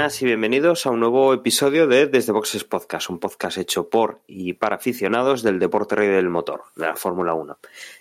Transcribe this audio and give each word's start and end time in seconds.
buenas 0.00 0.22
y 0.22 0.24
bienvenidos 0.24 0.86
a 0.86 0.90
un 0.92 1.00
nuevo 1.00 1.34
episodio 1.34 1.86
de 1.86 2.06
Desde 2.06 2.32
Boxes 2.32 2.64
Podcast, 2.64 3.10
un 3.10 3.18
podcast 3.18 3.58
hecho 3.58 3.90
por 3.90 4.22
y 4.26 4.54
para 4.54 4.76
aficionados 4.76 5.42
del 5.42 5.58
deporte 5.58 5.94
rey 5.94 6.08
del 6.08 6.30
motor, 6.30 6.62
de 6.74 6.86
la 6.86 6.96
Fórmula 6.96 7.34
1. 7.34 7.58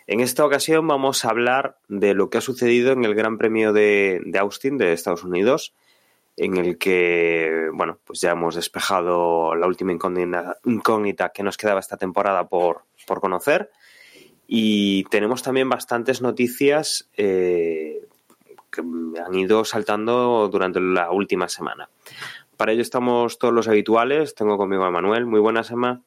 En 0.08 0.22
esta 0.22 0.46
ocasión 0.46 0.88
vamos 0.88 1.26
a 1.26 1.30
hablar 1.30 1.78
de 1.90 2.14
lo 2.14 2.30
que 2.30 2.38
ha 2.38 2.42
sucedido 2.42 2.94
en 2.94 3.04
el 3.04 3.16
Gran 3.16 3.38
Premio 3.38 3.74
de, 3.74 4.22
Austin 4.40 4.78
de 4.78 4.94
Estados 4.94 5.26
Unidos, 5.26 5.74
en 6.38 6.56
el 6.56 6.78
que, 6.78 7.68
bueno, 7.74 8.00
pues 8.06 8.22
ya 8.22 8.32
hemos 8.32 8.56
despejado 8.56 9.54
la 9.56 9.68
última 9.68 9.92
incógnita, 9.92 10.56
incógnita 10.64 11.34
que 11.34 11.44
nos 11.44 11.58
quedaba 11.58 11.82
esta 11.82 11.98
temporada 11.98 12.48
por, 12.48 12.84
por 13.06 13.20
conocer. 13.20 13.72
Y 14.48 15.04
tenemos 15.10 15.44
también 15.44 15.68
bastantes 15.68 16.22
noticias 16.22 17.10
eh, 17.18 18.08
que 18.72 18.82
han 18.82 19.36
ido 19.36 19.66
saltando 19.66 20.48
durante 20.52 20.80
la 20.80 21.12
última 21.12 21.48
semana. 21.48 21.90
Para 22.58 22.74
ello 22.74 22.82
estamos 22.82 23.40
todos 23.40 23.54
los 23.54 23.68
habituales. 23.68 24.36
Tengo 24.36 24.58
conmigo 24.58 24.84
a 24.84 24.92
Manuel. 24.92 25.26
Muy 25.26 25.40
buenas, 25.40 25.72
Emma. 25.72 26.02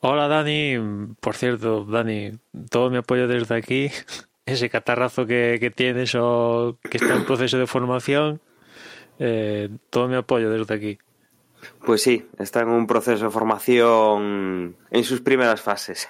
Hola, 0.00 0.28
Dani. 0.28 0.76
Por 1.20 1.34
cierto, 1.34 1.84
Dani, 1.84 2.32
todo 2.70 2.90
mi 2.90 2.98
apoyo 2.98 3.26
desde 3.26 3.54
aquí. 3.54 3.90
Ese 4.46 4.70
catarrazo 4.70 5.26
que, 5.26 5.56
que 5.58 5.70
tienes 5.70 6.14
o 6.14 6.78
que 6.88 6.98
está 6.98 7.16
en 7.16 7.24
proceso 7.24 7.58
de 7.58 7.66
formación, 7.66 8.40
eh, 9.18 9.70
todo 9.90 10.06
mi 10.06 10.14
apoyo 10.14 10.50
desde 10.50 10.72
aquí. 10.72 10.98
Pues 11.84 12.02
sí, 12.02 12.28
está 12.38 12.60
en 12.60 12.68
un 12.68 12.86
proceso 12.86 13.24
de 13.24 13.30
formación 13.30 14.76
en 14.90 15.04
sus 15.04 15.20
primeras 15.20 15.60
fases. 15.60 16.08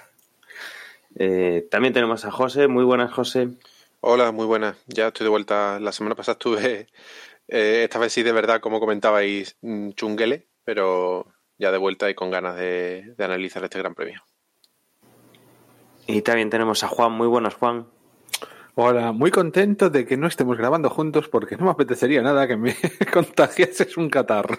Eh, 1.19 1.67
también 1.71 1.95
tenemos 1.95 2.25
a 2.25 2.31
José. 2.31 2.69
Muy 2.69 2.85
buenas, 2.85 3.13
José. 3.13 3.49
Hola, 4.01 4.31
muy 4.31 4.47
buenas. 4.47 4.77
Ya 4.87 5.09
estoy 5.09 5.25
de 5.25 5.31
vuelta. 5.31 5.81
La 5.81 5.93
semana 5.93 6.15
pasada 6.15 6.35
estuve, 6.35 6.87
eh, 7.49 7.83
esta 7.85 7.99
vez 7.99 8.13
sí 8.13 8.23
de 8.23 8.33
verdad, 8.33 8.61
como 8.61 8.81
comentabais, 8.81 9.57
mm, 9.63 9.91
chunguele, 9.93 10.49
pero 10.65 11.27
ya 11.59 11.73
de 11.73 11.79
vuelta 11.79 12.09
y 12.11 12.15
con 12.15 12.31
ganas 12.31 12.57
de, 12.57 13.15
de 13.17 13.25
analizar 13.25 13.65
este 13.65 13.79
Gran 13.79 13.95
Premio. 13.95 14.23
Y 16.07 16.23
también 16.23 16.51
tenemos 16.51 16.85
a 16.85 16.89
Juan. 16.89 17.13
Muy 17.13 17.27
buenas, 17.27 17.55
Juan. 17.55 17.87
Hola, 18.75 19.13
muy 19.13 19.31
contento 19.31 19.89
de 19.89 20.05
que 20.05 20.19
no 20.19 20.27
estemos 20.27 20.59
grabando 20.59 20.91
juntos 20.91 21.29
porque 21.29 21.57
no 21.57 21.65
me 21.65 21.71
apetecería 21.71 22.21
nada 22.21 22.47
que 22.47 22.59
me 22.59 22.77
contagiases 23.13 23.97
un 23.97 24.11
catarro. 24.11 24.59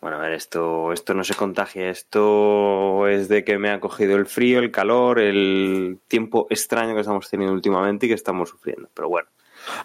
Bueno, 0.00 0.18
a 0.18 0.20
ver, 0.20 0.32
esto, 0.32 0.92
esto 0.92 1.12
no 1.12 1.24
se 1.24 1.34
contagia, 1.34 1.90
esto 1.90 3.08
es 3.08 3.28
de 3.28 3.44
que 3.44 3.58
me 3.58 3.70
ha 3.70 3.80
cogido 3.80 4.16
el 4.16 4.26
frío, 4.26 4.60
el 4.60 4.70
calor, 4.70 5.18
el 5.18 5.98
tiempo 6.06 6.46
extraño 6.50 6.94
que 6.94 7.00
estamos 7.00 7.28
teniendo 7.28 7.52
últimamente 7.52 8.06
y 8.06 8.08
que 8.08 8.14
estamos 8.14 8.48
sufriendo. 8.48 8.88
Pero 8.94 9.08
bueno. 9.08 9.28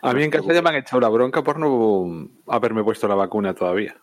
A 0.01 0.13
mí 0.13 0.23
en 0.23 0.29
casa 0.29 0.53
ya 0.53 0.61
me 0.61 0.69
han 0.69 0.75
echado 0.75 0.99
la 0.99 1.09
bronca 1.09 1.43
por 1.43 1.59
no 1.59 2.29
haberme 2.47 2.83
puesto 2.83 3.07
la 3.07 3.15
vacuna 3.15 3.55
todavía. 3.55 3.97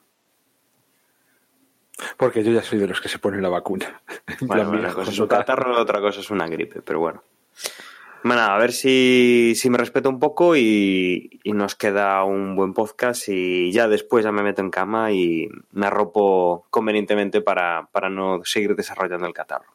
Porque 2.17 2.43
yo 2.43 2.53
ya 2.53 2.63
soy 2.63 2.79
de 2.79 2.89
los 2.89 3.01
que 3.01 3.09
se 3.09 3.19
ponen 3.19 3.43
la 3.43 3.49
vacuna. 3.49 4.03
En 4.41 4.49
Bueno, 4.49 4.71
una 4.71 4.93
cosa 4.93 5.11
es 5.11 5.19
un 5.19 5.29
catarro, 5.29 5.81
otra 5.81 6.01
cosa 6.01 6.21
es 6.21 6.31
una 6.31 6.47
gripe, 6.49 6.83
pero 6.83 6.99
bueno. 6.99 7.23
Bueno, 8.23 8.43
a 8.43 8.59
ver 8.59 8.73
si, 8.73 9.55
si 9.57 9.71
me 9.71 9.79
respeto 9.79 10.11
un 10.11 10.19
poco 10.19 10.55
y, 10.55 11.41
y 11.43 11.53
nos 11.53 11.75
queda 11.75 12.23
un 12.25 12.55
buen 12.55 12.75
podcast 12.75 13.29
y 13.29 13.73
ya 13.73 13.89
después 13.89 14.25
ya 14.25 14.33
me 14.33 14.43
meto 14.43 14.61
en 14.61 14.71
cama 14.71 15.11
y 15.11 15.49
me 15.73 15.87
arropo 15.87 16.67
convenientemente 16.69 17.41
para, 17.41 17.89
para 17.93 18.11
no 18.11 18.43
seguir 18.45 18.77
desarrollando 18.77 19.27
el 19.27 19.33
catarro. 19.33 19.75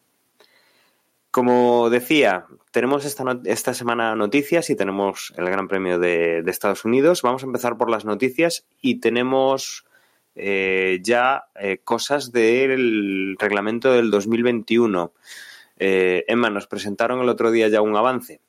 Como 1.31 1.89
decía, 1.89 2.45
tenemos 2.71 3.03
esta, 3.03 3.25
esta 3.45 3.73
semana 3.73 4.15
noticias 4.15 4.69
y 4.69 4.75
tenemos 4.75 5.33
el 5.37 5.49
Gran 5.49 5.67
Premio 5.67 5.97
de, 5.97 6.43
de 6.43 6.51
Estados 6.51 6.85
Unidos. 6.85 7.23
Vamos 7.23 7.43
a 7.43 7.47
empezar 7.47 7.77
por 7.77 7.89
las 7.89 8.05
noticias 8.05 8.65
y 8.79 8.99
tenemos 8.99 9.85
eh, 10.35 10.99
ya 11.01 11.45
eh, 11.55 11.79
cosas 11.83 12.31
del 12.31 13.37
reglamento 13.39 13.91
del 13.91 14.11
2021. 14.11 15.13
Eh, 15.77 16.23
Emma, 16.27 16.49
nos 16.49 16.67
presentaron 16.67 17.21
el 17.21 17.29
otro 17.29 17.51
día 17.51 17.67
ya 17.67 17.81
un 17.81 17.95
avance. 17.95 18.39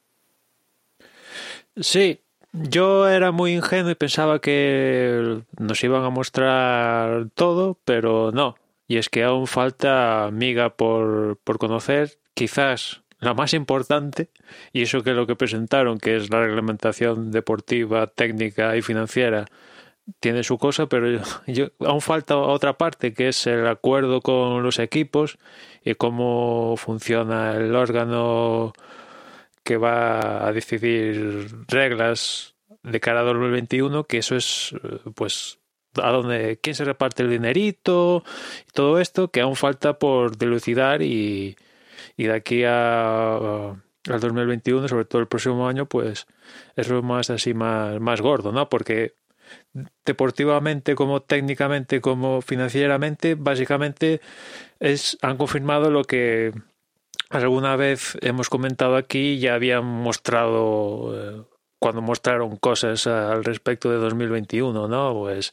Sí, 1.76 2.20
yo 2.53 3.09
era 3.09 3.32
muy 3.32 3.53
ingenuo 3.53 3.91
y 3.91 3.97
pensaba 3.97 4.41
que 4.41 5.42
nos 5.59 5.84
iban 5.84 6.04
a 6.04 6.10
mostrar 6.10 7.28
todo, 7.34 7.78
pero 7.84 8.32
no. 8.32 8.56
Y 8.88 8.97
es 8.97 9.09
que 9.09 9.25
aún 9.25 9.47
falta 9.47 10.31
miga 10.32 10.70
por, 10.70 11.38
por 11.44 11.59
conocer, 11.59 12.19
quizás 12.34 13.03
la 13.19 13.34
más 13.34 13.53
importante, 13.54 14.28
y 14.72 14.82
eso 14.82 15.03
que 15.03 15.12
lo 15.12 15.26
que 15.26 15.37
presentaron, 15.37 15.98
que 15.98 16.16
es 16.16 16.31
la 16.31 16.41
reglamentación 16.41 17.31
deportiva, 17.31 18.06
técnica 18.06 18.76
y 18.76 18.82
financiera, 18.82 19.47
tiene 20.21 20.44
su 20.44 20.59
cosa, 20.59 20.87
pero 20.89 21.21
yo- 21.47 21.69
aún 21.81 22.00
falta 22.00 22.37
otra 22.37 22.77
parte, 22.78 23.12
que 23.15 23.28
es 23.28 23.47
el 23.47 23.67
acuerdo 23.67 24.21
con 24.21 24.62
los 24.62 24.78
equipos 24.78 25.39
y 25.84 25.94
cómo 25.94 26.75
funciona 26.77 27.55
el 27.56 27.75
órgano 27.75 28.72
que 29.65 29.77
va 29.77 30.47
a 30.47 30.53
decidir 30.53 31.49
reglas 31.69 32.55
de 32.83 33.00
cara 33.00 33.21
a 33.21 33.25
2021, 33.25 34.05
que 34.05 34.19
eso 34.19 34.37
es, 34.37 34.75
eh, 34.84 34.99
pues, 35.15 35.59
a 36.00 36.11
dónde, 36.11 36.59
quién 36.62 36.77
se 36.77 36.84
reparte 36.84 37.23
el 37.23 37.31
dinerito 37.31 38.23
todo 38.75 39.00
esto, 39.00 39.28
que 39.28 39.41
aún 39.41 39.56
falta 39.56 39.99
por 39.99 40.37
dilucidar 40.37 41.03
y, 41.03 41.56
y 42.17 42.25
de 42.25 42.33
aquí 42.34 42.62
a, 42.65 43.71
al 43.71 44.21
2021, 44.21 44.87
sobre 44.88 45.05
todo 45.06 45.21
el 45.23 45.28
próximo 45.28 45.67
año, 45.67 45.87
pues 45.87 46.27
es 46.77 46.88
lo 46.88 47.03
más 47.03 47.31
así 47.31 47.55
más, 47.55 47.99
más 48.00 48.21
gordo, 48.21 48.53
¿no? 48.53 48.69
Porque 48.69 49.15
deportivamente 50.05 50.95
como 50.95 51.23
técnicamente 51.23 52.01
como 52.01 52.41
financieramente 52.41 53.34
básicamente 53.34 54.21
es 54.81 55.19
han 55.23 55.37
confirmado 55.37 55.91
lo 55.91 56.05
que 56.05 56.53
alguna 57.31 57.77
vez 57.77 58.17
hemos 58.23 58.49
comentado 58.49 58.97
aquí 58.97 59.39
ya 59.39 59.55
habían 59.55 59.85
mostrado 59.85 61.12
eh, 61.15 61.45
cuando 61.79 62.03
mostraron 62.03 62.56
cosas 62.56 63.06
al 63.06 63.45
respecto 63.45 63.91
de 63.91 63.97
2021 63.99 64.89
no 64.89 65.15
pues 65.15 65.50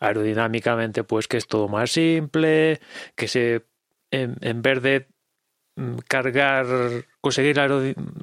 aerodinámicamente 0.00 1.04
pues 1.04 1.28
que 1.28 1.36
es 1.36 1.46
todo 1.46 1.68
más 1.68 1.90
simple 1.90 2.80
que 3.14 3.28
se 3.28 3.64
en, 4.10 4.36
en 4.40 4.62
vez 4.62 4.82
de 4.82 5.06
cargar, 6.06 6.66
conseguir 7.20 7.56
la 7.56 7.68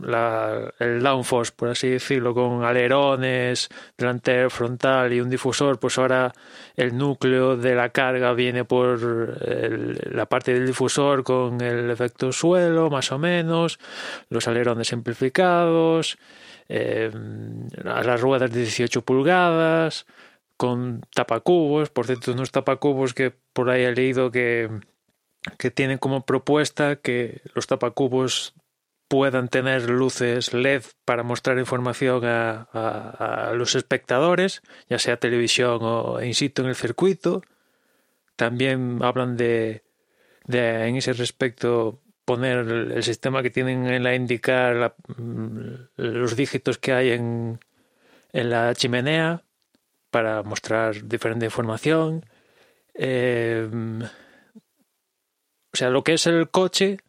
la- 0.02 0.74
el 0.80 1.02
downforce, 1.02 1.52
por 1.56 1.69
así 1.69 1.90
decirlo, 1.90 2.34
con 2.34 2.63
alerones, 2.63 3.69
delantero, 3.98 4.50
frontal 4.50 5.12
y 5.13 5.22
un 5.22 5.30
difusor, 5.30 5.80
pues 5.80 5.98
ahora 5.98 6.31
el 6.75 6.98
núcleo 6.98 7.57
de 7.57 7.75
la 7.75 7.90
carga 7.90 8.34
viene 8.34 8.66
por 8.66 9.00
la 10.13 10.25
parte 10.28 10.54
del 10.54 10.68
difusor 10.68 11.24
con 11.24 11.62
el 11.62 11.90
efecto 11.90 12.31
suelo, 12.31 12.90
más 12.90 13.12
o 13.12 13.18
menos, 13.19 13.80
los 14.30 14.48
alerones 14.48 14.88
simplificados, 14.88 16.18
eh, 16.69 17.12
las 17.84 18.22
ruedas 18.22 18.51
de 18.51 18.62
18 18.62 19.01
pulgadas, 19.04 20.06
con 20.58 21.01
tapacubos, 21.13 21.90
por 21.90 22.06
cierto, 22.06 22.31
unos 22.31 22.51
tapacubos 22.51 23.13
que 23.13 23.34
por 23.54 23.69
ahí 23.69 23.84
he 23.84 23.92
leído 23.94 24.31
que 24.31 24.69
que 25.57 25.71
tienen 25.71 25.97
como 25.97 26.25
propuesta 26.25 26.97
que 26.97 27.42
los 27.53 27.68
tapacubos 27.68 28.53
puedan 29.07 29.50
tener 29.50 29.89
luces 29.89 30.53
LED 30.53 30.83
para 31.06 31.24
mostrar 31.24 31.59
información 31.59 32.24
a, 32.25 33.51
los 33.53 33.75
espectadores, 33.75 34.62
ya 34.89 35.00
sea 35.00 35.18
televisión 35.18 35.80
o 35.81 36.21
in 36.21 36.33
situ 36.33 36.63
en 36.63 36.69
el 36.69 36.75
circuito. 36.75 37.44
También 38.36 39.00
hablan 39.01 39.38
de, 39.38 39.83
de 40.45 40.88
en 40.88 40.95
ese 40.95 41.13
respecto 41.13 42.01
poner 42.25 42.57
el, 42.68 43.03
sistema 43.03 43.44
que 43.44 43.51
tienen 43.51 43.86
en 43.86 44.03
la 44.03 44.15
indicar 44.15 44.95
mm, 45.15 45.69
los 45.98 46.36
dígitos 46.36 46.80
que 46.80 46.91
hay 46.91 47.12
en, 47.12 47.59
en 48.33 48.50
la 48.50 48.74
chimenea 48.74 49.44
para 50.09 50.41
mostrar 50.41 51.07
diferente 51.07 51.45
información. 51.45 52.25
Eh, 52.95 53.69
o 55.75 55.77
sea, 55.77 55.89
lo 55.89 56.04
que 56.04 56.13
es 56.13 56.25
el 56.25 56.50
coche, 56.50 57.00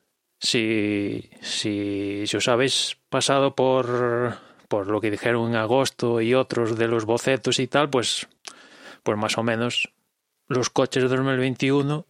si, 0.41 1.31
si, 1.41 2.25
si 2.27 2.37
os 2.37 2.49
habéis 2.49 2.99
pasado 3.09 3.55
por, 3.55 4.39
por 4.69 4.89
lo 4.89 5.01
que 5.01 5.13
dijeron 5.13 5.51
en 5.51 5.57
agosto 5.57 6.21
y 6.21 6.35
otros 6.35 6.77
de 6.77 6.89
los 6.89 7.05
bocetos 7.05 7.61
y 7.61 7.69
tal, 7.69 7.89
pues, 7.91 8.27
pues 9.05 9.17
más 9.17 9.39
o 9.39 9.45
menos 9.45 9.93
los 10.49 10.69
coches 10.69 11.05
de 11.05 11.09
2021 11.09 12.07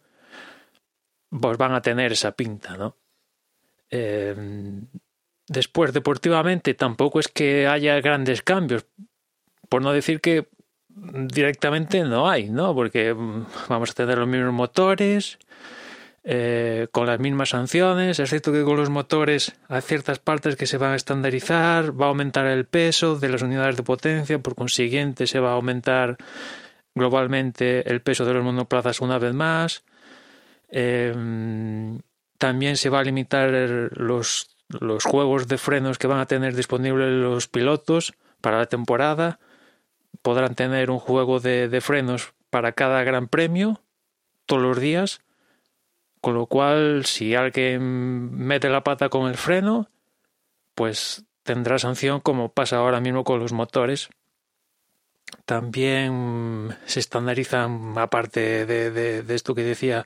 pues 1.29 1.57
van 1.57 1.73
a 1.73 1.81
tener 1.81 2.13
esa 2.13 2.31
pinta, 2.31 2.75
¿no? 2.77 2.95
Eh, 3.89 4.33
Después, 5.47 5.93
deportivamente, 5.93 6.73
tampoco 6.73 7.19
es 7.19 7.29
que 7.29 7.67
haya 7.67 8.01
grandes 8.01 8.41
cambios. 8.41 8.85
Por 9.69 9.81
no 9.81 9.93
decir 9.93 10.19
que 10.19 10.49
directamente 10.89 12.03
no 12.03 12.29
hay, 12.29 12.49
¿no? 12.49 12.75
Porque 12.75 13.13
mm, 13.13 13.45
vamos 13.69 13.91
a 13.91 13.93
tener 13.93 14.17
los 14.17 14.27
mismos 14.27 14.53
motores, 14.53 15.39
eh, 16.29 16.89
con 16.91 17.07
las 17.07 17.21
mismas 17.21 17.49
sanciones, 17.49 18.19
excepto 18.19 18.51
que 18.51 18.65
con 18.65 18.75
los 18.75 18.89
motores 18.89 19.55
hay 19.69 19.79
ciertas 19.79 20.19
partes 20.19 20.57
que 20.57 20.65
se 20.65 20.77
van 20.77 20.91
a 20.91 20.97
estandarizar, 20.97 21.97
va 21.97 22.07
a 22.07 22.09
aumentar 22.09 22.47
el 22.47 22.65
peso 22.65 23.15
de 23.15 23.29
las 23.29 23.43
unidades 23.43 23.77
de 23.77 23.83
potencia, 23.83 24.37
por 24.37 24.53
consiguiente 24.53 25.25
se 25.25 25.39
va 25.39 25.51
a 25.51 25.53
aumentar 25.53 26.17
globalmente 26.93 27.89
el 27.89 28.01
peso 28.01 28.25
de 28.25 28.33
los 28.33 28.43
monoplazas 28.43 28.99
una 28.99 29.19
vez 29.19 29.33
más. 29.33 29.85
Em, 30.67 32.01
también 32.37 32.75
se 32.75 32.89
va 32.89 32.99
a 32.99 33.03
limitar 33.03 33.49
los, 33.93 34.49
los 34.67 35.05
juegos 35.05 35.47
de 35.47 35.57
frenos 35.57 35.97
que 35.97 36.07
van 36.07 36.19
a 36.19 36.25
tener 36.25 36.57
disponibles 36.57 37.07
los 37.09 37.47
pilotos 37.47 38.15
para 38.41 38.57
la 38.57 38.65
temporada. 38.65 39.39
Podrán 40.21 40.55
tener 40.55 40.91
un 40.91 40.99
juego 40.99 41.39
de, 41.39 41.69
de 41.69 41.79
frenos 41.79 42.33
para 42.49 42.73
cada 42.73 43.05
gran 43.05 43.29
premio 43.29 43.79
todos 44.45 44.61
los 44.61 44.77
días 44.81 45.21
con 46.21 46.33
lo 46.35 46.45
cual, 46.45 47.05
si 47.05 47.35
alguien 47.35 48.35
mete 48.37 48.69
la 48.69 48.83
pata 48.83 49.09
con 49.09 49.27
el 49.27 49.35
freno, 49.35 49.89
pues 50.75 51.25
tendrá 51.43 51.79
sanción 51.79 52.19
como 52.19 52.51
pasa 52.51 52.77
ahora 52.77 52.99
mismo 52.99 53.23
con 53.23 53.39
los 53.39 53.53
motores. 53.53 54.09
También 55.45 56.75
se 56.85 56.99
estandarizan, 56.99 57.97
aparte 57.97 58.65
de, 58.65 59.23
esto 59.33 59.55
que 59.55 59.63
decía, 59.63 60.03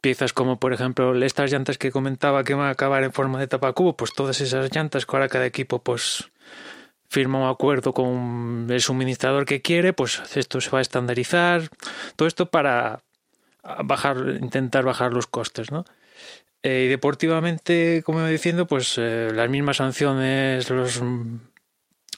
piezas 0.00 0.32
como 0.32 0.58
por 0.58 0.72
ejemplo 0.72 1.14
estas 1.22 1.50
llantas 1.52 1.78
que 1.78 1.92
comentaba 1.92 2.44
que 2.44 2.54
van 2.54 2.66
a 2.66 2.70
acabar 2.70 3.02
en 3.02 3.12
forma 3.12 3.38
de 3.38 3.48
tapacubo, 3.48 3.96
pues 3.96 4.12
todas 4.12 4.40
esas 4.40 4.74
llantas 4.74 5.06
que 5.06 5.16
ahora 5.16 5.28
cada 5.28 5.46
equipo 5.46 5.82
pues 5.82 6.30
firma 7.08 7.38
un 7.38 7.48
acuerdo 7.48 7.92
con 7.94 8.66
el 8.68 8.80
suministrador 8.80 9.46
que 9.46 9.62
quiere, 9.62 9.92
pues 9.92 10.20
esto 10.36 10.60
se 10.60 10.70
va 10.70 10.78
a 10.78 10.82
estandarizar. 10.82 11.70
Todo 12.16 12.28
esto 12.28 12.50
para 12.50 13.00
bajar, 13.84 14.38
intentar 14.40 14.84
bajar 14.84 15.12
los 15.12 15.26
costes, 15.26 15.70
¿no? 15.70 15.84
Eh, 16.62 16.84
y 16.86 16.88
deportivamente, 16.88 18.02
como 18.04 18.18
iba 18.20 18.28
diciendo, 18.28 18.66
pues 18.66 18.96
eh, 18.98 19.30
las 19.32 19.48
mismas 19.48 19.76
sanciones, 19.76 20.68
los, 20.70 21.00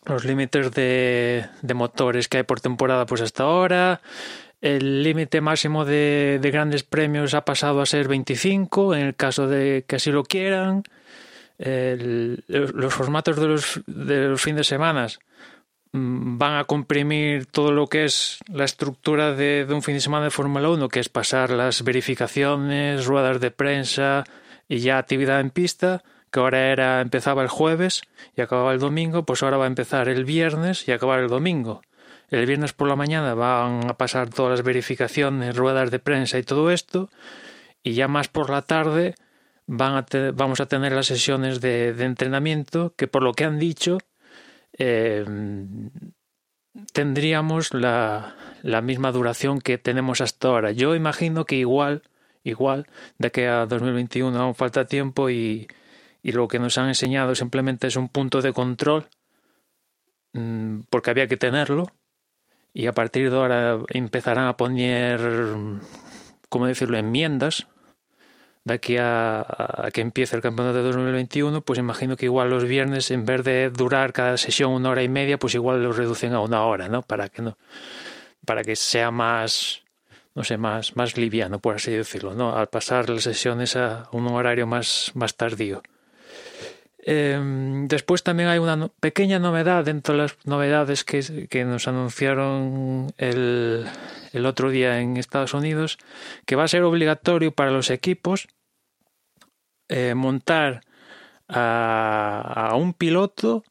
los 0.07 0.25
límites 0.25 0.73
de, 0.73 1.47
de, 1.61 1.75
motores 1.75 2.29
que 2.29 2.39
hay 2.39 2.43
por 2.45 2.61
temporada, 2.61 3.07
pues 3.07 3.21
hasta 3.21 3.45
ahora. 3.45 4.01
El 4.63 5.03
límite 5.03 5.41
máximo 5.41 5.85
de, 5.85 6.39
de, 6.41 6.51
grandes 6.51 6.83
premios 6.83 7.35
ha 7.35 7.45
pasado 7.45 7.81
a 7.81 7.87
ser 7.87 8.09
25, 8.09 8.95
en 8.95 9.07
el 9.07 9.15
caso 9.15 9.47
de 9.47 9.85
que 9.87 9.97
así 9.97 10.11
lo 10.11 10.25
quieran. 10.25 10.85
Los 11.59 12.95
formatos 12.95 13.37
de 13.37 13.47
los, 13.47 13.83
de 13.87 14.29
los 14.29 14.41
fines 14.41 14.59
de 14.59 14.65
semana 14.65 15.09
van 15.93 16.57
a 16.57 16.65
comprimir 16.65 17.47
todo 17.47 17.73
lo 17.73 17.89
que 17.89 18.05
es 18.05 18.39
la 18.49 18.65
estructura 18.65 19.33
de, 19.33 19.67
un 19.69 19.83
fin 19.83 19.95
de 19.95 20.01
semana 20.01 20.25
de 20.25 20.31
Fórmula 20.31 20.69
1, 20.69 20.89
que 20.89 21.01
es 21.01 21.09
pasar 21.09 21.51
las 21.51 21.83
verificaciones, 21.83 23.07
ruedas 23.07 23.41
de 23.41 23.51
prensa 23.51 24.25
y 24.69 24.79
ya 24.79 24.99
actividad 24.99 25.41
en 25.41 25.51
pista, 25.51 26.03
que 26.31 26.39
ahora 26.39 26.71
era 26.71 27.01
empezaba 27.01 27.43
el 27.43 27.49
jueves 27.49 28.03
y 28.37 28.41
acababa 28.41 28.73
el 28.73 28.79
domingo, 28.79 29.25
pues 29.25 29.43
ahora 29.43 29.57
va 29.57 29.65
a 29.65 29.69
empezar 29.69 30.09
el 30.09 30.25
viernes 30.25 30.87
y 30.87 30.93
acabar 30.93 31.19
el 31.21 31.29
domingo. 31.29 31.83
El 32.29 32.47
viernes 32.47 32.73
por 32.73 32.87
la 32.87 32.95
mañana 32.95 33.35
van 33.35 33.91
a 33.91 33.97
pasar 33.97 34.31
todas 34.31 34.53
las 34.53 34.63
verificaciones, 34.63 35.57
ruedas 35.57 35.91
de 35.91 35.99
prensa 35.99 36.39
y 36.39 36.45
todo 36.45 36.71
esto, 36.71 37.11
y 37.83 37.95
ya 37.95 38.07
más 38.07 38.29
por 38.29 38.51
la 38.51 38.63
tarde 38.63 39.17
van 39.67 39.95
a 39.97 40.07
vamos 40.33 40.61
a 40.61 40.67
tener 40.67 40.93
las 40.93 41.07
sesiones 41.07 41.61
de 41.61 41.89
entrenamiento 41.99 42.95
que 42.97 43.09
por 43.09 43.25
lo 43.25 43.33
que 43.33 43.45
han 43.45 43.59
dicho 43.59 43.99
eh, 44.81 45.27
tendríamos 46.93 47.75
la, 47.75 48.35
la, 48.63 48.81
misma 48.81 49.13
duración 49.13 49.61
que 49.61 49.77
tenemos 49.77 50.23
hasta 50.23 50.49
ahora. 50.49 50.73
Yo 50.73 50.95
imagino 50.95 51.45
que 51.45 51.57
igual, 51.57 52.03
igual, 52.45 52.87
de 53.19 53.31
que 53.31 53.47
a 53.47 53.67
2021 53.67 54.39
aún 54.41 54.55
falta 54.55 54.87
tiempo 54.87 55.29
y, 55.29 55.69
y 56.23 56.33
lo 56.33 56.49
que 56.49 56.59
nos 56.59 56.79
han 56.79 56.89
enseñado 56.89 57.35
simplemente 57.35 57.89
es 57.89 57.97
un 57.97 58.09
punto 58.09 58.41
de 58.41 58.55
control, 58.55 59.07
mm, 60.33 60.81
porque 60.89 61.11
había 61.11 61.27
que 61.29 61.37
tenerlo, 61.37 61.93
y 62.73 62.87
a 62.87 62.93
partir 62.93 63.31
de 63.31 63.37
ahora 63.37 63.79
empezarán 63.89 64.47
a 64.47 64.57
poner, 64.57 65.21
¿cómo 66.49 66.67
decirlo?, 66.67 66.97
enmiendas 66.97 67.67
de 68.65 68.75
aquí 68.75 68.97
a, 68.99 69.89
que 69.93 70.01
empiece 70.01 70.37
el 70.37 70.43
campeonato 70.43 70.79
de 70.79 70.85
2021, 70.85 71.63
pues 71.63 71.79
imagino 71.79 72.17
que 72.17 72.27
igual 72.27 72.51
los 72.51 72.65
viernes, 72.65 73.11
en 73.11 73.25
vez 73.25 73.43
de 73.45 73.71
durar 73.71 74.13
cada 74.13 74.37
sesión 74.37 74.73
una 74.73 74.91
hora 74.91 75.03
y 75.03 75.09
media, 75.09 75.39
pues 75.39 75.55
igual 75.55 75.83
los 75.83 75.97
reducen 75.97 76.35
a 76.35 76.41
una 76.41 76.65
hora, 76.65 76.89
¿no? 76.89 77.03
Para 77.03 77.29
que 77.29 77.43
no, 77.43 77.57
para 78.45 78.63
que 78.63 78.77
sea 78.77 79.11
más, 79.11 79.83
no 80.35 80.45
sé, 80.45 80.59
más, 80.59 80.97
más 80.97 81.17
liviano, 81.17 81.59
por 81.59 81.77
así 81.77 81.91
decirlo, 81.91 82.35
¿no? 82.35 82.57
Al 82.57 82.69
pasar 82.69 83.09
las 83.09 83.25
sesiones 83.25 83.77
a 83.77 84.09
un 84.13 84.27
horario 84.29 84.67
más, 84.67 85.13
más 85.15 85.37
tardío. 85.37 85.83
Em, 87.03 87.89
después 87.89 88.23
también 88.23 88.51
hay 88.51 88.59
una 88.59 88.89
pequeña 89.01 89.39
novedad 89.39 89.85
dentro 89.87 90.15
de 90.15 90.23
las 90.23 90.37
novedades 90.45 91.03
que, 91.03 91.49
que 91.49 91.65
nos 91.65 91.89
anunciaron 91.89 93.11
el, 93.17 93.87
el 94.33 94.47
otro 94.47 94.71
día 94.71 95.01
en 95.01 95.17
Estados 95.17 95.55
Unidos, 95.55 95.99
que 96.45 96.57
va 96.57 96.65
a 96.65 96.69
ser 96.69 96.83
obligatorio 96.83 97.53
para 97.53 97.71
los 97.71 97.91
equipos 97.91 98.49
eh, 99.91 100.15
montar 100.15 100.81
a, 101.49 102.73
un 102.77 102.95
piloto 102.95 103.65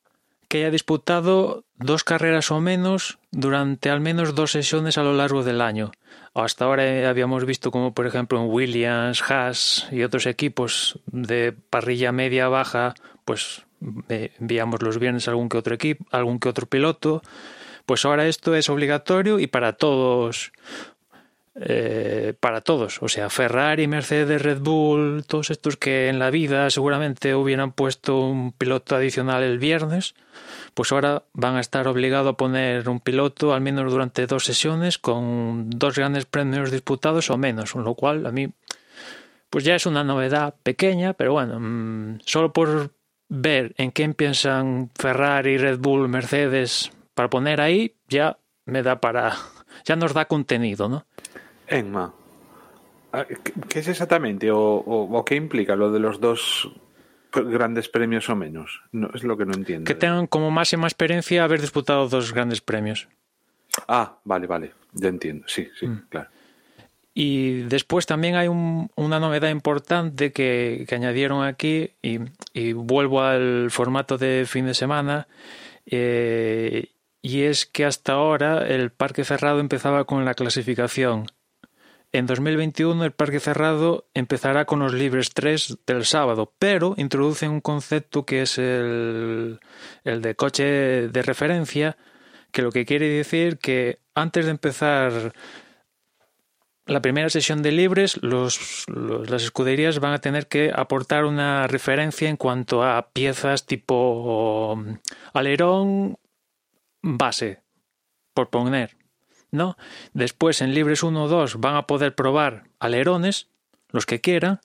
que 0.48 0.60
haya 0.60 0.72
disputado 0.72 1.64
dos 1.78 2.04
carreras 2.04 2.52
o 2.52 2.60
menos 2.60 3.20
durante 3.32 3.90
al 3.90 4.02
menos 4.02 4.36
dos 4.36 4.52
sesiones 4.52 4.98
a 4.98 5.04
lo 5.04 5.14
largo 5.14 5.44
del 5.44 5.62
año. 5.62 5.92
Hasta 6.34 6.66
ahora 6.66 7.10
habíamos 7.10 7.46
visto 7.46 7.72
como 7.72 7.94
por 7.94 8.06
ejemplo 8.06 8.40
en 8.40 8.50
Williams, 8.50 9.24
Haas 9.30 9.88
y 9.92 10.04
otros 10.04 10.26
equipos 10.26 11.00
de 11.08 11.54
parrilla 11.70 12.12
media 12.12 12.48
baja, 12.50 12.94
pues 13.26 13.66
eh, 14.10 14.34
enviamos 14.40 14.82
los 14.82 15.00
viernes 15.00 15.28
algún 15.28 15.50
que 15.50 15.58
otro 15.58 15.74
equipo, 15.74 16.06
algún 16.12 16.40
que 16.40 16.50
otro 16.50 16.68
piloto 16.68 17.22
pues 17.90 18.06
ahora 18.06 18.28
esto 18.28 18.54
es 18.54 18.70
obligatorio 18.70 19.40
y 19.40 19.48
para 19.48 19.74
todos, 19.74 20.52
eh, 21.62 22.34
para 22.39 22.62
todos, 22.62 23.01
o 23.01 23.10
sea, 23.10 23.30
Ferrari, 23.30 23.86
Mercedes, 23.88 24.42
Red 24.42 24.60
Bull, 24.60 25.25
todos 25.28 25.50
estos 25.50 25.75
que 25.75 26.08
en 26.08 26.18
la 26.18 26.30
vida 26.30 26.70
seguramente 26.70 27.36
hubieran 27.36 27.74
puesto 27.74 28.18
un 28.18 28.54
piloto 28.54 28.96
adicional 28.96 29.44
el 29.44 29.60
viernes, 29.60 30.16
pues 30.74 30.94
ahora 30.94 31.24
van 31.34 31.58
a 31.58 31.60
estar 31.60 31.88
obligados 31.89 32.32
a 32.32 32.38
poner 32.38 32.88
un 32.88 33.01
piloto 33.01 33.54
al 33.54 33.60
menos 33.60 33.92
durante 33.92 34.25
dos 34.25 34.46
sesiones 34.46 34.98
con 34.98 35.70
dos 35.70 35.98
grandes 35.98 36.25
premios 36.25 36.72
disputados 36.72 37.30
o 37.30 37.38
menos, 37.38 37.74
con 37.74 37.84
lo 37.84 37.94
cual 37.94 38.25
a 38.25 38.32
mí 38.32 38.50
pues 39.50 39.66
ya 39.66 39.75
es 39.75 39.86
una 39.86 40.06
novedad 40.06 40.56
pequeña, 40.63 41.13
pero 41.13 41.34
bueno, 41.34 41.60
mm, 41.60 42.20
solo 42.24 42.54
por 42.54 42.92
ver 43.28 43.74
en 43.78 43.92
qué 43.92 44.08
piensan 44.13 44.92
Ferrari, 44.98 45.58
Red 45.58 45.80
Bull, 45.80 46.08
Mercedes, 46.08 46.92
para 47.13 47.30
poner 47.30 47.60
ahí 47.60 47.96
ya 48.08 48.38
me 48.66 48.82
da 48.82 49.01
para. 49.01 49.36
ya 49.86 49.96
nos 49.96 50.13
da 50.13 50.25
contenido, 50.25 50.88
¿no? 50.88 51.06
Enma, 51.70 52.14
ah, 53.14 53.26
¿qué 53.70 53.80
es 53.80 53.88
exactamente 53.88 54.52
o, 54.52 54.60
o, 54.60 55.26
qué 55.26 55.36
implica 55.36 55.76
lo 55.76 55.92
de 55.92 56.00
los 56.00 56.20
dos 56.20 56.72
grandes 57.32 57.90
premios 57.90 58.30
o 58.30 58.36
menos? 58.36 58.82
No, 58.92 59.10
es 59.14 59.24
lo 59.24 59.38
que 59.38 59.46
no 59.46 59.54
entiendo. 59.54 59.86
Que 59.86 59.96
tengan 59.96 60.28
como 60.28 60.52
máxima 60.52 60.88
experiencia 60.88 61.44
haber 61.44 61.62
disputado 61.62 62.10
dos 62.10 62.34
grandes 62.34 62.62
premios. 62.62 63.08
Ah, 63.88 64.18
vale, 64.24 64.48
vale, 64.48 64.74
ya 64.94 65.10
entiendo, 65.10 65.46
sí, 65.48 65.70
sí, 65.80 65.88
mm. 65.88 66.08
claro. 66.10 66.30
Y 67.14 67.64
después 67.64 68.06
también 68.06 68.36
hay 68.36 68.48
un, 68.48 68.90
una 68.96 69.20
novedad 69.20 69.50
importante 69.50 70.32
que, 70.32 70.86
que 70.88 70.96
añadieron 70.96 71.44
aquí, 71.44 71.92
y, 72.02 72.20
y, 72.54 72.74
vuelvo 72.74 73.22
al 73.22 73.70
formato 73.72 74.18
de 74.18 74.46
fin 74.48 74.66
de 74.66 74.74
semana, 74.74 75.28
eh, 75.86 76.92
y 77.22 77.42
es 77.42 77.66
que 77.66 77.86
hasta 77.86 78.14
ahora 78.14 78.66
el 78.68 78.92
parque 78.92 79.26
cerrado 79.26 79.60
empezaba 79.60 80.06
con 80.06 80.24
la 80.24 80.34
clasificación. 80.34 81.26
En 82.12 82.25
2021 82.25 83.06
el 83.06 83.12
parque 83.12 83.39
cerrado 83.39 84.10
empezará 84.16 84.66
con 84.66 84.80
los 84.80 84.94
libres 84.94 85.30
3 85.32 85.78
del 85.86 86.06
sábado, 86.06 86.54
pero 86.58 86.96
introducen 86.98 87.51
un 87.51 87.62
concepto 87.62 88.25
que 88.25 88.42
es 88.42 88.58
el, 88.58 89.60
el 90.04 90.22
de 90.22 90.36
coche 90.36 90.63
de 91.10 91.22
referencia, 91.22 91.98
que 92.51 92.63
lo 92.63 92.72
que 92.72 92.86
quiere 92.86 93.08
decir 93.10 93.60
que 93.60 94.00
antes 94.16 94.46
de 94.46 94.51
empezar 94.51 95.34
la 96.89 97.01
primera 97.01 97.30
sesión 97.30 97.62
de 97.62 97.72
libres, 97.72 98.20
las 98.24 99.44
escuderías 99.44 100.00
van 100.00 100.13
a 100.13 100.22
tener 100.22 100.48
que 100.48 100.72
aportar 100.75 101.25
una 101.25 101.68
referencia 101.68 102.28
en 102.28 102.38
cuanto 102.38 102.84
a 102.84 103.12
piezas 103.12 103.68
tipo 103.68 104.74
um, 104.74 104.98
alerón, 105.34 106.18
base, 107.04 107.62
por 108.34 108.50
poner, 108.50 108.98
¿no? 109.51 109.77
Después 110.13 110.62
en 110.62 110.74
libres 110.74 111.03
1 111.03 111.24
o 111.24 111.27
2 111.27 111.60
van 111.60 111.75
a 111.75 111.88
poder 111.88 112.15
probar 112.15 112.65
alerones, 112.79 113.48
los 113.89 114.06
que 114.06 114.22
quieran, 114.22 114.60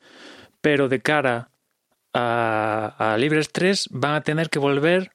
pero 0.60 0.88
de 0.88 1.00
cara 1.00 1.50
a, 2.12 3.16
Libres 3.18 3.50
3 3.50 3.88
van 3.90 4.14
a 4.14 4.20
tener 4.22 4.50
que 4.50 4.58
volver 4.58 5.12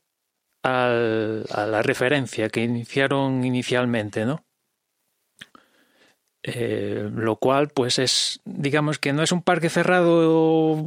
a 0.64 0.90
la 0.90 1.82
referencia 1.82 2.50
que 2.50 2.64
iniciaron 2.64 3.46
inicialmente, 3.46 4.26
¿no? 4.26 4.44
Eh, 6.42 7.10
lo 7.14 7.36
cual, 7.36 7.68
pues 7.68 8.00
es, 8.00 8.40
digamos 8.46 8.98
que 8.98 9.12
no 9.12 9.24
es 9.24 9.34
un 9.34 9.42
parque 9.42 9.70
cerrado 9.70 10.78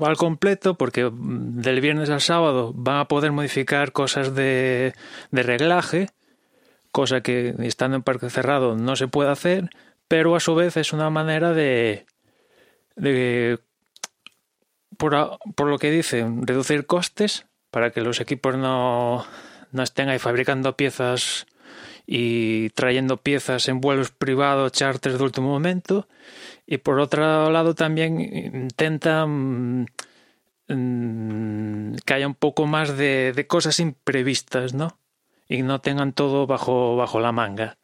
al 0.00 0.16
completo, 0.16 0.76
porque 0.76 1.10
del 1.12 1.80
viernes 1.80 2.10
al 2.10 2.20
sábado 2.20 2.72
van 2.74 2.98
a 2.98 3.08
poder 3.08 3.32
modificar 3.32 3.90
cosas 3.90 4.34
de, 4.36 4.94
de 5.32 5.42
reglaje, 5.42 6.10
cosa 6.92 7.20
que 7.22 7.54
estando 7.60 7.96
en 7.96 8.02
parque 8.02 8.30
cerrado 8.30 8.76
no 8.76 8.96
se 8.96 9.08
puede 9.08 9.30
hacer, 9.30 9.70
pero 10.08 10.34
a 10.36 10.40
su 10.40 10.54
vez 10.54 10.76
es 10.76 10.92
una 10.92 11.10
manera 11.10 11.52
de, 11.52 12.06
de 12.96 13.58
por, 14.96 15.38
por 15.54 15.68
lo 15.68 15.78
que 15.78 15.90
dicen, 15.90 16.46
reducir 16.46 16.86
costes 16.86 17.46
para 17.70 17.90
que 17.90 18.00
los 18.00 18.20
equipos 18.20 18.56
no, 18.56 19.24
no 19.72 19.82
estén 19.82 20.08
ahí 20.08 20.18
fabricando 20.18 20.76
piezas 20.76 21.46
y 22.06 22.70
trayendo 22.70 23.18
piezas 23.18 23.68
en 23.68 23.80
vuelos 23.80 24.10
privados, 24.10 24.72
charters 24.72 25.16
de 25.16 25.24
último 25.24 25.48
momento. 25.48 26.08
Y 26.66 26.78
por 26.78 26.98
otro 26.98 27.50
lado 27.50 27.74
también 27.74 28.20
intentan 28.20 29.86
mm, 30.68 31.94
que 32.04 32.14
haya 32.14 32.26
un 32.26 32.34
poco 32.34 32.66
más 32.66 32.96
de, 32.96 33.32
de, 33.34 33.46
cosas 33.46 33.80
imprevistas, 33.80 34.74
¿no? 34.74 34.98
Y 35.50 35.62
no 35.62 35.80
tengan 35.80 36.12
todo 36.12 36.46
bajo, 36.46 36.94
bajo 36.94 37.18
la 37.18 37.32
manga. 37.32 37.76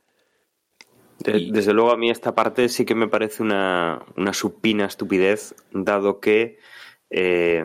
Desde 1.18 1.72
luego 1.72 1.90
a 1.90 1.96
mí 1.96 2.10
esta 2.10 2.32
parte 2.32 2.68
sí 2.68 2.84
que 2.84 2.94
me 2.94 3.08
parece 3.08 3.42
una, 3.42 4.04
una 4.16 4.32
supina 4.32 4.84
estupidez, 4.84 5.56
dado 5.72 6.20
que, 6.20 6.60
eh, 7.10 7.64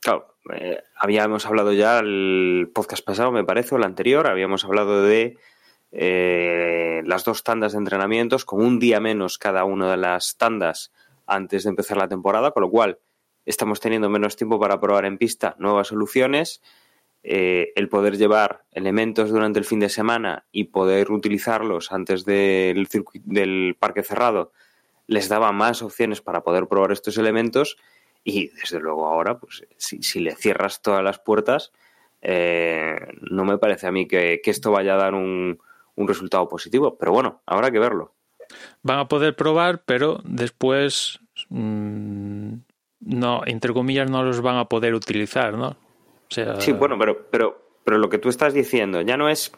claro, 0.00 0.34
eh, 0.52 0.82
habíamos 0.96 1.46
hablado 1.46 1.72
ya 1.72 2.00
el 2.00 2.72
podcast 2.74 3.04
pasado, 3.04 3.30
me 3.30 3.44
parece, 3.44 3.76
o 3.76 3.78
el 3.78 3.84
anterior, 3.84 4.26
habíamos 4.26 4.64
hablado 4.64 5.04
de 5.04 5.38
eh, 5.92 7.02
las 7.06 7.24
dos 7.24 7.44
tandas 7.44 7.70
de 7.70 7.78
entrenamientos 7.78 8.44
con 8.44 8.66
un 8.66 8.80
día 8.80 8.98
menos 8.98 9.38
cada 9.38 9.64
una 9.64 9.92
de 9.92 9.96
las 9.96 10.36
tandas 10.36 10.92
antes 11.24 11.62
de 11.62 11.70
empezar 11.70 11.98
la 11.98 12.08
temporada, 12.08 12.50
con 12.50 12.62
lo 12.62 12.70
cual 12.70 12.98
estamos 13.46 13.78
teniendo 13.78 14.10
menos 14.10 14.34
tiempo 14.34 14.58
para 14.58 14.80
probar 14.80 15.04
en 15.04 15.18
pista 15.18 15.54
nuevas 15.60 15.86
soluciones. 15.86 16.62
Eh, 17.26 17.72
el 17.74 17.88
poder 17.88 18.18
llevar 18.18 18.64
elementos 18.70 19.30
durante 19.30 19.58
el 19.58 19.64
fin 19.64 19.80
de 19.80 19.88
semana 19.88 20.44
y 20.52 20.64
poder 20.64 21.10
utilizarlos 21.10 21.90
antes 21.90 22.26
del, 22.26 22.86
del 23.24 23.76
parque 23.80 24.02
cerrado 24.02 24.52
les 25.06 25.30
daba 25.30 25.50
más 25.50 25.80
opciones 25.80 26.20
para 26.20 26.42
poder 26.42 26.66
probar 26.66 26.92
estos 26.92 27.16
elementos 27.16 27.78
y 28.24 28.48
desde 28.48 28.78
luego 28.78 29.06
ahora, 29.06 29.38
pues 29.38 29.66
si, 29.76 30.02
si 30.02 30.20
le 30.20 30.34
cierras 30.34 30.82
todas 30.82 31.02
las 31.02 31.18
puertas, 31.18 31.72
eh, 32.22 32.96
no 33.20 33.44
me 33.44 33.58
parece 33.58 33.86
a 33.86 33.92
mí 33.92 34.06
que, 34.08 34.40
esto 34.44 34.72
vaya 34.72 34.94
a 34.94 34.98
dar 34.98 35.14
un, 35.14 35.58
un 35.94 36.08
resultado 36.08 36.48
positivo. 36.48 36.96
Pero 36.96 37.12
bueno, 37.12 37.42
habrá 37.44 37.70
que 37.70 37.78
verlo. 37.78 38.14
Van 38.82 38.98
a 38.98 39.08
poder 39.08 39.36
probar, 39.36 39.82
pero 39.84 40.20
después, 40.24 41.20
mmm, 41.50 42.54
no, 43.00 43.42
entre 43.44 43.74
comillas, 43.74 44.10
no 44.10 44.22
los 44.22 44.40
van 44.40 44.56
a 44.56 44.68
poder 44.70 44.94
utilizar, 44.94 45.54
¿no? 45.54 45.76
O 46.30 46.34
sea, 46.34 46.60
sí, 46.60 46.72
bueno, 46.72 46.98
pero, 46.98 47.26
pero, 47.30 47.68
pero 47.84 47.98
lo 47.98 48.08
que 48.08 48.18
tú 48.18 48.28
estás 48.28 48.54
diciendo 48.54 49.00
ya 49.02 49.16
no 49.16 49.28
es 49.28 49.52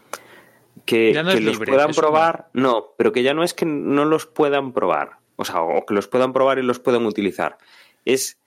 que, 0.84 1.12
ya 1.12 1.22
no 1.22 1.30
que 1.30 1.38
es 1.38 1.44
los 1.44 1.54
libre, 1.54 1.72
puedan 1.72 1.92
probar, 1.92 2.48
no, 2.52 2.94
pero 2.96 3.12
que 3.12 3.22
ya 3.22 3.34
no 3.34 3.42
es 3.42 3.54
que 3.54 3.66
no 3.66 4.04
los 4.04 4.26
puedan 4.26 4.72
probar, 4.72 5.18
o 5.36 5.44
sea, 5.44 5.62
o 5.62 5.86
que 5.86 5.94
los 5.94 6.08
puedan 6.08 6.32
probar 6.32 6.58
y 6.58 6.62
los 6.62 6.80
puedan 6.80 7.06
utilizar. 7.06 7.58
Es 8.04 8.38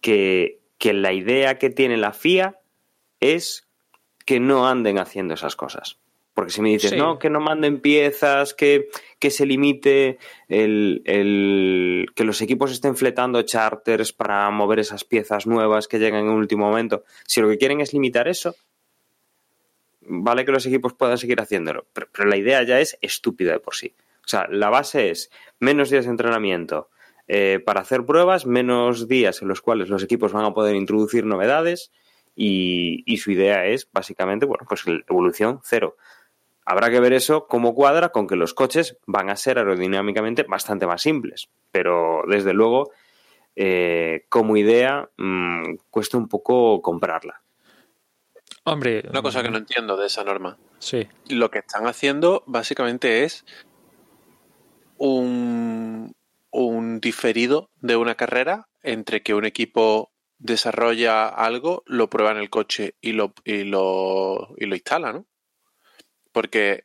que, 0.00 0.60
que 0.78 0.92
la 0.92 1.12
idea 1.12 1.58
que 1.58 1.70
tiene 1.70 1.96
la 1.96 2.12
FIA 2.12 2.58
es 3.20 3.68
que 4.24 4.40
no 4.40 4.68
anden 4.68 4.98
haciendo 4.98 5.34
esas 5.34 5.56
cosas. 5.56 5.98
Porque 6.36 6.52
si 6.52 6.60
me 6.60 6.68
dices, 6.68 6.90
Sí. 6.90 6.96
no, 6.98 7.18
que 7.18 7.30
no 7.30 7.40
manden 7.40 7.80
piezas, 7.80 8.52
que, 8.52 8.90
que 9.18 9.30
se 9.30 9.46
limite 9.46 10.18
el, 10.48 11.00
el- 11.06 12.08
que 12.14 12.24
los 12.24 12.42
equipos 12.42 12.70
estén 12.72 12.94
fletando 12.94 13.40
charters 13.40 14.12
para 14.12 14.50
mover 14.50 14.78
esas 14.80 15.02
piezas 15.04 15.46
nuevas 15.46 15.88
que 15.88 15.98
llegan 15.98 16.26
en 16.26 16.32
último 16.32 16.66
momento. 16.68 17.04
Si 17.26 17.40
lo 17.40 17.48
que 17.48 17.56
quieren 17.56 17.80
es 17.80 17.94
limitar 17.94 18.28
eso, 18.28 18.54
vale 20.02 20.44
que 20.44 20.52
los 20.52 20.66
equipos 20.66 20.92
puedan 20.92 21.18
seguir 21.18 21.40
haciéndolo, 21.40 21.86
pero, 21.92 22.08
pero 22.12 22.28
la 22.28 22.36
idea 22.36 22.62
ya 22.64 22.80
es 22.80 22.98
estúpida 23.00 23.52
de 23.52 23.60
por 23.60 23.74
sí. 23.74 23.94
O 24.24 24.28
sea, 24.28 24.46
la 24.50 24.68
base 24.70 25.10
es 25.10 25.30
menos 25.58 25.88
días 25.90 26.04
de 26.04 26.10
entrenamiento 26.10 26.90
eh, 27.28 27.60
para 27.64 27.80
hacer 27.80 28.04
pruebas, 28.04 28.44
menos 28.44 29.08
días 29.08 29.40
en 29.40 29.48
los 29.48 29.62
cuales 29.62 29.88
los 29.88 30.02
equipos 30.02 30.32
van 30.32 30.44
a 30.44 30.52
poder 30.54 30.76
introducir 30.76 31.24
novedades 31.24 31.92
y, 32.34 33.02
y 33.06 33.16
su 33.18 33.30
idea 33.30 33.66
es 33.66 33.88
básicamente, 33.90 34.44
bueno, 34.46 34.66
pues 34.68 34.84
evolución 35.08 35.60
cero. 35.64 35.96
Habrá 36.66 36.90
que 36.90 36.98
ver 36.98 37.12
eso 37.12 37.46
cómo 37.46 37.74
cuadra 37.74 38.10
con 38.10 38.26
que 38.26 38.34
los 38.34 38.52
coches 38.52 38.98
van 39.06 39.30
a 39.30 39.36
ser 39.36 39.56
aerodinámicamente 39.58 40.42
bastante 40.42 40.86
más 40.86 41.00
simples, 41.00 41.48
pero 41.70 42.22
desde 42.28 42.52
luego 42.52 42.90
eh, 43.54 44.26
como 44.28 44.56
idea 44.56 45.08
mmm, 45.16 45.76
cuesta 45.90 46.18
un 46.18 46.28
poco 46.28 46.82
comprarla. 46.82 47.40
Hombre, 48.64 49.04
Una 49.08 49.22
cosa 49.22 49.44
que 49.44 49.50
no 49.50 49.58
entiendo 49.58 49.96
de 49.96 50.08
esa 50.08 50.24
norma. 50.24 50.58
Sí. 50.80 51.06
Lo 51.28 51.52
que 51.52 51.60
están 51.60 51.86
haciendo 51.86 52.42
básicamente 52.46 53.22
es 53.22 53.44
un, 54.98 56.12
un 56.50 57.00
diferido 57.00 57.70
de 57.80 57.94
una 57.94 58.16
carrera 58.16 58.66
entre 58.82 59.22
que 59.22 59.34
un 59.34 59.44
equipo 59.44 60.10
desarrolla 60.38 61.28
algo, 61.28 61.84
lo 61.86 62.10
prueba 62.10 62.32
en 62.32 62.38
el 62.38 62.50
coche 62.50 62.96
y 63.00 63.12
lo, 63.12 63.34
y 63.44 63.62
lo, 63.62 64.54
y 64.58 64.66
lo 64.66 64.74
instala, 64.74 65.12
¿no? 65.12 65.26
Porque, 66.36 66.84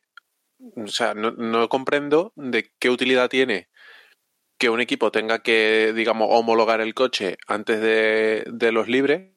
o 0.77 0.87
sea, 0.87 1.13
no, 1.13 1.31
no 1.31 1.67
comprendo 1.67 2.31
de 2.37 2.71
qué 2.79 2.89
utilidad 2.89 3.27
tiene 3.29 3.67
que 4.57 4.69
un 4.69 4.79
equipo 4.79 5.11
tenga 5.11 5.39
que, 5.39 5.91
digamos, 5.93 6.29
homologar 6.31 6.79
el 6.79 6.93
coche 6.93 7.35
antes 7.47 7.81
de, 7.81 8.45
de 8.47 8.71
los 8.71 8.87
libres, 8.87 9.33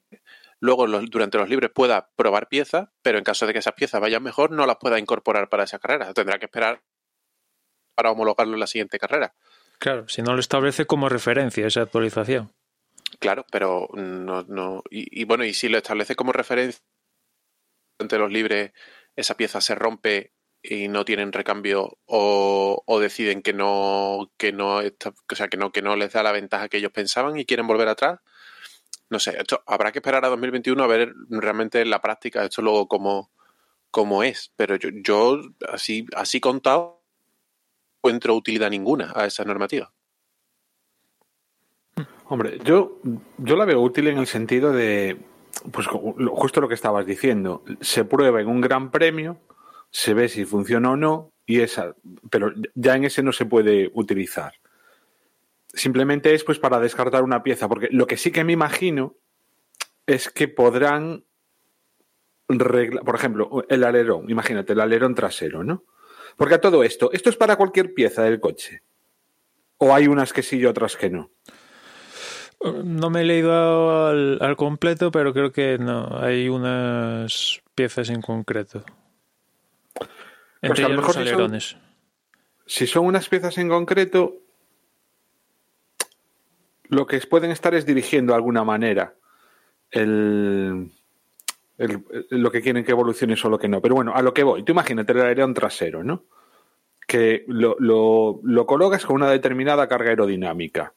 luego 0.61 0.87
los, 0.87 1.09
durante 1.09 1.37
los 1.37 1.49
libres 1.49 1.69
pueda 1.69 2.11
probar 2.15 2.47
piezas, 2.47 2.87
pero 3.01 3.17
en 3.17 3.25
caso 3.25 3.45
de 3.45 3.51
que 3.51 3.59
esas 3.59 3.73
piezas 3.73 3.99
vayan 3.99 4.23
mejor, 4.23 4.51
no 4.51 4.65
las 4.65 4.77
pueda 4.77 4.99
incorporar 4.99 5.49
para 5.49 5.65
esa 5.65 5.79
carrera. 5.79 6.13
Tendrá 6.13 6.39
que 6.39 6.45
esperar 6.45 6.81
para 7.93 8.11
homologarlo 8.11 8.53
en 8.53 8.61
la 8.61 8.67
siguiente 8.67 8.97
carrera. 8.97 9.35
Claro, 9.79 10.07
si 10.07 10.21
no 10.21 10.33
lo 10.33 10.39
establece 10.39 10.85
como 10.85 11.09
referencia 11.09 11.67
esa 11.67 11.81
actualización. 11.81 12.53
Claro, 13.19 13.45
pero 13.51 13.89
no, 13.95 14.43
no. 14.43 14.81
Y, 14.89 15.23
y 15.23 15.25
bueno, 15.25 15.43
y 15.43 15.53
si 15.53 15.67
lo 15.67 15.77
establece 15.77 16.15
como 16.15 16.31
referencia 16.31 16.79
entre 17.99 18.19
los 18.19 18.31
libres, 18.31 18.71
esa 19.15 19.35
pieza 19.37 19.61
se 19.61 19.75
rompe 19.75 20.33
y 20.61 20.87
no 20.87 21.05
tienen 21.05 21.31
recambio 21.31 21.97
o, 22.05 22.83
o 22.85 22.99
deciden 22.99 23.41
que 23.41 23.53
no, 23.53 24.31
que 24.37 24.51
no, 24.51 24.77
o 24.77 25.35
sea, 25.35 25.47
que 25.47 25.57
no, 25.57 25.71
que 25.71 25.81
no 25.81 25.95
les 25.95 26.13
da 26.13 26.23
la 26.23 26.31
ventaja 26.31 26.69
que 26.69 26.77
ellos 26.77 26.91
pensaban 26.91 27.37
y 27.37 27.45
quieren 27.45 27.67
volver 27.67 27.87
atrás. 27.87 28.19
No 29.09 29.19
sé, 29.19 29.37
esto 29.37 29.61
habrá 29.67 29.91
que 29.91 29.99
esperar 29.99 30.25
a 30.25 30.29
2021 30.29 30.83
a 30.83 30.87
ver 30.87 31.13
realmente 31.29 31.81
en 31.81 31.91
la 31.91 32.01
práctica 32.01 32.43
esto 32.43 32.61
luego 32.61 32.87
cómo, 32.87 33.31
cómo 33.91 34.23
es. 34.23 34.51
Pero 34.55 34.75
yo, 34.75 34.89
yo 34.91 35.39
así, 35.71 36.07
así 36.15 36.39
contado, 36.39 37.03
no 38.03 38.09
encuentro 38.09 38.35
utilidad 38.35 38.69
ninguna 38.69 39.13
a 39.15 39.25
esa 39.25 39.43
normativa. 39.45 39.91
Hombre, 42.27 42.59
yo, 42.63 42.99
yo 43.37 43.55
la 43.55 43.65
veo 43.65 43.81
útil 43.81 44.07
en 44.07 44.17
el 44.17 44.25
sentido 44.25 44.71
de, 44.71 45.17
pues 45.71 45.87
justo 45.87 46.61
lo 46.61 46.67
que 46.67 46.73
estabas 46.73 47.05
diciendo, 47.05 47.63
se 47.81 48.05
prueba 48.05 48.41
en 48.41 48.47
un 48.47 48.61
gran 48.61 48.91
premio, 48.91 49.39
se 49.91 50.13
ve 50.13 50.29
si 50.29 50.45
funciona 50.45 50.91
o 50.91 50.95
no, 50.97 51.31
y 51.45 51.61
esa, 51.61 51.95
pero 52.29 52.51
ya 52.73 52.95
en 52.95 53.05
ese 53.05 53.23
no 53.23 53.31
se 53.31 53.45
puede 53.45 53.91
utilizar. 53.93 54.53
Simplemente 55.67 56.33
es 56.33 56.43
pues 56.43 56.59
para 56.59 56.79
descartar 56.79 57.23
una 57.23 57.43
pieza, 57.43 57.67
porque 57.67 57.89
lo 57.91 58.07
que 58.07 58.17
sí 58.17 58.31
que 58.31 58.43
me 58.43 58.53
imagino 58.53 59.15
es 60.05 60.29
que 60.29 60.47
podrán 60.47 61.23
regla- 62.47 63.01
por 63.01 63.15
ejemplo, 63.15 63.65
el 63.69 63.83
alerón, 63.83 64.29
imagínate, 64.29 64.73
el 64.73 64.81
alerón 64.81 65.15
trasero, 65.15 65.63
¿no? 65.63 65.83
Porque 66.37 66.55
a 66.55 66.61
todo 66.61 66.83
esto, 66.83 67.11
¿esto 67.11 67.29
es 67.29 67.37
para 67.37 67.55
cualquier 67.55 67.93
pieza 67.93 68.23
del 68.23 68.39
coche? 68.39 68.81
¿O 69.77 69.93
hay 69.93 70.07
unas 70.07 70.31
que 70.33 70.43
sí 70.43 70.57
y 70.57 70.65
otras 70.65 70.95
que 70.95 71.09
no? 71.09 71.31
No 72.83 73.09
me 73.09 73.21
he 73.21 73.25
leído 73.25 74.07
al, 74.07 74.37
al 74.41 74.55
completo, 74.55 75.11
pero 75.11 75.33
creo 75.33 75.51
que 75.51 75.77
no. 75.77 76.07
Hay 76.19 76.49
unas 76.49 77.61
piezas 77.75 78.09
en 78.09 78.21
concreto. 78.21 78.83
Entre 80.61 80.83
a 80.85 80.89
lo 80.89 80.95
mejor 80.95 81.15
los 81.15 81.15
si 81.15 81.29
son- 81.29 81.33
alerones. 81.33 81.77
si 82.65 82.87
son 82.87 83.05
unas 83.05 83.29
piezas 83.29 83.57
en 83.59 83.69
concreto, 83.69 84.35
lo 86.89 87.05
que 87.05 87.19
pueden 87.21 87.51
estar 87.51 87.73
es 87.75 87.85
dirigiendo 87.85 88.33
de 88.33 88.37
alguna 88.37 88.63
manera 88.63 89.15
el, 89.91 90.91
el- 91.77 92.03
lo 92.29 92.51
que 92.51 92.61
quieren 92.61 92.83
que 92.83 92.91
evolucione 92.91 93.35
o 93.43 93.49
lo 93.49 93.59
que 93.59 93.67
no. 93.67 93.81
Pero 93.81 93.95
bueno, 93.95 94.13
a 94.15 94.21
lo 94.21 94.33
que 94.33 94.43
voy. 94.43 94.63
Tú 94.63 94.71
imagínate 94.71 95.11
el 95.13 95.21
alerón 95.21 95.53
trasero, 95.53 96.03
¿no? 96.03 96.23
Que 97.07 97.43
lo, 97.47 97.75
lo- 97.79 98.39
lo 98.43 98.65
colocas 98.65 99.05
con 99.05 99.17
una 99.17 99.29
determinada 99.29 99.87
carga 99.87 100.09
aerodinámica. 100.09 100.93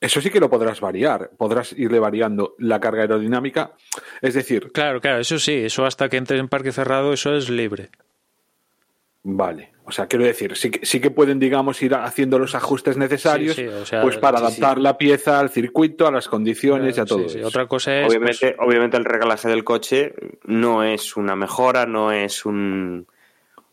Eso 0.00 0.20
sí 0.20 0.30
que 0.30 0.40
lo 0.40 0.48
podrás 0.50 0.80
variar. 0.80 1.30
Podrás 1.36 1.72
irle 1.72 1.98
variando 1.98 2.54
la 2.58 2.80
carga 2.80 3.02
aerodinámica. 3.02 3.72
Es 4.22 4.34
decir, 4.34 4.70
Claro, 4.72 5.00
claro, 5.00 5.18
eso 5.20 5.38
sí, 5.38 5.54
eso 5.54 5.84
hasta 5.84 6.08
que 6.08 6.16
entres 6.16 6.38
en 6.40 6.48
parque 6.48 6.72
cerrado, 6.72 7.12
eso 7.12 7.34
es 7.34 7.48
libre. 7.50 7.90
vale. 9.22 9.72
O 9.84 9.90
sea, 9.90 10.06
quiero 10.06 10.26
decir, 10.26 10.54
sí 10.54 10.70
que, 10.70 10.84
sí 10.84 11.00
que 11.00 11.10
pueden, 11.10 11.38
digamos, 11.40 11.80
ir 11.82 11.94
haciendo 11.94 12.38
los 12.38 12.54
ajustes 12.54 12.98
necesarios 12.98 13.56
Sí, 13.56 13.62
sí, 13.62 13.68
o 13.68 13.86
sea, 13.86 14.02
pues 14.02 14.18
para 14.18 14.36
sí, 14.36 14.44
adaptar 14.44 14.76
la 14.76 14.98
pieza 14.98 15.40
al 15.40 15.48
circuito, 15.48 16.06
a 16.06 16.12
las 16.12 16.28
condiciones 16.28 16.98
y 16.98 17.00
a 17.00 17.06
todo. 17.06 17.20
Sí, 17.20 17.30
sí. 17.30 17.38
eso. 17.38 17.48
Otra 17.48 17.66
cosa 17.66 17.98
es. 18.00 18.06
Obviamente, 18.06 18.52
pues, 18.54 18.68
obviamente 18.68 18.98
el 18.98 19.06
regalaje 19.06 19.48
del 19.48 19.64
coche 19.64 20.12
no 20.44 20.84
es 20.84 21.16
una 21.16 21.36
mejora, 21.36 21.86
no 21.86 22.12
es 22.12 22.44
un, 22.44 23.06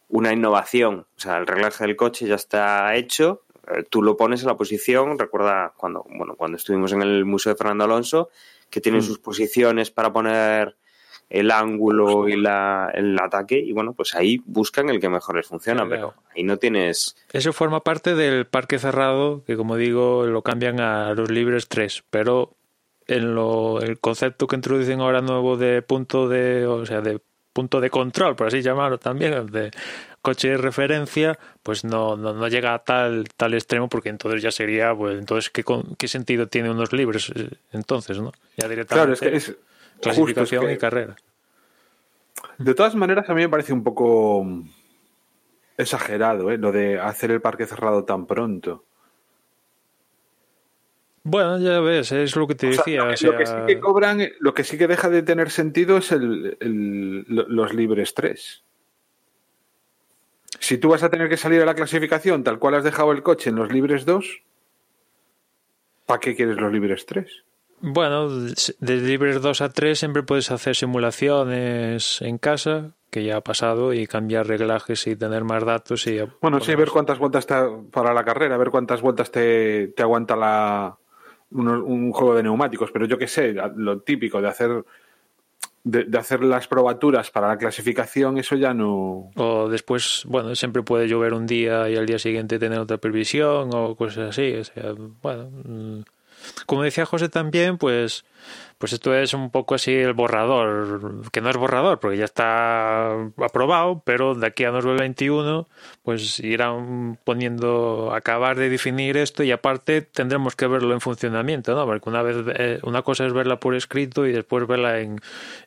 una 0.08 0.32
innovación. 0.32 1.00
O 1.18 1.20
sea, 1.20 1.36
el 1.38 1.48
reglaje 1.48 1.84
del 1.86 1.98
coche 1.98 2.28
ya 2.28 2.36
está 2.36 2.96
hecho, 2.96 3.42
tú 3.90 4.02
lo 4.02 4.16
pones 4.18 4.42
en 4.42 4.48
la 4.48 4.58
posición, 4.58 5.18
recuerda 5.18 5.74
cuando, 5.78 6.06
bueno, 6.10 6.36
cuando 6.36 6.58
estuvimos 6.58 6.92
en 6.94 7.02
el 7.02 7.26
Museo 7.26 7.54
de 7.54 7.58
Fernando 7.58 7.84
Alonso, 7.86 8.30
que 8.70 8.82
tiene 8.82 9.00
Mm. 9.00 9.02
sus 9.02 9.20
posiciones 9.20 9.92
para 9.92 10.12
poner 10.12 10.76
el 11.30 11.50
ángulo 11.50 12.30
y 12.30 12.36
la, 12.38 12.92
el 12.94 13.18
ataque, 13.20 13.58
y 13.58 13.74
bueno, 13.74 13.94
pues 13.94 14.14
ahí 14.14 14.40
buscan 14.46 14.90
el 14.90 15.00
que 15.00 15.10
mejor 15.10 15.38
les 15.38 15.48
funciona, 15.48 15.88
pero 15.90 16.14
ahí 16.36 16.44
no 16.44 16.58
tienes... 16.58 17.16
Eso 17.32 17.52
forma 17.52 17.84
parte 17.84 18.14
del 18.14 18.46
parque 18.46 18.78
cerrado, 18.78 19.44
que 19.44 19.58
como 19.58 19.76
digo, 19.76 20.26
lo 20.26 20.44
cambian 20.44 20.80
a 20.80 21.14
los 21.14 21.32
libres 21.32 21.68
3, 21.68 22.04
pero 22.12 22.56
en 23.08 23.34
lo, 23.34 23.82
el 23.82 24.00
concepto 24.00 24.46
que 24.48 24.56
introducen 24.56 25.02
ahora 25.02 25.22
nuevo 25.22 25.58
de 25.58 25.82
punto 25.82 26.28
de, 26.28 26.68
o 26.68 26.86
sea, 26.86 27.02
de 27.02 27.20
punto 27.54 27.80
de 27.80 27.90
control, 27.90 28.36
por 28.36 28.48
así 28.48 28.62
llamarlo 28.62 28.98
también, 29.00 29.48
de 29.48 29.72
coche 30.26 30.50
de 30.50 30.58
referencia, 30.58 31.38
pues 31.64 31.84
no, 31.86 32.18
no, 32.18 32.34
no 32.34 32.48
llega 32.48 32.74
a 32.74 32.80
tal, 32.80 33.26
tal 33.38 33.54
extremo, 33.54 33.88
porque 33.88 34.10
entonces 34.10 34.42
ya 34.42 34.52
sería, 34.52 34.94
pues 34.96 35.18
entonces, 35.20 35.50
¿qué, 35.52 35.64
qué 35.98 36.08
sentido 36.08 36.48
tiene 36.48 36.70
unos 36.72 36.92
libres 36.92 37.32
eh, 37.36 37.50
entonces, 37.72 38.20
no? 38.20 38.32
Ya 38.58 38.68
directamente 38.68 38.88
Claro, 38.88 39.14
es 39.14 39.20
que 39.48 39.52
es 39.54 39.58
clasificación 40.02 40.72
y 40.72 40.78
carrera. 40.78 41.16
De 42.58 42.74
todas 42.74 42.96
maneras, 42.96 43.30
a 43.30 43.34
mí 43.34 43.42
me 43.42 43.50
parece 43.50 43.72
un 43.74 43.84
poco 43.84 44.46
exagerado 45.78 46.52
¿eh? 46.52 46.58
lo 46.58 46.72
de 46.72 47.00
hacer 47.00 47.32
el 47.32 47.42
parque 47.42 47.66
cerrado 47.66 48.04
tan 48.04 48.26
pronto. 48.26 48.84
Bueno, 51.24 51.58
ya 51.60 51.80
ves, 51.80 52.12
es 52.12 52.36
lo 52.36 52.46
que 52.48 52.54
te 52.56 52.68
O 52.70 52.74
sea, 52.74 52.84
decía. 52.84 53.02
lo, 53.04 53.08
que, 53.08 53.14
o 53.14 53.18
sea, 53.18 53.32
lo 53.32 53.38
que 53.38 53.46
sí 53.48 53.54
que 53.68 53.80
cobran, 53.80 54.22
lo 54.40 54.54
que 54.54 54.64
sí 54.64 54.78
que 54.78 54.88
deja 54.88 55.10
de 55.10 55.24
tener 55.24 55.50
sentido 55.50 55.98
es 55.98 56.12
el, 56.12 56.58
el- 56.60 57.26
lo- 57.28 57.48
los 57.50 57.74
libres 57.74 58.14
3. 58.14 58.64
Si 60.66 60.80
tú 60.80 60.90
vas 60.90 61.04
a 61.04 61.10
tener 61.12 61.30
que 61.30 61.38
salir 61.38 61.62
a 61.62 61.66
la 61.66 61.76
clasificación 61.76 62.44
tal 62.44 62.58
cual 62.58 62.74
has 62.74 62.84
dejado 62.84 63.12
el 63.12 63.22
coche 63.22 63.52
en 63.52 63.56
los 63.56 63.72
libres 63.72 64.04
2, 64.04 64.42
¿para 66.08 66.20
qué 66.20 66.36
quieres 66.36 66.58
los 66.58 66.72
libres 66.74 67.06
3? 67.06 67.44
Bueno, 67.82 68.30
de 68.30 68.96
libres 68.98 69.44
2 69.44 69.62
a 69.62 69.70
3 69.70 70.00
siempre 70.00 70.24
puedes 70.24 70.50
hacer 70.50 70.76
simulaciones 70.76 72.20
en 72.24 72.40
casa, 72.40 72.94
que 73.12 73.24
ya 73.24 73.38
ha 73.38 73.42
pasado, 73.42 73.94
y 73.94 74.08
cambiar 74.08 74.48
reglajes 74.48 75.06
y 75.06 75.16
tener 75.16 75.44
más 75.44 75.64
datos. 75.64 76.08
y 76.08 76.18
Bueno, 76.42 76.60
sí, 76.62 76.74
ver 76.74 76.90
cuántas 76.90 77.20
vueltas 77.20 77.46
te, 77.46 77.54
para 77.92 78.12
la 78.12 78.24
carrera, 78.26 78.58
ver 78.58 78.72
cuántas 78.72 79.02
vueltas 79.02 79.30
te, 79.30 79.90
te 79.90 80.02
aguanta 80.02 80.36
la, 80.36 80.98
uno- 81.52 81.84
un 81.84 82.12
juego 82.12 82.34
de 82.34 82.42
neumáticos, 82.42 82.90
pero 82.92 83.06
yo 83.06 83.20
qué 83.20 83.28
sé, 83.28 83.54
lo 83.76 84.00
típico 84.02 84.42
de 84.42 84.48
hacer 84.48 84.84
de, 85.86 86.18
hacer 86.18 86.44
las 86.44 86.68
probaturas 86.68 87.32
para 87.32 87.48
la 87.48 87.58
clasificación, 87.58 88.38
eso 88.38 88.56
ya 88.56 88.74
no. 88.74 89.30
O 89.36 89.70
después, 89.70 90.24
bueno, 90.26 90.56
siempre 90.56 90.82
puede 90.82 91.08
llover 91.08 91.34
un 91.34 91.46
día 91.46 91.88
y 91.90 91.96
al 91.96 92.08
día 92.08 92.20
siguiente 92.20 92.60
tener 92.60 92.80
otra 92.80 92.98
previsión 92.98 93.70
o 93.74 93.96
cosas 93.96 94.32
así. 94.32 94.54
O 94.56 94.64
sea, 94.64 94.94
bueno, 95.22 95.50
mm, 95.64 96.00
como 96.66 96.84
decía 96.84 97.06
José 97.06 97.30
también, 97.30 97.78
pues, 97.78 98.26
pues 98.78 98.94
esto 98.94 99.16
es 99.16 99.34
un 99.34 99.52
poco 99.52 99.76
así 99.76 99.94
el 99.94 100.14
borrador, 100.14 101.30
que 101.32 101.42
no 101.42 101.50
es 101.50 101.58
borrador 101.58 102.00
porque 102.00 102.18
ya 102.18 102.26
está 102.26 103.12
aprobado, 103.42 104.02
pero 104.06 104.36
de 104.36 104.48
aquí 104.48 104.66
a 104.66 104.72
2021, 104.72 105.68
pues 106.04 106.40
irán 106.40 107.18
poniendo, 107.24 108.14
acabar 108.14 108.58
de 108.58 108.70
definir 108.70 109.18
esto 109.18 109.44
y 109.44 109.52
aparte 109.52 110.02
tendremos 110.02 110.56
que 110.56 110.68
verlo 110.68 110.94
en 110.94 111.02
funcionamiento, 111.02 111.74
¿no? 111.74 111.86
Porque 111.86 112.10
una 112.10 112.22
vez, 112.22 112.38
eh, 112.58 112.80
una 112.84 113.02
cosa 113.02 113.26
es 113.26 113.34
verla 113.34 113.60
por 113.60 113.76
escrito 113.76 114.26
y 114.26 114.34
después 114.34 114.68
verla 114.68 115.00
en, 115.00 115.22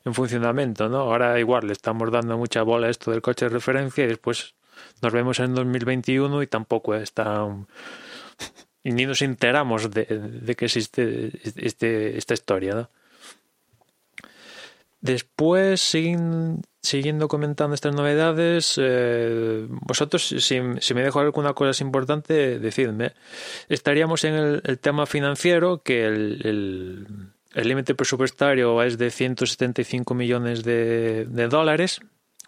en 0.05 0.13
funcionamiento, 0.13 0.87
¿no? 0.89 0.99
Ahora 0.99 1.39
igual 1.39 1.67
le 1.67 1.73
estamos 1.73 2.11
dando 2.11 2.37
mucha 2.37 2.61
bola 2.61 2.89
esto 2.89 3.11
del 3.11 3.21
coche 3.21 3.45
de 3.45 3.49
referencia 3.49 4.03
y 4.03 4.07
después 4.07 4.55
nos 5.01 5.11
vemos 5.11 5.39
en 5.39 5.55
2021 5.55 6.43
y 6.43 6.47
tampoco 6.47 6.95
está 6.95 7.47
y 8.83 8.91
ni 8.91 9.05
nos 9.05 9.21
enteramos 9.21 9.91
de, 9.91 10.05
de 10.05 10.55
que 10.55 10.65
existe 10.65 11.31
este, 11.55 12.17
esta 12.17 12.33
historia, 12.33 12.75
¿no? 12.75 12.89
Después, 15.01 15.79
siguiendo 16.81 17.27
comentando 17.29 17.73
estas 17.73 17.95
novedades, 17.95 18.75
eh, 18.81 19.65
vosotros, 19.69 20.27
si, 20.27 20.59
si 20.79 20.93
me 20.93 21.03
dejo 21.03 21.19
alguna 21.21 21.53
cosa 21.53 21.83
importante, 21.83 22.59
decidme. 22.59 23.13
Estaríamos 23.69 24.23
en 24.25 24.33
el, 24.63 24.79
tema 24.79 25.05
financiero, 25.05 25.81
que 25.83 26.05
el, 26.05 26.41
el- 26.45 27.07
el 27.55 27.67
límite 27.67 27.95
presupuestario 27.95 28.83
es 28.83 28.97
de 28.99 29.09
175 29.09 30.13
millones 30.13 30.63
de, 30.63 31.25
de 31.25 31.47
dólares. 31.47 31.99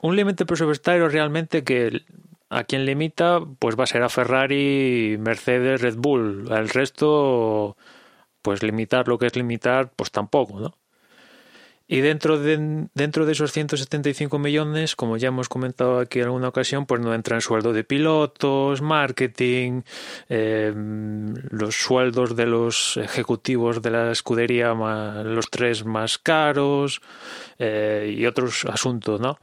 Un 0.02 0.16
límite 0.16 0.46
presupuestario 0.46 1.08
realmente 1.10 1.64
que 1.64 2.02
a 2.50 2.66
quien 2.66 2.86
limita, 2.86 3.40
pues 3.60 3.80
va 3.80 3.86
a 3.86 3.88
ser 3.88 4.04
a 4.04 4.10
Ferrari, 4.10 5.18
Mercedes, 5.20 5.82
Red 5.82 5.96
Bull. 5.98 6.52
Al 6.52 6.70
resto, 6.70 7.78
pues 8.44 8.62
limitar 8.62 9.08
lo 9.08 9.18
que 9.18 9.26
es 9.28 9.36
limitar, 9.36 9.92
pues 9.96 10.12
tampoco, 10.12 10.60
¿no? 10.60 10.78
Y 11.94 12.00
dentro 12.00 12.40
de, 12.40 12.88
dentro 12.94 13.26
de 13.26 13.34
esos 13.34 13.52
175 13.52 14.40
millones, 14.40 14.96
como 14.96 15.18
ya 15.18 15.28
hemos 15.28 15.50
comentado 15.50 16.00
aquí 16.00 16.20
en 16.20 16.26
alguna 16.28 16.48
ocasión, 16.48 16.86
pues 16.86 17.02
no 17.02 17.14
entran 17.14 17.42
sueldo 17.42 17.74
de 17.74 17.84
pilotos, 17.84 18.82
marketing, 18.82 19.82
eh, 20.30 20.72
los 20.74 21.76
sueldos 21.76 22.38
de 22.38 22.46
los 22.46 22.96
ejecutivos 22.96 23.82
de 23.82 23.92
la 23.92 24.12
escudería, 24.14 24.74
ma- 24.74 25.22
los 25.24 25.50
tres 25.50 25.84
más 25.84 26.18
caros 26.18 27.02
eh, 27.60 28.16
y 28.18 28.26
otros 28.26 28.64
asuntos, 28.64 29.20
¿no? 29.20 29.38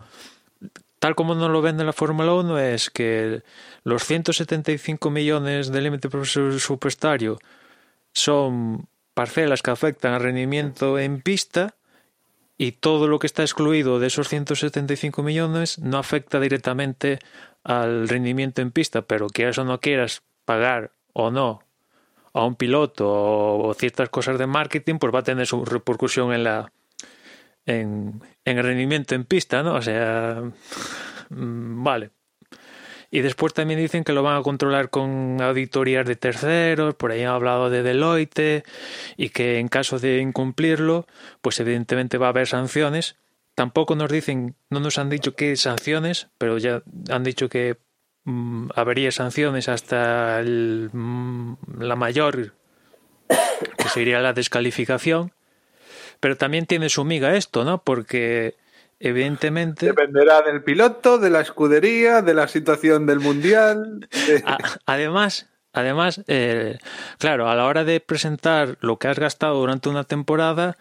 Tal 1.01 1.15
como 1.15 1.35
nos 1.35 1.51
lo 1.51 1.61
vende 1.61 1.85
la 1.85 1.93
Fórmula 1.93 2.33
1 2.33 2.59
es 2.61 2.89
que 2.89 3.43
los 3.85 4.05
175 4.05 5.11
millones 5.11 5.71
de 5.71 5.83
límite 5.83 6.09
presupuestario 6.09 7.39
son 8.15 8.89
parcelas 9.13 9.61
que 9.61 9.71
afectan 9.71 10.15
al 10.15 10.23
rendimiento 10.23 10.99
en 10.99 11.21
pista 11.21 11.75
y 12.59 12.73
todo 12.73 13.07
lo 13.07 13.21
que 13.21 13.29
está 13.29 13.43
excluido 13.43 14.01
de 14.01 14.09
esos 14.09 14.29
175 14.29 15.23
millones 15.23 15.79
no 15.79 15.97
afecta 15.97 16.41
directamente 16.41 17.21
al 17.63 18.09
rendimiento 18.09 18.61
en 18.61 18.73
pista, 18.73 19.03
pero 19.03 19.29
quieras 19.29 19.59
o 19.59 19.65
no 19.65 19.81
quieras 19.81 20.23
pagar 20.45 20.91
o 21.13 21.31
no 21.31 21.61
a 22.35 22.45
un 22.45 22.57
piloto 22.57 23.09
o, 23.09 23.73
ciertas 23.75 24.09
cosas 24.11 24.39
de 24.39 24.47
marketing, 24.47 24.99
pues 24.99 25.15
va 25.15 25.21
a 25.21 25.23
tener 25.23 25.47
su 25.47 25.65
repercusión 25.65 26.33
en 26.33 26.45
la 26.45 26.73
en, 27.65 28.21
en 28.45 28.59
el 28.59 28.65
rendimiento 28.65 29.15
en 29.15 29.25
pista, 29.25 29.63
¿no? 29.63 29.75
O 29.75 29.83
sea, 29.83 30.43
mm, 31.31 31.85
vale. 31.85 32.11
Y 33.11 33.21
después 33.21 33.55
también 33.55 33.81
dicen 33.81 34.05
que 34.05 34.13
lo 34.13 34.23
van 34.23 34.39
a 34.39 34.43
controlar 34.43 34.91
con 34.91 35.41
auditorías 35.41 36.07
de 36.07 36.17
terceros, 36.17 36.95
por 36.95 37.11
ahí 37.11 37.23
han 37.23 37.33
hablado 37.33 37.71
de 37.71 37.83
Deloitte, 37.83 38.65
y 39.17 39.31
que 39.31 39.59
en 39.59 39.69
caso 39.69 39.99
de 39.99 40.19
incumplirlo, 40.19 41.07
pues 41.41 41.59
evidentemente 41.61 42.19
va 42.19 42.27
a 42.27 42.31
haber 42.31 42.47
sanciones. 42.47 43.17
Tampoco 43.55 43.97
nos 43.97 44.11
dicen, 44.11 44.57
no 44.69 44.81
nos 44.81 44.99
han 44.99 45.09
dicho 45.09 45.35
qué 45.35 45.57
sanciones, 45.57 46.29
pero 46.37 46.59
ya 46.59 46.83
han 47.11 47.25
dicho 47.25 47.49
que 47.49 47.79
mm, 48.25 48.69
habría 48.75 49.11
sanciones 49.11 49.69
hasta 49.69 50.39
el, 50.41 50.91
mm, 50.93 51.55
la 51.81 51.97
mayor, 51.97 52.55
que 53.79 53.89
sería 53.89 54.21
la 54.21 54.35
descalificación. 54.35 55.33
Pero 56.21 56.37
también 56.37 56.67
tiene 56.67 56.89
su 56.91 57.05
miga 57.05 57.37
esto, 57.37 57.65
¿no? 57.65 57.83
Porque 57.83 58.57
evidentemente... 59.01 59.87
Dependerá 59.87 60.43
del 60.43 60.63
piloto, 60.63 61.19
de 61.19 61.31
la 61.31 61.41
escudería, 61.41 62.23
de 62.23 62.35
la 62.35 62.49
situación 62.49 63.07
del 63.07 63.21
mundial. 63.21 64.09
de- 64.11 64.43
Además, 64.87 65.49
además, 65.73 66.23
eh, 66.27 66.79
claro, 67.19 67.49
a 67.49 67.55
la 67.55 67.67
hora 67.67 67.85
de 67.85 68.01
presentar 68.01 68.77
lo 68.81 68.99
que 68.99 69.09
has 69.09 69.19
gastado 69.19 69.55
durante 69.55 69.89
una 69.89 70.05
temporada, 70.05 70.77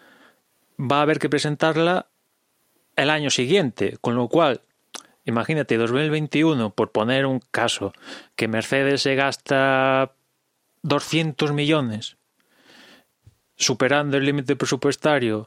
va 0.80 0.98
a 0.98 1.02
haber 1.02 1.18
que 1.18 1.28
presentarla 1.28 2.06
el 2.96 3.10
año 3.10 3.30
siguiente, 3.30 3.96
con 4.00 4.16
lo 4.16 4.28
cual, 4.28 4.62
imagínate, 5.24 5.76
2021, 5.76 6.70
por 6.70 6.90
poner 6.90 7.26
un 7.26 7.40
caso, 7.50 7.92
que 8.34 8.48
Mercedes 8.48 9.02
se 9.02 9.14
gasta 9.14 10.12
200 10.82 11.52
millones, 11.52 12.16
superando 13.56 14.16
el 14.16 14.24
límite 14.24 14.56
presupuestario 14.56 15.46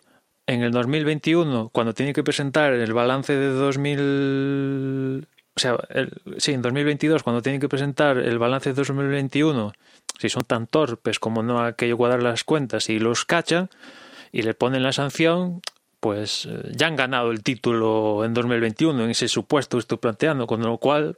en 0.54 0.62
el 0.64 0.72
2021, 0.72 1.70
cuando 1.70 1.94
tiene 1.94 2.14
que 2.14 2.24
presentar 2.24 2.74
el 2.74 2.94
balance 2.94 3.34
de 3.36 3.48
2000, 3.48 5.28
o 5.56 5.60
sea, 5.60 5.78
el- 5.90 6.12
sí, 6.38 6.54
en 6.54 6.62
2022, 6.62 7.24
cuando 7.24 7.42
tiene 7.42 7.60
que 7.60 7.70
presentar 7.70 8.18
el 8.18 8.38
balance 8.38 8.70
de 8.70 8.76
2021, 8.76 9.74
si 10.20 10.30
son 10.30 10.44
tan 10.44 10.68
torpes 10.68 11.20
como 11.20 11.42
no 11.44 11.60
aquello 11.64 11.98
cuadrar 11.98 12.22
las 12.24 12.44
cuentas 12.44 12.90
y 12.90 13.00
los 13.00 13.26
cachan 13.26 13.70
y 14.32 14.42
le 14.44 14.54
ponen 14.54 14.84
la 14.84 14.92
sanción, 14.94 15.62
pues 16.00 16.48
eh, 16.48 16.72
ya 16.76 16.88
han 16.88 16.96
ganado 16.96 17.32
el 17.32 17.44
título 17.44 18.24
en 18.26 18.34
2021, 18.34 19.04
en 19.04 19.10
ese 19.12 19.28
supuesto 19.28 19.78
que 19.78 19.82
estoy 19.82 19.98
planteando, 20.00 20.48
con 20.48 20.62
lo 20.62 20.78
cual, 20.78 21.18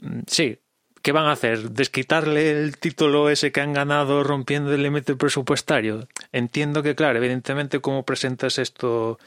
mm, 0.00 0.20
sí, 0.26 0.58
¿qué 1.08 1.12
van 1.12 1.24
a 1.24 1.32
hacer? 1.32 1.70
¿Desquitarle 1.70 2.50
el 2.50 2.76
título 2.76 3.30
ese 3.30 3.50
que 3.50 3.62
han 3.62 3.72
ganado 3.72 4.22
rompiendo 4.24 4.74
el 4.74 4.82
límite 4.82 5.16
presupuestario? 5.16 6.06
Entiendo 6.32 6.82
que, 6.82 6.94
claro, 6.94 7.16
evidentemente, 7.16 7.80
como 7.80 8.02
presentas 8.02 8.58
esto, 8.58 9.18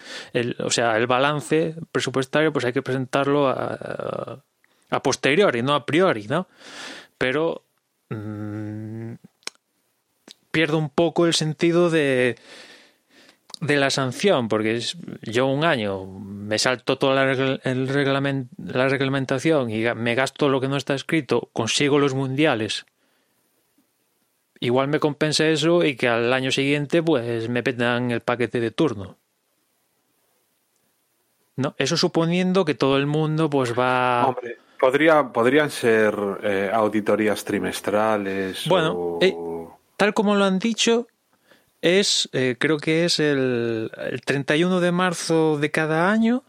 o 0.60 0.70
sea, 0.70 0.96
el 0.98 1.08
balance 1.08 1.74
presupuestario, 1.92 2.54
pues 2.54 2.66
hay 2.66 2.74
que 2.74 2.84
presentarlo 2.84 3.50
a, 3.50 4.44
a 4.92 5.02
posteriori, 5.02 5.64
no 5.64 5.74
a 5.74 5.88
priori, 5.88 6.28
¿no? 6.28 6.48
Pero 7.18 7.64
mmm, 8.10 9.14
pierdo 10.52 10.78
un 10.78 10.92
poco 10.92 11.26
el 11.26 11.34
sentido 11.34 11.90
de 11.90 12.38
de 13.62 13.78
la 13.78 13.92
sanción, 13.92 14.48
porque 14.48 14.82
yo 15.22 15.48
un 15.48 15.64
año 15.64 16.06
me 16.06 16.58
salto 16.60 16.98
toda 16.98 17.24
la, 17.24 17.60
el 17.64 17.88
reglament, 17.88 18.52
la 18.58 18.90
reglamentación 18.90 19.70
y 19.70 19.84
me 19.96 20.16
gasto 20.16 20.50
lo 20.50 20.60
que 20.60 20.68
no 20.68 20.78
está 20.78 20.96
escrito, 20.96 21.50
consigo 21.54 22.00
los 22.00 22.14
mundiales. 22.14 22.86
Igual 24.60 24.90
me 24.90 25.00
compensa 25.00 25.48
eso 25.48 25.84
y 25.84 25.96
que 25.96 26.08
al 26.08 26.34
año 26.34 26.52
siguiente 26.52 27.02
pues 27.02 27.50
me 27.50 27.64
petan 27.64 28.12
el 28.12 28.22
paquete 28.22 28.60
de 28.60 28.72
turno. 28.72 29.18
No, 31.56 31.76
eso 31.78 31.98
suponiendo 31.98 32.66
que 32.66 32.74
todo 32.74 32.98
el 32.98 33.06
mundo 33.06 33.50
pues 33.50 33.78
va. 33.78 34.28
Hombre, 34.28 34.58
podría, 34.80 35.30
podrían 35.30 35.70
ser 35.70 36.16
eh, 36.44 36.72
auditorías 36.74 37.44
trimestrales. 37.44 38.68
Bueno, 38.68 38.94
o... 38.94 39.20
eh, 39.22 39.36
tal 39.98 40.14
como 40.14 40.36
lo 40.36 40.46
han 40.46 40.60
dicho, 40.60 41.08
es, 41.82 42.30
eh, 42.34 42.56
creo 42.60 42.78
que 42.78 43.06
es 43.06 43.20
el, 43.20 43.92
el 43.98 44.22
31 44.22 44.80
de 44.80 44.92
marzo 44.92 45.58
de 45.58 45.72
cada 45.72 46.12
año, 46.12 46.44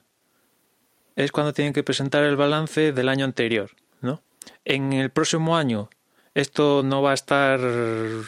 es 1.16 1.33
cuando 1.33 1.53
tienen 1.53 1.73
que 1.73 1.83
presentar 1.83 2.25
el 2.25 2.37
balance 2.37 2.92
del 2.92 3.09
año 3.09 3.25
anterior, 3.25 3.71
¿no? 4.01 4.23
En 4.64 4.92
el 4.92 5.11
próximo 5.11 5.57
año 5.57 5.90
esto 6.35 6.83
no 6.83 7.03
va 7.03 7.11
a 7.11 7.14
estar, 7.14 7.61
o 7.61 8.25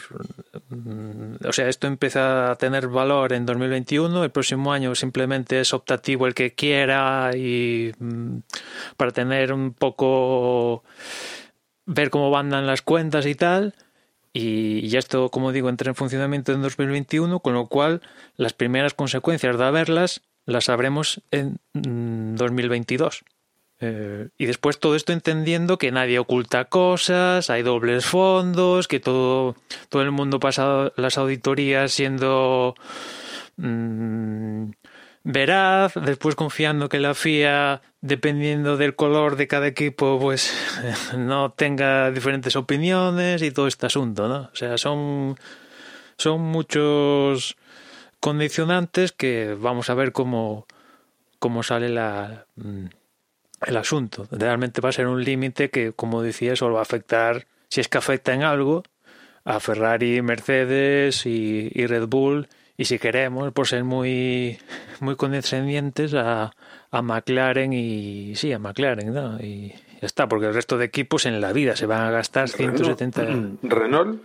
sea, 1.51 1.67
esto 1.67 1.87
empieza 1.87 2.51
a 2.51 2.55
tener 2.55 2.87
valor 2.87 3.33
en 3.33 3.47
2021, 3.47 4.23
el 4.23 4.29
próximo 4.29 4.71
año 4.71 4.93
simplemente 4.93 5.59
es 5.59 5.73
optativo 5.73 6.27
el 6.27 6.35
que 6.35 6.53
quiera 6.53 7.31
y 7.35 7.93
mm, 7.97 8.37
para 8.95 9.11
tener 9.11 9.51
un 9.51 9.73
poco 9.73 10.83
ver 11.87 12.11
cómo 12.11 12.37
andan 12.37 12.67
las 12.67 12.83
cuentas 12.83 13.25
y 13.25 13.33
tal, 13.33 13.73
y 14.37 14.89
ya 14.89 14.99
esto, 14.99 15.29
como 15.29 15.53
digo, 15.53 15.69
entra 15.69 15.89
en 15.89 15.95
funcionamiento 15.95 16.51
en 16.51 16.61
2021, 16.61 17.39
con 17.39 17.53
lo 17.53 17.67
cual 17.67 18.01
las 18.35 18.51
primeras 18.51 18.93
consecuencias 18.93 19.57
de 19.57 19.63
haberlas 19.63 20.23
las 20.45 20.65
sabremos 20.65 21.21
en 21.31 21.57
2022. 21.73 23.21
Mm, 23.21 23.25
eh, 23.79 24.27
y 24.37 24.45
después 24.45 24.77
todo 24.77 24.97
esto 24.97 25.13
entendiendo 25.13 25.77
que 25.77 25.89
nadie 25.93 26.19
oculta 26.19 26.65
cosas, 26.65 27.49
hay 27.49 27.63
dobles 27.63 28.05
fondos, 28.05 28.89
que 28.89 28.99
todo, 28.99 29.55
todo 29.87 30.01
el 30.01 30.11
mundo 30.11 30.41
pasa 30.41 30.91
las 30.97 31.17
auditorías 31.17 31.93
siendo 31.93 32.75
mmm, 33.55 34.71
veraz, 35.25 35.95
después 35.95 36.35
confiando 36.35 36.87
que 36.87 36.99
la 36.99 37.15
FIA, 37.15 37.81
dependiendo 37.99 38.77
del 38.77 38.95
color 38.95 39.35
de 39.35 39.47
cada 39.47 39.67
equipo, 39.67 40.19
pues 40.21 40.53
no 41.17 41.51
tenga 41.51 42.11
diferentes 42.11 42.55
opiniones 42.55 43.41
y 43.41 43.51
todo 43.51 43.67
este 43.67 43.87
asunto, 43.87 44.29
¿no? 44.29 44.49
O 44.53 44.55
sea, 44.55 44.77
son, 44.77 45.35
son 46.17 46.41
muchos 46.41 47.57
condicionantes 48.19 49.11
que 49.11 49.57
vamos 49.59 49.89
a 49.89 49.95
ver 49.95 50.11
cómo, 50.11 50.67
cómo 51.39 51.63
sale 51.63 51.89
la, 51.89 52.45
mm, 52.55 52.85
el 53.65 53.77
asunto. 53.77 54.27
Realmente 54.31 54.79
va 54.79 54.89
a 54.89 54.93
ser 54.93 55.07
un 55.07 55.23
límite 55.23 55.71
que, 55.71 55.91
como 55.91 56.21
decía, 56.21 56.55
solo 56.55 56.75
va 56.75 56.81
a 56.81 56.83
afectar, 56.83 57.47
si 57.69 57.81
es 57.81 57.87
que 57.87 57.97
afecta 57.97 58.31
en 58.31 58.43
algo, 58.43 58.83
a 59.43 59.59
Ferrari, 59.59 60.21
Mercedes 60.21 61.25
y, 61.25 61.71
y 61.73 61.87
Red 61.87 62.07
Bull 62.07 62.47
y 62.77 62.85
si 62.85 62.99
queremos, 62.99 63.53
por 63.53 63.67
ser 63.67 63.83
muy, 63.83 64.57
muy 64.99 65.15
condescendientes 65.15 66.13
a, 66.13 66.53
a 66.91 67.01
McLaren 67.01 67.71
y 67.73 68.35
sí, 68.35 68.51
a 68.51 68.59
McLaren, 68.59 69.13
¿no? 69.13 69.39
Y 69.39 69.73
ya 70.01 70.07
está, 70.07 70.27
porque 70.27 70.47
el 70.47 70.53
resto 70.53 70.77
de 70.77 70.85
equipos 70.85 71.25
en 71.25 71.39
la 71.39 71.53
vida 71.53 71.75
se 71.75 71.85
van 71.85 72.01
a 72.01 72.11
gastar 72.11 72.49
170. 72.49 73.25
¿Renault? 73.63 74.21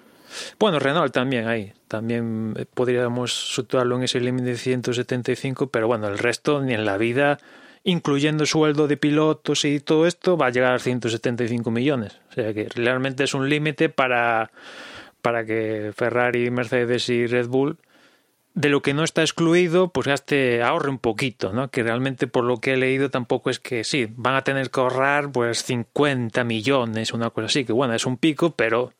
Bueno, 0.58 0.78
Renault 0.78 1.12
también 1.12 1.46
ahí, 1.46 1.72
también 1.88 2.54
podríamos 2.74 3.54
situarlo 3.54 3.96
en 3.96 4.04
ese 4.04 4.20
límite 4.20 4.50
de 4.50 4.56
175, 4.56 5.68
pero 5.68 5.86
bueno, 5.86 6.08
el 6.08 6.18
resto 6.18 6.60
ni 6.60 6.72
en 6.72 6.84
la 6.84 6.96
vida, 6.98 7.38
incluyendo 7.82 8.46
sueldo 8.46 8.86
de 8.86 8.96
pilotos 8.96 9.64
y 9.64 9.80
todo 9.80 10.06
esto, 10.06 10.36
va 10.36 10.46
a 10.46 10.50
llegar 10.50 10.74
a 10.74 10.78
175 10.78 11.70
millones. 11.70 12.20
O 12.30 12.34
sea 12.34 12.52
que 12.54 12.68
realmente 12.68 13.24
es 13.24 13.34
un 13.34 13.48
límite 13.48 13.88
para, 13.88 14.50
para 15.22 15.44
que 15.44 15.92
Ferrari, 15.96 16.50
Mercedes 16.50 17.08
y 17.08 17.26
Red 17.26 17.48
Bull 17.48 17.76
de 18.54 18.68
lo 18.68 18.82
que 18.82 18.94
no 18.94 19.04
está 19.04 19.22
excluido, 19.22 19.88
pues 19.88 20.06
gaste, 20.06 20.62
ahorre 20.62 20.90
un 20.90 20.98
poquito, 20.98 21.52
¿no? 21.52 21.70
Que 21.70 21.82
realmente 21.82 22.26
por 22.26 22.44
lo 22.44 22.58
que 22.58 22.74
he 22.74 22.76
leído 22.76 23.10
tampoco 23.10 23.50
es 23.50 23.60
que 23.60 23.84
sí, 23.84 24.08
van 24.16 24.34
a 24.34 24.42
tener 24.42 24.70
que 24.70 24.80
ahorrar 24.80 25.30
pues 25.30 25.62
50 25.64 26.42
millones, 26.44 27.12
una 27.12 27.30
cosa 27.30 27.46
así, 27.46 27.64
que 27.64 27.72
bueno, 27.72 27.94
es 27.94 28.06
un 28.06 28.16
pico, 28.16 28.50
pero 28.56 28.92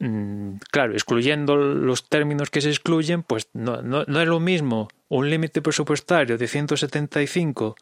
mmm, 0.00 0.56
claro, 0.70 0.94
excluyendo 0.94 1.56
los 1.56 2.08
términos 2.08 2.50
que 2.50 2.60
se 2.60 2.70
excluyen, 2.70 3.22
pues 3.22 3.48
no, 3.52 3.82
no, 3.82 4.02
es 4.02 4.28
lo 4.28 4.40
mismo 4.40 4.88
un 5.08 5.30
límite 5.30 5.62
presupuestario 5.62 6.36
de 6.36 6.48
175 6.48 7.76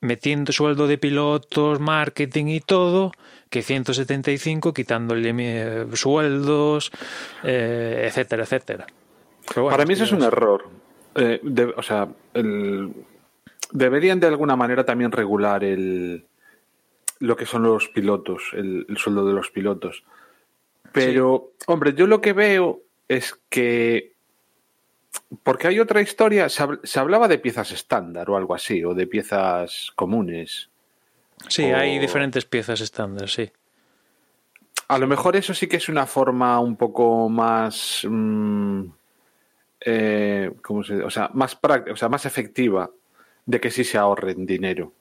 metiendo 0.00 0.52
sueldo 0.52 0.86
de 0.88 0.98
pilotos, 0.98 1.80
marketing 1.80 2.46
y 2.46 2.60
todo, 2.60 3.12
que 3.50 3.62
175 3.62 4.74
quitando 4.74 5.14
sueldos, 5.94 6.90
eh, 7.44 8.04
etcétera, 8.08 8.42
etcétera. 8.42 8.86
Bueno, 9.54 9.70
Para 9.70 9.84
mí 9.84 9.94
eso 9.94 10.04
es 10.04 10.12
un 10.12 10.22
error. 10.22 10.68
Eh, 11.14 11.40
de, 11.42 11.64
o 11.64 11.82
sea, 11.82 12.08
el, 12.34 12.92
deberían 13.72 14.20
de 14.20 14.28
alguna 14.28 14.56
manera 14.56 14.84
también 14.84 15.12
regular 15.12 15.64
el, 15.64 16.24
lo 17.18 17.36
que 17.36 17.46
son 17.46 17.62
los 17.62 17.88
pilotos, 17.88 18.50
el, 18.52 18.86
el 18.88 18.96
sueldo 18.96 19.26
de 19.26 19.32
los 19.32 19.50
pilotos. 19.50 20.04
Pero, 20.92 21.52
sí. 21.58 21.64
hombre, 21.68 21.94
yo 21.94 22.06
lo 22.06 22.20
que 22.20 22.32
veo 22.32 22.80
es 23.08 23.38
que. 23.48 24.12
Porque 25.42 25.68
hay 25.68 25.80
otra 25.80 26.00
historia, 26.00 26.48
se, 26.48 26.64
se 26.82 26.98
hablaba 26.98 27.28
de 27.28 27.38
piezas 27.38 27.70
estándar 27.72 28.30
o 28.30 28.36
algo 28.36 28.54
así, 28.54 28.82
o 28.84 28.94
de 28.94 29.06
piezas 29.06 29.92
comunes. 29.94 30.70
Sí, 31.48 31.70
o... 31.70 31.76
hay 31.76 31.98
diferentes 31.98 32.44
piezas 32.44 32.80
estándar, 32.80 33.28
sí. 33.28 33.50
A 34.88 34.98
lo 34.98 35.06
mejor 35.06 35.36
eso 35.36 35.54
sí 35.54 35.68
que 35.68 35.76
es 35.76 35.88
una 35.88 36.06
forma 36.06 36.58
un 36.60 36.76
poco 36.76 37.28
más. 37.28 38.06
Mmm, 38.08 38.84
eh, 39.84 40.50
¿cómo 40.62 40.82
se, 40.82 41.02
o 41.02 41.10
sea, 41.10 41.30
más 41.34 41.56
práctica, 41.56 41.92
o 41.92 41.96
sea, 41.96 42.08
más 42.08 42.26
efectiva 42.26 42.90
de 43.46 43.60
que 43.60 43.70
sí 43.70 43.84
se 43.84 43.98
ahorren 43.98 44.46
dinero. 44.46 44.92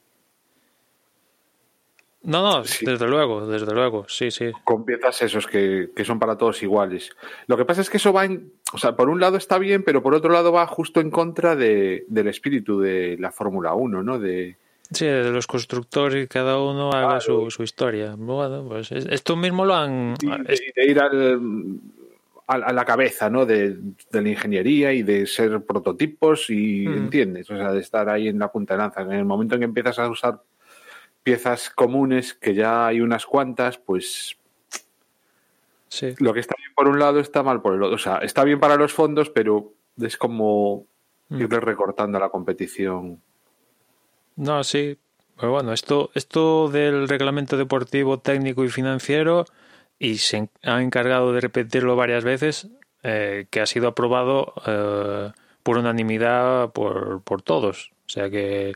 No, 2.23 2.43
no, 2.43 2.63
sí. 2.65 2.85
desde 2.85 3.07
luego, 3.07 3.47
desde 3.47 3.73
luego, 3.73 4.05
sí, 4.07 4.29
sí. 4.29 4.51
Con 4.63 4.85
piezas 4.85 5.23
esos 5.23 5.47
que, 5.47 5.89
que, 5.95 6.05
son 6.05 6.19
para 6.19 6.37
todos 6.37 6.61
iguales. 6.61 7.09
Lo 7.47 7.57
que 7.57 7.65
pasa 7.65 7.81
es 7.81 7.89
que 7.89 7.97
eso 7.97 8.13
va 8.13 8.25
en, 8.25 8.53
o 8.73 8.77
sea, 8.77 8.95
por 8.95 9.09
un 9.09 9.19
lado 9.19 9.37
está 9.37 9.57
bien, 9.57 9.83
pero 9.83 10.03
por 10.03 10.13
otro 10.13 10.31
lado 10.31 10.51
va 10.51 10.67
justo 10.67 11.01
en 11.01 11.09
contra 11.09 11.55
de, 11.55 12.05
del 12.09 12.27
espíritu 12.27 12.79
de 12.79 13.17
la 13.19 13.31
Fórmula 13.31 13.73
1, 13.73 14.03
¿no? 14.03 14.19
De, 14.19 14.57
Sí, 14.91 15.05
de 15.05 15.31
los 15.31 15.47
constructores 15.47 16.25
y 16.25 16.27
cada 16.27 16.59
uno 16.59 16.91
haga 16.91 17.21
su, 17.21 17.49
su, 17.49 17.63
historia. 17.63 18.13
Bueno, 18.17 18.65
pues 18.67 18.91
esto 18.91 19.37
mismo 19.37 19.65
lo 19.65 19.73
han... 19.73 20.15
Y 20.21 20.27
de, 20.27 20.73
de 20.75 20.85
ir 20.85 20.99
al, 20.99 21.39
a, 22.47 22.73
la 22.73 22.85
cabeza 22.85 23.29
¿no? 23.29 23.45
de, 23.45 23.77
de, 24.11 24.21
la 24.21 24.29
ingeniería 24.29 24.91
y 24.93 25.03
de 25.03 25.25
ser 25.25 25.61
prototipos 25.63 26.49
y, 26.49 26.87
mm. 26.87 26.93
¿entiendes? 26.93 27.49
O 27.49 27.55
sea, 27.55 27.71
de 27.71 27.79
estar 27.79 28.09
ahí 28.09 28.27
en 28.27 28.39
la 28.39 28.51
punta 28.51 28.73
de 28.73 28.79
lanza. 28.79 29.01
En 29.01 29.11
el 29.11 29.25
momento 29.25 29.55
en 29.55 29.61
que 29.61 29.65
empiezas 29.65 29.99
a 29.99 30.09
usar 30.09 30.41
piezas 31.23 31.69
comunes, 31.69 32.33
que 32.33 32.53
ya 32.53 32.87
hay 32.87 33.01
unas 33.01 33.25
cuantas, 33.25 33.77
pues 33.77 34.37
sí. 35.87 36.15
lo 36.19 36.33
que 36.33 36.39
está 36.39 36.55
bien 36.57 36.71
por 36.75 36.87
un 36.87 36.99
lado 36.99 37.19
está 37.19 37.43
mal 37.43 37.61
por 37.61 37.75
el 37.75 37.83
otro. 37.83 37.95
O 37.95 37.99
sea, 37.99 38.17
está 38.17 38.43
bien 38.43 38.59
para 38.59 38.75
los 38.75 38.93
fondos, 38.93 39.29
pero 39.29 39.73
es 39.99 40.17
como 40.17 40.85
mm. 41.29 41.41
ir 41.41 41.49
recortando 41.49 42.19
la 42.19 42.29
competición. 42.29 43.21
No, 44.35 44.63
sí. 44.63 44.97
Pero 45.37 45.53
bueno, 45.53 45.73
esto, 45.73 46.11
esto 46.13 46.69
del 46.69 47.07
reglamento 47.07 47.57
deportivo, 47.57 48.19
técnico 48.19 48.63
y 48.63 48.69
financiero 48.69 49.45
y 50.01 50.17
se 50.17 50.49
ha 50.63 50.81
encargado 50.81 51.31
de 51.31 51.41
repetirlo 51.41 51.95
varias 51.95 52.23
veces, 52.23 52.67
eh, 53.03 53.45
que 53.51 53.61
ha 53.61 53.67
sido 53.67 53.87
aprobado 53.89 54.51
eh, 54.65 55.31
por 55.61 55.77
unanimidad 55.77 56.71
por, 56.71 57.21
por, 57.21 57.43
todos. 57.43 57.91
O 58.07 58.09
sea 58.09 58.31
que, 58.31 58.73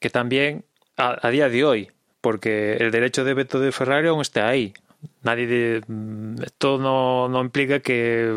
que 0.00 0.10
también 0.10 0.64
a, 0.96 1.30
día 1.30 1.48
de 1.48 1.64
hoy, 1.64 1.88
porque 2.20 2.78
el 2.78 2.90
derecho 2.90 3.22
de 3.22 3.32
veto 3.32 3.60
de 3.60 3.70
Ferrari 3.70 4.08
aún 4.08 4.22
está 4.22 4.48
ahí. 4.48 4.74
nadie 5.22 5.80
mm, 5.86 6.42
esto 6.42 6.78
no, 6.78 7.28
no 7.28 7.40
implica 7.40 7.78
que 7.78 8.36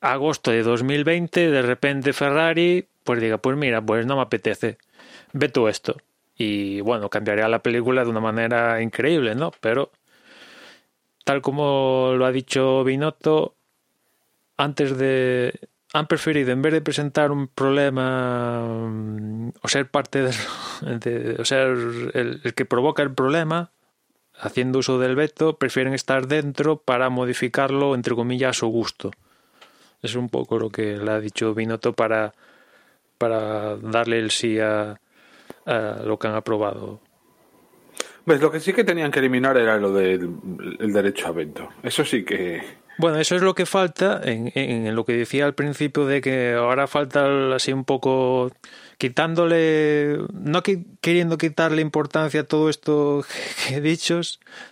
agosto 0.00 0.52
de 0.52 0.62
2020 0.62 1.50
de 1.50 1.62
repente 1.62 2.14
Ferrari 2.14 2.88
pues 3.04 3.20
diga, 3.20 3.36
pues 3.36 3.58
mira, 3.58 3.82
pues 3.82 4.06
no 4.06 4.16
me 4.16 4.22
apetece, 4.22 4.78
veto 5.34 5.68
esto. 5.68 5.98
Y 6.34 6.80
bueno, 6.80 7.10
cambiaría 7.10 7.46
la 7.48 7.58
película 7.62 8.04
de 8.04 8.10
una 8.10 8.20
manera 8.20 8.80
increíble, 8.80 9.34
¿no? 9.34 9.52
Pero 9.60 9.92
tal 11.24 11.42
como 11.42 12.12
lo 12.16 12.26
ha 12.26 12.32
dicho 12.32 12.84
Binotto, 12.84 13.54
antes 14.56 14.96
de 14.96 15.58
han 15.94 16.08
preferido, 16.08 16.50
en 16.50 16.60
vez 16.60 16.72
de 16.72 16.80
presentar 16.80 17.30
un 17.30 17.46
problema 17.46 18.66
mm, 18.66 19.50
o 19.62 19.68
ser 19.68 19.88
parte 19.88 20.22
del, 20.22 20.34
de, 21.00 21.36
o 21.38 21.44
ser 21.44 21.68
el, 22.14 22.40
el 22.42 22.54
que 22.54 22.64
provoca 22.64 23.02
el 23.02 23.14
problema, 23.14 23.70
haciendo 24.38 24.80
uso 24.80 24.98
del 24.98 25.14
veto, 25.14 25.56
prefieren 25.56 25.94
estar 25.94 26.26
dentro 26.26 26.78
para 26.78 27.10
modificarlo, 27.10 27.94
entre 27.94 28.16
comillas, 28.16 28.50
a 28.50 28.58
su 28.58 28.66
gusto. 28.66 29.12
Es 30.02 30.16
un 30.16 30.28
poco 30.28 30.58
lo 30.58 30.70
que 30.70 30.96
le 30.96 31.10
ha 31.12 31.20
dicho 31.20 31.54
Binotto 31.54 31.92
para, 31.92 32.34
para 33.16 33.76
darle 33.76 34.18
el 34.18 34.32
sí 34.32 34.58
a, 34.58 35.00
a 35.64 36.02
lo 36.04 36.18
que 36.18 36.26
han 36.26 36.34
aprobado. 36.34 37.00
Pues 38.24 38.40
lo 38.40 38.50
que 38.50 38.60
sí 38.60 38.72
que 38.72 38.84
tenían 38.84 39.10
que 39.10 39.18
eliminar 39.18 39.56
era 39.58 39.76
lo 39.78 39.92
del 39.92 40.30
el 40.80 40.92
derecho 40.92 41.28
a 41.28 41.32
veto. 41.32 41.68
Eso 41.82 42.04
sí 42.04 42.24
que. 42.24 42.62
Bueno, 42.96 43.18
eso 43.18 43.34
es 43.34 43.42
lo 43.42 43.54
que 43.54 43.66
falta 43.66 44.20
en, 44.24 44.52
en, 44.54 44.94
lo 44.94 45.04
que 45.04 45.14
decía 45.14 45.46
al 45.46 45.54
principio 45.54 46.06
de 46.06 46.20
que 46.20 46.52
ahora 46.54 46.86
falta 46.86 47.54
así 47.54 47.72
un 47.72 47.84
poco 47.84 48.52
quitándole, 48.98 50.18
no 50.32 50.62
qui- 50.62 50.84
queriendo 51.00 51.36
quitarle 51.38 51.82
importancia 51.82 52.40
a 52.42 52.44
todo 52.44 52.68
esto 52.70 53.24
que 53.68 53.76
he 53.76 53.80
dicho, 53.80 54.20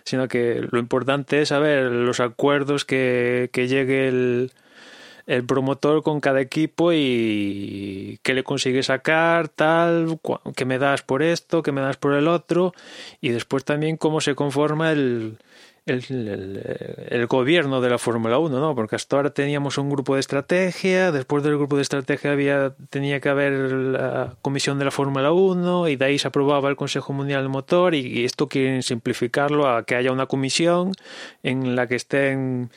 sino 0.03 0.27
que 0.27 0.65
lo 0.71 0.79
importante 0.79 1.41
es 1.41 1.49
saber 1.49 1.83
los 1.91 2.19
acuerdos 2.19 2.85
que, 2.85 3.49
que 3.51 3.67
llegue 3.67 4.07
el, 4.07 4.51
el 5.27 5.45
promotor 5.45 6.03
con 6.03 6.19
cada 6.19 6.41
equipo 6.41 6.91
y 6.93 8.19
qué 8.23 8.33
le 8.33 8.43
consigue 8.43 8.83
sacar, 8.83 9.47
tal, 9.49 10.19
qué 10.55 10.65
me 10.65 10.77
das 10.79 11.01
por 11.01 11.23
esto, 11.23 11.63
qué 11.63 11.71
me 11.71 11.81
das 11.81 11.97
por 11.97 12.13
el 12.13 12.27
otro, 12.27 12.73
y 13.21 13.29
después 13.29 13.63
también 13.63 13.97
cómo 13.97 14.19
se 14.21 14.35
conforma 14.35 14.91
el- 14.91 15.37
el 15.85 17.27
gobierno 17.27 17.81
de 17.81 17.89
la 17.89 17.97
Fórmula 17.97 18.37
1, 18.37 18.59
¿no? 18.59 18.73
Porque 18.73 18.95
hasta 18.95 19.17
ahora 19.17 19.31
teníamos 19.31 19.77
un 19.77 19.89
grupo 19.89 20.13
de 20.13 20.21
estrategia, 20.21 21.11
después 21.11 21.43
del 21.43 21.57
grupo 21.57 21.75
de 21.75 21.81
estrategia 21.81 22.31
había, 22.31 22.73
tenía 22.89 23.19
que 23.19 23.27
haber 23.29 23.51
la 23.53 24.35
comisión 24.41 24.79
de 24.79 24.85
la 24.85 24.91
Fórmula 24.91 25.33
1 25.33 25.89
y 25.89 25.97
de 25.97 26.05
ahí 26.05 26.19
se 26.19 26.27
aprobaba 26.29 26.69
el 26.69 26.77
Consejo 26.77 27.11
Mundial 27.11 27.41
del 27.41 27.49
Motor 27.49 27.95
y, 27.95 27.99
y 27.99 28.23
esto 28.23 28.47
quieren 28.47 28.81
simplificarlo 28.81 29.67
a 29.67 29.83
que 29.85 29.95
haya 29.95 30.11
una 30.13 30.25
comisión 30.27 30.93
en 31.43 31.75
la 31.75 31.87
que 31.87 31.95
estén 31.95 32.69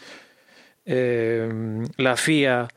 eh, 0.86 1.48
la 1.96 2.16
FIA, 2.16 2.68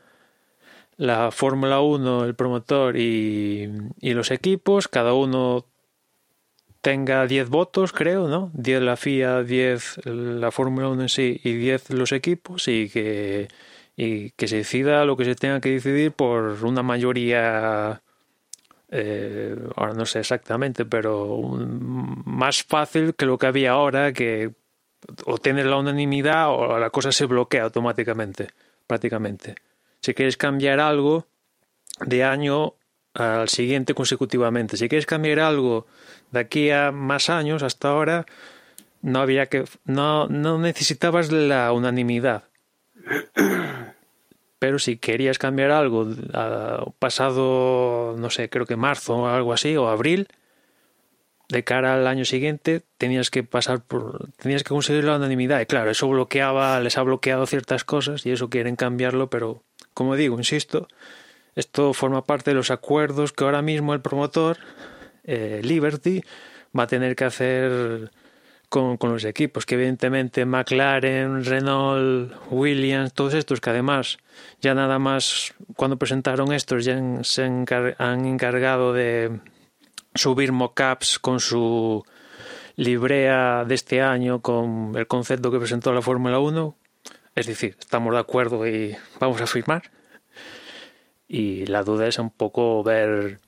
la 0.96 1.30
Fórmula 1.30 1.80
1, 1.80 2.24
el 2.24 2.34
promotor 2.34 2.96
y, 2.96 3.70
y 4.00 4.12
los 4.12 4.30
equipos, 4.30 4.88
cada 4.88 5.14
uno 5.14 5.64
tenga 6.80 7.26
10 7.26 7.48
votos, 7.48 7.92
creo, 7.92 8.28
¿no? 8.28 8.50
10 8.54 8.82
la 8.82 8.96
FIA, 8.96 9.42
10 9.42 10.00
la 10.04 10.50
Fórmula 10.50 10.88
1 10.88 11.02
en 11.02 11.08
sí 11.08 11.40
y 11.44 11.54
10 11.54 11.90
los 11.90 12.12
equipos 12.12 12.68
y 12.68 12.88
que, 12.88 13.48
y 13.96 14.30
que 14.30 14.48
se 14.48 14.56
decida 14.56 15.04
lo 15.04 15.16
que 15.16 15.24
se 15.24 15.34
tenga 15.34 15.60
que 15.60 15.70
decidir 15.70 16.12
por 16.12 16.64
una 16.64 16.82
mayoría, 16.82 18.02
eh, 18.90 19.56
ahora 19.76 19.94
no 19.94 20.06
sé 20.06 20.20
exactamente, 20.20 20.84
pero 20.84 21.40
más 22.24 22.62
fácil 22.62 23.14
que 23.14 23.26
lo 23.26 23.38
que 23.38 23.46
había 23.46 23.72
ahora, 23.72 24.12
que 24.12 24.52
o 25.24 25.38
tienes 25.38 25.66
la 25.66 25.76
unanimidad 25.76 26.50
o 26.50 26.78
la 26.78 26.90
cosa 26.90 27.12
se 27.12 27.26
bloquea 27.26 27.64
automáticamente, 27.64 28.48
prácticamente. 28.86 29.54
Si 30.00 30.14
quieres 30.14 30.36
cambiar 30.36 30.80
algo 30.80 31.26
de 32.00 32.24
año 32.24 32.74
al 33.14 33.48
siguiente 33.48 33.94
consecutivamente, 33.94 34.76
si 34.76 34.88
quieres 34.88 35.06
cambiar 35.06 35.40
algo 35.40 35.86
de 36.30 36.40
aquí 36.40 36.70
a 36.70 36.92
más 36.92 37.28
años, 37.28 37.62
hasta 37.62 37.88
ahora, 37.88 38.26
no 39.02 39.20
había 39.20 39.46
que, 39.46 39.64
no, 39.84 40.26
no 40.28 40.58
necesitabas 40.58 41.32
la 41.32 41.72
unanimidad. 41.72 42.44
Pero 44.58 44.78
si 44.78 44.98
querías 44.98 45.38
cambiar 45.38 45.70
algo 45.70 46.06
ah, 46.34 46.84
pasado, 46.98 48.14
no 48.18 48.28
sé, 48.28 48.50
creo 48.50 48.66
que 48.66 48.76
marzo 48.76 49.16
o 49.16 49.26
algo 49.26 49.54
así, 49.54 49.76
o 49.76 49.88
abril, 49.88 50.28
de 51.50 51.64
cara 51.64 51.94
al 51.94 52.06
año 52.06 52.24
siguiente 52.24 52.82
tenías 52.96 53.30
que 53.30 53.42
pasar 53.42 53.82
por 53.82 54.30
tenías 54.36 54.62
que 54.62 54.68
conseguir 54.68 55.04
la 55.04 55.16
unanimidad. 55.16 55.60
Y 55.60 55.66
claro 55.66 55.90
eso 55.90 56.08
bloqueaba 56.08 56.80
les 56.80 56.96
ha 56.96 57.02
bloqueado 57.02 57.46
ciertas 57.46 57.84
cosas 57.84 58.24
y 58.24 58.30
eso 58.30 58.48
quieren 58.48 58.76
cambiarlo 58.76 59.28
pero 59.28 59.62
como 59.92 60.16
digo 60.16 60.38
insisto 60.38 60.88
esto 61.56 61.92
forma 61.92 62.24
parte 62.24 62.52
de 62.52 62.54
los 62.54 62.70
acuerdos 62.70 63.32
que 63.32 63.44
ahora 63.44 63.62
mismo 63.62 63.92
el 63.92 64.00
promotor 64.00 64.58
eh, 65.24 65.60
Liberty 65.62 66.22
va 66.76 66.84
a 66.84 66.86
tener 66.86 67.16
que 67.16 67.24
hacer 67.24 68.10
con, 68.68 68.96
con 68.96 69.12
los 69.12 69.24
equipos 69.24 69.66
que 69.66 69.74
evidentemente 69.74 70.44
McLaren 70.44 71.44
Renault 71.44 72.32
Williams 72.50 73.12
todos 73.12 73.34
estos 73.34 73.60
que 73.60 73.70
además 73.70 74.18
ya 74.60 74.74
nada 74.74 75.00
más 75.00 75.52
cuando 75.74 75.96
presentaron 75.96 76.52
estos 76.52 76.84
ya 76.84 76.96
se 77.24 77.42
han 77.42 78.24
encargado 78.24 78.92
de 78.92 79.40
subir 80.14 80.52
mockups 80.52 81.18
con 81.18 81.40
su 81.40 82.04
librea 82.76 83.64
de 83.64 83.74
este 83.74 84.00
año 84.00 84.40
con 84.40 84.92
el 84.96 85.06
concepto 85.06 85.50
que 85.50 85.58
presentó 85.58 85.92
la 85.92 86.02
Fórmula 86.02 86.38
1. 86.38 86.76
Es 87.34 87.46
decir, 87.46 87.76
estamos 87.78 88.12
de 88.12 88.20
acuerdo 88.20 88.66
y 88.66 88.96
vamos 89.18 89.40
a 89.40 89.46
firmar. 89.46 89.90
Y 91.28 91.66
la 91.66 91.82
duda 91.82 92.08
es 92.08 92.18
un 92.18 92.30
poco 92.30 92.82
ver 92.82 93.38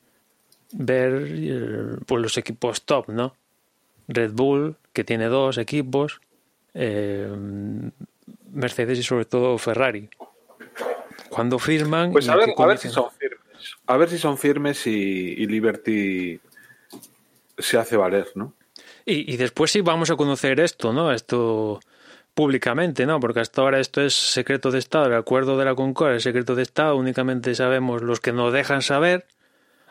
ver 0.73 1.27
eh, 1.29 1.97
pues 2.07 2.23
los 2.23 2.39
equipos 2.39 2.83
top, 2.83 3.09
¿no? 3.09 3.35
Red 4.09 4.33
Bull, 4.33 4.77
que 4.93 5.05
tiene 5.05 5.27
dos 5.27 5.59
equipos, 5.59 6.21
eh, 6.75 7.31
Mercedes 8.51 8.99
y 8.99 9.03
sobre 9.03 9.25
todo 9.25 9.59
Ferrari. 9.59 10.09
Cuando 11.29 11.59
firman... 11.59 12.13
Pues 12.13 12.29
a 12.29 12.37
ver, 12.37 12.53
qué 12.57 12.63
a 12.63 12.67
ver 12.67 12.79
si 12.79 12.89
son 12.89 13.11
firmes. 13.11 13.39
A 13.87 13.97
ver 13.97 14.09
si 14.09 14.19
son 14.19 14.39
firmes 14.39 14.87
y, 14.87 14.91
y 14.91 15.47
Liberty 15.47 16.41
se 17.63 17.79
hace 17.79 17.97
valer, 17.97 18.29
¿no? 18.35 18.55
Y, 19.05 19.33
y 19.33 19.37
después 19.37 19.71
sí 19.71 19.81
vamos 19.81 20.11
a 20.11 20.17
conocer 20.17 20.61
esto, 20.61 20.93
¿no? 20.93 21.13
Esto 21.13 21.81
públicamente, 22.35 23.07
¿no? 23.07 23.21
Porque 23.21 23.41
hasta 23.41 23.63
ahora 23.63 23.81
esto 23.81 24.01
es 24.01 24.15
secreto 24.15 24.71
de 24.71 24.79
Estado, 24.79 25.07
el 25.07 25.15
acuerdo 25.15 25.59
de 25.59 25.65
la 25.65 25.75
Concord 25.75 26.15
es 26.15 26.23
secreto 26.23 26.55
de 26.55 26.63
Estado, 26.63 26.97
únicamente 26.97 27.55
sabemos 27.55 28.03
los 28.03 28.21
que 28.21 28.33
nos 28.33 28.53
dejan 28.53 28.83
saber, 28.83 29.27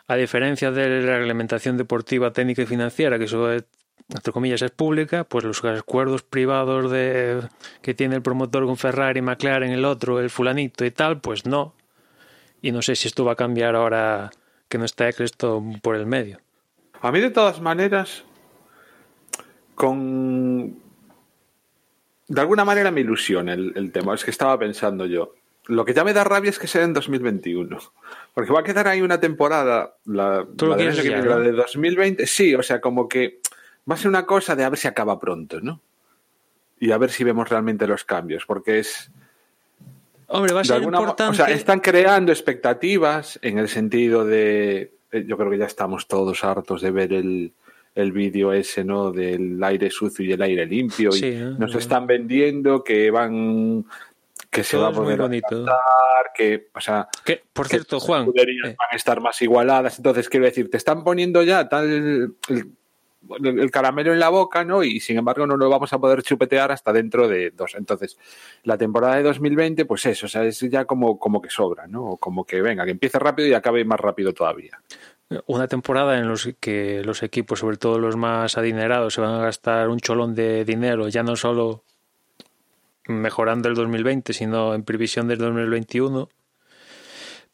a 0.08 0.16
diferencia 0.16 0.70
de 0.70 1.02
la 1.02 1.18
reglamentación 1.18 1.76
deportiva, 1.76 2.32
técnica 2.32 2.62
y 2.62 2.66
financiera, 2.66 3.18
que 3.18 3.24
eso 3.24 3.52
es, 3.52 3.64
entre 4.08 4.32
comillas 4.32 4.62
es 4.62 4.72
pública, 4.72 5.24
pues 5.24 5.44
los 5.44 5.64
acuerdos 5.64 6.22
privados 6.22 6.90
de 6.90 7.40
que 7.80 7.94
tiene 7.94 8.16
el 8.16 8.22
promotor 8.22 8.66
con 8.66 8.76
Ferrari, 8.76 9.22
McLaren, 9.22 9.70
el 9.70 9.84
otro, 9.84 10.18
el 10.20 10.30
fulanito 10.30 10.84
y 10.84 10.90
tal, 10.90 11.20
pues 11.20 11.46
no. 11.46 11.74
Y 12.60 12.72
no 12.72 12.82
sé 12.82 12.96
si 12.96 13.08
esto 13.08 13.24
va 13.24 13.32
a 13.32 13.36
cambiar 13.36 13.76
ahora 13.76 14.30
que 14.68 14.78
no 14.78 14.84
está 14.84 15.08
Eccleston 15.08 15.80
por 15.80 15.96
el 15.96 16.06
medio. 16.06 16.41
A 17.02 17.12
mí, 17.12 17.20
de 17.20 17.30
todas 17.30 17.60
maneras, 17.60 18.24
con. 19.74 20.80
De 22.28 22.40
alguna 22.40 22.64
manera 22.64 22.90
me 22.90 23.00
ilusiona 23.00 23.52
el, 23.52 23.72
el 23.74 23.92
tema. 23.92 24.14
Es 24.14 24.24
que 24.24 24.30
estaba 24.30 24.58
pensando 24.58 25.04
yo. 25.06 25.34
Lo 25.66 25.84
que 25.84 25.94
ya 25.94 26.02
me 26.02 26.12
da 26.12 26.24
rabia 26.24 26.50
es 26.50 26.58
que 26.58 26.66
sea 26.66 26.82
en 26.82 26.92
2021. 26.92 27.78
Porque 28.34 28.52
va 28.52 28.60
a 28.60 28.64
quedar 28.64 28.88
ahí 28.88 29.00
una 29.00 29.20
temporada, 29.20 29.94
la, 30.04 30.46
la 30.56 30.76
que 30.76 30.92
ya, 30.92 31.18
¿no? 31.18 31.24
la 31.24 31.38
de 31.38 31.52
2020. 31.52 32.26
Sí, 32.26 32.54
o 32.54 32.62
sea, 32.62 32.80
como 32.80 33.08
que 33.08 33.40
va 33.88 33.94
a 33.94 33.98
ser 33.98 34.08
una 34.08 34.26
cosa 34.26 34.56
de 34.56 34.64
a 34.64 34.70
ver 34.70 34.78
si 34.78 34.88
acaba 34.88 35.20
pronto, 35.20 35.60
¿no? 35.60 35.80
Y 36.80 36.90
a 36.90 36.98
ver 36.98 37.10
si 37.10 37.22
vemos 37.22 37.48
realmente 37.48 37.86
los 37.86 38.04
cambios. 38.04 38.44
Porque 38.44 38.80
es. 38.80 39.10
Hombre, 40.26 40.52
va 40.52 40.60
a 40.60 40.62
de 40.62 40.68
ser 40.68 40.76
alguna 40.78 40.98
importante. 40.98 41.30
O 41.30 41.34
sea, 41.34 41.54
están 41.54 41.78
creando 41.78 42.32
expectativas 42.32 43.38
en 43.42 43.58
el 43.58 43.68
sentido 43.68 44.24
de. 44.24 44.92
Eh, 45.12 45.24
Yo 45.26 45.36
creo 45.36 45.50
que 45.50 45.58
ya 45.58 45.66
estamos 45.66 46.06
todos 46.08 46.42
hartos 46.44 46.82
de 46.82 46.90
ver 46.90 47.12
el, 47.12 47.52
el 47.94 48.12
vídeo 48.12 48.52
ese, 48.52 48.84
¿no? 48.84 49.12
Del 49.12 49.62
aire 49.62 49.90
sucio 49.90 50.24
y 50.24 50.32
el 50.32 50.42
aire 50.42 50.66
limpio. 50.66 51.12
Sí, 51.12 51.26
y 51.26 51.36
¿no? 51.36 51.58
nos 51.58 51.74
están 51.74 52.06
vendiendo 52.06 52.82
que 52.82 53.10
van. 53.10 53.84
que 54.50 54.64
se 54.64 54.76
Todo 54.76 54.82
va 54.82 54.88
a 54.88 54.92
poder 54.92 55.20
adaptar, 55.20 56.32
que. 56.34 56.68
O 56.74 56.80
sea. 56.80 57.08
Que, 57.24 57.42
por 57.52 57.66
que 57.66 57.76
cierto, 57.76 57.96
las 57.96 58.04
Juan, 58.04 58.28
eh, 58.34 58.56
van 58.64 58.88
a 58.90 58.96
estar 58.96 59.20
más 59.20 59.40
igualadas. 59.42 59.98
Entonces, 59.98 60.28
quiero 60.28 60.46
decir, 60.46 60.70
te 60.70 60.76
están 60.76 61.04
poniendo 61.04 61.42
ya 61.42 61.68
tal. 61.68 62.34
El, 62.48 62.72
el- 63.42 63.58
el 63.60 63.70
caramelo 63.70 64.12
en 64.12 64.18
la 64.18 64.28
boca, 64.28 64.64
¿no? 64.64 64.82
Y 64.82 65.00
sin 65.00 65.18
embargo 65.18 65.46
no 65.46 65.56
lo 65.56 65.68
vamos 65.68 65.92
a 65.92 65.98
poder 65.98 66.22
chupetear 66.22 66.72
hasta 66.72 66.92
dentro 66.92 67.28
de 67.28 67.50
dos. 67.50 67.74
Entonces, 67.76 68.18
la 68.64 68.76
temporada 68.78 69.16
de 69.16 69.22
2020, 69.22 69.84
pues 69.84 70.04
eso, 70.06 70.26
o 70.26 70.28
sea, 70.28 70.44
es 70.44 70.60
ya 70.60 70.84
como, 70.84 71.18
como 71.18 71.40
que 71.40 71.50
sobra, 71.50 71.86
¿no? 71.86 72.04
O 72.04 72.16
como 72.16 72.44
que 72.44 72.60
venga, 72.62 72.84
que 72.84 72.90
empiece 72.92 73.18
rápido 73.18 73.48
y 73.48 73.54
acabe 73.54 73.84
más 73.84 74.00
rápido 74.00 74.32
todavía. 74.32 74.80
una 75.46 75.66
temporada 75.66 76.18
en 76.18 76.28
los 76.28 76.50
que 76.60 77.02
los 77.04 77.22
equipos, 77.22 77.60
sobre 77.60 77.78
todo 77.78 77.98
los 77.98 78.16
más 78.16 78.58
adinerados, 78.58 79.14
se 79.14 79.22
van 79.22 79.34
a 79.34 79.42
gastar 79.42 79.88
un 79.88 79.98
cholón 79.98 80.34
de 80.34 80.66
dinero, 80.66 81.08
ya 81.08 81.22
no 81.22 81.36
solo 81.36 81.84
mejorando 83.06 83.68
el 83.68 83.74
2020, 83.74 84.32
sino 84.32 84.74
en 84.74 84.82
previsión 84.84 85.28
del 85.28 85.38
2021. 85.38 86.28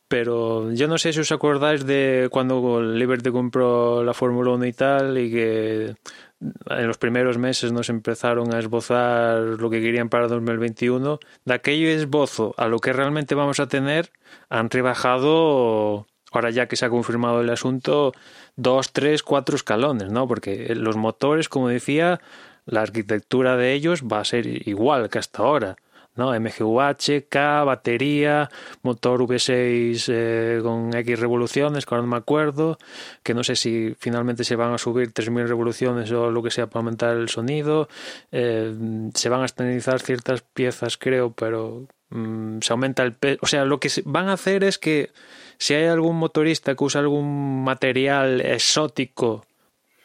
Pero 0.09 0.73
yo 0.73 0.89
no 0.89 0.97
sé 0.97 1.13
si 1.13 1.21
os 1.21 1.31
acordáis 1.33 1.85
de 1.85 2.29
cuando 2.31 2.81
Liberty 2.81 3.31
compró 3.31 4.03
la 4.03 4.15
Fórmula 4.15 4.53
1 4.53 4.65
y 4.65 4.73
tal, 4.73 5.19
y 5.19 5.31
que 5.31 5.95
en 6.41 6.87
los 6.87 6.99
primeros 6.99 7.37
meses 7.37 7.73
nos 7.73 7.91
empezaron 7.91 8.55
a 8.55 8.59
esbozar 8.59 9.41
lo 9.41 9.69
que 9.69 9.83
querían 9.83 10.09
para 10.09 10.29
2021. 10.29 11.19
De 11.45 11.55
aquello 11.55 11.89
esbozo 11.89 12.55
a 12.57 12.69
lo 12.69 12.79
que 12.79 12.93
realmente 12.93 13.35
vamos 13.35 13.61
a 13.61 13.69
tener, 13.69 14.11
han 14.49 14.71
rebajado, 14.71 16.07
ahora 16.33 16.51
ya 16.51 16.69
que 16.69 16.77
se 16.77 16.87
ha 16.87 16.91
confirmado 16.91 17.43
el 17.43 17.51
asunto, 17.51 18.13
dos, 18.57 18.93
tres, 18.93 19.23
cuatro 19.23 19.57
escalones, 19.57 20.11
¿no? 20.11 20.27
Porque 20.27 20.75
los 20.75 20.97
motores, 20.97 21.51
como 21.51 21.69
decía, 21.69 22.21
la 22.65 22.83
arquitectura 22.83 23.57
de 23.57 23.73
ellos 23.75 24.05
va 24.05 24.21
a 24.21 24.25
ser 24.25 24.47
igual 24.69 25.11
que 25.11 25.19
hasta 25.19 25.43
ahora. 25.43 25.77
¿No? 26.19 26.39
MGUH, 26.39 27.29
K, 27.29 27.65
batería, 27.65 28.51
motor 28.83 29.23
V6 29.23 30.05
eh, 30.09 30.61
con 30.63 30.95
X 30.95 31.19
revoluciones, 31.19 31.87
que 31.87 31.95
ahora 31.95 32.03
no 32.03 32.11
me 32.11 32.17
acuerdo, 32.17 32.77
que 33.23 33.33
no 33.33 33.45
sé 33.45 33.57
si 33.57 33.95
finalmente 33.99 34.43
se 34.45 34.57
van 34.57 34.75
a 34.75 34.79
subir 34.79 35.13
3.000 35.15 35.47
revoluciones 35.47 36.11
o 36.11 36.31
lo 36.31 36.43
que 36.43 36.51
sea 36.51 36.67
para 36.67 36.81
aumentar 36.81 37.17
el 37.17 37.29
sonido, 37.29 37.89
eh, 38.33 38.75
se 39.15 39.29
van 39.29 39.43
a 39.43 39.47
estabilizar 39.47 40.01
ciertas 40.01 40.43
piezas 40.43 40.99
creo, 40.99 41.33
pero 41.33 41.87
mm, 42.11 42.59
se 42.61 42.73
aumenta 42.73 43.05
el 43.05 43.15
peso, 43.15 43.39
o 43.43 43.47
sea, 43.47 43.65
lo 43.65 43.79
que 43.79 43.89
van 44.05 44.29
a 44.29 44.33
hacer 44.33 44.65
es 44.65 44.79
que 44.79 45.11
si 45.57 45.75
hay 45.75 45.87
algún 45.87 46.17
motorista 46.17 46.75
que 46.75 46.85
usa 46.85 47.01
algún 47.01 47.63
material 47.63 48.41
exótico 48.41 49.47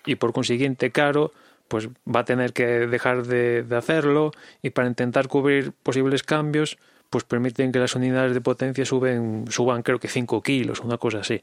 y 0.06 0.16
por 0.16 0.32
consiguiente 0.32 0.92
caro, 0.92 1.34
pues 1.68 1.90
va 1.90 2.22
a 2.22 2.26
tener 2.26 2.54
que 2.54 2.66
dejar 2.66 3.24
de, 3.26 3.66
hacerlo 3.76 4.32
y 4.62 4.72
para 4.72 4.88
intentar 4.88 5.28
cubrir 5.28 5.72
posibles 5.72 6.24
cambios, 6.24 6.78
pues 7.10 7.24
permiten 7.24 7.72
que 7.72 7.80
las 7.80 7.96
unidades 7.96 8.34
de 8.34 8.42
potencia 8.42 8.86
suben, 8.86 9.46
suban 9.50 9.84
creo 9.84 10.00
que 10.00 10.08
5 10.08 10.42
kilos, 10.42 10.80
una 10.82 10.98
cosa 10.98 11.20
así. 11.20 11.42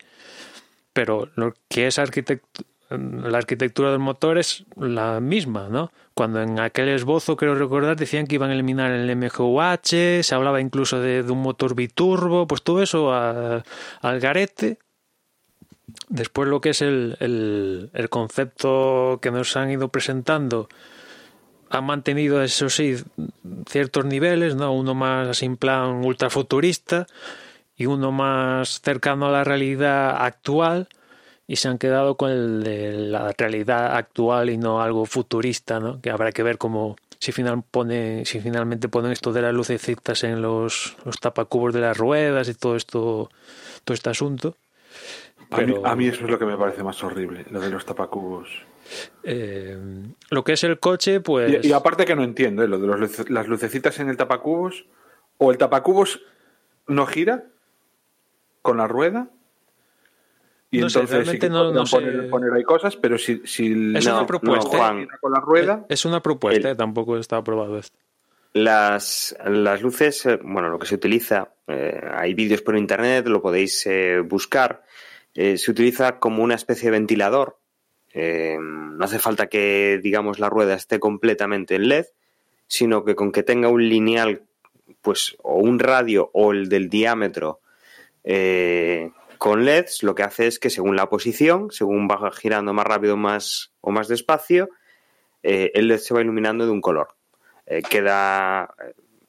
Pero 0.92 1.30
lo 1.37 1.54
que 1.68 1.87
es 1.87 1.98
la 1.98 3.38
arquitectura 3.38 3.90
del 3.90 4.00
motor 4.00 4.38
es 4.38 4.64
la 4.76 5.20
misma, 5.20 5.68
¿no? 5.68 5.92
Cuando 6.14 6.42
en 6.42 6.59
aquel 6.59 6.88
esbozo, 6.88 7.37
creo 7.37 7.54
recordar, 7.54 7.96
decían 7.96 8.26
que 8.26 8.35
iban 8.35 8.50
a 8.50 8.54
eliminar 8.54 8.90
el 8.90 9.16
MGUH, 9.16 10.22
se 10.22 10.35
hablaba 10.35 10.61
incluso 10.61 11.00
de, 11.00 11.22
un 11.22 11.40
motor 11.40 11.74
biturbo, 11.74 12.46
pues 12.46 12.62
todo 12.62 12.83
eso 12.83 13.12
al 13.12 14.20
garete 14.20 14.78
Después 16.09 16.48
lo 16.48 16.61
que 16.61 16.70
es 16.70 16.83
el, 16.83 17.16
el, 17.92 18.09
concepto 18.09 19.18
que 19.22 19.31
nos 19.31 19.57
han 19.57 19.70
ido 19.70 19.88
presentando 19.88 20.68
ha 21.68 21.81
mantenido, 21.81 22.42
eso 22.42 22.68
sí, 22.68 22.96
ciertos 23.68 24.05
niveles, 24.05 24.57
¿no? 24.57 24.72
Uno 24.72 24.94
más 24.94 25.29
así 25.29 25.46
en 25.46 25.57
plan 25.57 26.05
ultrafuturista 26.05 27.07
y 27.76 27.87
uno 27.87 28.11
más 28.11 28.81
cercano 28.81 29.26
a 29.26 29.31
la 29.31 29.44
realidad 29.44 30.22
actual 30.24 30.88
y 31.46 31.57
se 31.57 31.68
han 31.68 31.79
quedado 31.79 32.16
con 32.16 32.31
el 32.31 32.62
de 32.62 32.92
la 32.92 33.33
realidad 33.37 33.96
actual 33.96 34.50
y 34.50 34.57
no 34.59 34.83
algo 34.83 35.07
futurista, 35.07 35.81
¿no? 35.81 36.00
Que 36.00 36.11
habrá 36.11 36.33
que 36.33 36.42
ver 36.42 36.59
cómo 36.59 36.96
si 37.18 37.33
final 37.33 37.62
pone 37.70 38.24
si 38.24 38.40
finalmente 38.40 38.88
ponen 38.88 39.12
esto 39.12 39.33
de 39.33 39.42
las 39.42 39.55
lucecitas 39.55 40.24
en 40.24 40.42
los, 40.42 40.96
los 41.05 41.20
tapacubos 41.20 41.72
de 41.74 41.81
las 41.81 41.96
ruedas 41.96 42.48
y 42.48 42.55
todo 42.55 42.76
esto 42.76 43.31
todo 43.85 43.94
este 43.94 44.11
asunto 44.11 44.57
a, 45.50 45.96
mí, 45.96 46.06
eso 46.06 46.24
es 46.24 46.30
lo 46.30 46.38
que 46.38 46.46
me 46.46 46.56
parece 46.56 46.84
más 46.84 47.02
horrible, 47.02 47.44
lo 47.50 47.60
de 47.60 47.70
los 47.70 47.84
tapacubos. 47.84 48.48
Eh, 49.22 49.76
lo 50.30 50.44
que 50.44 50.52
es 50.52 50.64
el 50.64 50.78
coche, 50.78 51.20
pues. 51.20 51.64
Y, 51.64 51.72
aparte 51.72 52.04
que 52.04 52.14
no 52.14 52.22
entiendo, 52.22 52.62
¿eh? 52.62 52.68
lo 52.68 52.78
de 52.78 53.08
las 53.28 53.48
lucecitas 53.48 53.98
en 53.98 54.08
el 54.08 54.16
tapacubos, 54.16 54.86
o 55.38 55.50
el 55.50 55.58
tapacubos 55.58 56.22
no 56.86 57.06
gira 57.06 57.44
con 58.62 58.76
la 58.76 58.86
rueda. 58.86 59.28
Y 60.70 60.82
entonces 60.82 61.28
sí 61.28 61.38
que 61.40 61.50
no, 61.50 61.72
poner, 62.30 62.52
ahí 62.52 62.62
cosas, 62.62 62.96
pero 62.96 63.18
si, 63.18 63.42
si 63.44 63.92
es 63.96 64.06
una 64.06 64.24
propuesta 64.26 64.94
con 65.20 65.32
la 65.32 65.40
rueda. 65.40 65.84
Es 65.88 66.04
una 66.04 66.22
propuesta, 66.22 66.76
tampoco 66.76 67.16
está 67.16 67.38
aprobado 67.38 67.76
esto. 67.76 67.98
Las, 68.52 69.36
las 69.44 69.82
luces, 69.82 70.26
eh, 70.26 70.38
bueno, 70.42 70.70
lo 70.70 70.78
que 70.78 70.86
se 70.86 70.96
utiliza, 70.96 71.52
hay 71.66 72.34
vídeos 72.34 72.62
por 72.62 72.76
internet, 72.76 73.26
lo 73.26 73.42
podéis 73.42 73.88
buscar 74.24 74.82
eh, 75.35 75.59
se 75.59 75.71
utiliza 75.71 76.19
como 76.19 76.43
una 76.43 76.55
especie 76.55 76.87
de 76.87 76.99
ventilador. 76.99 77.59
Eh, 78.12 78.59
no 78.61 79.05
hace 79.05 79.19
falta 79.19 79.49
que, 79.49 80.01
digamos, 80.03 80.38
la 80.38 80.51
rueda 80.51 80.75
esté 80.75 80.99
completamente 80.99 81.77
en 81.77 81.88
LED, 81.88 82.07
sino 82.66 83.05
que 83.05 83.14
con 83.14 83.33
que 83.33 83.43
tenga 83.43 83.69
un 83.69 83.88
lineal, 83.88 84.43
pues, 85.03 85.37
o 85.43 85.57
un 85.57 85.79
radio 85.79 86.31
o 86.35 86.53
el 86.53 86.69
del 86.69 86.88
diámetro 86.88 87.61
eh, 88.25 89.11
con 89.38 89.64
LEDs, 89.64 90.03
lo 90.03 90.14
que 90.14 90.25
hace 90.25 90.47
es 90.47 90.59
que 90.59 90.69
según 90.69 90.97
la 90.97 91.09
posición, 91.09 91.71
según 91.71 92.09
va 92.09 92.31
girando 92.33 92.75
más 92.75 92.87
rápido 92.87 93.16
más, 93.16 93.73
o 93.81 93.90
más 93.90 94.09
despacio, 94.09 94.69
el 95.43 95.88
LED 95.88 95.99
se 95.99 96.12
va 96.12 96.21
iluminando 96.21 96.66
de 96.66 96.73
un 96.73 96.83
color. 96.83 97.16
queda, 97.88 98.75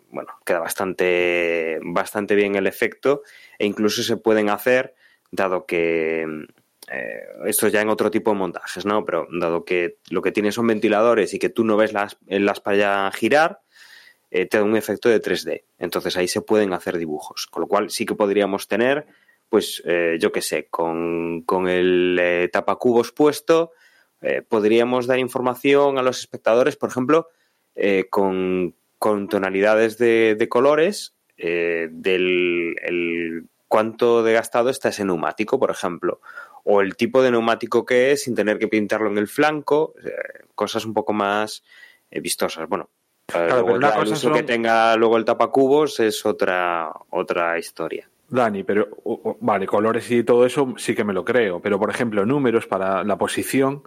bueno, 0.10 0.34
queda 0.44 0.60
bastante, 0.60 1.80
bastante 1.82 2.36
bien 2.36 2.56
el 2.56 2.68
efecto 2.68 3.22
e 3.58 3.66
incluso 3.66 4.04
se 4.04 4.18
pueden 4.18 4.50
hacer 4.50 4.94
dado 5.32 5.66
que 5.66 6.46
eh, 6.92 7.24
esto 7.46 7.68
ya 7.70 7.82
en 7.82 7.90
otro 7.90 8.12
tipo 8.12 8.32
de 8.32 8.38
montajes, 8.38 8.86
¿no? 8.86 9.06
Pero 9.06 9.28
dado 9.32 9.64
que 9.64 9.98
lo 10.10 10.22
que 10.22 10.32
tiene 10.32 10.52
son 10.52 10.68
ventiladores 10.68 11.34
y 11.34 11.40
que 11.40 11.50
tú 11.50 11.64
no 11.64 11.78
ves 11.78 11.94
las, 11.94 12.18
las 12.28 12.60
para 12.60 13.10
girar, 13.12 13.62
eh, 14.30 14.46
te 14.46 14.58
da 14.58 14.64
un 14.64 14.76
efecto 14.76 15.08
de 15.10 15.22
3D. 15.22 15.64
Entonces 15.78 16.18
ahí 16.18 16.28
se 16.28 16.42
pueden 16.42 16.74
hacer 16.74 16.98
dibujos. 16.98 17.48
Con 17.48 17.62
lo 17.62 17.68
cual 17.68 17.90
sí 17.90 18.06
que 18.06 18.16
podríamos 18.16 18.68
tener, 18.68 19.06
pues 19.50 19.82
eh, 19.86 20.18
yo 20.20 20.32
qué 20.32 20.42
sé, 20.42 20.68
con, 20.70 21.44
con 21.44 21.70
el 21.70 22.50
tapacubos 22.52 23.12
puesto, 23.12 23.72
podríamos 24.50 25.08
dar 25.08 25.18
información 25.18 25.98
a 25.98 26.04
los 26.04 26.20
espectadores, 26.20 26.78
por 26.78 26.90
ejemplo, 26.90 27.30
con, 28.12 28.76
con, 29.00 29.28
tonalidades 29.28 29.98
de, 29.98 30.36
de 30.38 30.48
colores 30.48 31.16
del 31.36 32.76
el 32.84 33.50
cuánto 33.72 34.22
de 34.22 34.34
gastado 34.34 34.70
está 34.70 34.90
ese 34.90 35.06
neumático, 35.06 35.58
por 35.58 35.72
ejemplo, 35.72 36.20
o 36.66 36.82
el 36.82 36.98
tipo 36.98 37.24
de 37.24 37.32
neumático 37.32 37.86
que 37.86 38.12
es 38.12 38.24
sin 38.24 38.36
tener 38.36 38.60
que 38.60 38.68
pintarlo 38.68 39.10
en 39.10 39.18
el 39.18 39.30
flanco, 39.30 39.94
eh, 40.04 40.44
cosas 40.56 40.84
un 40.84 40.94
poco 40.94 41.14
más 41.14 41.64
eh, 42.12 42.20
vistosas. 42.20 42.68
Bueno, 42.68 42.90
eh, 43.34 43.48
luego 43.50 43.78
el 43.78 44.12
uso 44.12 44.34
que 44.34 44.44
tenga 44.44 44.94
luego 44.98 45.16
el 45.16 45.24
tapacubos 45.24 46.02
es 46.02 46.26
otra, 46.26 46.92
otra 47.12 47.58
historia. 47.58 48.10
Dani, 48.28 48.64
pero 48.64 48.90
vale, 49.40 49.66
colores 49.66 50.12
y 50.12 50.26
todo 50.26 50.46
eso 50.46 50.74
sí 50.76 50.94
que 50.94 51.06
me 51.06 51.14
lo 51.14 51.24
creo, 51.24 51.62
pero 51.62 51.80
por 51.80 51.90
ejemplo, 51.90 52.26
números 52.26 52.68
para 52.68 53.06
la 53.06 53.18
posición 53.18 53.84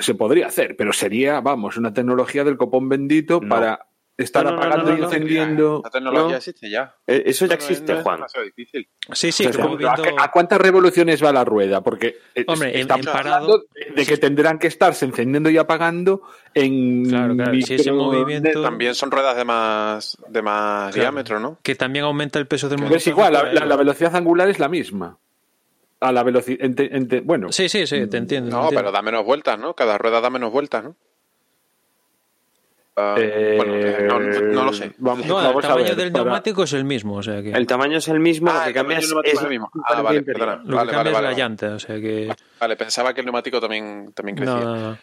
se 0.00 0.14
podría 0.14 0.48
hacer, 0.48 0.76
pero 0.76 0.92
sería, 0.92 1.40
vamos, 1.40 1.78
una 1.78 1.94
tecnología 1.94 2.44
del 2.44 2.58
copón 2.58 2.90
bendito 2.90 3.40
para 3.40 3.87
estar 4.18 4.46
apagando 4.46 4.96
y 4.96 5.02
encendiendo. 5.02 5.80
La 5.84 5.90
tecnología 5.90 6.36
existe 6.38 6.68
ya. 6.68 6.94
Eh, 7.06 7.22
eso 7.26 7.46
ya 7.46 7.54
existe, 7.54 8.02
Juan. 8.02 8.24
Sí, 9.12 9.32
sí. 9.32 9.48
¿a, 10.18 10.30
cuántas 10.30 10.60
revoluciones 10.60 11.22
va 11.22 11.32
la 11.32 11.44
rueda? 11.44 11.82
Porque 11.82 12.18
eh, 12.34 12.44
Hombre, 12.48 12.78
estamos 12.78 13.06
hablando 13.06 13.64
de 13.94 14.06
que 14.06 14.16
tendrán 14.16 14.58
que 14.58 14.66
estarse 14.66 15.04
encendiendo 15.04 15.48
y 15.50 15.56
apagando 15.56 16.22
en 16.52 17.08
claro, 17.08 17.36
claro. 17.36 17.52
ese 17.52 17.92
movimiento... 17.92 18.60
También 18.60 18.94
son 18.96 19.12
ruedas 19.12 19.36
de 19.36 19.44
más, 19.44 20.18
de 20.28 20.42
más 20.42 20.94
diámetro, 20.94 21.38
¿no? 21.38 21.58
Que 21.62 21.76
también 21.76 22.04
aumenta 22.04 22.40
el 22.40 22.48
peso 22.48 22.68
del 22.68 22.80
motor. 22.80 22.96
Es 22.96 23.06
igual, 23.06 23.32
la, 23.32 23.76
velocidad 23.76 24.14
angular 24.16 24.48
es 24.48 24.58
la 24.58 24.68
misma. 24.68 25.16
A 26.00 26.12
la 26.12 26.22
velocidad. 26.24 26.68
Bueno. 27.24 27.52
Sí, 27.52 27.68
sí, 27.68 27.86
sí, 27.86 28.06
te 28.08 28.16
entiendo. 28.16 28.62
No, 28.62 28.68
pero 28.70 28.90
da 28.90 29.02
menos 29.02 29.24
vueltas, 29.24 29.58
¿no? 29.58 29.74
Cada 29.74 29.96
rueda 29.98 30.20
da 30.20 30.30
menos 30.30 30.52
vueltas, 30.52 30.84
¿no? 30.84 30.96
Ah, 33.00 33.14
bueno, 33.14 34.18
no, 34.52 34.64
lo 34.64 34.72
sé. 34.72 34.92
Vamos, 34.98 35.24
el 35.24 35.62
tamaño 35.62 35.94
del 35.94 36.12
neumático 36.12 36.64
es 36.64 36.72
el 36.72 36.84
mismo. 36.84 37.14
O 37.14 37.22
sea 37.22 37.40
que... 37.40 37.52
El 37.52 37.66
tamaño 37.66 37.98
es 37.98 38.08
el 38.08 38.18
mismo, 38.18 38.52
lo 38.52 38.64
que 38.64 38.74
cambia 38.74 38.98
es, 38.98 39.12
el 39.40 39.48
mismo. 39.48 39.70
Ah, 39.84 40.02
vale, 40.02 40.22
perdona. 40.22 40.60
Lo 40.64 40.76
vale, 40.76 40.90
que 40.90 40.96
cambia 40.96 41.12
es 41.12 41.22
la 41.22 41.32
llanta. 41.32 41.74
O 41.74 41.78
sea 41.78 42.00
que... 42.00 42.34
Vale, 42.58 42.76
pensaba 42.76 43.14
que 43.14 43.20
el 43.20 43.26
neumático 43.26 43.60
también, 43.60 44.12
también 44.14 44.36
crecía. 44.36 45.00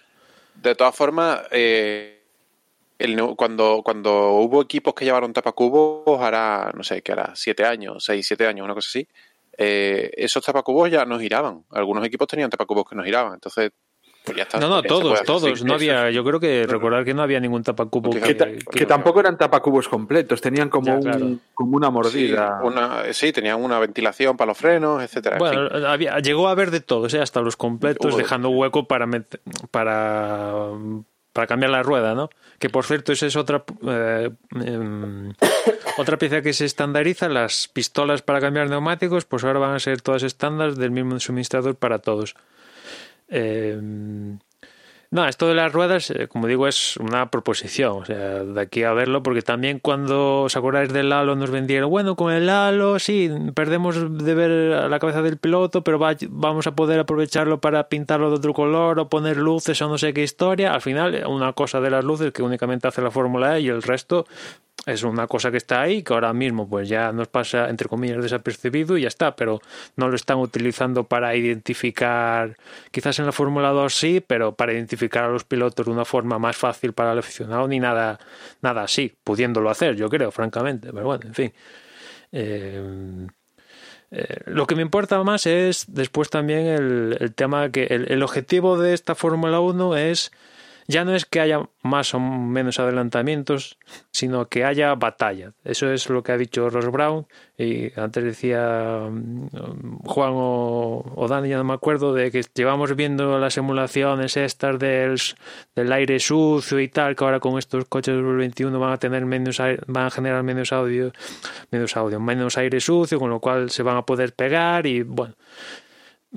De 0.56 0.76
todas 0.76 0.94
formas, 0.96 1.42
eh, 1.52 2.22
el, 3.00 3.18
cuando, 3.38 3.82
cuando 3.84 4.32
hubo 4.34 4.62
equipos 4.62 4.94
que 4.94 5.06
llevaron 5.06 5.32
tapacubos, 5.32 6.04
ahora, 6.06 6.72
no 6.76 6.84
sé, 6.84 7.02
que 7.02 7.14
era 7.14 7.32
7 7.34 7.66
años, 7.66 8.04
6, 8.04 8.26
7 8.28 8.48
años, 8.48 8.66
una 8.66 8.74
cosa 8.74 8.90
así, 8.90 9.08
eh, 9.58 10.12
esos 10.18 10.44
tapacubos 10.44 10.92
ya 10.92 11.06
no 11.06 11.18
giraban. 11.18 11.64
Algunos 11.72 12.06
equipos 12.06 12.28
tenían 12.28 12.50
tapacubos 12.50 12.90
que 12.90 12.96
no 12.96 13.04
giraban. 13.04 13.36
Entonces, 13.36 13.72
pues 14.26 14.48
no, 14.60 14.68
no, 14.68 14.84
todos, 14.84 15.24
todos. 15.24 15.64
No 15.64 15.76
había, 15.76 16.10
yo 16.12 16.24
creo 16.24 16.40
que 16.40 16.66
recordar 16.68 17.06
que 17.06 17.14
no 17.14 17.22
había 17.22 17.40
ningún 17.40 17.64
tapacubo. 17.64 18.10
Que, 18.10 18.86
tampoco 18.86 19.20
eran 19.20 19.38
tapacubos 19.38 19.88
completos, 19.88 20.42
tenían 20.42 20.70
como, 20.70 21.00
como 21.54 21.78
una 21.78 21.90
mordida. 21.90 22.60
Sí, 22.62 22.68
una, 22.68 23.14
sí, 23.14 23.32
tenían 23.32 23.64
una 23.64 23.80
ventilación 23.80 24.36
para 24.38 24.50
los 24.50 24.58
frenos, 24.58 25.04
etcétera. 25.04 25.38
Bueno, 25.38 25.70
llegó 26.20 26.48
a 26.48 26.52
haber 26.52 26.72
de 26.72 26.82
todo, 26.82 27.08
hasta 27.22 27.42
los 27.42 27.56
completos, 27.56 28.18
dejando 28.18 28.50
hueco 28.50 28.88
para, 28.88 29.08
para 29.72 30.72
para 31.36 31.48
cambiar 31.48 31.70
la 31.70 31.84
rueda, 31.84 32.16
¿no? 32.16 32.30
Que 32.60 32.70
por 32.70 32.86
cierto, 32.86 33.12
esa 33.12 33.26
es 33.26 33.36
otra 33.36 33.66
eh, 33.86 34.30
em, 34.54 35.34
otra 35.98 36.18
pieza 36.18 36.42
que 36.42 36.54
se 36.54 36.64
estandariza. 36.64 37.28
Las 37.28 37.68
pistolas 37.68 38.22
para 38.22 38.40
cambiar 38.40 38.70
neumáticos, 38.70 39.26
pues 39.26 39.44
ahora 39.44 39.60
van 39.60 39.76
a 39.76 39.80
ser 39.80 40.02
todas 40.02 40.24
estándar 40.24 40.76
del 40.76 40.92
mismo 40.92 41.20
suministrador 41.20 41.76
para 41.76 42.00
todos. 42.00 42.36
Eh, 43.28 43.80
no, 45.16 45.26
esto 45.26 45.48
de 45.48 45.56
las 45.56 45.72
ruedas, 45.72 46.10
eh, 46.10 46.28
como 46.28 46.46
digo, 46.46 46.68
es 46.68 46.98
una 46.98 47.32
proposición. 47.32 48.02
O 48.02 48.06
sea, 48.06 48.44
de 48.44 48.60
aquí 48.60 48.84
a 48.84 48.92
verlo, 48.92 49.24
porque 49.24 49.42
también 49.42 49.80
cuando 49.80 50.42
os 50.42 50.58
acordáis 50.58 50.92
del 50.92 51.14
halo 51.14 51.38
nos 51.38 51.52
vendieron, 51.52 51.90
bueno, 51.90 52.18
con 52.18 52.34
el 52.34 52.50
halo 52.50 53.00
sí, 53.00 53.32
perdemos 53.54 54.18
de 54.18 54.36
ver 54.36 54.90
la 54.90 55.00
cabeza 55.00 55.22
del 55.22 55.38
piloto, 55.38 55.86
pero 55.86 56.00
vamos 56.00 56.68
a 56.68 56.76
poder 56.76 57.00
aprovecharlo 57.00 57.62
para 57.62 57.88
pintarlo 57.88 58.30
de 58.30 58.36
otro 58.36 58.54
color 58.54 59.00
o 59.00 59.08
poner 59.08 59.38
luces 59.38 59.82
o 59.82 59.88
no 59.88 59.98
sé 59.98 60.14
qué 60.14 60.24
historia. 60.24 60.74
Al 60.74 60.82
final, 60.82 61.24
una 61.28 61.54
cosa 61.54 61.80
de 61.80 61.92
las 61.92 62.04
luces 62.04 62.34
que 62.34 62.44
únicamente 62.44 62.90
hace 62.90 63.02
la 63.02 63.10
Fórmula 63.12 63.58
E 63.58 63.62
y 63.62 63.70
el 63.70 63.84
resto 63.84 64.26
es 64.86 65.04
una 65.04 65.28
cosa 65.28 65.52
que 65.52 65.58
está 65.58 65.82
ahí, 65.82 66.04
que 66.04 66.14
ahora 66.14 66.32
mismo 66.34 66.70
pues 66.70 66.88
ya 66.88 67.12
nos 67.12 67.28
pasa, 67.28 67.70
entre 67.70 67.88
comillas, 67.88 68.22
desapercibido 68.22 68.98
y 68.98 69.02
ya 69.02 69.08
está, 69.08 69.36
pero 69.36 69.60
no 69.96 70.10
lo 70.10 70.16
están 70.16 70.38
utilizando 70.38 71.06
para 71.06 71.36
identificar, 71.36 72.56
quizás 72.92 73.18
en 73.20 73.26
la 73.26 73.32
Fórmula 73.32 73.70
2 73.70 73.94
sí, 73.94 74.24
pero 74.26 74.54
para 74.54 74.74
identificar 74.74 75.24
a 75.24 75.30
los 75.30 75.44
pilotos 75.44 75.86
de 75.86 75.92
una 75.92 76.06
forma 76.06 76.38
más 76.38 76.56
fácil 76.56 76.94
para 76.94 77.14
el 77.14 77.20
aficionado, 77.20 77.68
ni 77.68 77.80
nada, 77.80 78.20
nada 78.62 78.84
así, 78.84 79.14
pudiéndolo 79.24 79.70
hacer, 79.70 79.96
yo 79.96 80.10
creo, 80.10 80.32
francamente, 80.32 80.92
pero 80.94 81.06
bueno, 81.06 81.24
en 81.26 81.34
fin. 81.34 81.54
Eh, 82.32 83.28
eh, 84.12 84.42
lo 84.46 84.68
que 84.68 84.76
me 84.76 84.84
importa 84.84 85.22
más 85.24 85.48
es 85.48 85.86
después 85.88 86.30
también 86.30 86.68
el, 86.68 87.34
tema 87.36 87.70
que 87.70 87.86
el, 87.86 88.12
el 88.12 88.22
objetivo 88.22 88.78
de 88.78 88.94
esta 88.94 89.16
Fórmula 89.16 89.60
1 89.60 89.98
es 89.98 90.32
ya 90.88 91.04
no 91.04 91.16
es 91.16 91.26
que 91.26 91.40
haya 91.40 91.68
más 91.82 92.14
o 92.14 92.20
menos 92.20 92.80
adelantamientos, 92.80 93.78
sino 94.12 94.48
que 94.48 94.66
haya 94.66 94.94
batalla. 94.96 95.54
Eso 95.64 95.92
es 95.92 96.10
lo 96.10 96.24
que 96.24 96.32
ha 96.32 96.38
dicho 96.38 96.70
Ross 96.70 96.92
Brown 96.92 97.26
y 97.58 97.98
antes 98.00 98.24
decía 98.24 99.08
mm, 99.10 99.98
Juan 100.06 100.32
o, 100.34 101.26
Dani, 101.30 101.50
ya 101.50 101.58
no 101.58 101.64
me 101.64 101.74
acuerdo, 101.74 102.14
de 102.14 102.32
que 102.32 102.44
llevamos 102.54 102.96
viendo 102.96 103.40
las 103.40 103.58
emulaciones 103.58 104.38
estas 104.38 104.78
del, 104.78 105.20
del 105.76 105.92
aire 105.92 106.20
sucio 106.20 106.80
y 106.80 106.88
tal, 106.88 107.16
que 107.16 107.24
ahora 107.24 107.40
con 107.40 107.58
estos 107.58 107.86
coches 107.86 108.16
2021 108.16 108.80
van 108.80 108.94
a 108.94 108.98
tener 108.98 109.26
menos 109.26 109.60
van 109.88 110.06
a 110.06 110.12
generar 110.12 110.44
menos 110.44 110.72
audio, 110.72 111.12
menos 111.72 111.98
audio, 111.98 112.20
menos 112.20 112.58
aire 112.58 112.80
sucio, 112.80 113.20
con 113.20 113.30
lo 113.30 113.40
cual 113.40 113.70
se 113.70 113.84
van 113.84 113.98
a 113.98 114.06
poder 114.06 114.34
pegar 114.34 114.86
y 114.86 115.04
bueno, 115.04 115.36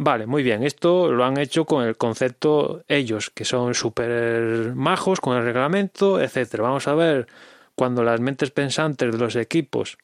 Vale, 0.01 0.27
muy 0.27 0.45
bien. 0.45 0.63
Esto 0.63 1.11
lo 1.11 1.25
han 1.25 1.39
hecho 1.39 1.65
con 1.65 1.85
el 1.85 1.97
concepto 1.97 2.85
ellos, 2.87 3.31
que 3.31 3.45
son 3.45 3.75
súper 3.75 4.73
majos 4.77 5.21
con 5.21 5.37
el 5.37 5.43
reglamento, 5.43 6.21
etcétera. 6.21 6.63
Vamos 6.63 6.87
a 6.87 6.95
ver 6.95 7.27
cuando 7.75 8.05
las 8.05 8.21
mentes 8.21 8.53
pensantes 8.53 9.11
de 9.11 9.19
los 9.19 9.35
equipos, 9.35 9.99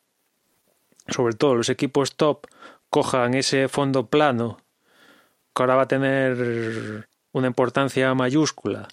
sobre 1.07 1.37
todo 1.37 1.55
los 1.55 1.69
equipos 1.69 2.17
top, 2.17 2.49
cojan 2.91 3.35
ese 3.35 3.69
fondo 3.69 4.07
plano, 4.07 4.59
que 5.55 5.63
ahora 5.63 5.77
va 5.77 5.83
a 5.83 5.89
tener 5.89 7.07
una 7.31 7.47
importancia 7.47 8.13
mayúscula 8.15 8.89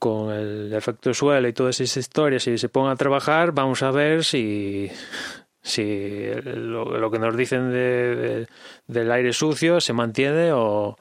con 0.00 0.32
el 0.32 0.72
efecto 0.74 1.14
suelo 1.14 1.46
y 1.46 1.52
todas 1.52 1.80
esas 1.80 1.98
historias, 1.98 2.44
y 2.48 2.58
se 2.58 2.68
pongan 2.68 2.94
a 2.94 2.96
trabajar, 2.96 3.52
vamos 3.52 3.84
a 3.84 3.92
ver 3.92 4.24
si 4.24 4.90
si 5.64 6.26
lo, 6.44 7.10
que 7.10 7.18
nos 7.18 7.34
dicen 7.36 7.72
de, 7.72 8.46
del 8.86 9.10
aire 9.10 9.32
sucio 9.32 9.80
se 9.80 9.94
mantiene 9.94 10.52
o, 10.52 10.96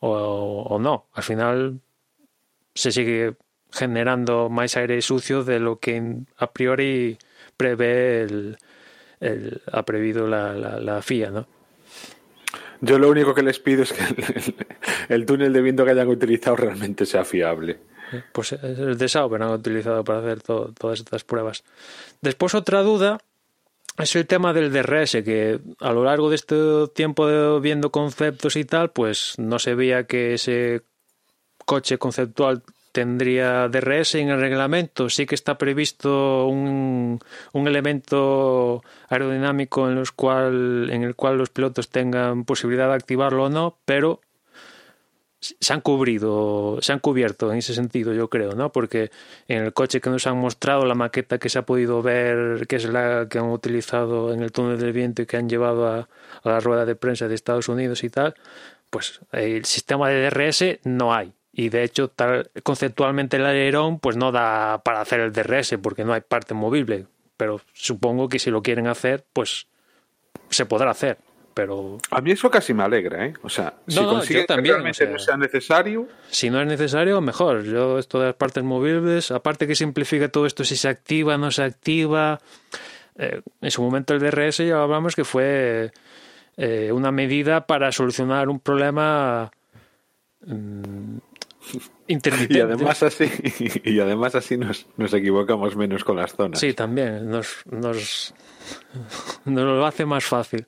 o, 0.00 0.78
no. 0.80 1.06
Al 1.12 1.22
final 1.22 1.80
se 2.74 2.90
sigue 2.90 3.34
generando 3.70 4.48
más 4.48 4.78
aire 4.78 5.02
sucio 5.02 5.44
de 5.44 5.60
lo 5.60 5.78
que 5.78 6.02
a 6.38 6.50
priori 6.50 7.18
prevé 7.54 8.22
el, 8.22 8.56
el 9.20 9.60
ha 9.70 9.84
previsto 9.84 10.26
la, 10.26 10.54
la, 10.54 11.02
FIA, 11.02 11.30
¿no? 11.30 11.46
Yo 12.80 12.98
lo 12.98 13.10
único 13.10 13.34
que 13.34 13.42
les 13.42 13.58
pido 13.58 13.82
es 13.82 13.92
que 13.92 14.54
el, 15.14 15.26
túnel 15.26 15.52
de 15.52 15.60
viento 15.60 15.84
que 15.84 15.90
hayan 15.90 16.08
utilizado 16.08 16.56
realmente 16.56 17.04
sea 17.04 17.26
fiable. 17.26 17.78
Pues 18.32 18.52
es 18.52 18.62
el 18.62 18.96
de 18.96 19.06
Sauber 19.06 19.42
han 19.42 19.50
utilizado 19.50 20.02
para 20.02 20.20
hacer 20.20 20.40
todas 20.40 20.98
estas 20.98 21.24
pruebas. 21.24 21.62
Después 22.22 22.54
otra 22.54 22.80
duda 22.80 23.18
es 23.98 24.16
el 24.16 24.26
tema 24.26 24.52
del 24.52 24.72
DRS, 24.72 25.12
que 25.24 25.60
a 25.80 25.92
lo 25.92 26.04
largo 26.04 26.30
de 26.30 26.36
este 26.36 26.56
tiempo 26.94 27.26
de 27.26 27.60
viendo 27.60 27.90
conceptos 27.90 28.56
y 28.56 28.64
tal, 28.64 28.90
pues 28.90 29.34
no 29.38 29.58
se 29.58 29.74
veía 29.74 30.04
que 30.04 30.34
ese 30.34 30.82
coche 31.64 31.98
conceptual 31.98 32.62
tendría 32.92 33.68
DRS 33.68 34.16
en 34.16 34.30
el 34.30 34.40
reglamento. 34.40 35.10
Sí 35.10 35.26
que 35.26 35.34
está 35.34 35.58
previsto 35.58 36.46
un, 36.46 37.20
un 37.52 37.68
elemento 37.68 38.82
aerodinámico 39.08 39.88
en, 39.88 39.96
los 39.96 40.12
cual, 40.12 40.88
en 40.90 41.02
el 41.02 41.14
cual 41.14 41.38
los 41.38 41.50
pilotos 41.50 41.90
tengan 41.90 42.44
posibilidad 42.44 42.88
de 42.88 42.94
activarlo 42.94 43.44
o 43.44 43.50
no, 43.50 43.78
pero 43.84 44.20
se 45.40 45.72
han 45.72 45.80
cubrido, 45.80 46.78
se 46.80 46.92
han 46.92 46.98
cubierto 46.98 47.52
en 47.52 47.58
ese 47.58 47.74
sentido, 47.74 48.12
yo 48.12 48.28
creo, 48.28 48.54
¿no? 48.54 48.72
Porque 48.72 49.10
en 49.46 49.64
el 49.64 49.72
coche 49.72 50.00
que 50.00 50.10
nos 50.10 50.26
han 50.26 50.38
mostrado, 50.38 50.84
la 50.84 50.94
maqueta 50.94 51.38
que 51.38 51.48
se 51.48 51.58
ha 51.58 51.62
podido 51.62 52.02
ver, 52.02 52.66
que 52.66 52.76
es 52.76 52.84
la 52.86 53.28
que 53.28 53.38
han 53.38 53.50
utilizado 53.50 54.32
en 54.32 54.42
el 54.42 54.50
túnel 54.50 54.78
del 54.78 54.92
viento 54.92 55.22
y 55.22 55.26
que 55.26 55.36
han 55.36 55.48
llevado 55.48 55.86
a, 55.86 56.08
la 56.42 56.60
rueda 56.60 56.84
de 56.84 56.96
prensa 56.96 57.28
de 57.28 57.34
Estados 57.34 57.68
Unidos 57.68 58.02
y 58.02 58.10
tal, 58.10 58.34
pues 58.90 59.20
el 59.32 59.64
sistema 59.64 60.08
de 60.08 60.28
DRS 60.28 60.80
no 60.84 61.14
hay. 61.14 61.32
Y 61.52 61.68
de 61.70 61.84
hecho, 61.84 62.08
tal, 62.08 62.50
conceptualmente 62.62 63.36
el 63.36 63.46
alerón 63.46 63.98
pues 63.98 64.16
no 64.16 64.32
da 64.32 64.82
para 64.84 65.00
hacer 65.00 65.20
el 65.20 65.32
DRS 65.32 65.76
porque 65.82 66.04
no 66.04 66.12
hay 66.14 66.20
parte 66.20 66.54
movible. 66.54 67.06
Pero 67.36 67.60
supongo 67.72 68.28
que 68.28 68.38
si 68.38 68.50
lo 68.50 68.62
quieren 68.62 68.86
hacer, 68.86 69.24
pues 69.32 69.66
se 70.50 70.66
podrá 70.66 70.90
hacer 70.90 71.18
pero... 71.58 71.98
A 72.12 72.20
mí 72.20 72.30
eso 72.30 72.48
casi 72.52 72.72
me 72.72 72.84
alegra, 72.84 73.26
¿eh? 73.26 73.32
O 73.42 73.48
sea, 73.48 73.74
si 73.88 73.96
no, 73.96 74.20
también, 74.46 74.46
que 74.46 74.62
realmente 74.62 75.08
no 75.08 75.18
sea 75.18 75.36
necesario... 75.36 76.06
Si 76.30 76.50
no 76.50 76.60
es 76.60 76.68
necesario, 76.68 77.20
mejor. 77.20 77.64
Yo 77.64 77.98
esto 77.98 78.20
de 78.20 78.26
las 78.26 78.36
partes 78.36 78.62
movibles, 78.62 79.32
aparte 79.32 79.66
que 79.66 79.74
simplifica 79.74 80.28
todo 80.28 80.46
esto 80.46 80.62
si 80.62 80.76
se 80.76 80.88
activa, 80.88 81.36
no 81.36 81.50
se 81.50 81.64
activa... 81.64 82.38
Eh, 83.16 83.42
en 83.60 83.70
su 83.72 83.82
momento 83.82 84.14
el 84.14 84.20
DRS 84.20 84.58
ya 84.58 84.80
hablamos 84.80 85.16
que 85.16 85.24
fue 85.24 85.90
eh, 86.56 86.92
una 86.92 87.10
medida 87.10 87.66
para 87.66 87.90
solucionar 87.90 88.48
un 88.48 88.60
problema 88.60 89.50
mm, 90.46 91.16
intermitente. 92.06 92.54
Y 92.58 92.60
además 92.60 93.02
así, 93.02 93.28
y 93.82 93.98
además 93.98 94.36
así 94.36 94.56
nos, 94.56 94.86
nos 94.96 95.12
equivocamos 95.12 95.74
menos 95.74 96.04
con 96.04 96.18
las 96.18 96.36
zonas. 96.36 96.60
Sí, 96.60 96.72
también. 96.72 97.28
Nos, 97.28 97.66
nos, 97.66 98.32
nos 99.44 99.64
lo 99.64 99.84
hace 99.84 100.06
más 100.06 100.24
fácil. 100.24 100.64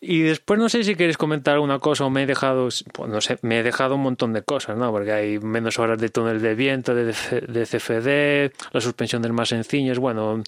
Y 0.00 0.22
después 0.22 0.58
no 0.58 0.68
sé 0.68 0.84
si 0.84 0.94
queréis 0.94 1.16
comentar 1.16 1.54
alguna 1.54 1.78
cosa 1.78 2.04
o 2.04 2.10
me 2.10 2.22
he 2.22 2.26
dejado, 2.26 2.68
pues 2.92 3.10
no 3.10 3.20
sé, 3.20 3.38
me 3.42 3.60
he 3.60 3.62
dejado 3.62 3.94
un 3.94 4.02
montón 4.02 4.32
de 4.32 4.42
cosas, 4.42 4.76
¿no? 4.76 4.90
Porque 4.90 5.12
hay 5.12 5.38
menos 5.38 5.78
horas 5.78 5.98
de 5.98 6.08
túnel 6.08 6.40
de 6.40 6.54
viento, 6.54 6.94
de, 6.94 7.06
de 7.06 7.66
CFD, 7.66 8.72
la 8.72 8.80
suspensión 8.80 9.22
del 9.22 9.32
más 9.32 9.48
sencillo, 9.48 9.98
bueno, 10.00 10.42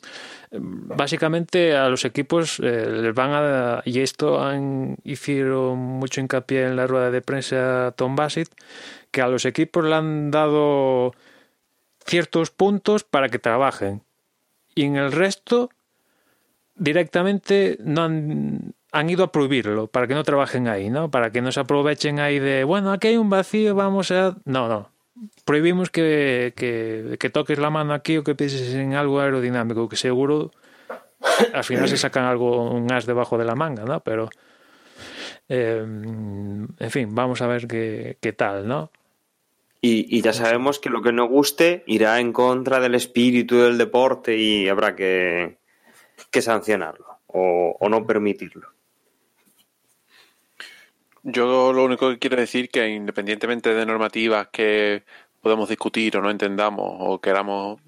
básicamente 0.50 1.76
a 1.76 1.88
los 1.88 2.04
equipos 2.04 2.61
eh, 2.61 2.86
les 2.86 3.14
van 3.14 3.30
a, 3.32 3.82
y 3.84 4.00
esto 4.00 4.40
han 4.42 4.96
hicieron 5.04 5.78
mucho 5.78 6.20
hincapié 6.20 6.66
en 6.66 6.76
la 6.76 6.86
rueda 6.86 7.11
de 7.11 7.22
prensa 7.22 7.92
Tom 7.96 8.16
Bassett, 8.16 8.50
que 9.11 9.22
a 9.22 9.28
los 9.28 9.44
equipos 9.44 9.84
le 9.84 9.94
han 9.94 10.30
dado 10.30 11.14
ciertos 12.06 12.50
puntos 12.50 13.04
para 13.04 13.28
que 13.28 13.38
trabajen 13.38 14.02
y 14.74 14.84
en 14.84 14.96
el 14.96 15.12
resto 15.12 15.70
directamente 16.76 17.76
no 17.80 18.04
han 18.04 18.74
han 18.93 19.11
ido 19.11 19.24
a 19.24 19.32
prohibirlo 19.32 19.86
para 19.86 20.07
que 20.07 20.14
no 20.14 20.24
trabajen 20.24 20.68
ahí, 20.68 20.91
¿no? 20.91 21.11
Para 21.11 21.30
que 21.30 21.43
no 21.43 21.53
se 21.53 21.61
aprovechen 21.61 22.20
ahí 22.20 22.39
de, 22.39 22.64
bueno, 22.64 22.93
aquí 22.93 23.09
hay 23.09 23.16
un 23.16 23.30
vacío, 23.30 23.74
vamos 23.74 24.11
a... 24.11 24.36
No, 24.45 24.68
no. 24.68 24.91
Prohibimos 25.45 25.91
que, 25.91 26.55
que, 26.57 27.30
toques 27.30 27.59
la 27.59 27.70
mano 27.70 27.93
aquí 27.93 28.16
o 28.16 28.24
que 28.24 28.34
pienses 28.34 28.74
en 28.74 28.95
algo 28.95 29.20
aerodinámico, 29.20 29.89
que 29.89 29.97
seguro 29.97 30.53
al 31.53 31.64
final 31.64 31.89
se 31.89 31.97
sacan 31.97 32.24
algo, 32.24 32.70
un 32.70 32.91
as 32.93 33.05
debajo 33.05 33.36
de 33.36 33.45
la 33.45 33.57
manga, 33.57 33.84
¿no? 33.84 34.01
Pero, 34.01 34.30
eh, 35.49 35.82
en 35.82 36.91
fin, 36.91 37.14
vamos 37.14 37.43
a 37.43 37.49
ver 37.49 37.66
qué, 37.66 38.16
qué 38.20 38.32
tal, 38.32 38.68
¿no? 38.68 38.93
Y, 39.80 40.22
ya 40.22 40.32
sabemos 40.32 40.78
que 40.78 40.91
lo 40.91 41.03
que 41.03 41.12
no 41.12 41.26
guste 41.26 41.82
irá 41.86 42.20
en 42.20 42.32
contra 42.32 42.80
del 42.80 42.95
espíritu 42.95 43.59
del 43.59 43.78
deporte 43.78 44.36
y 44.36 44.68
habrá 44.68 44.95
que, 44.95 45.59
que 46.30 46.43
sancionarlo 46.43 47.07
o 47.26 47.89
no 47.89 48.07
permitirlo. 48.07 48.78
Yo 51.33 51.72
lo 51.72 51.85
único 51.85 52.11
que 52.11 52.18
quiero 52.18 52.37
decir 52.37 52.70
que 52.70 52.89
independientemente 52.89 53.74
de 53.74 53.87
normativas 53.87 54.49
que 54.49 55.05
podemos 55.43 55.68
discutir 55.68 56.16
o 56.16 56.22
no 56.22 56.31
entendamos 56.31 56.87
o 56.87 57.20
queramos 57.20 57.81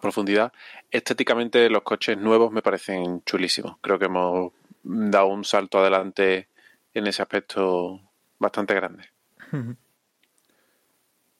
profundidad, 0.00 0.52
estéticamente 0.90 1.70
los 1.70 1.82
coches 1.82 2.18
nuevos 2.18 2.52
me 2.52 2.60
parecen 2.60 3.22
chulísimos. 3.24 3.76
Creo 3.80 3.98
que 3.98 4.06
hemos 4.06 4.52
dado 4.82 5.26
un 5.26 5.44
salto 5.44 5.78
adelante 5.78 6.48
en 6.92 7.06
ese 7.06 7.22
aspecto 7.22 8.00
bastante 8.38 8.74
grande. 8.74 9.04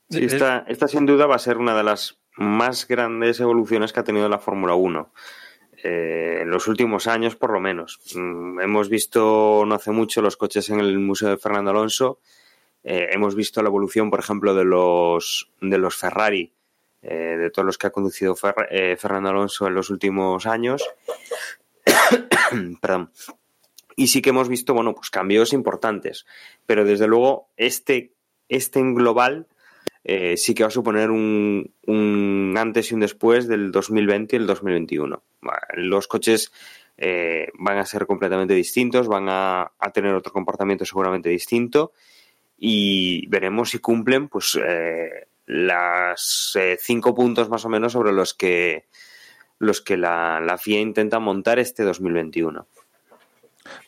Esta, 0.09 0.65
esta 0.69 0.89
sin 0.89 1.07
duda 1.07 1.27
va 1.27 1.37
a 1.37 1.41
ser 1.41 1.59
una 1.59 1.77
de 1.77 1.83
las 1.83 2.19
más 2.37 2.87
grandes 2.87 3.41
evoluciones 3.41 3.93
que 3.93 4.01
ha 4.01 4.05
tenido 4.05 4.29
la 4.29 4.39
Fórmula 4.39 4.75
1. 4.75 5.13
Eh, 5.85 6.39
en 6.43 6.51
los 6.51 6.69
últimos 6.69 7.09
años, 7.09 7.35
por 7.35 7.53
lo 7.53 7.59
menos. 7.59 7.99
Mm, 8.15 8.61
hemos 8.61 8.89
visto 8.89 9.65
no 9.67 9.75
hace 9.75 9.91
mucho 9.91 10.23
los 10.23 10.37
coches 10.37 10.71
en 10.71 10.79
el 10.79 10.99
Museo 10.99 11.31
de 11.31 11.39
Fernando 11.39 11.73
Alonso. 11.73 12.21
Eh, 12.85 13.09
hemos 13.13 13.35
visto 13.35 13.63
la 13.63 13.69
evolución, 13.69 14.09
por 14.09 14.21
ejemplo, 14.21 14.55
de 14.55 14.65
los, 14.65 15.51
de 15.61 15.79
los 15.79 15.97
Ferrari, 15.97 16.53
eh, 17.03 17.37
de 17.37 17.51
todos 17.51 17.67
los 17.67 17.79
que 17.79 17.89
ha 17.89 17.91
conducido 17.91 18.37
Fernando 18.37 19.31
Alonso 19.31 19.67
en 19.67 19.75
los 19.75 19.91
últimos 19.91 20.47
años. 20.47 20.89
Perdón. 22.81 23.11
Y 23.97 24.07
sí 24.07 24.23
que 24.23 24.31
hemos 24.31 24.49
visto, 24.49 24.75
bueno, 24.75 24.95
pues 24.95 25.11
cambios 25.11 25.53
importantes. 25.53 26.27
Pero 26.65 26.85
desde 26.85 27.09
luego, 27.09 27.49
este, 27.57 28.13
este 28.49 28.79
en 28.79 28.95
global 28.95 29.49
eh, 30.05 30.37
sí 30.37 30.55
que 30.55 30.65
va 30.65 30.69
a 30.69 30.71
suponer 30.71 31.11
un, 31.11 31.73
un, 31.87 32.55
antes 32.57 32.91
y 32.91 32.95
un 32.95 33.01
después 33.01 33.47
del 33.47 33.71
2020 33.71 34.37
y 34.37 34.39
el 34.39 34.47
2021. 34.47 35.23
Los 35.75 36.09
coches 36.09 36.53
eh, 36.97 37.49
van 37.55 37.79
a 37.79 37.87
ser 37.87 38.07
completamente 38.07 38.55
distintos, 38.55 39.09
van 39.09 39.29
a, 39.29 39.73
a, 39.79 39.91
tener 39.93 40.15
otro 40.15 40.33
comportamiento 40.33 40.85
seguramente 40.85 41.29
distinto 41.29 41.93
y 42.59 43.27
veremos 43.29 43.71
si 43.71 43.79
cumplen 43.79 44.29
pues 44.29 44.59
eh, 44.65 45.27
las 45.47 46.57
cinco 46.79 47.15
puntos 47.15 47.49
más 47.49 47.65
o 47.65 47.69
menos 47.69 47.93
sobre 47.93 48.13
los 48.13 48.35
que 48.35 48.87
los 49.59 49.81
que 49.81 49.97
la, 49.97 50.41
la 50.41 50.59
FIA 50.59 50.81
intenta 50.81 51.21
montar 51.21 51.61
este 51.61 51.85
2021. 51.85 52.67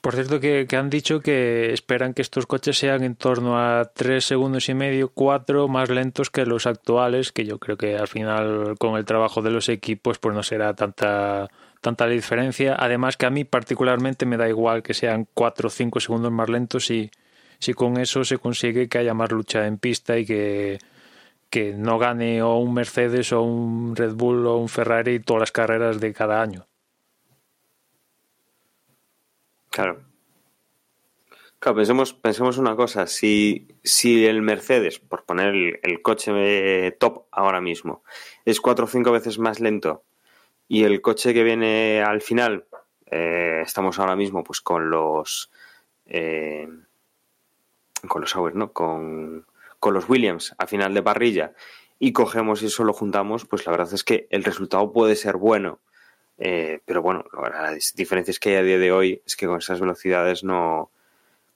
Por 0.00 0.14
cierto, 0.14 0.40
que, 0.40 0.66
han 0.76 0.90
dicho 0.90 1.20
que 1.20 1.72
esperan 1.72 2.14
que 2.14 2.22
estos 2.22 2.46
coches 2.46 2.78
sean 2.78 3.02
en 3.02 3.16
torno 3.16 3.58
a 3.58 3.90
3 3.94 4.24
segundos 4.24 4.68
y 4.68 4.74
medio, 4.74 5.08
4 5.08 5.68
más 5.68 5.90
lentos 5.90 6.30
que 6.30 6.46
los 6.46 6.66
actuales, 6.66 7.32
que 7.32 7.44
yo 7.44 7.58
creo 7.58 7.76
que 7.76 7.96
al 7.96 8.08
final 8.08 8.76
con 8.78 8.96
el 8.96 9.04
trabajo 9.04 9.42
de 9.42 9.50
los 9.50 9.68
equipos 9.68 10.18
pues 10.18 10.34
no 10.34 10.42
será 10.42 10.74
tanta 10.74 11.48
tanta 11.84 12.06
diferencia. 12.06 12.74
Además 12.78 13.16
que 13.16 13.26
a 13.26 13.30
mí 13.30 13.44
particularmente 13.44 14.26
me 14.26 14.38
da 14.38 14.48
igual 14.48 14.82
que 14.82 14.94
sean 14.94 15.28
4 15.34 15.68
o 15.68 15.70
5 15.70 16.00
segundos 16.00 16.32
más 16.32 16.48
lentos 16.48 16.86
si, 16.86 17.10
si 17.58 17.74
con 17.74 17.98
eso 17.98 18.24
se 18.24 18.38
consigue 18.38 18.88
que 18.88 18.98
haya 18.98 19.14
más 19.14 19.30
lucha 19.30 19.66
en 19.66 19.78
pista 19.78 20.18
y 20.18 20.24
que, 20.24 20.78
que 21.50 21.74
no 21.74 21.98
gane 21.98 22.42
o 22.42 22.56
un 22.56 22.74
Mercedes 22.74 23.32
o 23.32 23.42
un 23.42 23.94
Red 23.94 24.14
Bull 24.14 24.46
o 24.46 24.56
un 24.56 24.68
Ferrari 24.68 25.20
todas 25.20 25.40
las 25.40 25.52
carreras 25.52 26.00
de 26.00 26.12
cada 26.12 26.42
año. 26.42 26.66
Claro. 29.74 30.04
Claro, 31.58 31.76
pensemos, 31.76 32.12
pensemos 32.12 32.58
una 32.58 32.76
cosa, 32.76 33.08
si, 33.08 33.66
si 33.82 34.24
el 34.24 34.40
Mercedes, 34.40 35.00
por 35.00 35.24
poner 35.24 35.48
el, 35.48 35.80
el 35.82 36.00
coche 36.00 36.92
top 37.00 37.24
ahora 37.32 37.60
mismo, 37.60 38.04
es 38.44 38.60
cuatro 38.60 38.84
o 38.84 38.88
cinco 38.88 39.10
veces 39.10 39.40
más 39.40 39.58
lento 39.58 40.04
y 40.68 40.84
el 40.84 41.00
coche 41.00 41.34
que 41.34 41.42
viene 41.42 42.04
al 42.04 42.22
final, 42.22 42.66
eh, 43.06 43.62
estamos 43.64 43.98
ahora 43.98 44.14
mismo 44.14 44.44
pues 44.44 44.60
con 44.60 44.90
los 44.90 45.50
eh, 46.06 46.68
con 48.06 48.20
los 48.20 48.36
¿no? 48.54 48.72
Con, 48.72 49.44
con 49.80 49.92
los 49.92 50.08
Williams 50.08 50.54
a 50.56 50.68
final 50.68 50.94
de 50.94 51.02
parrilla 51.02 51.52
y 51.98 52.12
cogemos 52.12 52.62
y 52.62 52.66
eso 52.66 52.84
lo 52.84 52.92
juntamos, 52.92 53.44
pues 53.44 53.66
la 53.66 53.72
verdad 53.72 53.92
es 53.92 54.04
que 54.04 54.28
el 54.30 54.44
resultado 54.44 54.92
puede 54.92 55.16
ser 55.16 55.36
bueno 55.36 55.80
eh, 56.38 56.80
pero 56.84 57.02
bueno, 57.02 57.24
la 57.32 57.76
diferencia 57.94 58.30
es 58.30 58.40
que 58.40 58.50
hay 58.50 58.56
a 58.56 58.62
día 58.62 58.78
de 58.78 58.92
hoy 58.92 59.22
es 59.24 59.36
que 59.36 59.46
con 59.46 59.58
esas 59.58 59.80
velocidades 59.80 60.44
no, 60.44 60.90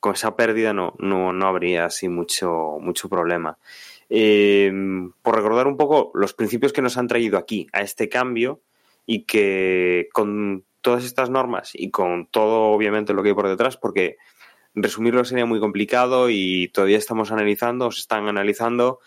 con 0.01 0.15
esa 0.15 0.37
pérdida 0.37 0.73
no, 0.73 0.95
no, 0.99 1.33
no 1.33 1.47
habría 1.47 1.87
así 1.87 2.09
mucho, 2.09 2.79
mucho 2.81 3.09
problema. 3.09 3.59
Eh, 4.11 4.73
por 5.23 5.37
recordar 5.37 5.67
un 5.67 5.77
poco 5.77 6.11
los 6.15 6.33
principios 6.33 6.73
que 6.73 6.83
nos 6.83 6.97
han 6.97 7.09
traído 7.09 7.37
aquí 7.37 7.67
a 7.73 7.83
este 7.83 8.09
cambio 8.09 8.63
y 9.05 9.25
que 9.25 10.09
con 10.13 10.65
todas 10.81 11.05
estas 11.05 11.29
normas 11.29 11.73
y 11.75 11.91
con 11.91 12.27
todo 12.27 12.71
obviamente 12.71 13.13
lo 13.13 13.23
que 13.23 13.31
hay 13.31 13.35
por 13.35 13.49
detrás, 13.49 13.77
porque 13.77 14.17
resumirlo 14.75 15.25
sería 15.25 15.47
muy 15.47 15.61
complicado 15.61 16.31
y 16.31 16.69
todavía 16.69 16.99
estamos 16.99 17.33
analizando, 17.33 17.91
se 17.91 18.01
están 18.01 18.29
analizando 18.29 19.01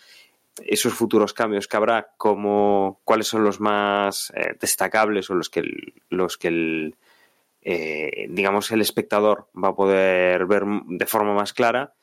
esos 0.64 0.92
futuros 0.94 1.32
cambios 1.32 1.66
que 1.66 1.76
habrá, 1.76 2.10
como, 2.16 3.00
cuáles 3.04 3.26
son 3.26 3.44
los 3.44 3.60
más 3.60 4.32
eh, 4.36 4.54
destacables 4.60 5.30
o 5.30 5.34
los 5.34 5.48
que 5.48 5.62
los 6.10 6.36
que 6.36 6.48
el, 6.48 6.96
eh, 7.62 8.26
digamos, 8.28 8.70
el 8.72 8.80
espectador 8.80 9.48
va 9.56 9.68
a 9.68 9.74
poder 9.74 10.46
ver 10.46 10.64
de 10.86 11.06
forma 11.06 11.34
más 11.34 11.52
clara. 11.52 11.94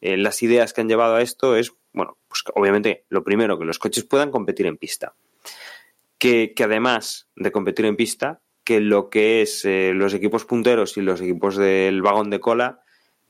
Eh, 0.00 0.16
las 0.16 0.42
ideas 0.42 0.72
que 0.72 0.80
han 0.80 0.88
llevado 0.88 1.14
a 1.14 1.22
esto 1.22 1.56
es, 1.56 1.72
bueno, 1.92 2.18
pues 2.28 2.42
obviamente 2.54 3.04
lo 3.08 3.22
primero, 3.22 3.58
que 3.58 3.64
los 3.64 3.78
coches 3.78 4.04
puedan 4.04 4.30
competir 4.30 4.66
en 4.66 4.76
pista. 4.76 5.14
Que, 6.18 6.52
que 6.54 6.64
además 6.64 7.28
de 7.36 7.52
competir 7.52 7.86
en 7.86 7.96
pista, 7.96 8.40
que 8.64 8.80
lo 8.80 9.08
que 9.08 9.42
es 9.42 9.64
eh, 9.64 9.92
los 9.94 10.14
equipos 10.14 10.44
punteros 10.44 10.96
y 10.96 11.02
los 11.02 11.20
equipos 11.20 11.56
del 11.56 12.02
vagón 12.02 12.30
de 12.30 12.40
cola 12.40 12.80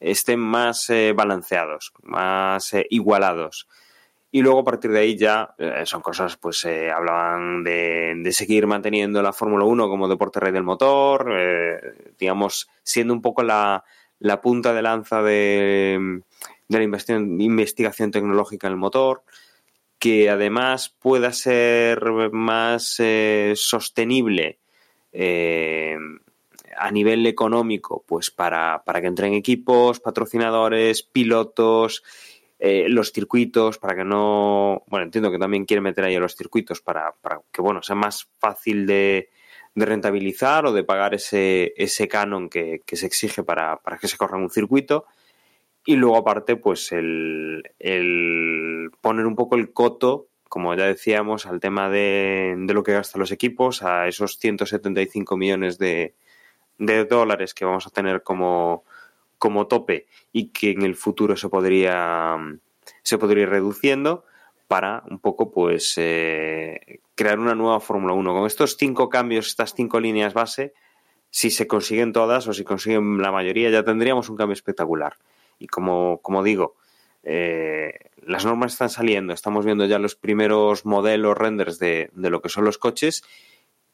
estén 0.00 0.38
más 0.38 0.92
balanceados, 1.14 1.92
más 2.02 2.74
igualados 2.90 3.68
y 4.34 4.42
luego 4.42 4.58
a 4.58 4.64
partir 4.64 4.90
de 4.90 4.98
ahí 4.98 5.16
ya 5.16 5.54
eh, 5.58 5.84
son 5.84 6.00
cosas, 6.00 6.36
pues 6.36 6.64
eh, 6.64 6.90
hablaban 6.90 7.62
de, 7.62 8.14
de, 8.16 8.32
seguir 8.32 8.66
manteniendo 8.66 9.22
la 9.22 9.32
Fórmula 9.32 9.64
1 9.64 9.88
como 9.88 10.08
deporte 10.08 10.40
rey 10.40 10.50
del 10.50 10.64
motor, 10.64 11.32
eh, 11.38 12.12
digamos, 12.18 12.68
siendo 12.82 13.14
un 13.14 13.22
poco 13.22 13.44
la, 13.44 13.84
la 14.18 14.40
punta 14.40 14.74
de 14.74 14.82
lanza 14.82 15.22
de, 15.22 16.20
de 16.66 16.78
la 16.78 16.82
investigación, 16.82 17.40
investigación, 17.40 18.10
tecnológica 18.10 18.66
en 18.66 18.72
el 18.72 18.76
motor, 18.76 19.22
que 20.00 20.28
además 20.28 20.88
pueda 20.88 21.32
ser 21.32 22.02
más 22.32 22.96
eh, 22.98 23.52
sostenible 23.54 24.58
a 26.76 26.90
nivel 26.90 27.24
económico, 27.28 28.02
pues 28.04 28.32
para, 28.32 28.82
para 28.84 29.00
que 29.00 29.06
entren 29.06 29.34
equipos, 29.34 30.00
patrocinadores, 30.00 31.04
pilotos 31.04 32.02
eh, 32.66 32.88
los 32.88 33.12
circuitos 33.12 33.76
para 33.76 33.94
que 33.94 34.04
no. 34.06 34.84
Bueno, 34.86 35.04
entiendo 35.04 35.30
que 35.30 35.38
también 35.38 35.66
quiere 35.66 35.82
meter 35.82 36.04
ahí 36.04 36.14
a 36.14 36.20
los 36.20 36.34
circuitos 36.34 36.80
para, 36.80 37.12
para 37.20 37.42
que 37.52 37.60
bueno 37.60 37.82
sea 37.82 37.94
más 37.94 38.26
fácil 38.38 38.86
de, 38.86 39.28
rentabilizar 39.74 40.64
o 40.64 40.72
de 40.72 40.82
pagar 40.82 41.12
ese, 41.12 41.74
ese 41.76 42.08
canon 42.08 42.48
que, 42.48 42.80
se 42.90 43.04
exige 43.04 43.42
para, 43.42 43.76
para, 43.82 43.98
que 43.98 44.08
se 44.08 44.16
corra 44.16 44.38
un 44.38 44.48
circuito. 44.48 45.04
Y 45.84 45.96
luego, 45.96 46.16
aparte, 46.16 46.56
pues 46.56 46.90
el, 46.92 47.64
el 47.78 48.90
poner 49.02 49.26
un 49.26 49.36
poco 49.36 49.56
el 49.56 49.74
coto, 49.74 50.28
como 50.48 50.74
ya 50.74 50.86
decíamos, 50.86 51.44
al 51.44 51.60
tema 51.60 51.90
de, 51.90 52.54
de 52.56 52.72
lo 52.72 52.82
que 52.82 52.94
gastan 52.94 53.20
los 53.20 53.30
equipos, 53.30 53.82
a 53.82 54.08
esos 54.08 54.38
175 54.38 55.36
millones 55.36 55.76
de, 55.76 56.14
de 56.78 57.04
dólares 57.04 57.52
que 57.52 57.66
vamos 57.66 57.86
a 57.86 57.90
tener 57.90 58.22
como, 58.22 58.84
como 59.44 59.66
tope 59.66 60.06
y 60.32 60.52
que 60.52 60.70
en 60.70 60.80
el 60.84 60.94
futuro 60.94 61.36
se 61.36 61.50
podría, 61.50 62.38
se 63.02 63.18
podría 63.18 63.42
ir 63.42 63.50
reduciendo 63.50 64.24
para 64.68 65.02
un 65.10 65.18
poco 65.18 65.52
pues 65.52 65.92
eh, 65.98 67.00
crear 67.14 67.38
una 67.38 67.54
nueva 67.54 67.78
Fórmula 67.80 68.14
1. 68.14 68.32
Con 68.32 68.46
estos 68.46 68.78
cinco 68.78 69.10
cambios, 69.10 69.48
estas 69.48 69.74
cinco 69.74 70.00
líneas 70.00 70.32
base, 70.32 70.72
si 71.28 71.50
se 71.50 71.66
consiguen 71.66 72.14
todas 72.14 72.48
o 72.48 72.54
si 72.54 72.64
consiguen 72.64 73.20
la 73.20 73.30
mayoría, 73.30 73.68
ya 73.68 73.84
tendríamos 73.84 74.30
un 74.30 74.36
cambio 74.36 74.54
espectacular. 74.54 75.18
Y 75.58 75.66
como, 75.66 76.22
como 76.22 76.42
digo, 76.42 76.76
eh, 77.22 77.92
las 78.22 78.46
normas 78.46 78.72
están 78.72 78.88
saliendo, 78.88 79.34
estamos 79.34 79.66
viendo 79.66 79.84
ya 79.84 79.98
los 79.98 80.16
primeros 80.16 80.86
modelos 80.86 81.36
renders 81.36 81.78
de, 81.78 82.08
de, 82.14 82.30
lo 82.30 82.40
que 82.40 82.48
son 82.48 82.64
los 82.64 82.78
coches 82.78 83.22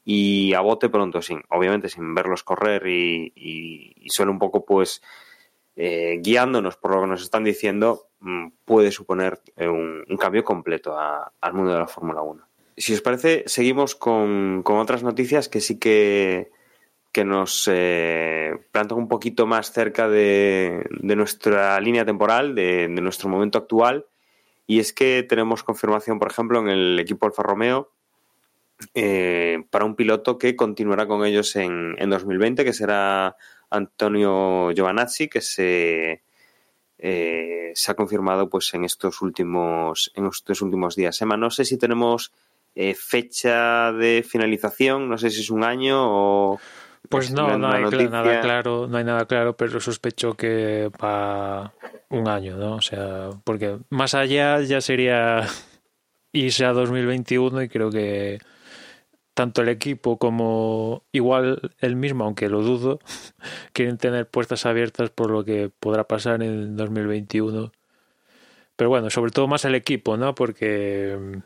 y 0.05 0.53
a 0.53 0.61
bote 0.61 0.87
pronto, 0.87 1.21
sin, 1.21 1.41
obviamente 1.49 1.89
sin 1.89 2.15
verlos 2.15 2.43
correr 2.43 2.87
y, 2.87 3.33
y, 3.35 3.95
y 3.97 4.09
solo 4.11 4.31
un 4.31 4.39
poco 4.39 4.63
pues 4.63 5.01
eh, 5.75 6.19
guiándonos 6.21 6.77
por 6.77 6.95
lo 6.95 7.01
que 7.01 7.07
nos 7.07 7.23
están 7.23 7.43
diciendo, 7.43 8.07
mm, 8.19 8.47
puede 8.65 8.91
suponer 8.91 9.41
eh, 9.55 9.67
un, 9.67 10.05
cambio 10.17 10.43
completo 10.43 10.97
a, 10.97 11.31
al 11.41 11.53
mundo 11.53 11.73
de 11.73 11.79
la 11.79 11.87
Fórmula 11.87 12.21
1. 12.21 12.43
Si 12.77 12.93
os 12.93 13.01
parece, 13.01 13.43
seguimos 13.47 13.95
con, 13.95 14.63
con, 14.63 14.77
otras 14.77 15.03
noticias 15.03 15.49
que 15.49 15.61
sí 15.61 15.79
que, 15.79 16.51
que 17.11 17.25
nos 17.25 17.69
eh, 17.71 18.53
plantan 18.71 18.97
un 18.97 19.07
poquito 19.07 19.45
más 19.45 19.71
cerca 19.71 20.07
de, 20.07 20.85
de 20.89 21.15
nuestra 21.15 21.79
línea 21.79 22.05
temporal, 22.05 22.55
de, 22.55 22.87
de, 22.87 23.01
nuestro 23.01 23.29
momento 23.29 23.57
actual. 23.57 24.05
Y 24.67 24.79
es 24.79 24.93
que 24.93 25.23
tenemos 25.23 25.63
confirmación, 25.63 26.19
por 26.19 26.31
ejemplo, 26.31 26.59
en 26.59 26.69
el 26.69 26.99
equipo 26.99 27.25
Alfa 27.25 27.43
Romeo 27.43 27.91
eh, 28.93 29.63
para 29.69 29.85
un 29.85 29.95
piloto 29.95 30.37
que 30.37 30.55
continuará 30.55 31.07
con 31.07 31.25
ellos 31.25 31.55
en, 31.55 31.95
en 31.97 32.09
2020, 32.09 32.63
que 32.63 32.73
será 32.73 33.35
Antonio 33.71 34.71
Giovanazzi, 34.71 35.27
que 35.27 35.41
se, 35.41 36.23
eh, 36.99 37.71
se 37.73 37.91
ha 37.91 37.95
confirmado 37.95 38.49
pues 38.49 38.73
en 38.73 38.83
estos 38.83 39.21
últimos, 39.21 40.11
en 40.15 40.27
estos 40.27 40.61
últimos 40.61 40.95
días. 40.95 41.19
Emma, 41.21 41.37
no 41.37 41.49
sé 41.49 41.65
si 41.65 41.77
tenemos 41.77 42.31
eh, 42.75 42.93
fecha 42.93 43.91
de 43.91 44.23
finalización, 44.27 45.09
no 45.09 45.17
sé 45.17 45.29
si 45.29 45.41
es 45.41 45.49
un 45.49 45.63
año 45.63 45.97
o. 45.99 46.59
Pues 47.09 47.31
no, 47.31 47.57
no 47.57 47.71
hay 47.71 47.83
nada 48.07 48.41
claro, 48.41 48.87
no 48.87 48.97
hay 48.97 49.03
nada 49.03 49.25
claro, 49.25 49.57
pero 49.57 49.79
sospecho 49.79 50.35
que 50.35 50.89
va 51.03 51.73
un 52.09 52.27
año, 52.27 52.57
¿no? 52.57 52.75
O 52.75 52.81
sea, 52.81 53.29
porque 53.43 53.79
más 53.89 54.13
allá 54.13 54.61
ya 54.61 54.79
sería 54.81 55.47
irse 56.31 56.63
a 56.63 56.73
2021 56.73 57.63
y 57.63 57.69
creo 57.69 57.89
que 57.89 58.39
tanto 59.33 59.61
el 59.61 59.69
equipo 59.69 60.17
como 60.17 61.03
igual 61.11 61.73
el 61.79 61.95
mismo, 61.95 62.25
aunque 62.25 62.49
lo 62.49 62.61
dudo, 62.61 62.99
quieren 63.73 63.97
tener 63.97 64.27
puertas 64.29 64.65
abiertas 64.65 65.09
por 65.09 65.31
lo 65.31 65.43
que 65.45 65.71
podrá 65.79 66.05
pasar 66.05 66.43
en 66.43 66.75
2021. 66.75 67.71
Pero 68.75 68.89
bueno, 68.89 69.09
sobre 69.09 69.31
todo 69.31 69.47
más 69.47 69.65
el 69.65 69.75
equipo, 69.75 70.17
¿no? 70.17 70.33
Porque 70.35 71.41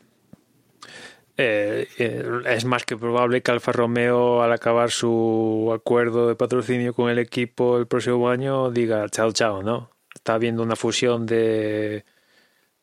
eh, 1.36 1.86
eh, 1.98 2.42
es 2.46 2.64
más 2.64 2.84
que 2.84 2.96
probable 2.96 3.42
que 3.42 3.50
Alfa 3.50 3.72
Romeo, 3.72 4.42
al 4.42 4.52
acabar 4.52 4.90
su 4.90 5.70
acuerdo 5.74 6.28
de 6.28 6.34
patrocinio 6.34 6.94
con 6.94 7.10
el 7.10 7.18
equipo 7.18 7.78
el 7.78 7.86
próximo 7.86 8.28
año, 8.30 8.70
diga 8.70 9.08
chao, 9.10 9.32
chao, 9.32 9.62
¿no? 9.62 9.90
Está 10.14 10.34
habiendo 10.34 10.62
una 10.62 10.76
fusión 10.76 11.26
de 11.26 12.04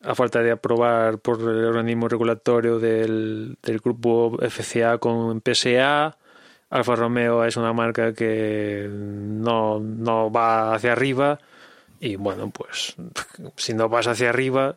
a 0.04 0.14
falta 0.14 0.42
de 0.42 0.52
aprobar 0.52 1.18
por 1.18 1.40
el 1.40 1.64
organismo 1.64 2.08
regulatorio 2.08 2.78
del, 2.78 3.56
del 3.62 3.78
grupo 3.78 4.38
FCA 4.38 4.98
con 4.98 5.40
PSA. 5.40 6.16
Alfa 6.70 6.96
Romeo 6.96 7.44
es 7.44 7.56
una 7.56 7.72
marca 7.72 8.12
que 8.12 8.88
no, 8.90 9.78
no 9.80 10.30
va 10.30 10.74
hacia 10.74 10.92
arriba 10.92 11.38
y 12.00 12.16
bueno, 12.16 12.50
pues 12.50 12.96
si 13.56 13.74
no 13.74 13.88
vas 13.88 14.06
hacia 14.06 14.30
arriba 14.30 14.76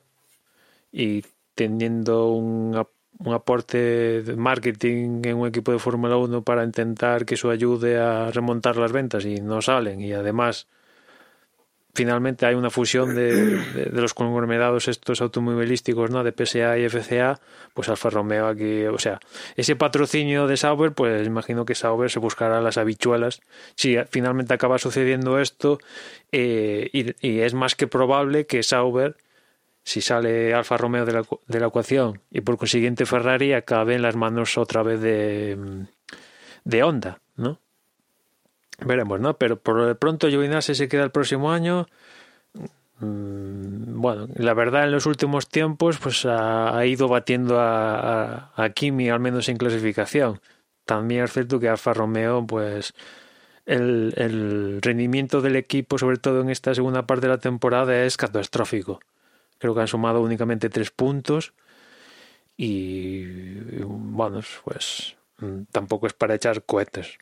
y 0.92 1.24
teniendo 1.56 2.30
un, 2.30 2.86
un 3.20 3.34
aporte 3.34 4.22
de 4.22 4.36
marketing 4.36 5.22
en 5.26 5.38
un 5.38 5.48
equipo 5.48 5.72
de 5.72 5.80
Fórmula 5.80 6.18
1 6.18 6.44
para 6.44 6.64
intentar 6.64 7.26
que 7.26 7.36
eso 7.36 7.50
ayude 7.50 7.98
a 7.98 8.32
remontar 8.32 8.78
las 8.78 8.92
ventas 8.92 9.26
y 9.26 9.42
no 9.42 9.62
salen 9.62 10.02
y 10.02 10.14
además 10.14 10.68
finalmente 11.98 12.46
hay 12.46 12.54
una 12.54 12.70
fusión 12.70 13.16
de, 13.16 13.90
los 13.92 14.14
conglomerados 14.14 14.88
estos 14.88 15.20
automovilísticos, 15.20 16.12
¿no? 16.12 16.24
De 16.24 16.32
PSA 16.32 16.78
y 16.78 16.88
FCA, 16.88 17.40
pues 17.74 17.90
Alfa 17.90 18.12
Romeo 18.12 18.46
aquí, 18.46 18.86
o 18.86 19.00
sea, 19.00 19.20
ese 19.56 19.76
patrocinio 19.76 20.46
de 20.46 20.58
Sauber, 20.58 20.92
pues 20.92 21.26
imagino 21.26 21.66
que 21.66 21.74
Sauber 21.74 22.12
se 22.12 22.20
buscará 22.20 22.62
las 22.62 22.78
habichuelas. 22.78 23.42
Si 23.74 23.98
finalmente 24.12 24.54
acaba 24.54 24.78
sucediendo 24.78 25.40
esto, 25.40 25.80
eh, 26.32 26.88
y, 26.94 27.28
y, 27.28 27.40
es 27.40 27.56
más 27.56 27.74
que 27.74 27.88
probable 27.88 28.46
que 28.46 28.62
Sauber, 28.62 29.18
si 29.84 30.02
sale 30.02 30.54
Alfa 30.54 30.78
Romeo 30.78 31.04
de 31.04 31.14
la, 31.14 31.24
de 31.48 31.60
la 31.60 31.68
ecuación 31.68 32.22
y 32.30 32.42
por 32.42 32.60
consiguiente 32.60 33.08
Ferrari, 33.08 33.54
acabe 33.54 33.96
en 33.96 34.04
las 34.04 34.16
manos 34.16 34.56
otra 34.60 34.84
vez 34.84 35.02
de, 35.02 35.88
de 36.64 36.84
Honda, 36.84 37.22
¿no? 37.36 37.60
Veremos, 38.80 39.20
¿no? 39.20 39.38
Pero 39.38 39.60
por 39.60 39.86
de 39.86 39.96
pronto 39.96 40.28
Giovinazzi 40.28 40.76
se 40.76 40.88
queda 40.88 41.04
el 41.04 41.12
próximo 41.12 41.52
año. 41.52 41.88
Mm, 43.00 44.00
bueno, 44.02 44.28
la 44.36 44.54
verdad 44.54 44.86
en 44.86 44.92
los 44.92 45.06
últimos 45.06 45.48
tiempos 45.50 45.98
pues 46.00 46.26
ha, 46.26 46.84
ido 46.86 47.08
batiendo 47.08 47.60
a, 47.60 48.50
a, 48.56 48.64
a, 48.64 48.70
Kimi 48.72 49.10
al 49.10 49.20
menos 49.20 49.50
en 49.50 49.58
clasificación. 49.58 50.42
También 50.86 51.24
es 51.24 51.34
cierto 51.34 51.60
que 51.60 51.70
Alfa 51.70 51.94
Romeo 51.94 52.46
pues 52.46 52.94
el, 53.66 54.14
el 54.18 54.80
rendimiento 54.82 55.42
del 55.42 55.56
equipo 55.58 55.98
sobre 55.98 56.18
todo 56.18 56.42
en 56.42 56.50
esta 56.50 56.74
segunda 56.74 57.06
parte 57.06 57.28
de 57.28 57.34
la 57.34 57.40
temporada 57.40 58.04
es 58.04 58.18
catastrófico. 58.18 59.00
Creo 59.60 59.76
que 59.76 59.82
han 59.82 59.88
sumado 59.88 60.22
únicamente 60.22 60.70
tres 60.70 60.92
puntos 60.92 61.54
y 62.56 63.26
bueno 63.84 64.42
pues 64.64 65.18
mm, 65.40 65.64
tampoco 65.72 66.08
es 66.08 66.14
para 66.14 66.36
echar 66.36 66.64
cohetes. 66.64 67.18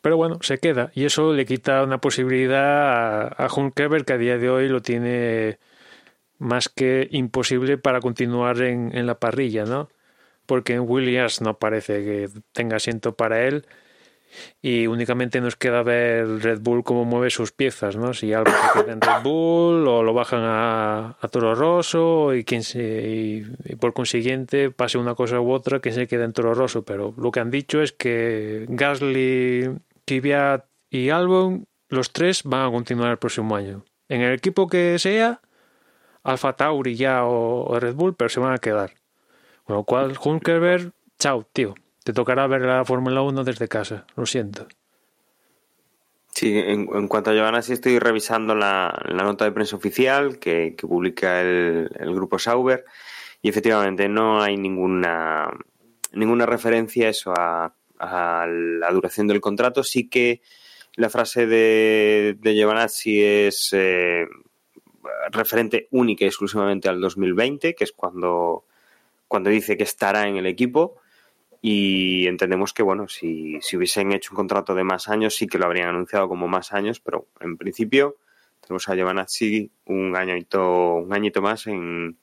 Pero 0.00 0.16
bueno, 0.16 0.38
se 0.40 0.58
queda 0.58 0.90
y 0.94 1.04
eso 1.04 1.32
le 1.32 1.44
quita 1.44 1.82
una 1.82 2.00
posibilidad 2.00 3.22
a, 3.22 3.46
a 3.46 3.70
que 4.04 4.12
a 4.12 4.18
día 4.18 4.38
de 4.38 4.50
hoy 4.50 4.68
lo 4.68 4.80
tiene 4.80 5.58
más 6.38 6.68
que 6.68 7.08
imposible 7.10 7.76
para 7.78 8.00
continuar 8.00 8.62
en, 8.62 8.96
en 8.96 9.06
la 9.06 9.18
parrilla, 9.18 9.64
¿no? 9.64 9.90
Porque 10.46 10.74
en 10.74 10.88
Williams 10.88 11.42
no 11.42 11.58
parece 11.58 12.04
que 12.04 12.28
tenga 12.52 12.76
asiento 12.76 13.14
para 13.14 13.46
él 13.46 13.66
y 14.62 14.86
únicamente 14.86 15.40
nos 15.40 15.56
queda 15.56 15.82
ver 15.82 16.42
Red 16.42 16.60
Bull 16.60 16.84
cómo 16.84 17.04
mueve 17.04 17.30
sus 17.30 17.52
piezas, 17.52 17.96
¿no? 17.96 18.14
Si 18.14 18.32
algo 18.32 18.50
se 18.50 18.80
queda 18.80 18.92
en 18.92 19.00
Red 19.00 19.22
Bull 19.22 19.86
o 19.88 20.02
lo 20.02 20.14
bajan 20.14 20.42
a, 20.42 21.16
Toro 21.30 21.54
Rosso 21.54 22.34
y, 22.34 22.44
quien 22.44 22.62
se, 22.62 22.80
y, 22.82 23.76
por 23.76 23.92
consiguiente 23.92 24.70
pase 24.70 24.98
una 24.98 25.14
cosa 25.14 25.40
u 25.40 25.52
otra 25.52 25.80
que 25.80 25.92
se 25.92 26.06
quede 26.06 26.24
en 26.24 26.32
Toro 26.32 26.54
Rosso, 26.54 26.84
pero 26.84 27.14
lo 27.16 27.30
que 27.30 27.40
han 27.40 27.50
dicho 27.50 27.82
es 27.82 27.92
que 27.92 28.66
Gasly 28.68 29.70
Y 30.90 31.10
Albon, 31.10 31.66
los 31.88 32.12
tres 32.12 32.42
van 32.44 32.66
a 32.66 32.70
continuar 32.70 33.12
el 33.12 33.18
próximo 33.18 33.54
año. 33.54 33.84
En 34.08 34.22
el 34.22 34.34
equipo 34.34 34.66
que 34.66 34.98
sea, 34.98 35.40
Alfa 36.24 36.54
Tauri 36.54 36.96
ya 36.96 37.24
o, 37.24 37.78
Red 37.78 37.94
Bull, 37.94 38.16
pero 38.16 38.28
se 38.28 38.40
van 38.40 38.52
a 38.52 38.58
quedar. 38.58 38.94
Con 39.64 39.76
lo 39.76 39.84
cual, 39.84 40.18
Hulkerberg, 40.22 40.92
chao, 41.18 41.46
tío. 41.52 41.74
Te 42.02 42.12
tocará 42.12 42.46
ver 42.48 42.62
la 42.62 42.84
Fórmula 42.84 43.22
1 43.22 43.44
desde 43.44 43.68
casa, 43.68 44.06
lo 44.16 44.26
siento. 44.26 44.66
Sí, 46.32 46.58
en, 46.58 47.08
cuanto 47.08 47.30
a 47.30 47.34
Giovanna, 47.34 47.62
sí 47.62 47.72
estoy 47.72 47.98
revisando 47.98 48.54
la, 48.54 49.00
nota 49.14 49.44
de 49.44 49.52
prensa 49.52 49.76
oficial 49.76 50.38
que, 50.38 50.74
que 50.76 50.86
publica 50.86 51.40
el, 51.40 51.90
el, 51.98 52.14
grupo 52.14 52.38
Sauber 52.38 52.84
y 53.42 53.48
efectivamente 53.48 54.08
no 54.08 54.40
hay 54.40 54.56
ninguna, 54.56 55.50
ninguna 56.12 56.46
referencia 56.46 57.08
a 57.08 57.10
eso 57.10 57.34
a 57.36 57.74
a 58.00 58.46
la 58.48 58.90
duración 58.90 59.28
del 59.28 59.40
contrato. 59.40 59.84
Sí 59.84 60.08
que 60.08 60.40
la 60.96 61.10
frase 61.10 61.46
de, 61.46 62.36
de 62.38 62.54
Giovanazzi 62.54 63.22
es 63.22 63.70
eh, 63.72 64.26
referente 65.30 65.86
única 65.90 66.24
y 66.24 66.28
exclusivamente 66.28 66.88
al 66.88 67.00
2020, 67.00 67.74
que 67.74 67.84
es 67.84 67.92
cuando, 67.92 68.64
cuando 69.28 69.50
dice 69.50 69.76
que 69.76 69.84
estará 69.84 70.26
en 70.26 70.36
el 70.36 70.46
equipo. 70.46 70.96
Y 71.62 72.26
entendemos 72.26 72.72
que, 72.72 72.82
bueno, 72.82 73.06
si, 73.08 73.60
si 73.60 73.76
hubiesen 73.76 74.12
hecho 74.12 74.30
un 74.32 74.36
contrato 74.36 74.74
de 74.74 74.82
más 74.82 75.08
años, 75.08 75.34
sí 75.36 75.46
que 75.46 75.58
lo 75.58 75.66
habrían 75.66 75.88
anunciado 75.88 76.26
como 76.26 76.48
más 76.48 76.72
años, 76.72 77.00
pero 77.00 77.26
en 77.40 77.58
principio 77.58 78.16
tenemos 78.60 78.88
a 78.88 78.94
Giovanazzi 78.94 79.70
un 79.84 80.16
añito, 80.16 80.94
un 80.94 81.12
añito 81.12 81.42
más 81.42 81.66
en, 81.66 82.18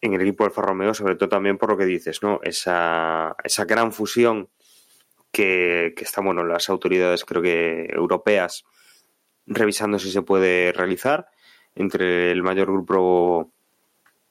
en 0.00 0.14
el 0.14 0.20
equipo 0.22 0.44
del 0.44 0.54
Romeo, 0.54 0.94
sobre 0.94 1.16
todo 1.16 1.28
también 1.28 1.58
por 1.58 1.70
lo 1.70 1.76
que 1.76 1.84
dices, 1.84 2.22
¿no? 2.22 2.40
Esa, 2.42 3.36
esa 3.44 3.64
gran 3.66 3.92
fusión 3.92 4.48
que, 5.30 5.92
que 5.96 6.04
están 6.04 6.24
bueno, 6.24 6.44
las 6.44 6.68
autoridades, 6.68 7.24
creo 7.24 7.42
que 7.42 7.86
europeas, 7.90 8.64
revisando 9.46 9.98
si 9.98 10.10
se 10.10 10.22
puede 10.22 10.72
realizar 10.72 11.28
entre 11.74 12.32
el 12.32 12.42
mayor 12.42 12.72
grupo 12.72 13.52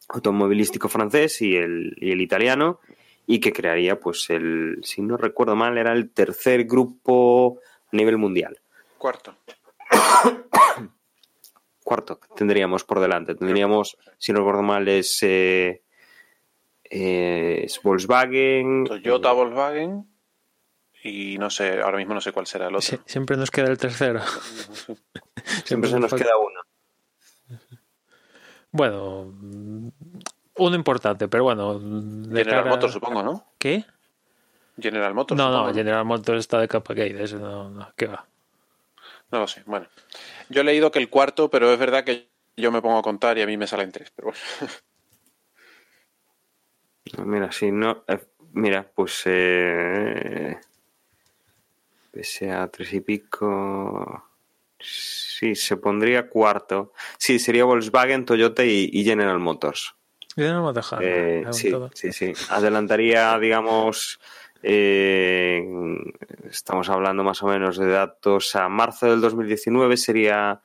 automovilístico 0.10 0.90
francés 0.90 1.42
y 1.42 1.56
el, 1.56 1.96
y 1.98 2.12
el 2.12 2.22
italiano 2.22 2.80
y 3.26 3.40
que 3.40 3.52
crearía, 3.52 4.00
pues, 4.00 4.30
el, 4.30 4.80
si 4.84 5.02
no 5.02 5.18
recuerdo 5.18 5.56
mal, 5.56 5.78
era 5.78 5.92
el 5.92 6.12
tercer 6.12 6.64
grupo 6.64 7.60
a 7.92 7.96
nivel 7.96 8.18
mundial. 8.18 8.60
Cuarto. 8.98 9.36
Cuarto 11.84 12.20
tendríamos 12.36 12.84
por 12.86 13.00
delante. 13.00 13.36
Tendríamos, 13.36 13.98
si 14.18 14.32
no 14.32 14.40
recuerdo 14.40 14.64
mal, 14.64 14.88
es, 14.88 15.22
eh, 15.24 15.82
es 16.84 17.82
Volkswagen. 17.82 18.86
Toyota, 18.86 19.34
Volkswagen 19.34 20.06
y 21.08 21.38
no 21.38 21.50
sé, 21.50 21.82
ahora 21.82 21.98
mismo 21.98 22.14
no 22.14 22.22
sé 22.22 22.32
cuál 22.32 22.48
será 22.48 22.68
el 22.68 22.76
otro. 22.76 23.00
Siempre 23.06 23.38
nos 23.38 23.52
queda 23.52 23.68
el 23.68 23.78
tercero. 23.78 24.22
siempre 25.66 25.90
se 25.90 26.00
nos 26.00 26.14
queda 26.14 26.32
uno. 26.38 26.62
Bueno, 28.72 29.34
uno 30.58 30.76
importante, 30.76 31.28
pero 31.28 31.46
bueno. 31.46 31.80
General 31.80 32.46
cara... 32.46 32.70
Motors, 32.70 32.94
supongo, 32.94 33.24
¿no? 33.24 33.46
¿Qué? 33.58 33.86
General 34.80 35.14
Motors. 35.14 35.38
No, 35.38 35.46
supongo, 35.46 35.68
no, 35.68 35.74
General 35.74 36.06
Motors 36.06 36.40
está 36.40 36.60
de 36.60 36.68
capa 36.68 36.94
gate, 36.94 37.24
eso 37.24 37.40
no, 37.40 37.70
no, 37.70 37.92
¿qué 37.96 38.08
va? 38.08 38.26
No 39.32 39.40
lo 39.40 39.48
sé, 39.48 39.64
bueno. 39.66 39.88
Yo 40.50 40.62
he 40.62 40.64
leído 40.64 40.92
que 40.92 41.00
el 41.00 41.10
cuarto, 41.10 41.50
pero 41.50 41.72
es 41.72 41.80
verdad 41.80 42.04
que 42.04 42.30
yo 42.56 42.72
me 42.72 42.82
pongo 42.82 43.00
a 43.00 43.02
contar 43.02 43.38
y 43.38 43.42
a 43.42 43.48
mí 43.48 43.58
me 43.58 43.68
salen 43.68 43.92
tres, 43.92 44.12
pero 44.16 44.32
bueno. 44.32 44.74
Mira, 47.26 47.52
si 47.52 47.72
no. 47.72 48.04
Eh, 48.08 48.20
mira, 48.54 48.90
pues. 48.94 49.22
Eh, 49.26 50.60
pese 52.18 52.52
a 52.52 52.68
tres 52.68 52.94
y 52.94 53.02
pico. 53.02 54.24
Sí, 54.80 55.54
se 55.54 55.78
pondría 55.78 56.28
cuarto. 56.30 56.94
Sí, 57.20 57.38
sería 57.38 57.64
Volkswagen, 57.64 58.26
Toyota 58.26 58.66
y, 58.66 58.90
y 58.92 59.04
General 59.04 59.38
Motors. 59.38 59.94
General 60.36 60.62
Motors. 60.62 60.96
Eh, 61.00 61.46
sí, 61.52 61.72
sí, 61.94 62.12
sí. 62.12 62.34
Adelantaría, 62.50 63.38
digamos, 63.38 64.20
eh, 64.64 65.64
estamos 66.50 66.90
hablando 66.90 67.24
más 67.24 67.44
o 67.44 67.48
menos 67.48 67.78
de 67.78 67.88
datos 67.88 68.56
a 68.56 68.68
marzo 68.68 69.12
del 69.12 69.22
2019, 69.22 69.96
sería 69.96 70.60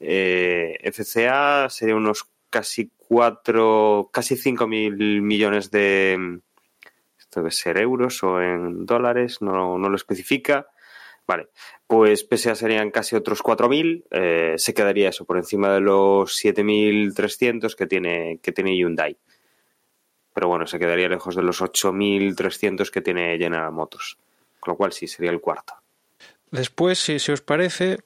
eh, 0.00 0.76
FCA, 0.82 1.70
sería 1.70 1.94
unos 1.94 2.26
casi 2.50 2.90
cuatro, 2.96 4.10
casi 4.12 4.34
cinco 4.36 4.66
mil 4.66 5.22
millones 5.22 5.70
de, 5.70 6.40
esto 7.16 7.40
debe 7.40 7.52
ser 7.52 7.78
euros 7.78 8.24
o 8.24 8.42
en 8.42 8.86
dólares, 8.86 9.40
no, 9.40 9.78
no 9.78 9.88
lo 9.88 9.94
especifica. 9.94 10.66
Vale, 11.26 11.48
pues 11.86 12.24
PSA 12.24 12.54
serían 12.54 12.90
casi 12.90 13.16
otros 13.16 13.42
4.000, 13.42 14.04
eh, 14.10 14.54
se 14.58 14.74
quedaría 14.74 15.08
eso 15.08 15.24
por 15.24 15.36
encima 15.36 15.72
de 15.74 15.80
los 15.80 16.40
7.300 16.42 17.74
que 17.74 17.86
tiene, 17.86 18.38
que 18.40 18.52
tiene 18.52 18.76
Hyundai. 18.76 19.16
pero 20.32 20.48
bueno, 20.48 20.66
se 20.66 20.78
quedaría 20.78 21.08
lejos 21.08 21.34
de 21.34 21.42
los 21.42 21.60
8.300 21.60 22.90
que 22.90 23.00
tiene 23.00 23.38
General 23.38 23.72
Motors. 23.72 24.18
Con 24.60 24.72
lo 24.72 24.76
cual 24.76 24.92
sí, 24.92 25.06
sería 25.06 25.30
el 25.30 25.40
cuarto. 25.40 25.74
Después, 26.50 26.98
si, 26.98 27.18
si 27.18 27.32
os 27.32 27.40
parece, 27.40 27.98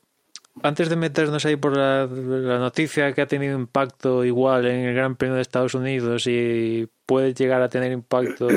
antes 0.62 0.88
de 0.88 0.96
meternos 0.96 1.44
ahí 1.44 1.56
por 1.56 1.76
la, 1.76 2.06
la, 2.06 2.58
noticia 2.58 3.12
que 3.12 3.22
ha 3.22 3.26
tenido 3.26 3.58
impacto 3.58 4.24
igual 4.24 4.66
en 4.66 4.86
el 4.86 4.94
Gran 4.94 5.16
Premio 5.16 5.36
de 5.36 5.42
Estados 5.42 5.74
Unidos 5.74 6.26
y 6.26 6.88
puede 7.06 7.34
llegar 7.34 7.60
a 7.62 7.68
tener 7.68 7.92
impacto 7.92 8.48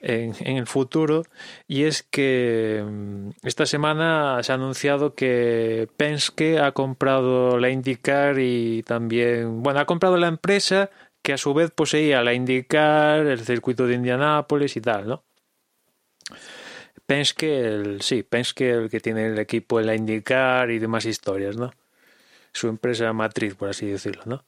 en, 0.00 0.34
el 0.56 0.66
futuro, 0.66 1.24
y 1.66 1.84
es 1.84 2.02
que 2.02 2.84
mm, 2.86 3.30
esta 3.42 3.66
semana 3.66 4.42
se 4.42 4.52
ha 4.52 4.54
anunciado 4.54 5.14
que 5.14 5.88
Penske 5.96 6.60
ha 6.60 6.72
comprado 6.72 7.58
la 7.58 7.70
IndyCar 7.70 8.38
y 8.38 8.82
también, 8.84 9.62
bueno, 9.62 9.80
ha 9.80 9.86
comprado 9.86 10.16
la 10.16 10.28
empresa 10.28 10.90
que 11.22 11.32
a 11.32 11.38
su 11.38 11.54
vez 11.54 11.70
poseía 11.70 12.22
la 12.22 12.34
IndyCar, 12.34 13.26
el 13.26 13.40
circuito 13.40 13.86
de 13.86 13.94
Indianápolis 13.94 14.76
y 14.76 14.80
tal, 14.80 15.08
¿no? 15.08 15.24
Penske, 17.06 17.60
el, 17.60 18.02
sí, 18.02 18.22
Penske 18.22 18.70
el 18.70 18.90
que 18.90 19.00
tiene 19.00 19.26
el 19.28 19.38
equipo 19.38 19.80
en 19.80 19.86
la 19.86 19.94
IndyCar 19.94 20.70
y 20.70 20.78
demás 20.78 21.06
historias, 21.06 21.56
¿no? 21.56 21.72
Su 22.52 22.68
empresa 22.68 23.12
matriz, 23.12 23.54
por 23.54 23.68
así 23.70 23.86
decirlo, 23.86 24.22
¿no? 24.26 24.44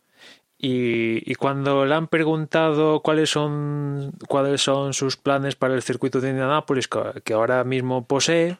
Y, 0.62 1.30
y, 1.30 1.36
cuando 1.36 1.86
le 1.86 1.94
han 1.94 2.06
preguntado 2.06 3.00
cuáles 3.00 3.30
son 3.30 4.12
cuáles 4.28 4.60
son 4.60 4.92
sus 4.92 5.16
planes 5.16 5.56
para 5.56 5.74
el 5.74 5.80
circuito 5.80 6.20
de 6.20 6.28
Indianápolis 6.28 6.86
que 7.24 7.32
ahora 7.32 7.64
mismo 7.64 8.06
posee, 8.06 8.58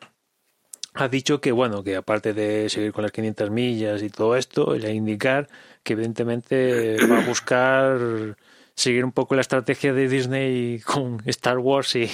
ha 0.94 1.09
dicho 1.09 1.40
que 1.40 1.53
bueno, 1.53 1.84
que 1.84 1.96
aparte 1.96 2.32
de 2.32 2.68
seguir 2.68 2.92
con 2.92 3.03
las 3.03 3.12
500 3.12 3.51
millas 3.51 4.03
y 4.03 4.11
todo 4.11 4.36
esto, 4.36 4.74
el 4.74 4.88
indicar 4.88 5.48
que 5.82 5.92
evidentemente 5.92 6.96
va 7.07 7.18
a 7.18 7.26
buscar 7.26 8.36
seguir 8.74 9.05
un 9.05 9.12
poco 9.12 9.34
la 9.34 9.42
estrategia 9.42 9.92
de 9.92 10.09
Disney 10.09 10.80
con 10.80 11.22
Star 11.26 11.59
Wars 11.59 11.94
y, 11.96 12.11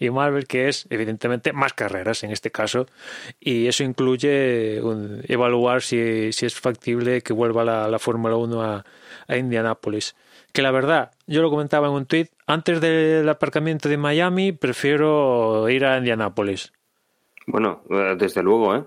y 0.00 0.10
Marvel, 0.10 0.46
que 0.46 0.68
es 0.68 0.86
evidentemente 0.90 1.52
más 1.52 1.72
carreras 1.72 2.22
en 2.22 2.30
este 2.30 2.50
caso, 2.50 2.86
y 3.40 3.66
eso 3.66 3.84
incluye 3.84 4.78
evaluar 5.32 5.82
si, 5.82 6.32
si, 6.32 6.46
es 6.46 6.54
factible 6.54 7.22
que 7.22 7.32
vuelva 7.32 7.64
la, 7.64 7.88
la 7.88 7.98
Fórmula 7.98 8.36
1 8.36 8.62
a, 8.62 8.84
a 9.28 9.36
Indianápolis. 9.36 10.16
Que 10.52 10.62
la 10.62 10.70
verdad, 10.70 11.12
yo 11.26 11.42
lo 11.42 11.50
comentaba 11.50 11.88
en 11.88 11.94
un 11.94 12.06
tweet, 12.06 12.28
antes 12.46 12.80
del 12.80 13.28
aparcamiento 13.28 13.88
de 13.88 13.96
Miami 13.96 14.52
prefiero 14.52 15.68
ir 15.68 15.84
a 15.84 15.98
Indianápolis. 15.98 16.72
Bueno, 17.46 17.82
desde 18.16 18.42
luego, 18.42 18.76
¿eh? 18.76 18.84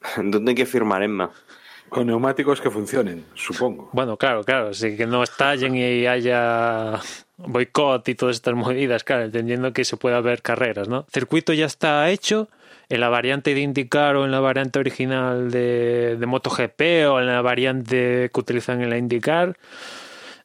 ¿Dónde 0.16 0.52
hay 0.52 0.56
que 0.56 0.66
firmar, 0.66 1.02
Emma? 1.02 1.30
Con 1.88 2.06
neumáticos 2.06 2.60
que 2.60 2.70
funcionen, 2.70 3.24
supongo. 3.34 3.90
Bueno, 3.92 4.16
claro, 4.16 4.44
claro, 4.44 4.68
así 4.68 4.96
que 4.96 5.06
no 5.06 5.24
estallen 5.24 5.74
y 5.74 6.06
haya 6.06 7.00
boicot 7.36 8.08
y 8.08 8.14
todas 8.14 8.36
estas 8.36 8.54
movidas, 8.54 9.02
claro, 9.02 9.24
entendiendo 9.24 9.72
que 9.72 9.84
se 9.84 9.96
puede 9.96 10.14
haber 10.14 10.40
carreras, 10.40 10.88
¿no? 10.88 10.98
El 10.98 11.12
circuito 11.12 11.52
ya 11.52 11.66
está 11.66 12.08
hecho, 12.10 12.48
en 12.90 13.00
la 13.00 13.08
variante 13.08 13.54
de 13.54 13.60
IndyCar 13.60 14.16
o 14.16 14.24
en 14.24 14.32
la 14.32 14.40
variante 14.40 14.80
original 14.80 15.50
de, 15.50 16.16
de 16.18 16.26
MotoGP 16.26 17.08
o 17.08 17.20
en 17.20 17.26
la 17.28 17.40
variante 17.40 18.30
que 18.34 18.40
utilizan 18.40 18.82
en 18.82 18.90
la 18.90 18.98
IndyCar. 18.98 19.56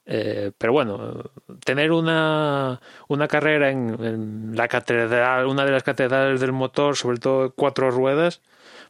Eh, 0.05 0.51
pero 0.55 0.71
bueno, 0.71 1.31
tener 1.63 1.91
una, 1.91 2.79
una 3.07 3.27
carrera 3.27 3.71
en, 3.71 3.97
en, 3.99 4.55
la 4.55 4.67
catedral, 4.67 5.47
una 5.47 5.65
de 5.65 5.71
las 5.71 5.81
catedrales 5.81 6.39
del 6.39 6.51
motor, 6.51 6.95
sobre 6.95 7.17
todo 7.17 7.51
cuatro 7.55 7.89
ruedas, 7.89 8.43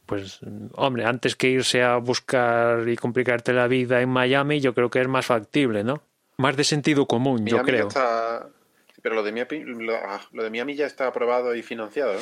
pues 0.06 0.42
hombre, 0.74 1.06
antes 1.06 1.38
que 1.38 1.48
irse 1.48 1.82
a 1.82 1.96
buscar 1.96 2.90
y 2.90 2.98
complicarte 2.98 3.54
la 3.54 3.68
vida 3.68 4.02
en 4.02 4.10
Miami, 4.10 4.60
yo 4.60 4.74
creo 4.74 4.90
que 4.90 5.00
es 5.00 5.08
más 5.08 5.26
factible, 5.26 5.86
¿no? 5.86 6.02
Más 6.36 6.58
de 6.58 6.66
sentido 6.66 7.06
común, 7.06 7.46
Miami 7.46 7.52
yo 7.52 7.64
creo. 7.64 7.88
Está... 7.88 8.50
Pero 9.02 9.16
lo 9.16 9.24
de, 9.24 9.32
Miami, 9.32 9.64
lo, 9.64 9.98
lo 10.34 10.44
de 10.44 10.50
Miami 10.50 10.76
ya 10.76 10.88
está 10.88 11.08
aprobado 11.08 11.56
y 11.56 11.64
financiado, 11.64 12.16
¿no? 12.16 12.20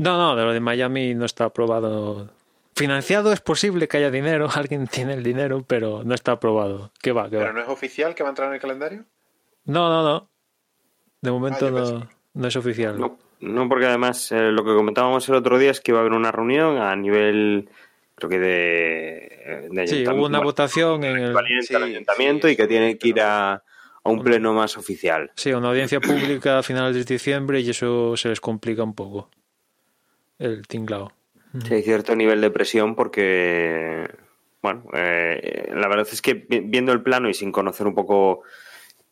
No, 0.00 0.16
no, 0.16 0.34
de 0.34 0.44
lo 0.44 0.52
de 0.52 0.60
Miami 0.60 1.14
no 1.14 1.26
está 1.26 1.44
aprobado. 1.44 2.30
Financiado 2.74 3.32
es 3.34 3.40
posible 3.42 3.86
que 3.86 3.98
haya 3.98 4.10
dinero, 4.10 4.48
alguien 4.54 4.86
tiene 4.86 5.12
el 5.12 5.22
dinero, 5.22 5.62
pero 5.66 6.02
no 6.04 6.14
está 6.14 6.32
aprobado. 6.32 6.90
¿Qué 7.02 7.12
va? 7.12 7.24
¿Qué 7.24 7.36
¿Pero 7.36 7.48
va? 7.48 7.52
no 7.52 7.60
es 7.60 7.68
oficial 7.68 8.14
que 8.14 8.22
va 8.22 8.30
a 8.30 8.32
entrar 8.32 8.48
en 8.48 8.54
el 8.54 8.60
calendario? 8.60 9.04
No, 9.66 9.90
no, 9.90 10.02
no. 10.02 10.30
De 11.20 11.30
momento 11.30 11.66
Ah, 11.66 11.70
no, 11.70 12.08
no 12.32 12.48
es 12.48 12.56
oficial. 12.56 12.98
No, 12.98 13.18
no 13.40 13.68
porque 13.68 13.86
además 13.86 14.32
eh, 14.32 14.50
lo 14.50 14.64
que 14.64 14.74
comentábamos 14.74 15.28
el 15.28 15.34
otro 15.34 15.58
día 15.58 15.70
es 15.70 15.82
que 15.82 15.90
iba 15.90 15.98
a 15.98 16.00
haber 16.00 16.14
una 16.14 16.32
reunión 16.32 16.78
a 16.78 16.96
nivel, 16.96 17.68
creo 18.14 18.30
que 18.30 18.38
de, 18.38 19.68
de 19.70 19.86
Sí, 19.86 20.06
hubo 20.08 20.24
una 20.24 20.40
votación 20.40 21.04
en 21.04 21.18
el... 21.18 21.36
Sí, 21.60 21.74
al 21.74 21.82
ayuntamiento 21.82 22.48
sí, 22.48 22.54
y 22.54 22.56
que 22.56 22.66
tiene 22.66 22.96
que 22.96 23.08
ir 23.08 23.20
a 23.20 23.62
un 24.04 24.22
pleno 24.22 24.54
más 24.54 24.78
oficial. 24.78 25.30
Sí, 25.34 25.52
una 25.52 25.68
audiencia 25.68 26.00
pública 26.00 26.58
a 26.58 26.62
finales 26.62 26.96
de 26.96 27.04
diciembre 27.04 27.60
y 27.60 27.68
eso 27.68 28.16
se 28.16 28.30
les 28.30 28.40
complica 28.40 28.82
un 28.82 28.94
poco. 28.94 29.28
El 30.40 30.66
tinglao. 30.66 31.12
Sí, 31.64 31.74
hay 31.74 31.82
cierto 31.82 32.16
nivel 32.16 32.40
de 32.40 32.50
presión 32.50 32.96
porque, 32.96 34.08
bueno, 34.62 34.84
eh, 34.94 35.70
la 35.74 35.86
verdad 35.86 36.08
es 36.10 36.20
que 36.22 36.34
vi- 36.34 36.60
viendo 36.60 36.92
el 36.92 37.02
plano 37.02 37.28
y 37.28 37.34
sin 37.34 37.52
conocer 37.52 37.86
un 37.86 37.94
poco 37.94 38.42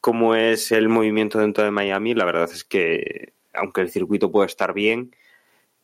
cómo 0.01 0.35
es 0.35 0.73
el 0.73 0.89
movimiento 0.89 1.39
dentro 1.39 1.63
de 1.65 1.71
Miami, 1.71 2.15
la 2.15 2.25
verdad 2.25 2.49
es 2.53 2.65
que, 2.65 3.35
aunque 3.53 3.81
el 3.83 3.91
circuito 3.91 4.33
puede 4.33 4.47
estar 4.47 4.73
bien, 4.73 5.15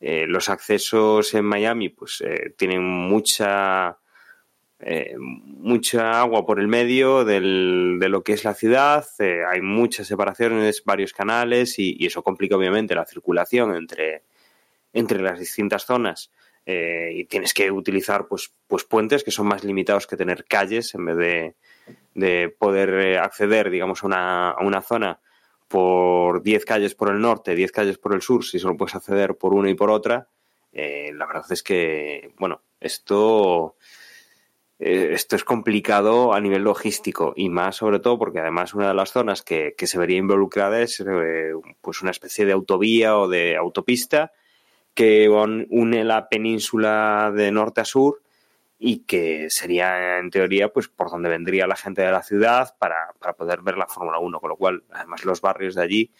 eh, 0.01 0.25
los 0.27 0.49
accesos 0.49 1.33
en 1.33 1.45
Miami 1.45 1.89
pues 1.89 2.21
eh, 2.25 2.53
tienen 2.57 2.83
mucha 2.83 3.97
mucha 5.17 6.19
agua 6.19 6.45
por 6.45 6.59
el 6.59 6.67
medio 6.67 7.23
del, 7.25 7.97
de 7.99 8.09
lo 8.09 8.23
que 8.23 8.33
es 8.33 8.43
la 8.43 8.53
ciudad, 8.53 9.05
hay 9.19 9.61
muchas 9.61 10.05
separaciones, 10.05 10.83
varios 10.85 11.13
canales 11.13 11.79
y 11.79 12.05
eso 12.05 12.21
complica 12.23 12.55
obviamente 12.57 12.93
la 12.93 13.05
circulación 13.05 13.75
entre, 13.75 14.23
entre 14.95 15.21
las 15.21 15.37
distintas 15.37 15.85
zonas 15.85 16.31
eh, 16.65 17.11
y 17.13 17.25
tienes 17.25 17.53
que 17.53 17.69
utilizar 17.69 18.27
pues, 18.27 18.51
pues 18.67 18.85
puentes 18.85 19.23
que 19.23 19.29
son 19.29 19.45
más 19.45 19.63
limitados 19.63 20.07
que 20.07 20.17
tener 20.17 20.45
calles 20.45 20.95
en 20.95 21.05
vez 21.05 21.17
de, 21.17 21.55
de 22.15 22.49
poder 22.49 22.89
eh, 22.89 23.19
acceder 23.19 23.69
digamos 23.69 24.03
a 24.03 24.07
una, 24.07 24.49
a 24.51 24.65
una 24.65 24.81
zona 24.81 25.19
por 25.67 26.41
10 26.41 26.63
calles 26.63 26.95
por 26.95 27.09
el 27.09 27.19
norte, 27.19 27.55
10 27.55 27.71
calles 27.71 27.97
por 27.97 28.13
el 28.13 28.21
sur, 28.21 28.45
si 28.45 28.57
solo 28.57 28.77
puedes 28.77 28.95
acceder 28.95 29.35
por 29.35 29.53
una 29.53 29.69
y 29.69 29.73
por 29.73 29.89
otra, 29.89 30.29
eh, 30.71 31.11
la 31.13 31.25
verdad 31.25 31.45
es 31.49 31.63
que, 31.63 32.33
bueno, 32.37 32.61
esto, 32.79 33.75
esto 34.77 35.35
es 35.35 35.43
complicado 35.43 36.33
a 36.33 36.39
nivel 36.39 36.61
logístico 36.61 37.33
y 37.35 37.49
más 37.49 37.77
sobre 37.77 37.99
todo 37.99 38.17
porque 38.19 38.39
además 38.39 38.75
una 38.75 38.89
de 38.89 38.93
las 38.93 39.11
zonas 39.11 39.41
que, 39.41 39.73
que 39.75 39.87
se 39.87 39.97
vería 39.97 40.17
involucrada 40.17 40.79
es 40.81 41.03
pues 41.81 42.01
una 42.01 42.11
especie 42.11 42.45
de 42.45 42.53
autovía 42.53 43.17
o 43.17 43.27
de 43.27 43.57
autopista 43.57 44.31
que 44.95 45.29
un- 45.29 45.67
une 45.69 46.03
la 46.03 46.27
península 46.29 47.31
de 47.35 47.51
norte 47.51 47.81
a 47.81 47.85
sur 47.85 48.21
y 48.79 48.99
que 48.99 49.49
sería 49.49 50.17
en 50.19 50.29
teoría 50.31 50.69
pues 50.73 50.87
por 50.87 51.09
donde 51.11 51.29
vendría 51.29 51.67
la 51.67 51.75
gente 51.75 52.01
de 52.01 52.11
la 52.11 52.23
ciudad 52.23 52.75
para, 52.79 53.13
para 53.19 53.33
poder 53.33 53.61
ver 53.61 53.77
la 53.77 53.87
Fórmula 53.87 54.17
1, 54.19 54.39
con 54.39 54.49
lo 54.49 54.55
cual 54.57 54.83
además 54.91 55.23
los 55.25 55.41
barrios 55.41 55.75
de 55.75 55.81
allí 55.83 56.11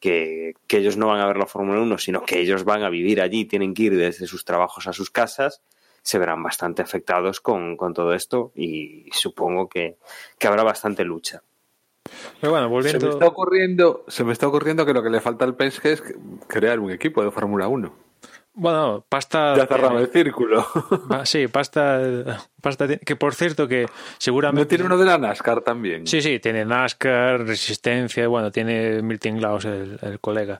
que, 0.00 0.54
que 0.66 0.78
ellos 0.78 0.96
no 0.96 1.06
van 1.08 1.20
a 1.20 1.26
ver 1.26 1.36
la 1.38 1.46
Fórmula 1.46 1.80
1, 1.80 1.98
sino 1.98 2.22
que 2.24 2.38
ellos 2.40 2.64
van 2.64 2.82
a 2.82 2.90
vivir 2.90 3.20
allí, 3.20 3.44
tienen 3.46 3.72
que 3.74 3.84
ir 3.84 3.96
desde 3.96 4.26
sus 4.26 4.44
trabajos 4.44 4.86
a 4.86 4.92
sus 4.92 5.10
casas, 5.10 5.62
se 6.02 6.18
verán 6.18 6.42
bastante 6.42 6.82
afectados 6.82 7.40
con, 7.40 7.76
con 7.76 7.94
todo 7.94 8.12
esto 8.14 8.52
y 8.54 9.06
supongo 9.12 9.68
que, 9.68 9.96
que 10.38 10.46
habrá 10.46 10.62
bastante 10.62 11.02
lucha. 11.04 11.42
Pero 12.40 12.52
bueno, 12.52 12.66
Se 12.66 12.68
me 12.68 12.74
volviendo... 12.74 13.08
está 13.08 13.26
ocurriendo, 13.26 14.04
se 14.06 14.22
me 14.22 14.32
está 14.32 14.46
ocurriendo 14.46 14.84
que 14.86 14.92
lo 14.92 15.02
que 15.02 15.10
le 15.10 15.20
falta 15.20 15.44
al 15.44 15.56
Penske 15.56 15.92
es 15.92 16.02
crear 16.46 16.78
un 16.78 16.90
equipo 16.92 17.24
de 17.24 17.30
Fórmula 17.30 17.66
1. 17.68 18.05
Bueno, 18.58 19.04
pasta... 19.06 19.54
Ya 19.54 19.66
cerraba 19.66 20.00
el 20.00 20.08
círculo. 20.08 20.66
Sí, 21.24 21.46
pasta, 21.46 22.00
pasta... 22.62 22.88
Que 22.98 23.14
por 23.14 23.34
cierto 23.34 23.68
que 23.68 23.84
seguramente... 24.16 24.64
¿No 24.64 24.68
tiene 24.68 24.84
uno 24.84 24.96
de 24.96 25.04
la 25.04 25.18
NASCAR 25.18 25.60
también? 25.60 26.06
Sí, 26.06 26.22
sí, 26.22 26.38
tiene 26.40 26.64
NASCAR, 26.64 27.46
Resistencia, 27.46 28.26
bueno, 28.28 28.50
tiene 28.50 29.02
Milton 29.02 29.36
Glaus, 29.36 29.66
el, 29.66 29.98
el 30.00 30.20
colega. 30.20 30.58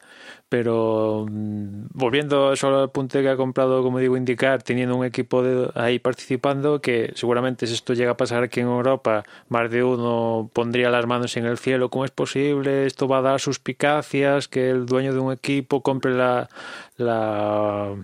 Pero 0.48 1.26
mm, 1.28 1.86
volviendo 1.92 2.54
solo 2.56 2.80
al 2.80 2.90
punto 2.90 3.20
que 3.20 3.28
ha 3.28 3.36
comprado, 3.36 3.82
como 3.82 3.98
digo, 3.98 4.16
indicar, 4.16 4.62
teniendo 4.62 4.96
un 4.96 5.04
equipo 5.04 5.42
de, 5.42 5.70
ahí 5.74 5.98
participando, 5.98 6.80
que 6.80 7.12
seguramente 7.16 7.66
si 7.66 7.74
esto 7.74 7.94
llega 7.94 8.12
a 8.12 8.16
pasar 8.16 8.44
aquí 8.44 8.60
en 8.60 8.66
Europa, 8.68 9.24
más 9.48 9.70
de 9.70 9.82
uno 9.82 10.50
pondría 10.52 10.90
las 10.90 11.06
manos 11.06 11.36
en 11.36 11.46
el 11.46 11.58
cielo. 11.58 11.90
¿Cómo 11.90 12.04
es 12.04 12.12
posible? 12.12 12.86
Esto 12.86 13.08
va 13.08 13.18
a 13.18 13.22
dar 13.22 13.40
suspicacias, 13.40 14.48
que 14.48 14.70
el 14.70 14.86
dueño 14.86 15.12
de 15.12 15.18
un 15.18 15.32
equipo 15.32 15.82
compre 15.82 16.14
la, 16.14 16.48
la 16.96 17.96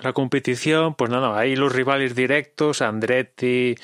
la 0.00 0.12
competición, 0.12 0.94
pues 0.94 1.10
no, 1.10 1.20
no, 1.20 1.34
ahí 1.34 1.56
los 1.56 1.72
rivales 1.72 2.14
directos, 2.14 2.82
Andretti, 2.82 3.74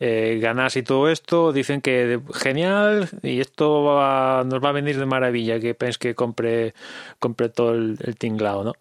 eh, 0.00 0.38
Ganassi 0.40 0.80
y 0.80 0.82
todo 0.82 1.08
esto, 1.08 1.52
dicen 1.52 1.80
que 1.80 2.20
genial 2.34 3.08
y 3.22 3.40
esto 3.40 3.82
nos 4.44 4.64
va 4.64 4.68
a 4.68 4.72
venir 4.72 4.98
de 4.98 5.06
maravilla, 5.06 5.60
que 5.60 5.74
pens 5.74 5.98
que 5.98 6.14
compre, 6.14 6.74
compre 7.18 7.48
todo 7.48 7.74
el, 7.74 7.98
el 8.02 8.16
tinglado, 8.16 8.64
¿no? 8.64 8.72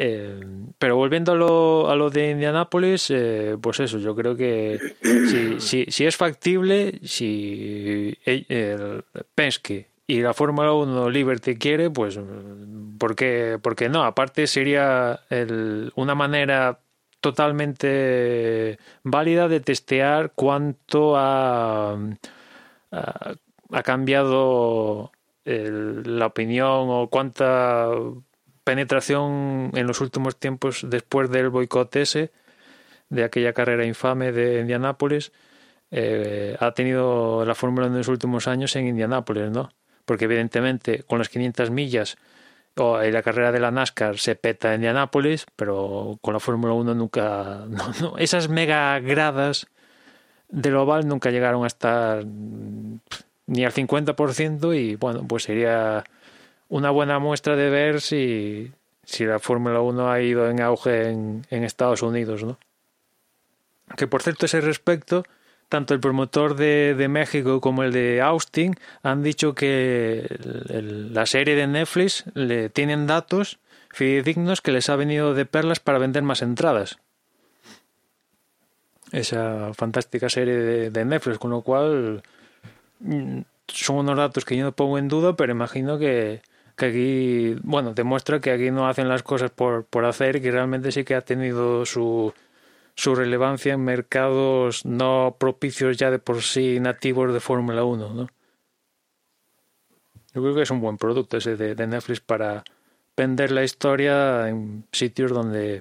Eh, 0.00 0.40
pero 0.78 0.96
volviendo 0.96 1.32
a 1.32 1.34
lo, 1.34 1.90
a 1.90 1.96
lo 1.96 2.08
de 2.08 2.30
Indianápolis, 2.30 3.10
eh, 3.10 3.56
pues 3.60 3.80
eso, 3.80 3.98
yo 3.98 4.14
creo 4.14 4.36
que 4.36 4.78
si, 5.58 5.86
si, 5.90 6.06
es 6.06 6.16
factible, 6.16 7.00
si 7.02 8.16
el 8.24 9.02
Penske 9.34 9.88
y 10.08 10.22
la 10.22 10.32
Fórmula 10.32 10.72
1 10.72 11.10
Liberty 11.10 11.56
quiere, 11.56 11.90
pues 11.90 12.18
¿por 12.98 13.14
qué, 13.14 13.88
no? 13.90 14.02
Aparte 14.04 14.46
sería 14.46 15.20
una 15.94 16.14
manera 16.14 16.80
totalmente 17.20 18.78
válida 19.02 19.48
de 19.48 19.60
testear 19.60 20.32
cuánto 20.34 21.14
ha, 21.16 21.98
ha, 22.90 23.82
cambiado 23.84 25.12
la 25.44 26.26
opinión 26.26 26.86
o 26.88 27.08
cuánta 27.10 27.90
penetración 28.64 29.72
en 29.74 29.86
los 29.86 30.00
últimos 30.00 30.38
tiempos 30.38 30.86
después 30.88 31.30
del 31.30 31.50
boicot 31.50 31.94
ese 31.96 32.32
de 33.10 33.24
aquella 33.24 33.52
carrera 33.52 33.84
infame 33.84 34.32
de 34.32 34.60
Indianápolis 34.60 35.32
eh, 35.90 36.56
ha 36.60 36.72
tenido 36.72 37.44
la 37.44 37.54
Fórmula 37.54 37.86
1 37.86 37.94
en 37.94 37.98
los 37.98 38.08
últimos 38.08 38.46
años 38.48 38.76
en 38.76 38.86
Indianápolis, 38.86 39.50
¿no? 39.50 39.70
Porque 40.08 40.24
evidentemente 40.24 41.02
con 41.02 41.18
las 41.18 41.28
500 41.28 41.70
millas 41.70 42.16
o 42.76 43.02
en 43.02 43.12
la 43.12 43.22
carrera 43.22 43.52
de 43.52 43.60
la 43.60 43.70
NASCAR 43.70 44.16
se 44.16 44.36
peta 44.36 44.70
en 44.70 44.76
Indianápolis, 44.76 45.44
pero 45.54 46.18
con 46.22 46.32
la 46.32 46.40
Fórmula 46.40 46.72
1 46.72 46.94
nunca... 46.94 47.66
Esas 48.16 48.48
mega 48.48 48.98
gradas 49.00 49.66
del 50.48 50.76
oval 50.76 51.06
nunca 51.06 51.30
llegaron 51.30 51.64
a 51.64 51.66
estar 51.66 52.24
ni 52.24 53.64
al 53.66 53.72
50% 53.74 54.74
y 54.74 54.96
bueno, 54.96 55.26
pues 55.28 55.42
sería 55.42 56.04
una 56.70 56.88
buena 56.88 57.18
muestra 57.18 57.54
de 57.54 57.68
ver 57.68 58.00
si, 58.00 58.72
si 59.04 59.26
la 59.26 59.38
Fórmula 59.40 59.82
1 59.82 60.10
ha 60.10 60.22
ido 60.22 60.48
en 60.48 60.62
auge 60.62 61.10
en, 61.10 61.46
en, 61.50 61.64
Estados 61.64 62.00
Unidos, 62.00 62.44
¿no? 62.44 62.58
Que 63.94 64.06
por 64.06 64.22
cierto, 64.22 64.46
ese 64.46 64.62
respecto, 64.62 65.24
tanto 65.68 65.94
el 65.94 66.00
promotor 66.00 66.56
de, 66.56 66.94
de 66.94 67.08
México 67.08 67.60
como 67.60 67.82
el 67.82 67.92
de 67.92 68.20
Austin 68.20 68.74
han 69.02 69.22
dicho 69.22 69.54
que 69.54 70.26
la 71.12 71.26
serie 71.26 71.54
de 71.56 71.66
Netflix 71.66 72.24
le 72.34 72.70
tienen 72.70 73.06
datos 73.06 73.58
fidedignos 73.90 74.60
que 74.60 74.72
les 74.72 74.88
ha 74.88 74.96
venido 74.96 75.34
de 75.34 75.46
perlas 75.46 75.80
para 75.80 75.98
vender 75.98 76.22
más 76.22 76.42
entradas. 76.42 76.98
Esa 79.12 79.72
fantástica 79.74 80.28
serie 80.28 80.54
de, 80.54 80.90
de 80.90 81.04
Netflix, 81.04 81.38
con 81.38 81.50
lo 81.50 81.62
cual 81.62 82.22
mm, 83.00 83.40
son 83.66 83.96
unos 83.96 84.16
datos 84.16 84.44
que 84.44 84.56
yo 84.56 84.64
no 84.64 84.72
pongo 84.72 84.98
en 84.98 85.08
duda, 85.08 85.34
pero 85.34 85.52
imagino 85.52 85.98
que, 85.98 86.42
que 86.76 86.86
aquí, 86.86 87.60
bueno, 87.62 87.94
demuestra 87.94 88.40
que 88.40 88.50
aquí 88.50 88.70
no 88.70 88.88
hacen 88.88 89.08
las 89.08 89.22
cosas 89.22 89.50
por, 89.50 89.84
por 89.84 90.04
hacer 90.04 90.36
y 90.36 90.40
que 90.40 90.50
realmente 90.50 90.92
sí 90.92 91.04
que 91.04 91.14
ha 91.14 91.22
tenido 91.22 91.86
su, 91.86 92.32
su 92.98 93.14
relevancia 93.14 93.74
en 93.74 93.84
mercados 93.84 94.84
no 94.84 95.36
propicios 95.38 95.96
ya 95.96 96.10
de 96.10 96.18
por 96.18 96.42
sí 96.42 96.80
nativos 96.80 97.32
de 97.32 97.38
Fórmula 97.38 97.84
1, 97.84 98.12
¿no? 98.12 98.26
Yo 100.34 100.42
creo 100.42 100.52
que 100.56 100.62
es 100.62 100.70
un 100.72 100.80
buen 100.80 100.98
producto 100.98 101.36
ese 101.36 101.56
de, 101.56 101.76
de, 101.76 101.86
Netflix 101.86 102.18
para 102.18 102.64
vender 103.16 103.52
la 103.52 103.62
historia 103.62 104.48
en 104.48 104.84
sitios 104.90 105.30
donde 105.30 105.80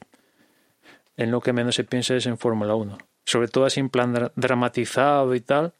en 1.15 1.31
lo 1.31 1.41
que 1.41 1.53
menos 1.53 1.73
se 1.73 1.85
piensa 1.85 2.15
es 2.15 2.27
en 2.27 2.37
Fórmula 2.37 2.75
1. 2.75 2.99
Sobre 3.25 3.47
todo 3.47 3.65
así 3.65 3.79
en 3.79 3.89
plan 3.89 4.13
dra 4.13 4.31
dramatizado 4.35 5.33
y 5.33 5.41
tal. 5.41 5.73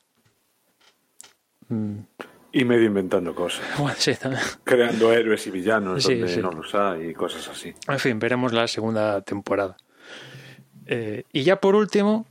Mm. 1.70 2.00
Y 2.52 2.66
medio 2.66 2.88
inventando 2.88 3.36
cosas. 3.36 3.64
Bueno, 3.78 3.96
sí, 4.00 4.14
Creando 4.64 5.14
héroes 5.14 5.46
y 5.46 5.52
villanos 5.52 6.04
sí, 6.04 6.16
donde 6.16 6.34
sí. 6.34 6.42
no 6.42 6.52
los 6.52 6.74
hay 6.74 7.10
y 7.10 7.14
cosas 7.14 7.48
así. 7.48 7.76
En 7.88 8.00
fin, 8.00 8.18
veremos 8.18 8.54
la 8.54 8.68
segunda 8.68 9.22
temporada. 9.22 9.78
Eh, 10.88 11.24
y 11.34 11.44
ya 11.44 11.60
por 11.60 11.76
último, 11.76 12.26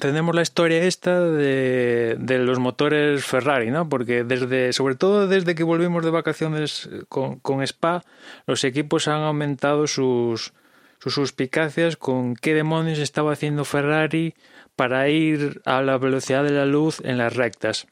tenemos 0.00 0.34
la 0.34 0.42
historia 0.42 0.82
esta 0.82 1.20
de, 1.20 2.16
de, 2.18 2.38
los 2.38 2.58
motores 2.58 3.24
Ferrari, 3.24 3.70
¿no? 3.70 3.88
Porque 3.88 4.24
desde, 4.24 4.72
sobre 4.72 4.96
todo 4.96 5.28
desde 5.28 5.54
que 5.54 5.62
volvimos 5.62 6.04
de 6.04 6.10
vacaciones 6.10 6.88
con, 7.08 7.38
con 7.38 7.62
Spa, 7.62 8.02
los 8.46 8.64
equipos 8.64 9.06
han 9.08 9.22
aumentado 9.22 9.86
sus, 9.86 10.52
sus 10.98 11.14
suspicacias 11.14 11.96
con 11.96 12.34
qué 12.34 12.54
demonios 12.54 12.98
estaba 12.98 13.32
haciendo 13.32 13.64
Ferrari 13.64 14.34
para 14.74 15.08
ir 15.08 15.62
a 15.64 15.80
la 15.82 15.96
velocidad 15.98 16.42
de 16.42 16.50
la 16.50 16.66
luz 16.66 17.00
en 17.04 17.18
las 17.18 17.36
rectas 17.36 17.86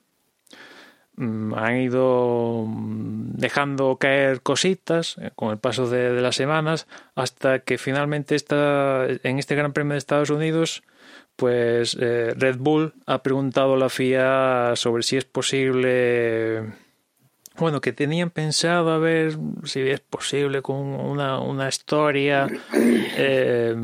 han 1.19 1.77
ido 1.77 2.67
dejando 2.69 3.97
caer 3.97 4.41
cositas 4.41 5.17
eh, 5.19 5.31
con 5.35 5.51
el 5.51 5.59
paso 5.59 5.89
de, 5.89 6.13
de, 6.13 6.23
las 6.23 6.37
semanas 6.37 6.87
hasta 7.15 7.59
que 7.59 7.77
finalmente 7.77 8.35
está 8.35 9.07
en 9.07 9.39
este 9.39 9.55
Gran 9.55 9.75
Premio 9.75 9.93
de 9.93 9.99
Estados 9.99 10.31
Unidos 10.31 10.83
pues 11.37 11.97
eh, 12.01 12.35
Red 12.37 12.57
Bull 12.59 12.95
ha 13.07 13.23
preguntado 13.23 13.75
a 13.75 13.79
la 13.79 13.89
FIA 13.89 14.73
sobre 14.77 15.03
si 15.03 15.17
es 15.17 15.25
posible 15.25 16.73
bueno 17.59 17.81
que 17.81 17.93
tenían 17.93 18.31
pensado 18.31 18.91
a 18.91 18.99
ver 18.99 19.37
si 19.65 19.81
es 19.81 20.01
posible 20.01 20.63
con 20.63 20.79
una, 20.79 21.41
una 21.41 21.69
historia 21.69 22.49
eh, 22.75 23.77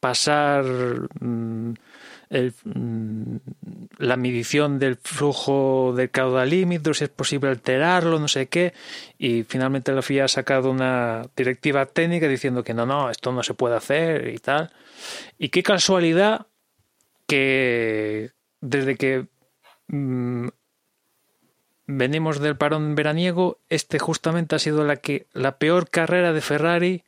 pasar 0.00 0.64
mm, 1.20 1.74
mm, 2.30 3.36
la 3.98 4.16
medición 4.16 4.78
del 4.78 4.96
flujo 4.96 5.92
del 5.96 6.10
caudal 6.10 6.50
límite, 6.50 6.94
si 6.94 7.04
es 7.04 7.10
posible 7.10 7.50
alterarlo, 7.50 8.18
no 8.18 8.28
sé 8.28 8.48
qué, 8.48 8.74
y 9.18 9.42
finalmente 9.44 9.92
la 9.92 10.02
FIA 10.02 10.24
ha 10.24 10.28
sacado 10.28 10.70
una 10.70 11.22
directiva 11.36 11.86
técnica 11.86 12.28
diciendo 12.28 12.62
que 12.62 12.74
no, 12.74 12.86
no, 12.86 13.10
esto 13.10 13.32
no 13.32 13.42
se 13.42 13.54
puede 13.54 13.76
hacer 13.76 14.28
y 14.28 14.38
tal. 14.38 14.70
Y 15.38 15.48
qué 15.48 15.62
casualidad 15.62 16.46
que 17.26 18.32
desde 18.60 18.96
que 18.96 19.26
mmm, 19.88 20.48
venimos 21.86 22.40
del 22.40 22.56
parón 22.56 22.94
veraniego, 22.94 23.58
este 23.68 23.98
justamente 23.98 24.54
ha 24.54 24.58
sido 24.58 24.84
la 24.84 24.96
que 24.96 25.26
la 25.32 25.58
peor 25.58 25.90
carrera 25.90 26.32
de 26.32 26.40
Ferrari 26.40 27.04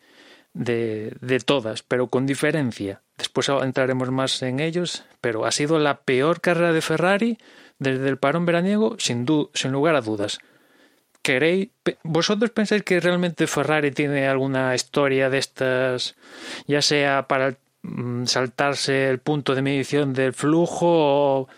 de, 0.52 1.16
de 1.20 1.40
todas, 1.40 1.82
pero 1.82 2.08
con 2.08 2.26
diferencia. 2.26 3.02
Después 3.16 3.48
entraremos 3.48 4.10
más 4.10 4.42
en 4.42 4.60
ellos, 4.60 5.04
pero 5.20 5.44
ha 5.44 5.52
sido 5.52 5.78
la 5.78 6.00
peor 6.00 6.40
carrera 6.40 6.72
de 6.72 6.80
Ferrari 6.80 7.38
desde 7.78 8.08
el 8.08 8.18
parón 8.18 8.46
veraniego, 8.46 8.96
sin, 8.98 9.26
sin 9.54 9.72
lugar 9.72 9.94
a 9.94 10.00
dudas. 10.00 10.38
¿Queréis, 11.22 11.68
vosotros 12.02 12.50
pensáis 12.50 12.82
que 12.82 12.98
realmente 12.98 13.46
Ferrari 13.46 13.90
tiene 13.90 14.26
alguna 14.26 14.74
historia 14.74 15.28
de 15.28 15.38
estas, 15.38 16.16
ya 16.66 16.80
sea 16.80 17.28
para 17.28 17.56
mm, 17.82 18.24
saltarse 18.24 19.10
el 19.10 19.18
punto 19.18 19.54
de 19.54 19.60
medición 19.60 20.14
del 20.14 20.32
flujo 20.32 20.86
o 20.88 21.48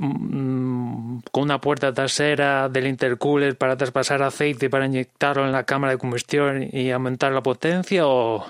con 0.00 1.42
una 1.42 1.60
puerta 1.60 1.92
trasera 1.92 2.70
del 2.70 2.86
intercooler 2.86 3.58
para 3.58 3.76
traspasar 3.76 4.22
aceite 4.22 4.70
para 4.70 4.86
inyectarlo 4.86 5.44
en 5.44 5.52
la 5.52 5.64
cámara 5.64 5.92
de 5.92 5.98
combustión 5.98 6.66
y 6.72 6.90
aumentar 6.90 7.32
la 7.32 7.42
potencia 7.42 8.06
o, 8.06 8.46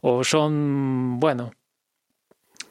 o 0.00 0.24
son, 0.24 1.20
bueno, 1.20 1.52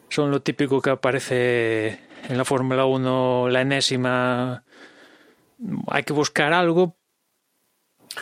son 0.10 0.32
lo 0.32 0.42
típico 0.42 0.82
que 0.82 0.90
aparece 0.90 2.00
en 2.28 2.38
la 2.38 2.44
Fórmula 2.44 2.86
1, 2.86 3.50
la 3.50 3.62
enésima. 3.62 4.64
Hay 5.88 6.04
que 6.04 6.14
buscar 6.14 6.52
algo. 6.52 6.98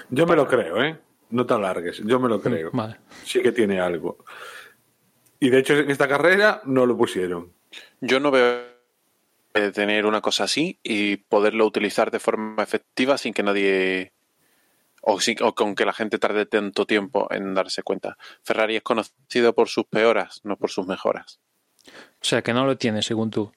Yo 0.10 0.28
me 0.28 0.36
lo 0.36 0.48
creo, 0.48 0.84
¿eh? 0.84 0.98
No 1.32 1.46
te 1.46 1.54
alargues, 1.54 2.02
yo 2.06 2.20
me 2.20 2.30
lo 2.30 2.38
mm, 2.38 2.42
creo. 2.42 2.70
Vale. 2.72 2.98
Sí 3.24 3.42
que 3.42 3.52
tiene 3.52 3.80
algo. 3.80 4.24
Y 5.40 5.50
de 5.50 5.60
hecho 5.60 5.74
en 5.74 5.90
esta 5.90 6.08
carrera 6.08 6.62
no 6.66 6.86
lo 6.86 6.96
pusieron. 6.96 7.52
Yo 8.00 8.20
no 8.20 8.30
veo 8.30 8.71
tener 9.54 10.06
una 10.06 10.22
cosa 10.22 10.46
así 10.46 10.80
y 10.84 11.18
poderlo 11.18 11.66
utilizar 11.66 12.12
de 12.12 12.20
forma 12.20 12.64
efectiva 12.64 13.18
sin 13.18 13.34
que 13.34 13.44
nadie 13.44 14.14
o, 15.02 15.20
sin, 15.20 15.38
o, 15.42 15.54
con 15.54 15.76
que 15.76 15.86
la 15.86 15.94
gente 15.94 16.20
tarde 16.20 16.46
tanto 16.46 16.86
tiempo 16.86 17.28
en 17.32 17.54
darse 17.54 17.84
cuenta. 17.84 18.18
Ferrari 18.44 18.78
es 18.78 18.84
conocido 18.84 19.54
por 19.54 19.68
sus 19.68 19.86
peoras, 19.86 20.42
no 20.44 20.58
por 20.58 20.70
sus 20.70 20.88
mejoras. 20.88 21.40
O 21.88 22.26
sea, 22.26 22.42
que 22.42 22.54
no 22.54 22.66
lo 22.66 22.78
tiene, 22.78 23.02
según 23.02 23.32
tú. 23.32 23.52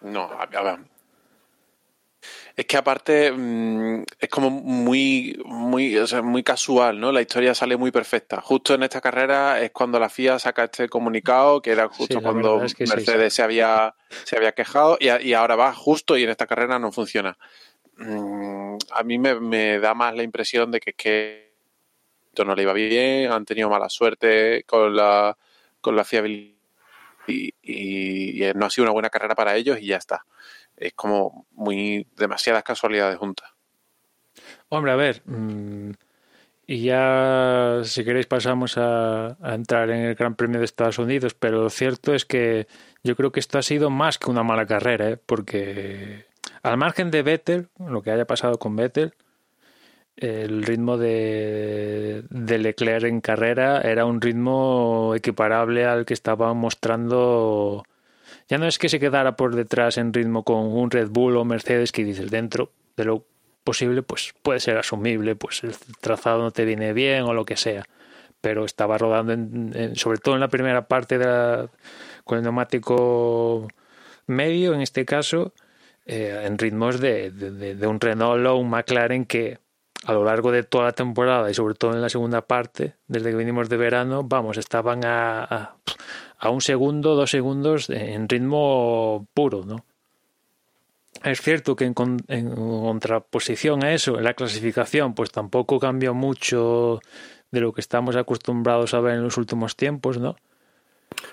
No, 0.00 0.30
a 0.30 0.46
ver. 0.46 0.78
Es 2.56 2.66
que 2.66 2.76
aparte 2.76 3.30
mmm, 3.30 4.02
es 4.18 4.28
como 4.28 4.50
muy, 4.50 5.40
muy, 5.44 5.96
o 5.96 6.06
sea, 6.06 6.22
muy 6.22 6.42
casual, 6.42 6.98
¿no? 6.98 7.12
La 7.12 7.20
historia 7.20 7.54
sale 7.54 7.76
muy 7.76 7.90
perfecta. 7.90 8.40
Justo 8.40 8.74
en 8.74 8.82
esta 8.82 9.00
carrera 9.00 9.60
es 9.60 9.70
cuando 9.70 10.00
la 10.00 10.08
FIA 10.08 10.38
saca 10.38 10.64
este 10.64 10.88
comunicado, 10.88 11.62
que 11.62 11.70
era 11.70 11.88
justo 11.88 12.18
sí, 12.18 12.22
cuando 12.22 12.62
es 12.64 12.74
que 12.74 12.86
Mercedes 12.86 13.32
sí, 13.32 13.36
se 13.36 13.42
había, 13.42 13.94
se 14.24 14.36
había 14.36 14.52
quejado, 14.52 14.96
y, 14.98 15.08
y, 15.08 15.34
ahora 15.34 15.56
va 15.56 15.72
justo 15.72 16.16
y 16.16 16.24
en 16.24 16.30
esta 16.30 16.46
carrera 16.46 16.78
no 16.78 16.90
funciona. 16.90 17.38
Mm, 17.96 18.76
a 18.92 19.02
mí 19.02 19.18
me, 19.18 19.38
me, 19.40 19.78
da 19.78 19.94
más 19.94 20.14
la 20.14 20.22
impresión 20.22 20.70
de 20.70 20.80
que, 20.80 20.92
que 20.94 21.52
esto 22.28 22.44
no 22.44 22.54
le 22.54 22.62
iba 22.62 22.72
bien, 22.72 23.30
han 23.30 23.44
tenido 23.44 23.68
mala 23.68 23.88
suerte 23.88 24.64
con 24.64 24.94
la, 24.94 25.36
con 25.80 25.96
la 25.96 26.04
fiabilidad 26.04 26.58
y, 27.28 27.54
y, 27.62 28.44
y, 28.44 28.52
no 28.54 28.66
ha 28.66 28.70
sido 28.70 28.84
una 28.84 28.92
buena 28.92 29.10
carrera 29.10 29.34
para 29.34 29.56
ellos 29.56 29.78
y 29.80 29.86
ya 29.86 29.96
está. 29.96 30.24
Es 30.78 30.92
como 30.94 31.46
muy 31.52 32.06
demasiadas 32.16 32.62
casualidades 32.62 33.18
juntas. 33.18 33.50
Hombre, 34.68 34.92
a 34.92 34.96
ver, 34.96 35.22
mmm, 35.24 35.90
y 36.70 36.82
ya, 36.82 37.80
si 37.84 38.04
queréis, 38.04 38.26
pasamos 38.26 38.76
a, 38.76 39.38
a, 39.40 39.54
entrar 39.54 39.88
en 39.88 40.00
el 40.04 40.14
Gran 40.14 40.34
Premio 40.34 40.58
de 40.58 40.66
Estados 40.66 40.98
Unidos. 40.98 41.32
Pero 41.32 41.62
lo 41.62 41.70
cierto 41.70 42.14
es 42.14 42.26
que 42.26 42.66
yo 43.02 43.16
creo 43.16 43.32
que 43.32 43.40
esto 43.40 43.56
ha 43.56 43.62
sido 43.62 43.88
más 43.88 44.18
que 44.18 44.30
una 44.30 44.42
mala 44.42 44.66
carrera, 44.66 45.08
¿eh? 45.08 45.16
porque 45.16 46.26
al 46.62 46.76
margen 46.76 47.10
de 47.10 47.22
Vettel, 47.22 47.68
lo 47.78 48.02
que 48.02 48.10
haya 48.10 48.26
pasado 48.26 48.58
con 48.58 48.76
Vettel, 48.76 49.14
el 50.16 50.62
ritmo 50.62 50.98
de, 50.98 52.24
de 52.28 52.58
Leclerc 52.58 53.04
en 53.04 53.22
carrera 53.22 53.80
era 53.80 54.04
un 54.04 54.20
ritmo 54.20 55.14
equiparable 55.14 55.86
al 55.86 56.04
que 56.04 56.14
estaba 56.14 56.52
mostrando. 56.52 57.82
Ya 58.48 58.58
no 58.58 58.66
es 58.66 58.78
que 58.78 58.88
se 58.88 58.98
quedara 58.98 59.36
por 59.36 59.54
detrás 59.54 59.98
en 59.98 60.12
ritmo 60.12 60.42
con 60.42 60.58
un 60.58 60.90
Red 60.90 61.08
Bull 61.10 61.36
o 61.36 61.44
Mercedes 61.44 61.92
que 61.92 62.04
dices 62.04 62.30
dentro 62.30 62.72
de 62.96 63.04
lo 63.04 63.24
posible, 63.62 64.02
pues 64.02 64.34
puede 64.42 64.60
ser 64.60 64.78
asumible, 64.78 65.36
pues 65.36 65.62
el 65.62 65.74
trazado 66.00 66.40
no 66.40 66.50
te 66.50 66.64
viene 66.64 66.94
bien 66.94 67.24
o 67.24 67.34
lo 67.34 67.44
que 67.44 67.56
sea. 67.56 67.84
Pero 68.40 68.64
estaba 68.64 68.96
rodando, 68.96 69.32
en, 69.32 69.94
sobre 69.96 70.18
todo 70.18 70.34
en 70.34 70.40
la 70.40 70.48
primera 70.48 70.88
parte 70.88 71.18
con 72.24 72.38
el 72.38 72.44
neumático 72.44 73.68
medio, 74.26 74.74
en 74.74 74.80
este 74.80 75.04
caso, 75.04 75.52
eh, 76.06 76.42
en 76.44 76.56
ritmos 76.56 77.00
de, 77.00 77.30
de, 77.30 77.86
un 77.86 78.00
Renault 78.00 78.46
o 78.46 78.56
un 78.56 78.70
McLaren 78.70 79.26
que 79.26 79.58
a 80.04 80.12
lo 80.14 80.24
largo 80.24 80.52
de 80.52 80.62
toda 80.62 80.84
la 80.84 80.92
temporada 80.92 81.50
y 81.50 81.54
sobre 81.54 81.74
todo 81.74 81.92
en 81.92 82.00
la 82.00 82.08
segunda 82.08 82.40
parte, 82.42 82.94
desde 83.08 83.30
que 83.30 83.36
venimos 83.36 83.68
de 83.68 83.76
verano, 83.76 84.22
vamos, 84.22 84.56
estaban 84.56 85.04
a, 85.04 85.74
a 86.38 86.50
un 86.50 86.60
segundo, 86.60 87.14
dos 87.14 87.30
segundos 87.30 87.90
en 87.90 88.28
ritmo 88.28 89.26
puro, 89.34 89.64
¿no? 89.64 89.84
Es 91.24 91.40
cierto 91.40 91.74
que 91.74 91.84
en, 91.84 91.94
en, 92.28 92.54
contraposición 92.54 93.84
a 93.84 93.92
eso, 93.92 94.18
en 94.18 94.24
la 94.24 94.34
clasificación, 94.34 95.14
pues 95.14 95.32
tampoco 95.32 95.80
cambió 95.80 96.14
mucho 96.14 97.00
de 97.50 97.60
lo 97.60 97.72
que 97.72 97.80
estamos 97.80 98.14
acostumbrados 98.14 98.94
a 98.94 99.00
ver 99.00 99.14
en 99.14 99.24
los 99.24 99.36
últimos 99.36 99.74
tiempos, 99.74 100.18
¿no? 100.18 100.36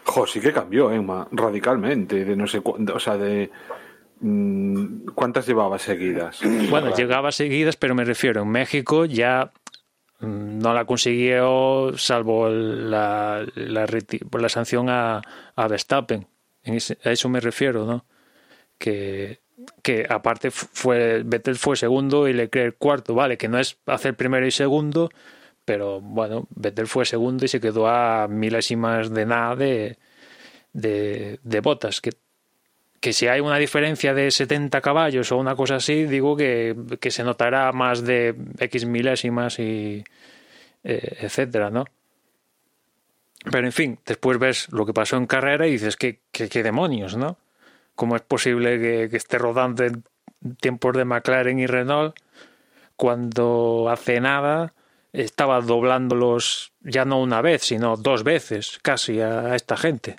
Jo, 0.06 0.26
sí 0.26 0.40
que 0.40 0.54
cambió, 0.54 0.92
Emma, 0.92 1.28
radicalmente, 1.32 2.26
de 2.26 2.36
no 2.36 2.48
sé 2.48 2.62
cuánto, 2.62 2.96
o 2.96 3.00
sea, 3.00 3.18
de 3.18 3.52
mm, 4.22 5.08
¿cuántas 5.14 5.46
llevaba 5.46 5.78
seguidas? 5.78 6.40
Bueno, 6.70 6.96
llegaba 6.96 7.32
seguidas, 7.32 7.76
pero 7.76 7.94
me 7.94 8.06
refiero, 8.06 8.42
en 8.42 8.50
México 8.50 9.06
ya 9.06 9.52
no 10.20 10.74
la 10.74 10.86
consiguió 10.86 11.92
salvo 11.98 12.50
la, 12.50 13.46
la, 13.56 13.86
la 13.86 14.50
sanción 14.50 14.90
a, 14.90 15.22
a 15.56 15.68
Verstappen. 15.68 16.28
Ese, 16.64 16.98
a 17.04 17.12
eso 17.12 17.30
me 17.30 17.40
refiero, 17.40 17.86
¿no? 17.86 18.06
Que 18.78 19.40
que 19.82 20.06
aparte 20.10 20.52
fue 20.52 21.24
Vettel 21.24 21.56
fue 21.56 21.76
segundo 21.78 22.28
y 22.28 22.34
Leclerc 22.34 22.78
cuarto, 22.78 23.16
vale, 23.16 23.38
que 23.38 23.48
no 23.48 23.58
es 23.60 23.78
hacer 23.86 24.16
primero 24.16 24.46
y 24.46 24.52
segundo, 24.52 25.10
pero 25.64 26.02
bueno, 26.02 26.48
Vettel 26.56 26.88
fue 26.88 27.06
segundo 27.06 27.46
y 27.46 27.48
se 27.48 27.62
quedó 27.62 27.88
a 27.88 28.28
milésimas 28.28 29.12
de 29.12 29.26
nada 29.26 29.56
de, 29.56 29.98
de, 30.74 31.40
de 31.44 31.60
botas, 31.62 32.02
que, 32.02 32.12
que 33.06 33.14
si 33.14 33.28
hay 33.28 33.40
una 33.40 33.60
diferencia 33.60 34.16
de 34.16 34.32
70 34.32 34.82
caballos 34.82 35.32
o 35.32 35.38
una 35.38 35.56
cosa 35.56 35.76
así, 35.76 36.06
digo 36.06 36.36
que, 36.36 36.76
que 37.00 37.12
se 37.12 37.24
notará 37.24 37.72
más 37.72 38.04
de 38.04 38.34
X 38.58 38.88
milésimas 38.88 39.60
y 39.60 40.04
eh, 40.84 41.18
etcétera, 41.22 41.70
¿no? 41.70 41.86
Pero 43.52 43.68
en 43.68 43.72
fin, 43.72 44.00
después 44.04 44.40
ves 44.40 44.70
lo 44.72 44.88
que 44.88 44.94
pasó 44.94 45.18
en 45.18 45.28
carrera 45.28 45.68
y 45.68 45.74
dices 45.74 45.98
que, 45.98 46.22
que 46.32 46.64
demonios, 46.64 47.16
¿no? 47.16 47.38
¿Cómo 47.94 48.16
es 48.16 48.24
posible 48.24 48.80
que, 48.80 49.08
que 49.08 49.18
esté 49.18 49.38
rodando 49.38 49.84
en 49.84 50.04
tiempos 50.60 50.98
de 50.98 51.06
McLaren 51.06 51.60
y 51.60 51.68
Renault 51.68 52.16
cuando 52.96 53.88
hace 53.92 54.20
nada 54.20 54.74
estaba 55.14 55.62
doblándolos 55.62 56.74
ya 56.82 57.06
no 57.06 57.22
una 57.22 57.44
vez, 57.44 57.62
sino 57.62 57.98
dos 57.98 58.24
veces 58.24 58.80
casi 58.82 59.22
a 59.22 59.54
esta 59.56 59.78
gente? 59.78 60.16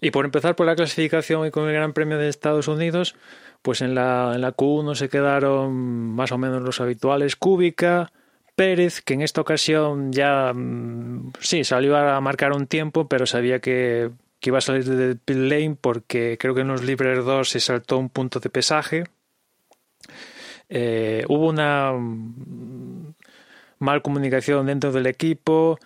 Y 0.00 0.10
por 0.10 0.24
empezar 0.24 0.56
por 0.56 0.66
la 0.66 0.76
clasificación 0.76 1.46
y 1.46 1.50
con 1.50 1.68
el 1.68 1.74
Gran 1.74 1.92
Premio 1.92 2.18
de 2.18 2.28
Estados 2.28 2.68
Unidos, 2.68 3.16
pues 3.62 3.82
en 3.82 3.94
la, 3.94 4.32
en 4.34 4.40
la 4.40 4.56
Q1 4.56 4.94
se 4.94 5.08
quedaron 5.08 5.74
más 5.74 6.32
o 6.32 6.38
menos 6.38 6.62
los 6.62 6.80
habituales 6.80 7.36
Cúbica, 7.36 8.12
Pérez, 8.56 9.00
que 9.02 9.14
en 9.14 9.22
esta 9.22 9.40
ocasión 9.40 10.12
ya 10.12 10.52
sí 11.40 11.64
salió 11.64 11.96
a 11.96 12.20
marcar 12.20 12.52
un 12.52 12.66
tiempo, 12.66 13.08
pero 13.08 13.26
sabía 13.26 13.60
que 13.60 14.10
que 14.40 14.48
iba 14.50 14.58
a 14.58 14.62
salir 14.62 14.84
del 14.84 15.18
pit 15.18 15.36
lane 15.36 15.76
porque 15.80 16.38
creo 16.40 16.54
que 16.54 16.62
en 16.62 16.68
los 16.68 16.82
libres 16.82 17.24
2 17.24 17.48
se 17.48 17.60
saltó 17.60 17.98
un 17.98 18.08
punto 18.08 18.40
de 18.40 18.48
pesaje. 18.48 19.04
Eh, 20.70 21.24
hubo 21.28 21.48
una 21.48 21.92
mal 23.78 24.02
comunicación 24.02 24.66
dentro 24.66 24.92
del 24.92 25.06
equipo, 25.06 25.78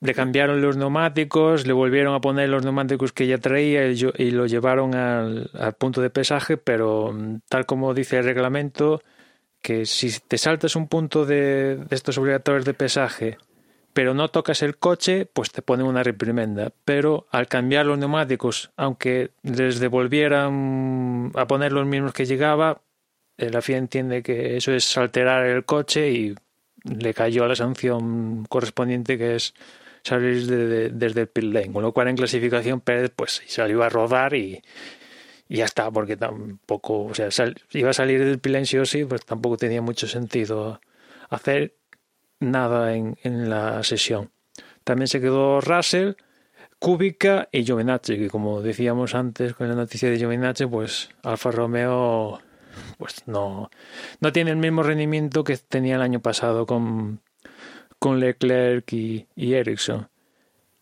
le 0.00 0.14
cambiaron 0.14 0.62
los 0.62 0.76
neumáticos, 0.76 1.66
le 1.66 1.72
volvieron 1.72 2.14
a 2.14 2.20
poner 2.20 2.48
los 2.48 2.64
neumáticos 2.64 3.12
que 3.12 3.26
ya 3.26 3.38
traía 3.38 3.86
y, 3.86 4.30
lo 4.30 4.46
llevaron 4.46 4.94
al, 4.94 5.50
punto 5.78 6.00
de 6.00 6.10
pesaje, 6.10 6.56
pero 6.56 7.14
tal 7.48 7.66
como 7.66 7.94
dice 7.94 8.18
el 8.18 8.24
reglamento, 8.24 9.02
que 9.60 9.86
si 9.86 10.10
te 10.20 10.38
saltas 10.38 10.76
un 10.76 10.88
punto 10.88 11.26
de, 11.26 11.76
de 11.76 11.96
estos 11.96 12.16
obligatorios 12.18 12.64
de 12.64 12.74
pesaje 12.74 13.38
pero 13.98 14.14
no 14.14 14.28
tocas 14.28 14.62
el 14.62 14.76
coche, 14.76 15.26
pues 15.26 15.50
te 15.50 15.60
ponen 15.60 15.84
una 15.84 16.04
reprimenda. 16.04 16.70
Pero 16.84 17.26
al 17.32 17.48
cambiar 17.48 17.84
los 17.84 17.98
neumáticos, 17.98 18.70
aunque 18.76 19.32
les 19.42 19.80
devolvieran 19.80 21.32
a 21.34 21.48
poner 21.48 21.72
los 21.72 21.84
mismos 21.84 22.12
que 22.12 22.24
llegaba, 22.24 22.80
la 23.36 23.60
FIA 23.60 23.78
entiende 23.78 24.22
que 24.22 24.56
eso 24.56 24.72
es 24.72 24.96
alterar 24.96 25.46
el 25.46 25.64
coche 25.64 26.12
y 26.12 26.34
le 26.84 27.12
cayó 27.12 27.48
la 27.48 27.56
sanción 27.56 28.44
correspondiente 28.48 29.18
que 29.18 29.34
es 29.34 29.54
salir 30.02 30.46
de, 30.46 30.66
de, 30.66 30.90
desde 30.90 31.22
el 31.22 31.28
pit 31.28 31.44
lane. 31.44 31.72
Con 31.72 31.82
lo 31.82 31.92
cual 31.92 32.08
en 32.08 32.16
clasificación 32.16 32.80
Pérez 32.80 33.12
pues 33.14 33.42
salió 33.46 33.82
a 33.82 33.88
rodar 33.88 34.34
y, 34.34 34.62
y 35.48 35.56
ya 35.56 35.64
está, 35.64 35.90
porque 35.90 36.16
tampoco, 36.16 37.04
o 37.04 37.14
sea, 37.14 37.30
sal, 37.30 37.56
iba 37.72 37.90
a 37.90 37.94
salir 37.94 38.24
del 38.24 38.38
pit 38.38 38.52
lane 38.52 38.66
sí 38.66 38.78
o 38.78 38.84
sí, 38.84 39.04
pues 39.04 39.24
tampoco 39.24 39.56
tenía 39.56 39.82
mucho 39.82 40.06
sentido 40.06 40.80
hacer 41.30 41.74
nada 42.40 42.94
en, 42.94 43.16
en 43.22 43.50
la 43.50 43.82
sesión. 43.82 44.30
También 44.84 45.08
se 45.08 45.20
quedó 45.20 45.60
Russell, 45.60 46.12
Kubica 46.78 47.48
y 47.50 47.64
Giovinazzi, 47.64 48.16
que 48.16 48.30
como 48.30 48.62
decíamos 48.62 49.14
antes 49.14 49.54
con 49.54 49.68
la 49.68 49.74
noticia 49.74 50.08
de 50.10 50.16
Giovinazzi, 50.16 50.66
pues 50.66 51.10
Alfa 51.22 51.50
Romeo 51.50 52.40
pues 52.96 53.26
no, 53.26 53.70
no 54.20 54.32
tiene 54.32 54.50
el 54.50 54.56
mismo 54.56 54.82
rendimiento 54.82 55.44
que 55.44 55.56
tenía 55.56 55.96
el 55.96 56.02
año 56.02 56.20
pasado 56.20 56.66
con, 56.66 57.20
con 57.98 58.20
Leclerc 58.20 58.92
y, 58.92 59.26
Ericsson. 59.36 60.08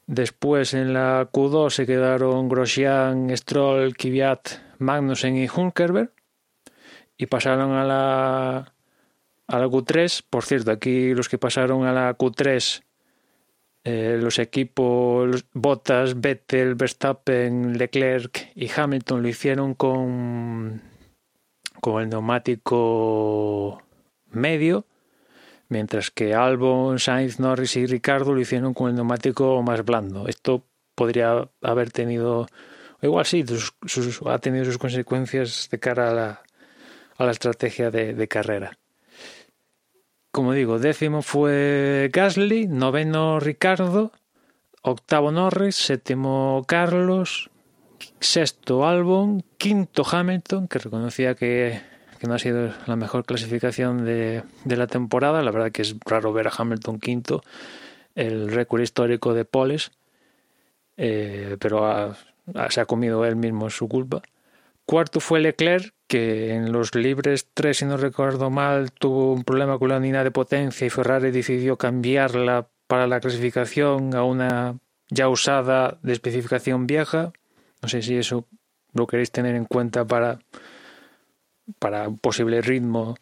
Después 0.07 0.75
en 0.75 0.93
la 0.93 1.29
Q2 1.33 1.71
se 1.71 1.87
quedaron 1.87 2.49
Grosjean, 2.49 3.37
Stroll, 3.37 3.97
Kvyat, 3.97 4.49
Magnussen 4.79 5.37
y 5.37 5.49
Hulkerberg 5.49 6.13
y 7.17 7.27
pasaron 7.27 7.73
a 7.73 7.85
la 7.85 8.73
a 9.49 9.59
la 9.59 9.67
Q3. 9.67 10.25
Por 10.29 10.45
cierto, 10.45 10.71
aquí 10.71 11.15
los 11.15 11.29
que 11.29 11.39
pasaron 11.39 11.85
a 11.85 11.93
la 11.93 12.17
Q3, 12.17 12.83
eh, 13.85 14.19
los 14.21 14.39
equipos 14.39 15.45
Bottas, 15.53 16.21
Vettel, 16.21 16.75
Verstappen, 16.75 17.79
Leclerc 17.79 18.51
y 18.55 18.69
Hamilton 18.71 19.23
lo 19.23 19.29
hicieron 19.29 19.75
con, 19.75 20.83
con 21.81 22.03
el 22.03 22.09
neumático 22.09 23.83
medio, 24.31 24.87
mientras 25.69 26.11
que 26.11 26.35
Albon, 26.35 26.99
Sainz, 26.99 27.41
Norris 27.41 27.77
y 27.77 27.87
Ricardo 27.87 28.35
lo 28.35 28.41
hicieron 28.41 28.75
con 28.75 28.91
el 28.91 28.97
neumático 28.97 29.63
más 29.63 29.85
blando. 29.85 30.29
Esto 30.29 30.65
podría 30.95 31.49
haber 31.63 31.91
tenido, 31.91 32.47
igual 33.03 33.27
sí, 33.27 33.45
sus, 33.47 34.21
ha 34.27 34.39
tenido 34.39 34.65
sus 34.65 34.79
consecuencias 34.79 35.69
de 35.71 35.79
cara 35.79 36.11
a 36.11 36.15
la, 36.15 36.43
a 37.17 37.25
la 37.25 37.31
estrategia 37.33 37.91
de, 37.91 38.15
de 38.15 38.29
carrera. 38.29 38.79
Como 40.31 40.53
digo, 40.53 40.79
décimo 40.79 41.23
fue 41.23 42.11
Gasly, 42.13 42.67
noveno 42.67 43.41
Ricardo, 43.41 44.13
octavo 44.83 45.33
Norris, 45.33 45.77
séptimo 45.77 46.63
Carlos, 46.67 47.51
sexto 48.21 48.87
Albon, 48.87 49.43
quinto 49.57 50.05
Hamilton, 50.11 50.69
que 50.69 50.79
reconocía 50.79 51.35
que, 51.35 51.81
que 52.19 52.27
no 52.27 52.35
ha 52.35 52.39
sido 52.39 52.73
la 52.87 52.97
mejor 52.97 53.25
clasificación 53.25 54.05
de, 54.05 54.43
de, 54.65 54.77
la 54.77 54.87
temporada. 54.87 55.43
La 55.43 55.51
verdad 55.51 55.73
que 55.73 55.83
es 55.83 55.97
raro 56.05 56.33
ver 56.33 56.49
a 56.49 56.53
Hamilton 56.57 56.99
quinto, 56.99 57.43
el 58.15 58.51
récord 58.51 58.81
histórico 58.81 59.35
de 59.35 59.45
poles, 59.45 59.93
eh, 60.97 61.57
pero 61.61 62.15
se 62.71 62.81
ha 62.81 62.87
comido 62.87 63.25
él 63.25 63.37
mismo 63.37 63.71
su 63.71 63.89
culpa. 63.89 64.23
Cuarto 64.85 65.21
fue 65.21 65.41
Leclerc, 65.41 65.93
que 66.07 66.55
en 66.55 66.73
los 66.73 66.95
libres 66.95 67.49
3, 67.55 67.77
si 67.77 67.85
no 67.85 67.97
recuerdo 67.97 68.51
mal, 68.51 68.93
tuvo 68.93 69.33
un 69.33 69.43
problema 69.43 69.79
con 69.79 69.89
la 69.89 69.97
unidad 69.97 70.25
de 70.25 70.31
potencia 70.31 70.87
y 70.87 70.91
Ferrari 70.91 71.31
decidió 71.31 71.77
cambiarla 71.77 72.69
para 72.87 73.07
la 73.07 73.21
clasificación 73.21 74.15
a 74.15 74.23
una 74.23 74.79
ya 75.11 75.29
usada 75.29 75.99
de 76.03 76.13
especificación 76.13 76.87
vieja. 76.87 77.33
No 77.83 77.89
sé 77.89 78.03
si 78.03 78.17
eso 78.17 78.47
lo 78.93 79.07
queréis 79.07 79.33
tener 79.33 79.57
en 79.57 79.65
cuenta 79.65 80.05
para, 80.05 80.39
para 81.79 82.09
un 82.09 82.19
posible 82.19 82.61
ritmo 82.63 83.17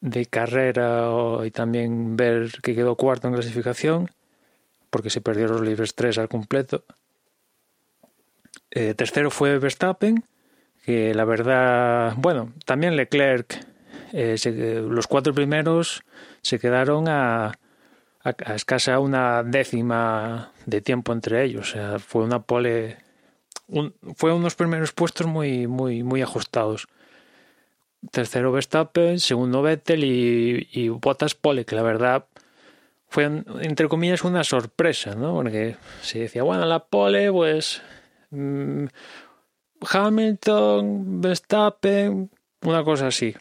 de 0.00 0.26
carrera 0.26 1.08
y 1.44 1.50
también 1.50 2.16
ver 2.16 2.50
que 2.62 2.74
quedó 2.74 2.96
cuarto 2.96 3.28
en 3.28 3.34
clasificación, 3.34 4.10
porque 4.90 5.10
se 5.10 5.20
perdió 5.20 5.46
los 5.46 5.62
libres 5.62 5.94
tres 5.94 6.18
al 6.18 6.28
completo. 6.28 6.84
Eh, 8.70 8.94
tercero 8.94 9.30
fue 9.30 9.58
Verstappen, 9.58 10.24
que 10.84 11.14
la 11.14 11.24
verdad, 11.24 12.14
bueno, 12.16 12.52
también 12.64 12.96
Leclerc, 12.96 13.64
eh, 14.12 14.36
los 14.88 15.06
cuatro 15.06 15.32
primeros 15.32 16.02
se 16.42 16.58
quedaron 16.58 17.08
a, 17.08 17.52
a, 18.24 18.54
escasa 18.54 18.98
una 18.98 19.42
décima 19.42 20.52
de 20.66 20.80
tiempo 20.80 21.12
entre 21.12 21.44
ellos. 21.44 21.70
O 21.70 21.72
sea, 21.72 21.98
fue 21.98 22.24
una 22.24 22.42
pole, 22.42 22.96
fue 24.16 24.32
unos 24.32 24.54
primeros 24.54 24.92
puestos 24.92 25.26
muy, 25.26 25.66
muy, 25.66 26.02
muy 26.02 26.22
ajustados. 26.22 26.88
Tercero 28.10 28.52
Verstappen, 28.52 29.20
segundo 29.20 29.62
Vettel 29.62 30.04
y, 30.04 30.68
y 30.72 30.88
Bottas 30.88 31.34
pole, 31.34 31.64
que 31.64 31.76
la 31.76 31.82
verdad 31.82 32.26
fue, 33.08 33.24
entre 33.24 33.88
comillas, 33.88 34.24
una 34.24 34.42
sorpresa, 34.42 35.14
¿no? 35.14 35.34
Porque 35.34 35.76
se 36.00 36.20
decía, 36.20 36.42
bueno, 36.42 36.64
la 36.64 36.86
pole, 36.86 37.30
pues 37.30 37.82
mm, 38.30 38.86
Hamilton, 39.90 41.20
Verstappen, 41.20 42.30
una 42.62 42.82
cosa 42.84 43.08
así. 43.08 43.34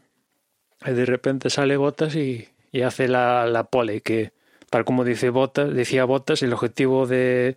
Y 0.86 0.92
de 0.92 1.06
repente 1.06 1.50
sale 1.50 1.78
Bottas 1.78 2.16
y, 2.16 2.50
y 2.72 2.82
hace 2.82 3.08
la, 3.08 3.46
la 3.46 3.64
pole, 3.64 4.02
que 4.02 4.34
tal 4.70 4.86
como 4.86 5.04
dice 5.04 5.30
Bottas, 5.30 5.74
decía 5.74 6.06
Bottas, 6.06 6.44
el 6.44 6.54
objetivo 6.54 7.08
de, 7.08 7.56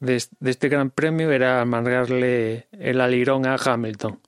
de, 0.00 0.16
este 0.44 0.68
gran 0.68 0.90
premio 0.90 1.30
era 1.30 1.60
amargarle 1.60 2.66
el 2.72 3.00
alirón 3.00 3.46
a 3.46 3.56
Hamilton. 3.56 4.20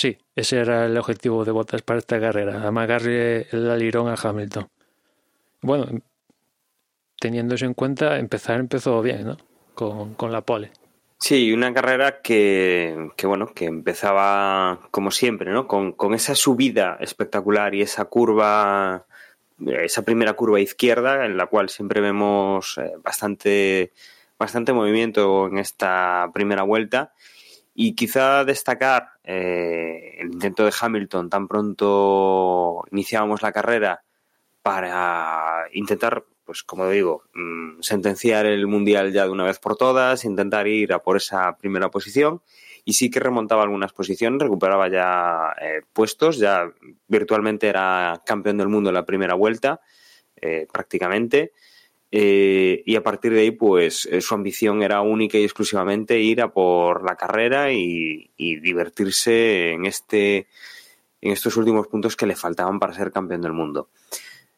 Sí, 0.00 0.16
ese 0.34 0.60
era 0.60 0.86
el 0.86 0.96
objetivo 0.96 1.44
de 1.44 1.52
Bottas 1.52 1.82
para 1.82 1.98
esta 1.98 2.18
carrera, 2.18 2.66
amargarle 2.66 3.48
el 3.50 3.70
alirón 3.70 4.08
a 4.08 4.14
Hamilton. 4.14 4.66
Bueno, 5.60 5.88
teniendo 7.18 7.54
eso 7.54 7.66
en 7.66 7.74
cuenta, 7.74 8.18
empezar 8.18 8.60
empezó 8.60 9.02
bien, 9.02 9.26
¿no? 9.26 9.36
Con, 9.74 10.14
con 10.14 10.32
la 10.32 10.40
pole. 10.40 10.70
Sí, 11.18 11.52
una 11.52 11.74
carrera 11.74 12.22
que, 12.22 13.10
que, 13.14 13.26
bueno, 13.26 13.52
que 13.52 13.66
empezaba 13.66 14.88
como 14.90 15.10
siempre, 15.10 15.52
¿no? 15.52 15.68
Con, 15.68 15.92
con 15.92 16.14
esa 16.14 16.34
subida 16.34 16.96
espectacular 16.98 17.74
y 17.74 17.82
esa 17.82 18.06
curva 18.06 19.04
esa 19.66 20.00
primera 20.00 20.32
curva 20.32 20.60
izquierda 20.60 21.26
en 21.26 21.36
la 21.36 21.44
cual 21.44 21.68
siempre 21.68 22.00
vemos 22.00 22.78
eh, 22.78 22.94
bastante, 23.04 23.92
bastante 24.38 24.72
movimiento 24.72 25.48
en 25.48 25.58
esta 25.58 26.30
primera 26.32 26.62
vuelta 26.62 27.12
y 27.74 27.94
quizá 27.94 28.44
destacar 28.44 29.10
eh, 29.24 30.16
el 30.18 30.32
intento 30.32 30.64
de 30.64 30.72
Hamilton 30.78 31.30
tan 31.30 31.48
pronto 31.48 32.84
iniciábamos 32.90 33.42
la 33.42 33.52
carrera 33.52 34.02
para 34.62 35.66
intentar, 35.72 36.24
pues 36.44 36.62
como 36.62 36.88
digo, 36.88 37.24
mm, 37.34 37.80
sentenciar 37.80 38.46
el 38.46 38.66
mundial 38.66 39.12
ya 39.12 39.24
de 39.24 39.30
una 39.30 39.44
vez 39.44 39.58
por 39.58 39.76
todas, 39.76 40.24
intentar 40.24 40.66
ir 40.66 40.92
a 40.92 41.02
por 41.02 41.16
esa 41.16 41.56
primera 41.56 41.90
posición 41.90 42.42
y 42.84 42.94
sí 42.94 43.10
que 43.10 43.20
remontaba 43.20 43.62
algunas 43.62 43.92
posiciones, 43.92 44.40
recuperaba 44.42 44.88
ya 44.88 45.54
eh, 45.60 45.82
puestos, 45.92 46.38
ya 46.38 46.70
virtualmente 47.08 47.68
era 47.68 48.20
campeón 48.24 48.58
del 48.58 48.68
mundo 48.68 48.90
en 48.90 48.94
la 48.94 49.04
primera 49.04 49.34
vuelta, 49.34 49.80
eh, 50.36 50.66
prácticamente. 50.72 51.52
Eh, 52.12 52.82
y 52.86 52.96
a 52.96 53.02
partir 53.02 53.32
de 53.32 53.40
ahí, 53.40 53.50
pues 53.52 54.08
su 54.20 54.34
ambición 54.34 54.82
era 54.82 55.00
única 55.00 55.38
y 55.38 55.44
exclusivamente 55.44 56.18
ir 56.20 56.42
a 56.42 56.52
por 56.52 57.04
la 57.04 57.16
carrera 57.16 57.72
y, 57.72 58.30
divertirse 58.36 59.72
en 59.72 59.86
este 59.86 60.48
en 61.22 61.32
estos 61.32 61.56
últimos 61.56 61.86
puntos 61.86 62.16
que 62.16 62.26
le 62.26 62.34
faltaban 62.34 62.78
para 62.78 62.94
ser 62.94 63.12
campeón 63.12 63.42
del 63.42 63.52
mundo. 63.52 63.90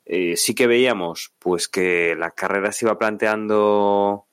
sí 0.06 0.54
que 0.54 0.66
veíamos 0.66 1.32
pues 1.38 1.68
que 1.68 2.14
la 2.16 2.30
carrera 2.30 2.72
se 2.72 2.86
iba 2.86 2.98
planteando 2.98 4.24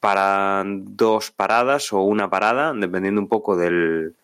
para 0.00 0.64
dos 0.66 1.30
paradas 1.30 1.92
o 1.92 2.00
una 2.02 2.30
parada, 2.30 2.72
dependiendo 2.72 3.20
un 3.20 3.28
poco 3.28 3.56
del, 3.56 4.14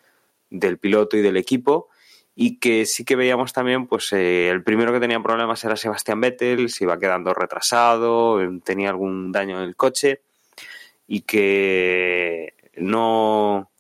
del 0.51 0.79
piloto 0.79 1.17
y 1.17 1.23
del 1.23 1.37
equipo. 1.37 1.89
Y 2.35 2.59
que 2.59 2.87
sí 2.87 3.05
que 3.05 3.17
veíamos 3.17 3.53
también, 3.53 3.87
pues 3.87 4.13
eh, 4.13 4.49
el 4.49 4.63
primero 4.63 4.93
que 4.93 5.01
tenía 5.01 5.23
problemas 5.23 5.63
era 5.65 5.77
Sebastián 5.77 6.21
Vettel, 6.21 6.71
se 6.71 6.85
iba 6.85 6.99
quedando 6.99 7.35
retrasado, 7.35 8.41
tenía 8.65 8.89
algún 8.89 9.33
daño 9.33 9.59
en 9.59 9.65
el 9.65 9.77
coche 9.77 10.23
y 11.07 11.23
que 11.23 12.55
no, 12.77 13.71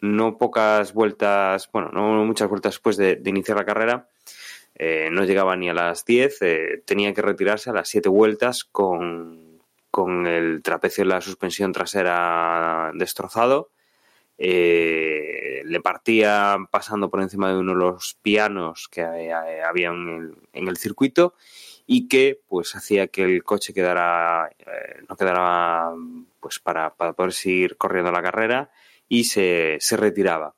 no 0.00 0.38
pocas 0.38 0.94
vueltas, 0.94 1.68
bueno, 1.72 1.90
no 1.92 2.24
muchas 2.24 2.48
vueltas 2.48 2.74
después 2.74 2.96
de, 2.96 3.20
iniciar 3.26 3.58
la 3.58 3.66
carrera, 3.66 4.08
eh, 4.76 5.10
no 5.12 5.24
llegaba 5.24 5.54
ni 5.56 5.68
a 5.68 5.74
las 5.74 6.06
10, 6.06 6.38
eh, 6.40 6.82
tenía 6.86 7.12
que 7.12 7.22
retirarse 7.22 7.68
a 7.68 7.74
las 7.74 7.88
7 7.88 8.08
vueltas 8.08 8.64
con 8.64 9.44
con 9.94 10.26
el 10.26 10.60
trapecio 10.60 11.04
de 11.04 11.10
la 11.10 11.20
suspensión 11.20 11.70
trasera 11.70 12.90
destrozado. 12.94 13.70
Eh, 14.36 15.62
le 15.64 15.80
partía 15.80 16.56
pasando 16.70 17.08
por 17.08 17.22
encima 17.22 17.48
de 17.48 17.58
uno 17.58 17.72
de 17.72 17.78
los 17.78 18.18
pianos 18.20 18.88
que 18.90 19.02
había 19.02 19.88
en 19.90 20.34
el, 20.52 20.76
circuito 20.76 21.34
y 21.86 22.08
que 22.08 22.40
pues 22.48 22.74
hacía 22.74 23.06
que 23.06 23.22
el 23.22 23.44
coche 23.44 23.72
quedara 23.72 24.50
eh, 24.58 25.02
no 25.08 25.16
quedara 25.16 25.92
pues 26.40 26.58
para, 26.58 26.94
poder 26.94 27.32
seguir 27.32 27.76
corriendo 27.76 28.10
la 28.10 28.22
carrera 28.22 28.70
y 29.08 29.24
se, 29.24 29.76
se, 29.80 29.96
retiraba. 29.96 30.54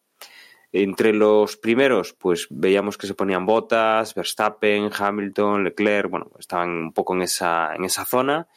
Entre 0.73 1.13
los 1.13 1.57
primeros, 1.57 2.13
pues 2.15 2.49
veíamos 2.51 2.99
que 2.99 3.07
se 3.07 3.15
ponían 3.15 3.47
botas, 3.47 4.15
Verstappen, 4.15 4.91
Hamilton, 4.97 5.65
Leclerc, 5.65 6.11
bueno, 6.11 6.31
estaban 6.39 6.71
un 6.71 6.93
poco 6.93 7.15
en 7.15 7.23
esa, 7.23 7.75
en 7.75 7.85
esa 7.85 8.05
zona 8.05 8.49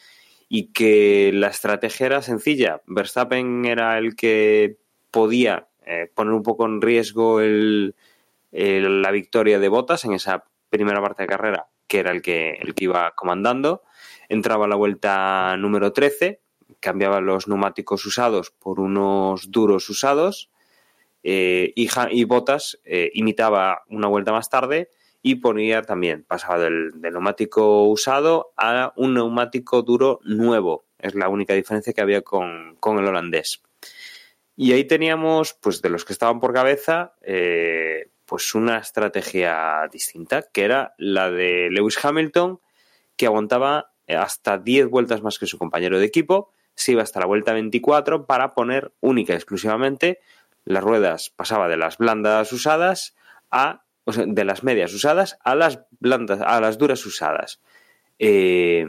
y 0.48 0.72
que 0.72 1.32
la 1.34 1.48
estrategia 1.48 2.08
era 2.08 2.22
sencilla. 2.22 2.82
Verstappen 2.88 3.66
era 3.66 3.98
el 3.98 4.16
que 4.16 4.80
podía 5.12 5.68
eh, 5.86 6.12
poner 6.14 6.34
un 6.34 6.44
poco 6.44 6.66
en 6.66 6.82
riesgo 6.82 7.40
la 7.42 9.12
victoria 9.12 9.60
de 9.60 9.68
Bottas 9.70 10.06
en 10.06 10.14
esa 10.14 10.46
primera 10.70 11.02
parte 11.02 11.24
de 11.24 11.28
carrera, 11.28 11.68
que 11.88 12.00
era 12.00 12.12
el 12.12 12.22
que, 12.22 12.60
iba 12.78 13.12
comandando. 13.16 13.84
Entraba 14.28 14.68
la 14.68 14.76
vuelta 14.76 15.56
número 15.58 15.92
13, 15.92 16.42
cambiaba 16.80 17.22
los 17.22 17.48
neumáticos 17.48 18.06
usados 18.06 18.52
por 18.52 18.80
unos 18.80 19.52
duros 19.52 19.90
usados 19.90 20.52
eh, 21.24 21.74
y, 21.76 22.24
Bottas 22.26 22.80
eh, 22.86 23.12
imitaba 23.14 23.84
una 23.90 24.08
vuelta 24.08 24.32
más 24.32 24.50
tarde 24.50 24.90
y 25.22 25.36
ponía 25.36 25.82
también, 25.82 26.24
pasaba 26.24 26.60
del, 26.60 26.92
neumático 27.02 27.84
usado 27.84 28.54
a 28.56 28.94
un 28.96 29.16
neumático 29.16 29.82
duro 29.82 30.20
nuevo. 30.24 30.86
Es 30.98 31.16
la 31.16 31.30
única 31.30 31.54
diferencia 31.54 31.94
que 31.94 32.02
había 32.02 32.22
con, 32.22 32.78
el 32.84 33.08
holandés. 33.08 33.62
Y 34.62 34.74
ahí 34.74 34.84
teníamos, 34.84 35.54
pues 35.54 35.82
de 35.82 35.88
los 35.88 36.04
que 36.04 36.12
estaban 36.12 36.42
por 36.42 36.52
cabeza, 36.52 37.14
eh, 37.22 38.10
pues 38.26 38.54
una 38.56 38.80
estrategia 38.80 39.88
distinta, 39.90 40.50
que 40.52 40.66
era 40.66 40.96
la 40.98 41.32
de 41.32 41.70
Lewis 41.72 41.98
Hamilton, 42.04 42.60
que 43.16 43.28
aguantaba 43.28 43.94
hasta 44.10 44.58
10 44.58 44.90
vueltas 44.90 45.24
más 45.24 45.40
que 45.40 45.48
su 45.48 45.58
compañero 45.58 45.98
de 45.98 46.06
equipo, 46.06 46.52
se 46.76 46.92
iba 46.92 47.04
hasta 47.04 47.22
la 47.22 47.26
vuelta 47.26 47.54
24 47.54 48.26
para 48.26 48.54
poner 48.54 48.92
única 49.00 49.32
y 49.32 49.38
exclusivamente 49.38 50.20
las 50.66 50.84
ruedas, 50.84 51.30
pasaba 51.30 51.70
de 51.70 51.78
las 51.78 51.98
blandas 51.98 52.52
usadas 52.52 53.16
a 53.50 53.86
de 54.06 54.44
las 54.44 54.66
medias 54.66 54.94
usadas 54.94 55.40
a 55.46 55.56
las 55.56 55.86
blandas, 56.02 56.42
a 56.42 56.60
las 56.60 56.78
duras 56.78 57.06
usadas. 57.06 57.62
Eh, 58.20 58.86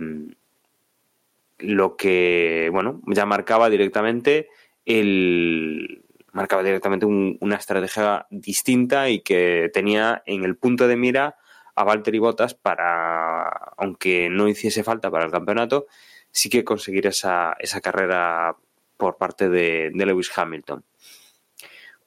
lo 1.60 1.96
que, 1.96 2.70
bueno, 2.72 3.02
ya 3.06 3.24
marcaba 3.24 3.70
directamente 3.70 4.48
el 4.84 6.04
marcaba 6.32 6.62
directamente 6.62 7.06
una 7.06 7.56
estrategia 7.56 8.26
distinta 8.30 9.08
y 9.08 9.20
que 9.20 9.70
tenía 9.72 10.22
en 10.26 10.44
el 10.44 10.56
punto 10.56 10.86
de 10.86 10.96
mira 10.96 11.36
a 11.74 11.84
Valtteri 11.84 12.18
Bottas 12.18 12.54
para, 12.54 13.48
aunque 13.76 14.28
no 14.30 14.48
hiciese 14.48 14.84
falta 14.84 15.10
para 15.10 15.24
el 15.24 15.32
campeonato, 15.32 15.86
sí 16.30 16.48
que 16.48 16.64
conseguir 16.64 17.06
esa, 17.06 17.56
esa 17.58 17.80
carrera 17.80 18.56
por 18.96 19.16
parte 19.16 19.48
de 19.48 19.90
Lewis 19.94 20.30
Hamilton. 20.36 20.84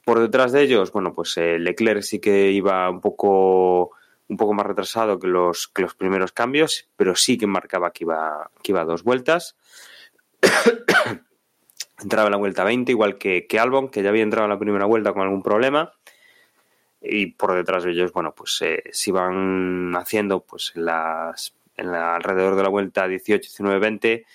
Por 0.06 0.20
detrás 0.20 0.52
de 0.52 0.62
ellos, 0.62 0.92
bueno, 0.92 1.14
pues 1.14 1.38
eh, 1.38 1.58
Leclerc 1.60 2.02
sí 2.02 2.20
que 2.20 2.52
iba 2.52 2.90
un 2.90 3.00
poco, 3.00 3.92
un 4.28 4.38
poco 4.38 4.54
más 4.54 4.66
retrasado 4.66 5.18
que 5.18 5.28
los, 5.28 5.70
que 5.70 5.82
los 5.82 5.96
primeros 5.96 6.34
cambios, 6.34 6.90
pero 6.98 7.16
sí 7.16 7.38
que 7.38 7.48
marcaba 7.48 7.92
que 7.92 8.04
iba, 8.04 8.52
que 8.62 8.74
iba 8.74 8.84
dos 8.84 9.04
vueltas. 9.04 9.56
Entraba 12.04 12.28
en 12.28 12.32
la 12.32 12.38
vuelta 12.38 12.64
20, 12.64 12.92
igual 12.92 13.18
que, 13.18 13.48
que 13.48 13.60
Albon, 13.60 13.90
que 13.90 14.04
ya 14.04 14.10
había 14.10 14.24
entrado 14.24 14.46
en 14.46 14.52
la 14.52 14.60
primera 14.60 14.86
vuelta 14.86 15.14
con 15.14 15.24
algún 15.24 15.44
problema. 15.44 15.94
Y 17.02 17.28
por 17.28 17.54
detrás 17.54 17.84
de 17.84 17.92
ellos, 17.92 18.14
bueno, 18.14 18.34
pues 18.36 18.62
eh, 18.62 18.84
se 18.92 19.10
iban 19.10 19.94
haciendo 19.96 20.46
pues 20.46 20.72
en 20.76 20.86
las 20.86 21.56
en 21.78 21.92
la, 21.92 22.16
alrededor 22.16 22.56
de 22.56 22.64
la 22.64 22.70
vuelta 22.70 23.08
18, 23.08 23.42
19, 23.42 23.80
20, 23.80 24.26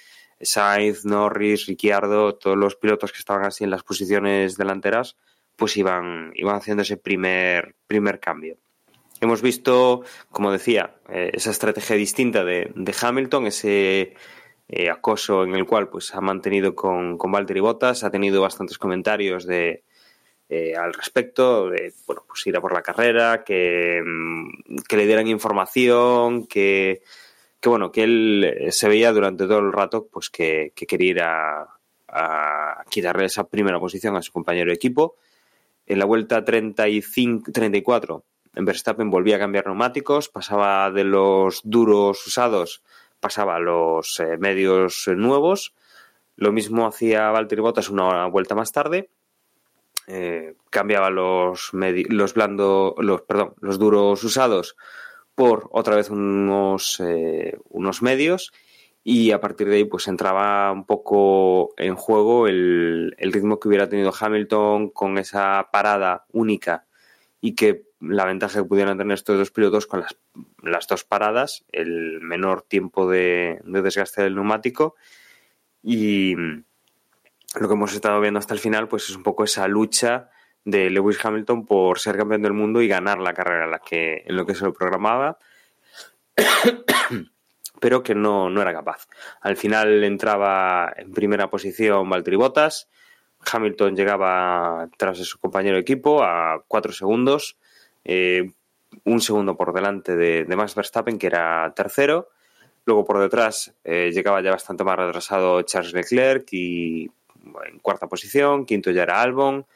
Sainz, 0.41 1.05
Norris, 1.05 1.67
Ricciardo, 1.67 2.35
todos 2.35 2.57
los 2.57 2.77
pilotos 2.77 3.13
que 3.13 3.19
estaban 3.19 3.45
así 3.45 3.65
en 3.65 3.71
las 3.71 3.83
posiciones 3.83 4.57
delanteras, 4.57 5.17
pues 5.57 5.77
iban, 5.77 6.33
iban 6.35 6.57
haciendo 6.57 6.83
ese 6.83 6.97
primer, 6.97 7.75
primer 7.87 8.21
cambio. 8.21 8.57
hemos 9.21 9.43
visto, 9.43 10.03
como 10.31 10.53
decía, 10.53 10.95
eh, 11.09 11.31
esa 11.35 11.51
estrategia 11.51 11.97
distinta 11.97 12.45
de, 12.45 12.71
de 12.75 12.95
Hamilton, 13.01 13.47
ese 13.47 14.15
eh, 14.69 14.91
acoso 14.91 15.45
en 15.45 15.55
el 15.55 15.65
cual 15.65 15.89
pues 15.89 16.15
ha 16.15 16.21
mantenido 16.21 16.75
con, 16.75 17.17
con 17.17 17.33
Valtteri 17.33 17.61
Bottas, 17.61 18.05
ha 18.05 18.11
tenido 18.11 18.43
bastantes 18.43 18.77
comentarios 18.77 19.47
de 19.47 19.83
eh, 20.51 20.75
al 20.77 20.93
respecto, 20.93 21.71
de 21.71 21.93
bueno, 22.07 22.25
pues 22.27 22.47
ir 22.47 22.57
a 22.57 22.61
por 22.61 22.73
la 22.73 22.83
carrera, 22.83 23.45
que, 23.45 24.03
mm, 24.05 24.77
que 24.89 24.97
le 24.97 25.07
dieran 25.07 25.27
información, 25.27 26.47
que, 26.47 27.03
que 27.61 27.69
bueno, 27.69 27.91
que 27.91 28.03
él 28.05 28.45
eh, 28.45 28.73
se 28.73 28.89
veía 28.89 29.13
durante 29.13 29.47
todo 29.47 29.59
el 29.59 29.73
rato 29.73 30.07
pues 30.11 30.29
que, 30.29 30.73
que 30.75 30.87
quería 30.87 31.11
ir 31.11 31.23
a, 31.23 31.69
a 32.09 32.85
quitarle 32.91 33.25
esa 33.25 33.49
primera 33.49 33.81
posición 33.81 34.17
a 34.17 34.23
su 34.23 34.33
compañero 34.33 34.69
de 34.71 34.77
equipo. 34.77 35.17
En 35.87 35.99
la 35.99 36.05
vuelta 36.05 36.45
35, 36.45 37.53
34, 37.53 38.25
Verstappen 38.53 39.09
volvía 39.09 39.37
a 39.37 39.39
cambiar 39.39 39.67
neumáticos, 39.67 40.29
pasaba 40.29 40.91
de 40.91 41.05
los 41.05 41.63
duros 41.65 42.27
usados 42.27 42.83
pasaba 43.21 43.59
los 43.59 44.21
eh, 44.21 44.37
medios 44.39 45.09
nuevos. 45.09 45.75
Lo 46.37 46.53
mismo 46.53 46.87
hacía 46.87 47.31
Valtteri 47.31 47.61
Bottas 47.61 47.91
una 47.91 48.27
vuelta 48.27 48.55
más 48.55 48.73
tarde. 48.73 49.11
Eh, 50.07 50.55
cambiaba 50.71 51.11
los, 51.11 51.71
los 51.73 52.35
los, 52.37 53.23
perdón, 53.23 53.55
los 53.61 53.79
duros 53.79 54.25
usados 54.25 54.77
por 55.39 55.69
otra 55.71 55.95
vez 55.95 56.11
unos, 56.11 56.99
eh, 56.99 57.59
unos 57.69 58.03
medios 58.03 58.53
y 59.05 59.31
a 59.31 59.41
partir 59.41 59.69
de 59.69 59.77
ahí 59.77 59.85
pues 59.85 60.09
entraba 60.09 60.73
un 60.73 60.85
poco 60.85 61.75
en 61.77 61.95
juego 61.95 62.49
el, 62.49 63.15
ritmo 63.19 63.61
que 63.61 63.69
hubiera 63.69 63.89
tenido 63.89 64.13
Hamilton 64.19 64.91
con 64.91 65.17
esa 65.17 65.69
parada 65.71 66.27
única 66.33 66.88
y 67.41 67.55
que 67.55 67.85
la 68.01 68.25
ventaja 68.25 68.61
que 68.61 68.69
pudieran 68.69 68.99
tener 68.99 69.15
estos 69.15 69.39
dos 69.39 69.51
pilotos 69.51 69.87
con 69.87 70.01
las, 70.01 70.17
las 70.63 70.87
dos 70.87 71.05
paradas, 71.05 71.65
el 71.73 72.21
menor 72.21 72.63
tiempo 72.63 73.09
de, 73.09 73.61
de, 73.65 73.83
desgaste 73.83 74.23
del 74.23 74.35
neumático 74.35 74.97
y 75.83 76.35
lo 76.37 77.69
que 77.69 77.75
hemos 77.75 77.95
estado 77.95 78.21
viendo 78.21 78.39
hasta 78.39 78.55
el 78.55 78.61
final 78.61 78.89
pues 78.89 79.09
es 79.09 79.17
un 79.17 79.23
poco 79.23 79.45
esa 79.45 79.69
lucha 79.69 80.31
de 80.65 80.91
Lewis 80.91 81.25
Hamilton 81.25 81.67
por 81.67 81.99
ser 81.99 82.17
campeón 82.17 82.43
del 82.43 82.53
mundo 82.53 82.83
y 82.83 82.89
ganar 82.89 83.19
la 83.19 83.35
carrera 83.35 83.65
en, 83.65 83.71
la 83.71 83.79
que, 83.79 84.25
en 84.27 84.37
lo 84.37 84.45
que 84.45 84.55
se 84.55 84.65
lo 84.65 84.73
programaba 84.73 85.39
pero 87.81 88.03
que 88.03 88.15
no, 88.15 88.51
no 88.51 88.63
era 88.63 88.73
capaz. 88.73 89.07
Al 89.41 89.57
final 89.57 90.03
entraba 90.05 90.93
en 90.97 91.13
primera 91.13 91.51
posición 91.51 92.09
Valtteri 92.09 92.37
Bottas, 92.37 92.89
Hamilton 93.51 93.97
llegaba 93.97 94.89
tras 94.97 95.19
de 95.19 95.25
su 95.25 95.39
compañero 95.39 95.77
de 95.77 95.83
equipo 95.83 96.23
a 96.23 96.63
cuatro 96.67 96.93
segundos, 96.93 97.57
eh, 98.05 98.53
un 99.05 99.21
segundo 99.21 99.57
por 99.57 99.73
delante 99.73 100.17
de, 100.17 100.45
Max 100.57 100.75
Verstappen, 100.75 101.19
que 101.19 101.27
era 101.27 101.73
tercero. 101.75 102.29
Luego 102.85 103.05
por 103.05 103.21
detrás 103.21 103.75
eh, 103.85 104.11
llegaba 104.13 104.41
ya 104.41 104.51
bastante 104.51 104.85
más 104.85 104.97
retrasado 104.97 105.63
Charles 105.63 105.93
Leclerc 105.93 106.49
y 106.53 107.11
en 107.67 107.79
cuarta 107.81 108.07
posición, 108.09 108.65
quinto 108.65 108.91
ya 108.91 109.03
era 109.03 109.21
Albon, 109.21 109.67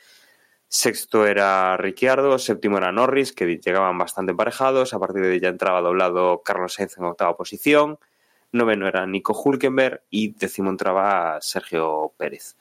sexto 0.68 1.26
era 1.26 1.76
Ricciardo, 1.76 2.38
séptimo 2.38 2.78
era 2.78 2.92
Norris, 2.92 3.32
que 3.32 3.58
llegaban 3.58 3.98
bastante 3.98 4.30
emparejados, 4.32 4.94
a 4.94 4.98
partir 4.98 5.22
de 5.22 5.40
ya 5.40 5.48
entraba 5.48 5.82
doblado 5.82 6.42
Carlos 6.42 6.74
Sainz 6.74 6.96
en 6.96 7.04
octava 7.04 7.36
posición, 7.36 7.98
noveno 8.52 8.88
era 8.88 9.06
Nico 9.06 9.34
Hulkenberg 9.34 10.02
y 10.10 10.32
décimo 10.32 10.70
entraba 10.70 11.38
Sergio 11.40 12.12
Pérez. 12.16 12.56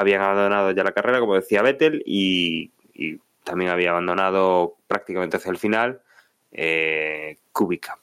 Habían 0.00 0.22
abandonado 0.22 0.70
ya 0.70 0.82
la 0.82 0.92
carrera, 0.92 1.20
como 1.20 1.34
decía 1.34 1.60
Vettel, 1.60 2.02
y, 2.06 2.72
también 3.44 3.70
había 3.70 3.90
abandonado 3.90 4.76
prácticamente 4.86 5.36
hacia 5.36 5.50
el 5.50 5.58
final 5.58 6.00
eh, 6.52 7.38
Kubica. 7.52 7.98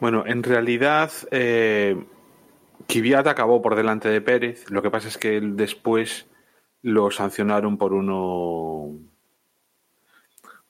Bueno, 0.00 0.24
en 0.26 0.42
realidad 0.42 1.10
eh, 1.30 2.02
Kvyat 2.86 3.26
acabó 3.26 3.60
por 3.60 3.74
delante 3.76 4.08
de 4.08 4.22
Pérez. 4.22 4.70
Lo 4.70 4.80
que 4.80 4.90
pasa 4.90 5.08
es 5.08 5.18
que 5.18 5.40
después 5.40 6.26
lo 6.82 7.10
sancionaron 7.10 7.76
por 7.76 7.92
uno. 7.92 8.98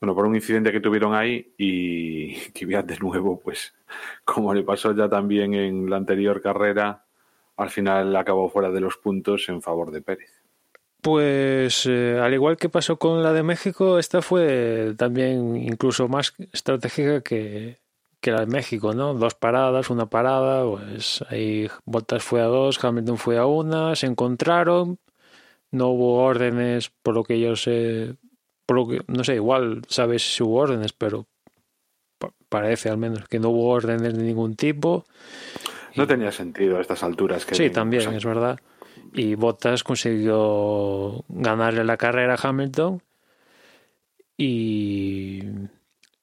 Bueno, 0.00 0.14
por 0.14 0.26
un 0.26 0.34
incidente 0.34 0.72
que 0.72 0.80
tuvieron 0.80 1.14
ahí 1.14 1.54
y 1.56 2.34
Kvyat 2.54 2.86
de 2.86 2.98
nuevo, 2.98 3.38
pues 3.38 3.74
como 4.24 4.52
le 4.52 4.64
pasó 4.64 4.94
ya 4.94 5.08
también 5.08 5.54
en 5.54 5.88
la 5.88 5.96
anterior 5.96 6.42
carrera, 6.42 7.04
al 7.56 7.70
final 7.70 8.14
acabó 8.16 8.48
fuera 8.48 8.70
de 8.70 8.80
los 8.80 8.96
puntos 8.96 9.48
en 9.48 9.62
favor 9.62 9.90
de 9.90 10.02
Pérez. 10.02 10.35
Pues 11.06 11.86
eh, 11.86 12.18
al 12.20 12.34
igual 12.34 12.56
que 12.56 12.68
pasó 12.68 12.98
con 12.98 13.22
la 13.22 13.32
de 13.32 13.44
México, 13.44 14.00
esta 14.00 14.22
fue 14.22 14.92
también 14.96 15.54
incluso 15.54 16.08
más 16.08 16.34
estratégica 16.52 17.20
que, 17.20 17.78
que 18.20 18.32
la 18.32 18.40
de 18.40 18.46
México, 18.46 18.92
¿no? 18.92 19.14
Dos 19.14 19.36
paradas, 19.36 19.88
una 19.88 20.06
parada, 20.06 20.68
pues 20.68 21.24
ahí 21.28 21.70
Bottas 21.84 22.24
fue 22.24 22.40
a 22.40 22.46
dos, 22.46 22.84
Hamilton 22.84 23.18
fue 23.18 23.38
a 23.38 23.46
una, 23.46 23.94
se 23.94 24.08
encontraron, 24.08 24.98
no 25.70 25.90
hubo 25.90 26.24
órdenes, 26.24 26.90
por 27.04 27.14
lo 27.14 27.22
que 27.22 27.38
yo 27.38 27.54
sé, 27.54 28.16
por 28.66 28.76
lo 28.76 28.88
que, 28.88 29.00
no 29.06 29.22
sé, 29.22 29.36
igual 29.36 29.82
sabes 29.86 30.34
si 30.34 30.42
hubo 30.42 30.56
órdenes, 30.56 30.92
pero 30.92 31.28
parece 32.48 32.88
al 32.88 32.98
menos 32.98 33.28
que 33.28 33.38
no 33.38 33.50
hubo 33.50 33.68
órdenes 33.68 34.12
de 34.12 34.24
ningún 34.24 34.56
tipo. 34.56 35.06
No 35.94 36.04
tenía 36.08 36.32
sentido 36.32 36.78
a 36.78 36.80
estas 36.80 37.04
alturas. 37.04 37.46
Que 37.46 37.54
sí, 37.54 37.70
también, 37.70 38.12
es 38.12 38.24
verdad 38.24 38.58
y 39.16 39.34
Bottas 39.34 39.82
consiguió 39.82 41.24
ganarle 41.28 41.84
la 41.84 41.96
carrera 41.96 42.34
a 42.34 42.48
Hamilton 42.48 43.02
y, 44.36 45.40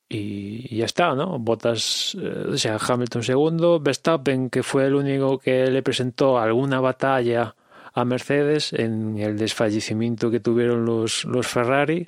y 0.08 0.78
ya 0.78 0.86
está, 0.86 1.16
¿no? 1.16 1.40
Bottas, 1.40 2.16
eh, 2.22 2.52
o 2.54 2.58
sea, 2.58 2.78
Hamilton 2.78 3.24
segundo, 3.24 3.80
Verstappen, 3.80 4.52
que 4.52 4.62
fue 4.62 4.86
el 4.86 4.94
único 4.94 5.40
que 5.40 5.72
le 5.72 5.82
presentó 5.82 6.38
alguna 6.38 6.80
batalla 6.82 7.56
a 7.96 8.06
Mercedes 8.06 8.74
en 8.74 9.18
el 9.18 9.38
desfallecimiento 9.40 10.30
que 10.30 10.40
tuvieron 10.40 10.86
los, 10.86 11.26
los 11.26 11.48
Ferrari. 11.48 12.08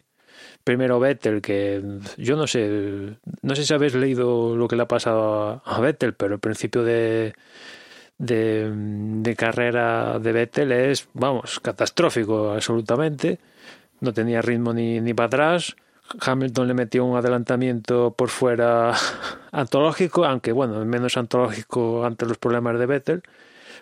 Primero 0.64 1.00
Vettel, 1.00 1.42
que 1.42 1.82
yo 2.18 2.36
no 2.36 2.46
sé, 2.46 3.18
no 3.42 3.56
sé 3.56 3.66
si 3.66 3.74
habéis 3.74 3.96
leído 3.96 4.56
lo 4.56 4.68
que 4.68 4.76
le 4.76 4.84
ha 4.84 4.88
pasado 4.88 5.62
a 5.64 5.80
Vettel, 5.80 6.14
pero 6.14 6.36
al 6.36 6.40
principio 6.40 6.84
de, 6.84 7.34
de, 8.18 8.72
de 8.74 9.36
carrera 9.36 10.20
de 10.20 10.32
Vettel 10.32 10.72
es, 10.72 11.08
vamos, 11.14 11.60
catastrófico 11.60 12.52
absolutamente. 12.52 13.40
No 14.00 14.14
tenía 14.14 14.42
ritmo 14.42 14.74
ni, 14.74 15.00
ni 15.02 15.14
para 15.14 15.28
atrás. 15.28 15.76
Hamilton 16.22 16.68
le 16.68 16.74
metió 16.74 17.04
un 17.04 17.18
adelantamiento 17.18 18.12
por 18.12 18.30
fuera 18.30 18.94
antológico, 19.52 20.26
aunque 20.26 20.52
bueno, 20.52 20.84
menos 20.86 21.18
antológico 21.18 22.06
ante 22.06 22.26
los 22.26 22.38
problemas 22.38 22.78
de 22.80 22.86
Vettel. 22.86 23.24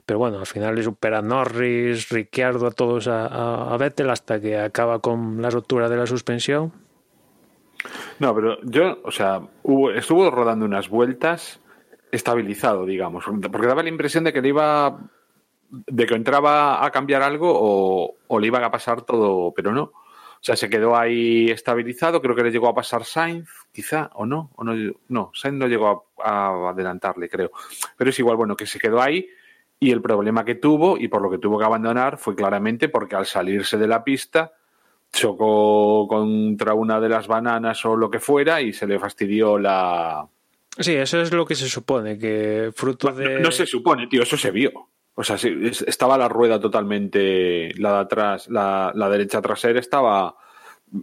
Pero 0.06 0.20
bueno, 0.20 0.40
al 0.40 0.46
final 0.46 0.76
le 0.76 0.84
supera 0.84 1.22
Norris, 1.22 2.10
Ricciardo, 2.10 2.68
a 2.68 2.72
todos 2.72 3.08
a, 3.08 3.74
a, 3.74 3.78
Vettel 3.78 4.10
hasta 4.10 4.40
que 4.40 4.58
acaba 4.58 5.00
con 5.00 5.42
la 5.42 5.50
rotura 5.50 5.88
de 5.88 5.98
la 5.98 6.06
suspensión. 6.06 6.74
No, 8.20 8.34
pero 8.36 8.62
yo, 8.64 9.00
o 9.04 9.12
sea, 9.12 9.42
hubo, 9.64 9.92
estuvo 9.92 10.30
rodando 10.30 10.66
unas 10.66 10.90
vueltas 10.90 11.60
estabilizado, 12.14 12.86
digamos, 12.86 13.26
porque 13.52 13.68
daba 13.68 13.82
la 13.82 13.90
impresión 13.90 14.24
de 14.24 14.32
que 14.32 14.42
le 14.42 14.50
iba, 14.50 15.00
de 15.70 16.06
que 16.06 16.14
entraba 16.14 16.86
a 16.86 16.92
cambiar 16.92 17.24
algo 17.24 17.52
o, 17.52 18.40
le 18.40 18.48
iba 18.48 18.64
a 18.64 18.72
pasar 18.72 19.02
todo, 19.02 19.52
pero 19.54 19.72
no. 19.72 19.84
O 19.84 20.46
sea, 20.46 20.56
se 20.56 20.70
quedó 20.70 20.96
ahí 20.96 21.50
estabilizado, 21.50 22.22
creo 22.22 22.36
que 22.36 22.44
le 22.44 22.52
llegó 22.52 22.68
a 22.68 22.76
pasar 22.76 23.04
Sainz, 23.04 23.50
quizá, 23.72 24.12
o 24.14 24.26
no, 24.26 24.52
o 24.56 24.64
no, 24.64 24.94
no, 25.08 25.32
Sainz 25.34 25.58
no 25.58 25.68
llegó 25.68 26.12
a, 26.24 26.30
a 26.30 26.70
adelantarle, 26.70 27.30
creo. 27.30 27.52
Pero 27.98 28.10
es 28.12 28.20
igual, 28.20 28.38
bueno, 28.38 28.56
que 28.56 28.68
se 28.68 28.78
quedó 28.78 29.02
ahí 29.02 29.28
y 29.80 29.90
el 29.90 30.02
problema 30.02 30.46
que 30.46 30.56
tuvo 30.56 30.98
y 30.98 31.08
por 31.08 31.22
lo 31.22 31.32
que 31.32 31.40
tuvo 31.40 31.58
que 31.58 31.66
abandonar 31.66 32.18
fue 32.18 32.36
claramente 32.36 32.90
porque 32.90 33.16
al 33.16 33.26
salirse 33.26 33.78
de 33.78 33.88
la 33.88 34.04
pista 34.04 34.52
chocó 35.12 36.08
contra 36.08 36.74
una 36.74 37.00
de 37.00 37.10
las 37.10 37.28
bananas 37.28 37.84
o 37.86 37.96
lo 37.96 38.12
que 38.12 38.20
fuera 38.20 38.62
y 38.62 38.74
se 38.74 38.86
le 38.86 39.00
fastidió 39.00 39.58
la, 39.58 40.28
Sí, 40.78 40.94
eso 40.94 41.22
es 41.22 41.32
lo 41.32 41.46
que 41.46 41.56
se 41.56 41.68
supone, 41.68 42.18
que 42.18 42.72
fruto 42.76 43.12
de... 43.12 43.36
No, 43.36 43.40
no 43.42 43.52
se 43.52 43.66
supone, 43.66 44.08
tío, 44.08 44.24
eso 44.24 44.38
se 44.38 44.52
vio. 44.52 44.90
O 45.16 45.24
sea, 45.24 45.38
sí, 45.38 45.54
estaba 45.86 46.18
la 46.18 46.28
rueda 46.28 46.60
totalmente, 46.60 47.72
la 47.78 47.94
de 47.94 48.00
atrás, 48.00 48.48
la, 48.50 48.92
la, 48.96 49.10
derecha 49.10 49.42
trasera 49.42 49.80
estaba, 49.80 50.36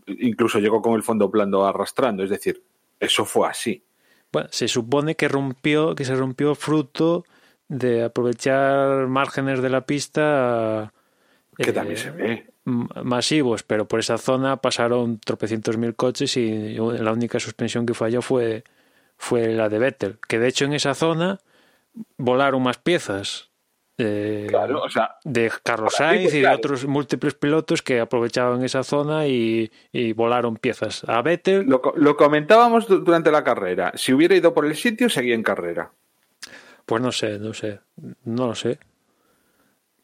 incluso 0.06 0.58
llegó 0.58 0.82
con 0.82 0.94
el 0.94 1.04
fondo 1.04 1.30
plano 1.30 1.64
arrastrando, 1.64 2.24
es 2.24 2.30
decir, 2.30 2.60
eso 2.98 3.24
fue 3.24 3.48
así. 3.48 3.84
Bueno, 4.32 4.48
se 4.50 4.66
supone 4.66 5.14
que 5.14 5.28
rompió, 5.28 5.94
que 5.94 6.04
se 6.04 6.16
rompió 6.16 6.56
fruto 6.56 7.24
de 7.68 8.02
aprovechar 8.02 9.06
márgenes 9.06 9.62
de 9.62 9.70
la 9.70 9.86
pista 9.86 10.92
que 11.56 11.70
eh, 11.70 11.72
también 11.72 11.96
se 11.96 12.10
ve 12.10 12.50
masivos, 12.64 13.62
pero 13.62 13.86
por 13.88 14.00
esa 14.00 14.18
zona 14.18 14.56
pasaron 14.56 15.18
tropecientos 15.18 15.76
mil 15.76 15.94
coches 15.94 16.36
y 16.36 16.74
la 16.76 17.12
única 17.12 17.40
suspensión 17.40 17.86
que 17.86 17.94
falló 17.94 18.22
fue 18.22 18.64
fue 19.22 19.48
la 19.48 19.68
de 19.68 19.78
Vettel, 19.78 20.18
que 20.26 20.38
de 20.38 20.48
hecho 20.48 20.64
en 20.64 20.72
esa 20.72 20.94
zona 20.94 21.38
volaron 22.16 22.62
más 22.62 22.78
piezas. 22.78 23.50
eh, 23.98 24.46
Claro, 24.48 24.80
o 24.82 24.88
sea, 24.88 25.16
de 25.24 25.52
Carlos 25.62 25.92
Sainz 25.94 26.32
y 26.32 26.40
de 26.40 26.48
otros 26.48 26.86
múltiples 26.86 27.34
pilotos 27.34 27.82
que 27.82 28.00
aprovechaban 28.00 28.64
esa 28.64 28.82
zona 28.82 29.26
y, 29.26 29.70
y 29.92 30.14
volaron 30.14 30.56
piezas. 30.56 31.04
A 31.06 31.20
Vettel, 31.20 31.66
lo, 31.66 31.82
lo 31.96 32.16
comentábamos 32.16 32.88
du- 32.88 33.00
durante 33.04 33.30
la 33.30 33.44
carrera. 33.44 33.92
Si 33.96 34.14
hubiera 34.14 34.34
ido 34.34 34.54
por 34.54 34.64
el 34.64 34.74
sitio, 34.74 35.10
seguía 35.10 35.34
en 35.34 35.42
carrera. 35.42 35.90
pues 36.86 37.02
no 37.02 37.12
sé, 37.12 37.38
no 37.38 37.52
sé, 37.52 37.80
no 38.24 38.46
lo 38.46 38.54
sé. 38.54 38.78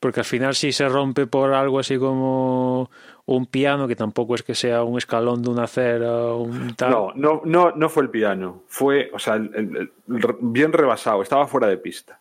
Porque 0.06 0.20
al 0.20 0.24
final 0.24 0.54
si 0.54 0.70
se 0.70 0.88
rompe 0.88 1.26
por 1.26 1.52
algo 1.52 1.80
así 1.80 1.98
como 1.98 2.88
un 3.24 3.46
piano, 3.46 3.88
que 3.88 3.96
tampoco 3.96 4.36
es 4.36 4.44
que 4.44 4.54
sea 4.54 4.84
un 4.84 4.98
escalón 4.98 5.42
de 5.42 5.50
una 5.50 5.64
acera 5.64 6.12
o 6.26 6.42
un 6.42 6.76
tal. 6.76 6.90
No, 6.92 7.12
no, 7.16 7.42
no, 7.44 7.72
no 7.72 7.88
fue 7.88 8.04
el 8.04 8.10
piano. 8.10 8.62
Fue, 8.68 9.10
o 9.12 9.18
sea, 9.18 9.34
el- 9.34 9.50
el- 9.52 9.76
el- 9.76 9.92
el- 10.06 10.36
bien 10.42 10.72
rebasado. 10.72 11.22
Estaba 11.22 11.48
fuera 11.48 11.66
de 11.66 11.78
pista. 11.78 12.20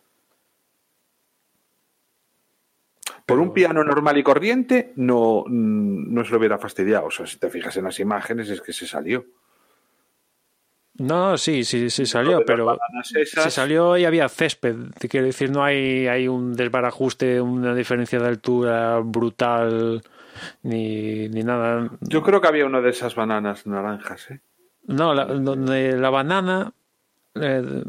Por 3.24 3.38
un 3.38 3.52
piano 3.52 3.84
normal 3.84 4.18
y 4.18 4.24
corriente 4.24 4.92
no, 4.96 5.44
mm, 5.46 6.12
no 6.12 6.24
se 6.24 6.32
lo 6.32 6.38
hubiera 6.38 6.58
fastidiado. 6.58 7.06
O 7.06 7.10
sea, 7.12 7.24
si 7.24 7.38
te 7.38 7.50
fijas 7.50 7.76
en 7.76 7.84
las 7.84 8.00
imágenes, 8.00 8.50
es 8.50 8.60
que 8.60 8.72
se 8.72 8.88
salió. 8.88 9.24
No, 10.98 11.36
sí, 11.36 11.64
sí, 11.64 11.90
sí 11.90 12.06
salió, 12.06 12.44
pero 12.46 12.78
esas- 13.20 13.44
se 13.44 13.50
salió 13.50 13.96
y 13.98 14.04
había 14.04 14.28
césped. 14.28 14.76
Quiero 15.10 15.26
decir, 15.26 15.50
no 15.50 15.62
hay, 15.62 16.06
hay 16.06 16.26
un 16.28 16.54
desbarajuste, 16.54 17.40
una 17.40 17.74
diferencia 17.74 18.18
de 18.18 18.28
altura 18.28 18.98
brutal, 19.04 20.02
ni, 20.62 21.28
ni 21.28 21.42
nada. 21.42 21.90
Yo 22.00 22.22
creo 22.22 22.40
que 22.40 22.48
había 22.48 22.66
una 22.66 22.80
de 22.80 22.90
esas 22.90 23.14
bananas 23.14 23.66
naranjas, 23.66 24.30
¿eh? 24.30 24.40
No, 24.86 25.12
la, 25.14 25.24
donde 25.26 25.96
la 25.98 26.10
banana 26.10 26.72
eh, 27.34 27.84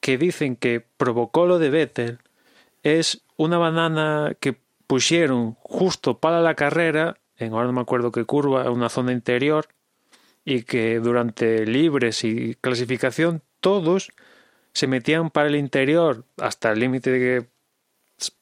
que 0.00 0.18
dicen 0.18 0.56
que 0.56 0.84
provocó 0.96 1.46
lo 1.46 1.58
de 1.58 1.70
Vettel 1.70 2.18
es 2.82 3.22
una 3.36 3.56
banana 3.58 4.34
que 4.38 4.56
pusieron 4.86 5.54
justo 5.54 6.18
para 6.18 6.40
la 6.42 6.54
carrera, 6.54 7.16
en 7.38 7.52
ahora 7.54 7.66
no 7.66 7.72
me 7.72 7.80
acuerdo 7.80 8.12
qué 8.12 8.24
curva, 8.26 8.62
en 8.66 8.72
una 8.72 8.90
zona 8.90 9.12
interior, 9.12 9.66
y 10.44 10.62
que 10.62 11.00
durante 11.00 11.66
libres 11.66 12.24
y 12.24 12.54
clasificación 12.60 13.42
todos 13.60 14.10
se 14.72 14.86
metían 14.86 15.30
para 15.30 15.48
el 15.48 15.56
interior 15.56 16.24
hasta 16.38 16.72
el 16.72 16.80
límite 16.80 17.10
de 17.10 17.18
que 17.18 17.46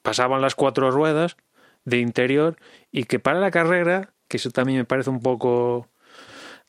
pasaban 0.03 0.41
las 0.43 0.55
cuatro 0.55 0.91
ruedas 0.91 1.37
de 1.85 1.99
interior 1.99 2.57
y 2.91 3.05
que 3.05 3.19
para 3.19 3.41
la 3.41 3.51
carrera, 3.51 4.13
que 4.29 4.37
eso 4.39 4.51
también 4.51 4.79
me 4.79 4.85
parece 4.85 5.11
un 5.11 5.21
poco 5.21 5.89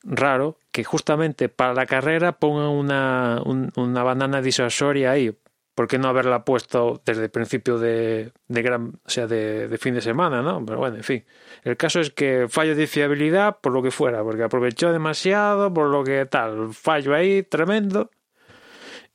raro, 0.02 0.58
que 0.70 0.84
justamente 0.84 1.48
para 1.48 1.74
la 1.74 1.86
carrera 1.86 2.32
pongan 2.32 2.68
una, 2.68 3.40
un- 3.44 3.72
una 3.76 4.02
banana 4.02 4.42
disuasoria 4.42 5.12
ahí. 5.12 5.36
¿Por 5.74 5.88
qué 5.88 5.98
no 5.98 6.08
haberla 6.08 6.44
puesto 6.44 7.02
desde 7.04 7.24
el 7.24 7.30
principio 7.30 7.78
de, 7.78 8.32
de 8.46 8.62
gran, 8.62 9.00
o 9.04 9.10
sea, 9.10 9.26
de, 9.26 9.66
de 9.66 9.78
fin 9.78 9.94
de 9.94 10.00
semana, 10.00 10.40
no? 10.40 10.64
Pero 10.64 10.78
bueno, 10.78 10.96
en 10.96 11.02
fin. 11.04 11.24
El 11.64 11.76
caso 11.76 12.00
es 12.00 12.10
que 12.10 12.46
fallo 12.48 12.76
de 12.76 12.86
fiabilidad 12.86 13.58
por 13.60 13.72
lo 13.72 13.82
que 13.82 13.90
fuera, 13.90 14.22
porque 14.22 14.44
aprovechó 14.44 14.92
demasiado, 14.92 15.74
por 15.74 15.88
lo 15.88 16.04
que 16.04 16.26
tal, 16.26 16.72
fallo 16.72 17.14
ahí 17.14 17.42
tremendo 17.42 18.10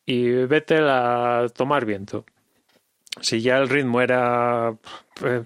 y 0.05 0.31
vete 0.47 0.79
a 0.81 1.45
tomar 1.55 1.85
viento. 1.85 2.25
Si 3.21 3.41
ya 3.41 3.57
el 3.57 3.69
ritmo 3.69 4.01
era 4.01 4.75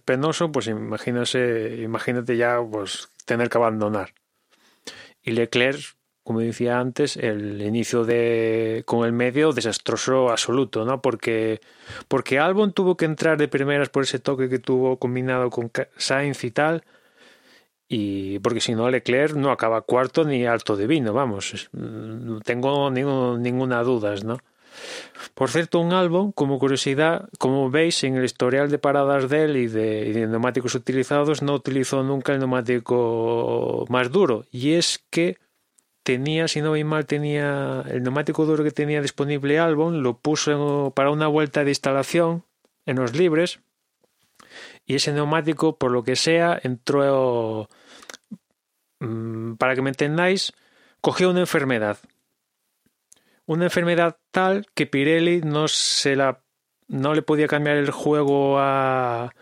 penoso, 0.06 0.52
pues 0.52 0.68
imagínate 0.68 2.38
ya 2.38 2.61
pues 2.61 3.10
tener 3.26 3.49
que 3.49 3.57
abandonar. 3.57 4.14
Y 5.22 5.31
Leclerc, 5.31 5.81
como 6.23 6.39
decía 6.39 6.79
antes, 6.79 7.17
el 7.17 7.61
inicio 7.61 8.05
de 8.05 8.83
con 8.85 9.05
el 9.05 9.11
medio 9.11 9.51
desastroso 9.51 10.29
absoluto, 10.29 10.85
¿no? 10.85 11.01
Porque 11.01 11.59
porque 12.07 12.39
Albon 12.39 12.73
tuvo 12.73 12.95
que 12.97 13.05
entrar 13.05 13.37
de 13.37 13.47
primeras 13.47 13.89
por 13.89 14.03
ese 14.03 14.19
toque 14.19 14.49
que 14.49 14.59
tuvo 14.59 14.97
combinado 14.97 15.49
con 15.49 15.71
Sainz 15.97 16.43
y 16.43 16.51
tal. 16.51 16.83
Y 17.87 18.39
porque 18.39 18.61
si 18.61 18.73
no 18.73 18.89
Leclerc 18.89 19.35
no 19.35 19.51
acaba 19.51 19.81
cuarto 19.81 20.23
ni 20.23 20.45
alto 20.45 20.75
de 20.75 20.87
vino, 20.87 21.13
vamos, 21.13 21.69
no 21.73 22.39
tengo 22.41 22.89
ningún- 22.89 23.41
ninguna 23.41 23.83
duda, 23.83 24.15
¿no? 24.23 24.39
Por 25.35 25.51
cierto, 25.51 25.79
un 25.79 25.93
álbum, 25.93 26.31
como 26.31 26.57
curiosidad, 26.57 27.29
como 27.37 27.69
veis 27.69 28.03
en 28.03 28.15
el 28.15 28.25
historial 28.25 28.71
de 28.71 28.79
paradas 28.79 29.29
de 29.29 29.43
él 29.43 29.57
y 29.57 29.67
de 29.67 30.25
neumáticos 30.27 30.73
utilizados, 30.73 31.43
no 31.43 31.53
utilizó 31.53 32.01
nunca 32.01 32.33
el 32.33 32.39
neumático 32.39 33.85
más 33.89 34.11
duro. 34.11 34.45
Y 34.51 34.73
es 34.73 35.03
que 35.11 35.37
tenía, 36.03 36.47
si 36.47 36.61
no 36.61 36.69
voy 36.69 36.84
mal, 36.84 37.05
tenía 37.05 37.84
el 37.89 38.03
neumático 38.03 38.45
duro 38.45 38.63
que 38.63 38.71
tenía 38.71 39.01
disponible 39.01 39.59
Albon, 39.59 40.03
lo 40.03 40.17
puso 40.19 40.91
para 40.95 41.11
una 41.11 41.27
vuelta 41.27 41.63
de 41.63 41.71
instalación 41.71 42.45
en 42.85 42.97
los 42.97 43.15
libres. 43.15 43.59
Y 44.85 44.95
ese 44.95 45.13
neumático, 45.13 45.77
por 45.77 45.91
lo 45.91 46.03
que 46.03 46.15
sea, 46.15 46.59
entró, 46.61 47.69
mm, 48.99 49.55
para 49.55 49.75
que 49.75 49.81
me 49.81 49.89
entendáis, 49.89 50.53
cogió 51.01 51.30
una 51.30 51.41
enfermedad 51.41 51.97
una 53.45 53.65
enfermedad 53.65 54.17
tal 54.31 54.67
que 54.73 54.88
Pirelli 54.88 55.41
no 55.41 55.67
se 55.67 56.15
la 56.15 56.43
no 56.88 57.13
le 57.13 57.21
podía 57.21 57.47
cambiar 57.47 57.77
el 57.77 57.91
juego 57.91 58.59
a, 58.59 59.34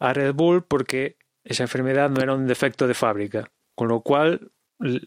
Red 0.00 0.34
Bull 0.34 0.64
porque 0.64 1.16
esa 1.44 1.62
enfermedad 1.62 2.10
no 2.10 2.20
era 2.20 2.34
un 2.34 2.46
defecto 2.46 2.86
de 2.86 2.94
fábrica. 2.94 3.50
Con 3.74 3.88
lo 3.88 4.00
cual 4.00 4.52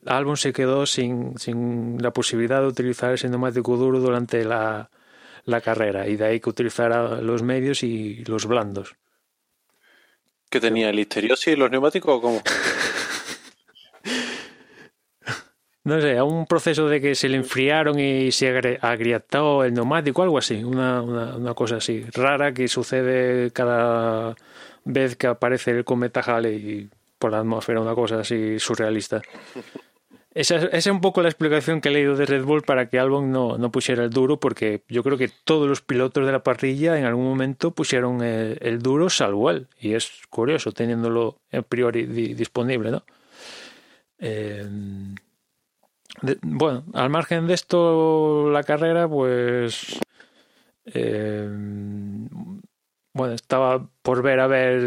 Albon 0.05 0.37
se 0.37 0.51
quedó 0.53 0.85
sin, 0.85 1.37
sin 1.37 2.01
la 2.01 2.11
posibilidad 2.11 2.61
de 2.61 2.67
utilizar 2.67 3.13
ese 3.13 3.29
neumático 3.29 3.77
duro 3.77 3.99
durante 3.99 4.43
la, 4.43 4.89
la 5.45 5.61
carrera 5.61 6.07
y 6.07 6.15
de 6.15 6.25
ahí 6.25 6.39
que 6.39 6.49
utilizara 6.49 7.21
los 7.21 7.43
medios 7.43 7.83
y 7.83 8.23
los 8.25 8.45
blandos. 8.47 8.95
¿Que 10.49 10.59
tenía 10.59 10.91
listeriosis 10.91 11.57
los 11.57 11.69
neumáticos 11.69 12.15
o 12.17 12.21
cómo? 12.21 12.41
No 15.85 15.99
sé, 16.01 16.17
a 16.17 16.23
un 16.23 16.45
proceso 16.45 16.87
de 16.87 16.99
que 17.01 17.15
se 17.15 17.29
le 17.29 17.37
enfriaron 17.37 17.99
y 17.99 18.31
se 18.31 18.53
agri- 18.53 18.77
agrietó 18.81 19.63
el 19.63 19.73
neumático, 19.73 20.21
algo 20.21 20.37
así, 20.37 20.61
una, 20.63 21.01
una, 21.01 21.37
una 21.37 21.53
cosa 21.55 21.77
así, 21.77 22.05
rara 22.13 22.53
que 22.53 22.67
sucede 22.67 23.49
cada 23.51 24.35
vez 24.83 25.15
que 25.15 25.27
aparece 25.27 25.71
el 25.71 25.85
cometa 25.85 26.19
Halley 26.19 26.89
por 27.19 27.31
la 27.31 27.39
atmósfera, 27.39 27.81
una 27.81 27.93
cosa 27.93 28.19
así 28.21 28.57
surrealista. 28.59 29.21
Esa, 30.33 30.55
esa 30.57 30.69
es 30.77 30.85
un 30.87 31.01
poco 31.01 31.21
la 31.21 31.27
explicación 31.29 31.81
que 31.81 31.89
he 31.89 31.91
leído 31.91 32.15
de 32.15 32.25
Red 32.25 32.43
Bull 32.45 32.61
para 32.61 32.87
que 32.87 32.99
Albon 32.99 33.31
no, 33.31 33.57
no 33.57 33.71
pusiera 33.71 34.03
el 34.03 34.09
duro, 34.11 34.39
porque 34.39 34.83
yo 34.87 35.03
creo 35.03 35.17
que 35.17 35.29
todos 35.43 35.67
los 35.67 35.81
pilotos 35.81 36.25
de 36.25 36.31
la 36.31 36.43
parrilla 36.43 36.97
en 36.97 37.05
algún 37.05 37.25
momento 37.25 37.71
pusieron 37.71 38.21
el, 38.23 38.57
el 38.61 38.79
duro, 38.81 39.09
salvo 39.09 39.49
él. 39.49 39.67
Y 39.81 39.93
es 39.95 40.09
curioso 40.29 40.71
teniéndolo 40.71 41.37
a 41.51 41.61
priori 41.63 42.05
di- 42.05 42.33
disponible, 42.35 42.91
¿no? 42.91 43.03
Eh, 44.19 44.65
de- 46.21 46.37
bueno, 46.41 46.85
al 46.93 47.09
margen 47.09 47.47
de 47.47 47.55
esto, 47.55 48.49
la 48.51 48.63
carrera, 48.63 49.07
pues. 49.09 49.99
eh, 50.85 51.49
bueno, 53.13 53.33
estaba 53.33 53.89
por 54.01 54.21
ver 54.21 54.39
a 54.39 54.47
ver 54.47 54.81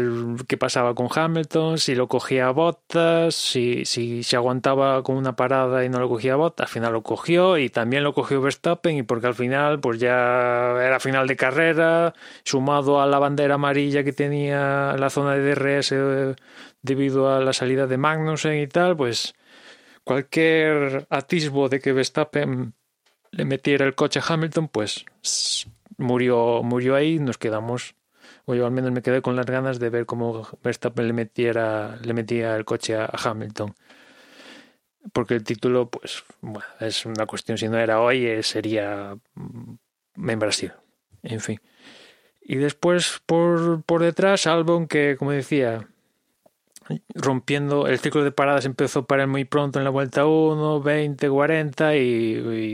qué 0.47 0.57
pasaba 0.57 0.95
con 0.95 1.07
Hamilton, 1.13 1.77
si 1.77 1.93
lo 1.93 2.07
cogía 2.07 2.47
a 2.47 2.51
Bottas, 2.51 3.35
si, 3.35 3.85
si 3.85 4.23
se 4.23 4.35
aguantaba 4.35 5.03
con 5.03 5.17
una 5.17 5.35
parada 5.35 5.83
y 5.83 5.89
no 5.89 5.99
lo 5.99 6.09
cogía 6.09 6.33
a 6.33 6.35
Bottas, 6.37 6.67
al 6.67 6.73
final 6.73 6.93
lo 6.93 7.03
cogió 7.03 7.57
y 7.57 7.69
también 7.69 8.03
lo 8.03 8.13
cogió 8.13 8.41
Verstappen 8.41 8.97
y 8.97 9.03
porque 9.03 9.27
al 9.27 9.35
final 9.35 9.79
pues 9.81 9.99
ya 9.99 10.71
era 10.81 10.99
final 10.99 11.27
de 11.27 11.35
carrera, 11.35 12.13
sumado 12.43 13.01
a 13.01 13.07
la 13.07 13.19
bandera 13.19 13.55
amarilla 13.55 14.03
que 14.03 14.13
tenía 14.13 14.95
la 14.97 15.09
zona 15.09 15.35
de 15.35 15.55
DRS 15.55 15.91
eh, 15.91 16.35
debido 16.81 17.33
a 17.33 17.41
la 17.41 17.53
salida 17.53 17.87
de 17.87 17.97
Magnussen 17.97 18.59
y 18.59 18.67
tal, 18.67 18.95
pues 18.95 19.35
cualquier 20.03 21.07
atisbo 21.09 21.69
de 21.69 21.79
que 21.79 21.93
Verstappen 21.93 22.73
le 23.31 23.45
metiera 23.45 23.85
el 23.85 23.95
coche 23.95 24.19
a 24.19 24.33
Hamilton, 24.33 24.67
pues 24.67 25.05
murió, 25.97 26.61
murió 26.63 26.95
ahí, 26.95 27.19
nos 27.19 27.37
quedamos, 27.37 27.95
o 28.45 28.55
yo 28.55 28.65
al 28.65 28.71
menos 28.71 28.91
me 28.91 29.01
quedé 29.01 29.21
con 29.21 29.35
las 29.35 29.45
ganas 29.45 29.79
de 29.79 29.89
ver 29.89 30.05
cómo 30.05 30.47
Verstappen 30.63 31.07
le 31.07 31.13
metiera, 31.13 31.97
le 32.03 32.13
metía 32.13 32.55
el 32.55 32.65
coche 32.65 32.95
a, 32.95 33.05
a 33.05 33.29
Hamilton. 33.29 33.73
Porque 35.11 35.35
el 35.35 35.43
título, 35.43 35.89
pues, 35.89 36.23
bueno, 36.41 36.65
es 36.79 37.05
una 37.05 37.25
cuestión, 37.25 37.57
si 37.57 37.67
no 37.67 37.77
era 37.77 37.99
hoy, 37.99 38.25
eh, 38.25 38.43
sería 38.43 39.17
mm, 39.35 40.29
en 40.29 40.39
Brasil. 40.39 40.71
En 41.23 41.39
fin. 41.39 41.59
Y 42.41 42.55
después 42.55 43.21
por, 43.25 43.83
por 43.83 44.01
detrás, 44.01 44.47
Albon, 44.47 44.87
que 44.87 45.15
como 45.17 45.31
decía, 45.31 45.87
rompiendo 47.15 47.87
el 47.87 47.99
ciclo 47.99 48.23
de 48.23 48.31
paradas 48.31 48.65
empezó 48.65 49.05
para 49.05 49.23
él 49.23 49.29
muy 49.29 49.45
pronto 49.45 49.79
en 49.79 49.85
la 49.85 49.89
vuelta 49.89 50.25
1, 50.25 50.81
20, 50.81 51.29
40 51.29 51.95
y, 51.95 52.01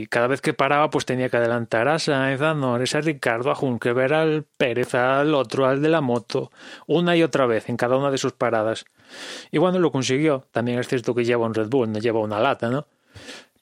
y 0.02 0.06
cada 0.06 0.26
vez 0.26 0.40
que 0.40 0.54
paraba 0.54 0.90
pues 0.90 1.06
tenía 1.06 1.28
que 1.28 1.36
adelantar 1.36 1.88
a 1.88 1.98
Sainz, 1.98 2.40
a 2.40 2.54
Norris, 2.54 2.94
a 2.94 3.00
Ricardo, 3.00 3.50
a 3.50 3.54
Juncker, 3.54 4.12
al 4.12 4.44
Pérez, 4.56 4.94
al 4.94 5.34
otro, 5.34 5.66
al 5.66 5.82
de 5.82 5.88
la 5.88 6.00
moto, 6.00 6.50
una 6.86 7.16
y 7.16 7.22
otra 7.22 7.46
vez 7.46 7.68
en 7.68 7.76
cada 7.76 7.96
una 7.96 8.10
de 8.10 8.18
sus 8.18 8.32
paradas. 8.32 8.84
Y 9.50 9.58
bueno, 9.58 9.78
lo 9.78 9.90
consiguió. 9.90 10.44
También 10.52 10.78
es 10.78 10.88
cierto 10.88 11.14
que 11.14 11.24
lleva 11.24 11.46
un 11.46 11.54
Red 11.54 11.68
Bull, 11.68 11.92
no 11.92 11.98
lleva 11.98 12.20
una 12.20 12.40
lata, 12.40 12.68
¿no? 12.68 12.86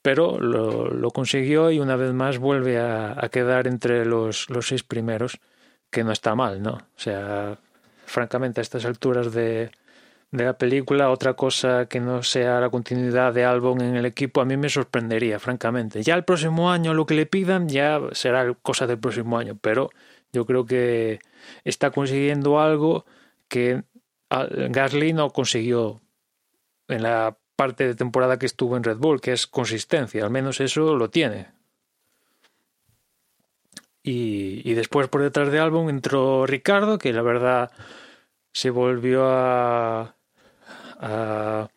Pero 0.03 0.39
lo, 0.39 0.89
lo 0.89 1.11
consiguió 1.11 1.70
y 1.70 1.81
una 1.81 1.97
vez 1.97 2.12
más 2.12 2.39
vuelve 2.39 2.79
a, 2.79 3.16
a 3.19 3.29
quedar 3.29 3.66
entre 3.66 4.05
los, 4.05 4.49
los 4.51 4.69
seis 4.69 4.83
primeros. 4.83 5.39
que 5.91 6.05
no 6.05 6.12
está 6.12 6.35
mal, 6.35 6.62
¿no? 6.62 6.73
O 6.73 6.99
sea, 7.01 7.59
francamente, 8.07 8.61
a 8.61 8.62
estas 8.62 8.85
alturas 8.85 9.33
de, 9.33 9.70
de 10.30 10.44
la 10.44 10.59
película, 10.59 11.10
otra 11.10 11.34
cosa 11.34 11.86
que 11.86 12.00
no 12.00 12.22
sea 12.22 12.60
la 12.60 12.68
continuidad 12.68 13.32
de 13.32 13.44
Albon 13.44 13.80
en 13.80 13.96
el 13.96 14.05
equipo, 14.05 14.40
a 14.40 14.44
mí 14.44 14.56
me 14.56 14.68
sorprendería, 14.68 15.38
francamente. 15.38 16.02
Ya 16.02 16.14
el 16.14 16.24
próximo 16.24 16.70
año 16.70 16.92
lo 16.92 17.06
que 17.06 17.14
le 17.14 17.26
pidan 17.26 17.68
ya 17.68 18.00
será 18.12 18.52
cosa 18.55 18.86
del 18.86 18.98
próximo 18.98 19.38
año, 19.38 19.59
pero 19.60 19.90
yo 20.32 20.44
creo 20.44 20.66
que 20.66 21.20
está 21.64 21.90
consiguiendo 21.90 22.60
algo 22.60 23.06
que 23.48 23.84
Gasly 24.28 25.14
no 25.14 25.30
consiguió 25.30 26.02
en 26.88 27.02
la 27.02 27.38
parte 27.56 27.86
de 27.86 27.94
temporada 27.94 28.38
que 28.38 28.46
estuvo 28.46 28.76
en 28.76 28.84
Red 28.84 28.98
Bull, 28.98 29.20
que 29.20 29.32
es 29.32 29.46
consistencia, 29.46 30.24
al 30.24 30.30
menos 30.30 30.60
eso 30.60 30.94
lo 30.94 31.10
tiene. 31.10 31.48
Y, 34.02 34.74
después 34.74 35.09
por 35.09 35.22
detrás 35.22 35.50
de 35.52 35.59
Albon 35.59 35.90
entró 35.90 36.46
Ricardo, 36.46 36.98
que 36.98 37.12
la 37.12 37.20
verdad 37.20 37.70
se 38.52 38.70
volvió 38.70 39.26
a, 39.26 40.16
a 40.99 41.69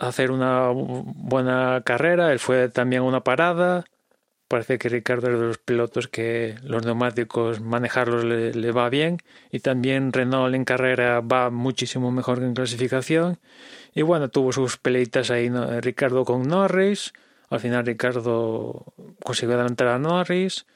hacer 0.00 0.30
una 0.30 0.70
buena 0.70 1.82
carrera. 1.84 2.32
Él 2.32 2.38
fue 2.38 2.68
también 2.68 3.02
una 3.02 3.22
parada. 3.22 3.84
Parece 4.48 4.78
que 4.78 4.88
Ricardo 4.88 5.28
es 5.28 5.38
de 5.38 5.46
los 5.46 5.58
pilotos 5.58 6.08
que 6.08 6.56
los 6.64 6.84
neumáticos 6.84 7.60
manejarlos 7.60 8.24
le, 8.24 8.72
va 8.72 8.88
bien. 8.88 9.18
Y 9.52 9.60
también 9.60 10.12
Renault 10.12 10.54
en 10.56 10.64
carrera 10.64 11.20
va 11.20 11.50
muchísimo 11.50 12.10
mejor 12.10 12.40
que 12.40 12.46
en 12.46 12.54
clasificación. 12.54 13.38
Y 13.94 14.02
bueno, 14.02 14.28
tuvo 14.28 14.50
sus 14.50 14.76
peleitas 14.76 15.30
ahí 15.30 15.48
Ricardo 15.80 16.24
con 16.24 16.48
Norris. 16.48 17.12
Al 17.48 17.60
final 17.60 17.86
Ricardo 17.86 18.92
consiguió 19.22 19.54
adelantar 19.54 19.88
a 19.88 19.98
Norris. 19.98 20.66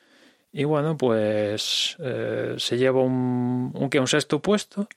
Y 0.53 0.65
bueno, 0.65 0.97
pues 0.97 1.97
eh, 1.99 2.55
se 2.59 2.77
lleva 2.77 3.01
un, 3.01 3.73
un, 3.75 3.91
un 3.93 4.07
sexto 4.07 4.41
puesto. 4.41 4.89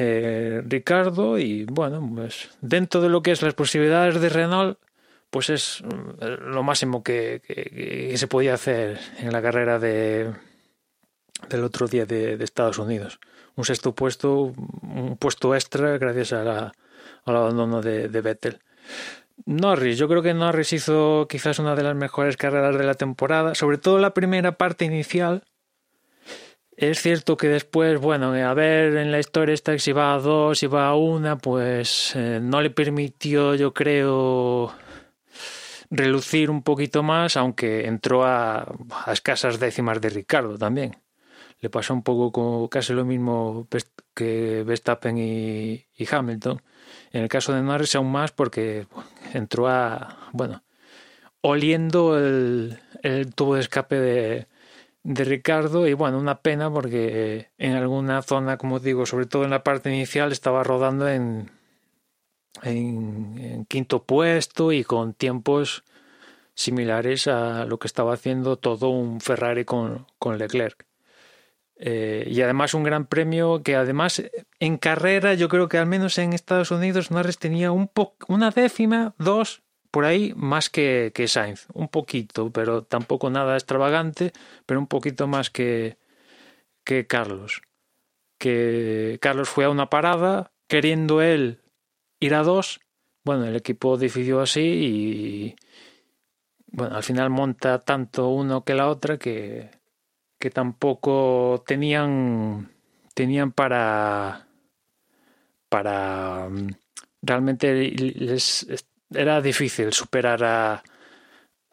Eh, 0.00 0.62
Ricardo 0.64 1.38
y 1.38 1.64
bueno, 1.64 2.08
pues 2.14 2.50
dentro 2.60 3.00
de 3.00 3.08
lo 3.08 3.20
que 3.20 3.32
es 3.32 3.42
las 3.42 3.54
posibilidades 3.54 4.20
de 4.20 4.28
Renault, 4.28 4.78
pues 5.28 5.50
es 5.50 5.82
mm, 5.82 6.52
lo 6.52 6.62
máximo 6.62 7.02
que, 7.02 7.42
se 8.16 8.28
podía 8.28 8.54
hacer 8.54 9.00
en 9.18 9.32
la 9.32 9.42
carrera 9.42 9.80
de, 9.80 10.32
del 11.48 11.64
otro 11.64 11.88
día 11.88 12.06
de, 12.06 12.34
Estados 12.34 12.78
Unidos. 12.78 13.18
Un 13.56 13.64
sexto 13.64 13.92
puesto, 13.92 14.54
un 14.82 15.16
puesto 15.18 15.52
extra 15.56 15.98
gracias 15.98 16.32
a 16.32 16.44
la, 16.44 16.72
al 17.24 17.36
abandono 17.36 17.82
de, 17.82 18.08
de 18.08 18.20
Vettel. 18.20 18.60
Norris, 19.46 19.98
yo 19.98 20.06
creo 20.06 20.22
que 20.22 20.32
Norris 20.32 20.74
hizo 20.74 21.26
quizás 21.28 21.58
una 21.58 21.74
de 21.74 21.82
las 21.82 21.96
mejores 21.96 22.36
carreras 22.36 22.78
de 22.78 22.84
la 22.84 22.94
temporada, 22.94 23.56
sobre 23.56 23.78
todo 23.78 23.98
la 23.98 24.14
primera 24.14 24.52
parte 24.52 24.84
inicial. 24.84 25.42
Es 26.80 27.02
cierto 27.02 27.36
que 27.36 27.48
después, 27.48 27.98
bueno, 28.00 28.32
a 28.32 28.54
ver 28.54 28.96
en 28.98 29.10
la 29.10 29.18
historia 29.18 29.52
esta 29.52 29.76
si 29.80 29.90
va 29.90 30.14
a 30.14 30.20
dos, 30.20 30.60
si 30.60 30.68
va 30.68 30.86
a 30.86 30.94
una, 30.94 31.36
pues 31.36 32.12
eh, 32.14 32.38
no 32.40 32.60
le 32.62 32.70
permitió, 32.70 33.56
yo 33.56 33.74
creo, 33.74 34.72
relucir 35.90 36.50
un 36.50 36.62
poquito 36.62 37.02
más, 37.02 37.36
aunque 37.36 37.86
entró 37.86 38.24
a, 38.24 38.76
escasas 39.12 39.58
décimas 39.58 40.00
de 40.00 40.10
Ricardo 40.10 40.56
también. 40.56 40.96
Le 41.58 41.68
pasó 41.68 41.94
un 41.94 42.04
poco 42.04 42.68
casi 42.70 42.92
lo 42.92 43.04
mismo 43.04 43.66
que 44.14 44.62
Verstappen 44.64 45.18
y, 45.18 45.84
Hamilton. 46.08 46.62
En 47.10 47.22
el 47.22 47.28
caso 47.28 47.52
de 47.54 47.62
Norris 47.62 47.96
aún 47.96 48.12
más 48.12 48.30
porque 48.30 48.86
entró 49.34 49.66
a, 49.66 50.28
bueno, 50.32 50.62
oliendo 51.40 52.16
el, 52.16 52.78
el 53.02 53.34
tubo 53.34 53.56
de 53.56 53.62
escape 53.62 53.96
de, 53.96 54.46
de 55.02 55.24
Ricardo 55.24 55.86
y 55.86 55.94
bueno, 55.94 56.18
una 56.18 56.42
pena 56.42 56.70
porque 56.70 57.50
en 57.58 57.72
alguna 57.72 58.22
zona, 58.22 58.58
como 58.58 58.80
digo, 58.80 59.06
sobre 59.06 59.26
todo 59.26 59.44
en 59.44 59.50
la 59.50 59.64
parte 59.64 59.94
inicial, 59.94 60.32
estaba 60.32 60.62
rodando 60.64 61.08
en, 61.08 61.50
en, 62.62 63.64
quinto 63.66 64.04
puesto 64.04 64.72
y 64.72 64.84
con 64.84 65.14
tiempos 65.14 65.84
similares 66.54 67.28
a 67.28 67.64
lo 67.64 67.78
que 67.78 67.86
estaba 67.86 68.14
haciendo 68.14 68.56
todo 68.56 68.90
un 68.90 69.20
Ferrari 69.20 69.64
con, 69.64 70.06
con 70.18 70.38
Leclerc. 70.38 70.86
Eh, 71.80 72.26
y 72.28 72.42
además 72.42 72.74
un 72.74 72.82
gran 72.82 73.06
premio 73.06 73.62
que 73.62 73.76
además 73.76 74.20
en 74.58 74.78
carrera 74.78 75.34
yo 75.34 75.48
creo 75.48 75.68
que 75.68 75.78
al 75.78 75.86
menos 75.86 76.18
en 76.18 76.32
Estados 76.32 76.72
Unidos 76.72 77.12
Norris 77.12 77.38
tenía 77.38 77.70
un 77.70 77.88
una 78.26 78.50
décima, 78.50 79.14
dos 79.16 79.62
por 79.90 80.04
ahí 80.04 80.32
más 80.36 80.70
que, 80.70 81.12
que 81.14 81.28
Sainz, 81.28 81.66
un 81.74 81.88
poquito, 81.88 82.50
pero 82.52 82.82
tampoco 82.82 83.30
nada 83.30 83.54
extravagante, 83.54 84.32
pero 84.66 84.80
un 84.80 84.86
poquito 84.86 85.26
más 85.26 85.50
que, 85.50 85.98
que 86.84 87.06
Carlos. 87.06 87.62
Que 88.38 89.18
Carlos 89.20 89.48
fue 89.48 89.64
a 89.64 89.70
una 89.70 89.90
parada, 89.90 90.52
queriendo 90.68 91.22
él 91.22 91.62
ir 92.20 92.34
a 92.34 92.42
dos. 92.42 92.80
Bueno, 93.24 93.46
el 93.46 93.56
equipo 93.56 93.96
decidió 93.96 94.40
así 94.40 94.60
y 94.60 95.56
bueno, 96.70 96.96
al 96.96 97.02
final 97.02 97.30
monta 97.30 97.80
tanto 97.80 98.28
uno 98.28 98.64
que 98.64 98.74
la 98.74 98.88
otra 98.88 99.18
que, 99.18 99.70
que 100.38 100.50
tampoco 100.50 101.62
tenían 101.66 102.70
tenían 103.14 103.52
para 103.52 104.46
para 105.68 106.48
mm, 106.48 106.68
realmente 107.22 107.74
les 107.74 108.66
era 109.10 109.40
difícil 109.40 109.92
superar 109.92 110.44
a 110.44 110.82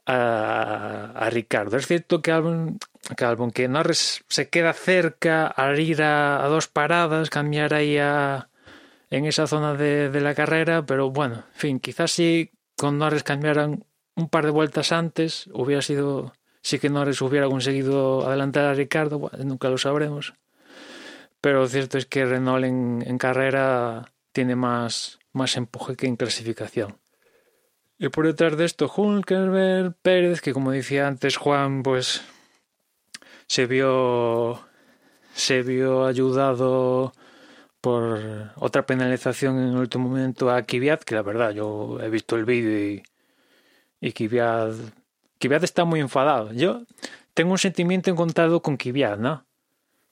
a, 0.06 1.30
Ricardo. 1.32 1.78
Es 1.78 1.88
cierto 1.88 2.22
que 2.22 2.32
Albon, 2.32 2.78
que 3.18 3.26
Albon 3.26 3.52
que 3.52 3.68
Norris 3.68 4.24
se 4.28 4.50
queda 4.50 4.74
cerca 4.74 5.48
al 5.48 5.80
ir 5.80 6.02
a, 6.04 6.46
dos 6.48 6.68
paradas, 6.68 7.30
cambiar 7.30 7.74
ahí 7.74 7.98
a, 7.98 8.50
en 9.10 9.26
esa 9.26 9.48
zona 9.48 9.74
de, 9.74 10.10
de, 10.10 10.22
la 10.22 10.36
carrera, 10.36 10.86
pero 10.86 11.10
bueno, 11.12 11.36
en 11.36 11.60
fin, 11.60 11.80
quizás 11.80 12.12
si 12.12 12.52
con 12.78 12.98
Norris 12.98 13.24
cambiaran 13.24 13.86
un 14.16 14.30
par 14.30 14.46
de 14.46 14.52
vueltas 14.52 14.92
antes, 14.92 15.50
hubiera 15.54 15.82
sido, 15.82 16.34
sí 16.62 16.80
que 16.80 16.90
Norris 16.90 17.22
hubiera 17.22 17.48
conseguido 17.48 18.26
adelantar 18.28 18.66
a 18.66 18.74
Ricardo, 18.74 19.32
nunca 19.44 19.70
lo 19.70 19.78
sabremos. 19.78 20.34
Pero 21.42 21.60
lo 21.62 21.68
cierto 21.68 21.98
es 21.98 22.06
que 22.06 22.26
Renault 22.26 22.66
en, 22.66 23.04
en 23.06 23.18
carrera 23.18 24.12
tiene 24.32 24.56
más, 24.56 25.20
más 25.32 25.58
empuje 25.58 25.96
que 25.96 26.08
en 26.08 26.16
clasificación. 26.16 26.98
Y 28.06 28.10
por 28.10 28.28
detrás 28.28 28.56
de 28.56 28.66
esto, 28.66 28.92
Hulkenberg, 28.96 29.96
Pérez, 30.04 30.40
que 30.40 30.54
como 30.54 30.70
decía 30.70 31.08
antes 31.08 31.38
Juan, 31.38 31.82
pues 31.82 32.22
se 33.48 33.66
vio, 33.66 34.62
se 35.34 35.64
vio 35.64 36.06
ayudado 36.06 37.14
por 37.82 38.52
otra 38.58 38.86
penalización 38.86 39.58
en 39.58 39.70
el 39.70 39.78
último 39.78 40.08
momento 40.08 40.52
a 40.52 40.62
Kvyat, 40.62 41.04
que 41.04 41.16
la 41.16 41.24
verdad 41.24 41.50
yo 41.50 41.98
he 42.00 42.12
visto 42.12 42.36
el 42.36 42.46
vídeo 42.46 42.78
y, 42.78 43.04
y 44.00 44.12
Kvyat, 44.12 45.64
está 45.64 45.84
muy 45.84 46.00
enfadado. 46.00 46.54
Yo 46.54 46.84
tengo 47.34 47.54
un 47.54 47.58
sentimiento 47.58 48.12
encontrado 48.12 48.62
con 48.62 48.78
Kvyat, 48.78 49.18
¿no? 49.18 49.48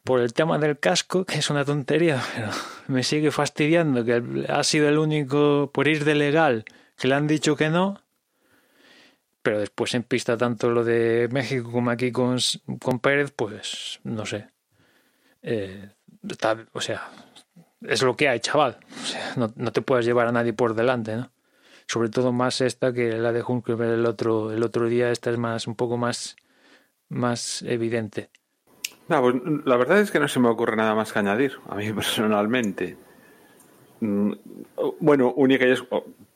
Por 0.03 0.19
el 0.19 0.33
tema 0.33 0.57
del 0.57 0.79
casco, 0.79 1.25
que 1.25 1.37
es 1.37 1.51
una 1.51 1.63
tontería, 1.63 2.23
pero 2.35 2.49
me 2.87 3.03
sigue 3.03 3.29
fastidiando 3.29 4.03
que 4.03 4.47
ha 4.49 4.63
sido 4.63 4.89
el 4.89 4.97
único 4.97 5.69
por 5.71 5.87
ir 5.87 6.05
de 6.05 6.15
legal 6.15 6.65
que 6.97 7.07
le 7.07 7.15
han 7.15 7.27
dicho 7.27 7.55
que 7.55 7.69
no, 7.69 8.01
pero 9.41 9.59
después 9.59 9.93
en 9.93 10.03
pista 10.03 10.37
tanto 10.37 10.71
lo 10.71 10.83
de 10.83 11.27
México 11.31 11.71
como 11.71 11.91
aquí 11.91 12.11
con, 12.11 12.37
con 12.81 12.99
Pérez, 12.99 13.31
pues 13.35 13.99
no 14.03 14.25
sé. 14.25 14.47
Eh, 15.41 15.89
o 16.71 16.81
sea, 16.81 17.09
es 17.81 18.01
lo 18.01 18.15
que 18.15 18.29
hay, 18.29 18.39
chaval. 18.39 18.77
No, 19.35 19.51
no, 19.55 19.71
te 19.71 19.81
puedes 19.81 20.05
llevar 20.05 20.27
a 20.27 20.31
nadie 20.31 20.53
por 20.53 20.73
delante, 20.73 21.15
¿no? 21.17 21.29
Sobre 21.85 22.09
todo 22.09 22.31
más 22.31 22.61
esta 22.61 22.93
que 22.93 23.17
la 23.17 23.33
de 23.33 23.41
Juncker 23.41 23.79
el 23.81 24.05
otro, 24.05 24.51
el 24.53 24.63
otro 24.63 24.87
día, 24.87 25.11
esta 25.11 25.29
es 25.29 25.37
más, 25.37 25.67
un 25.67 25.75
poco 25.75 25.97
más, 25.97 26.37
más 27.09 27.61
evidente. 27.63 28.29
No, 29.09 29.21
pues, 29.21 29.35
la 29.65 29.75
verdad 29.75 29.99
es 29.99 30.11
que 30.11 30.19
no 30.19 30.29
se 30.29 30.39
me 30.39 30.47
ocurre 30.47 30.77
nada 30.77 30.95
más 30.95 31.11
que 31.11 31.19
añadir, 31.19 31.59
a 31.67 31.75
mí 31.75 31.91
personalmente. 31.93 32.95
Mm, 33.99 34.31
bueno, 35.01 35.33
única 35.35 35.67
y 35.67 35.71
es, 35.71 35.83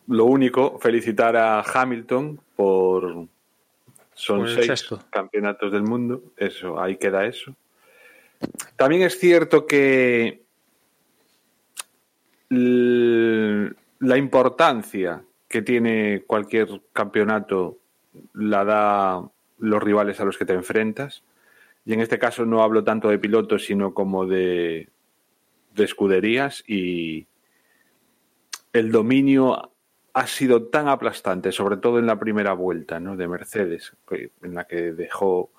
lo 0.07 0.25
único, 0.25 0.79
felicitar 0.79 1.35
a 1.35 1.61
Hamilton 1.61 2.39
por. 2.55 3.27
Son 4.13 4.47
seis 4.47 4.89
campeonatos 5.11 5.71
del 5.71 5.83
mundo. 5.83 6.23
Eso, 6.37 6.79
ahí 6.79 6.97
queda 6.97 7.25
eso. 7.25 7.55
También 8.75 9.03
es 9.03 9.19
cierto 9.19 9.67
que 9.67 10.41
la 12.49 14.17
importancia 14.17 15.23
que 15.47 15.61
tiene 15.61 16.23
cualquier 16.25 16.81
campeonato 16.93 17.77
la 18.33 18.63
da 18.63 19.29
los 19.59 19.83
rivales 19.83 20.19
a 20.19 20.25
los 20.25 20.37
que 20.37 20.45
te 20.45 20.53
enfrentas. 20.53 21.23
Y 21.85 21.93
en 21.93 22.01
este 22.01 22.17
caso 22.17 22.45
no 22.45 22.63
hablo 22.63 22.83
tanto 22.83 23.09
de 23.09 23.19
pilotos, 23.19 23.65
sino 23.65 23.93
como 23.93 24.25
de, 24.25 24.89
de 25.75 25.83
escuderías 25.83 26.63
y 26.67 27.27
el 28.73 28.91
dominio 28.91 29.71
ha 30.17 30.25
sido 30.25 30.63
tan 30.63 30.87
aplastante, 30.87 31.51
sobre 31.51 31.77
todo 31.77 31.99
en 31.99 32.07
la 32.07 32.17
primera 32.17 32.53
vuelta 32.53 32.99
¿no? 32.99 33.15
de 33.15 33.27
Mercedes, 33.27 33.93
en 34.09 34.55
la 34.55 34.65
que 34.65 34.91
dejó 34.93 35.51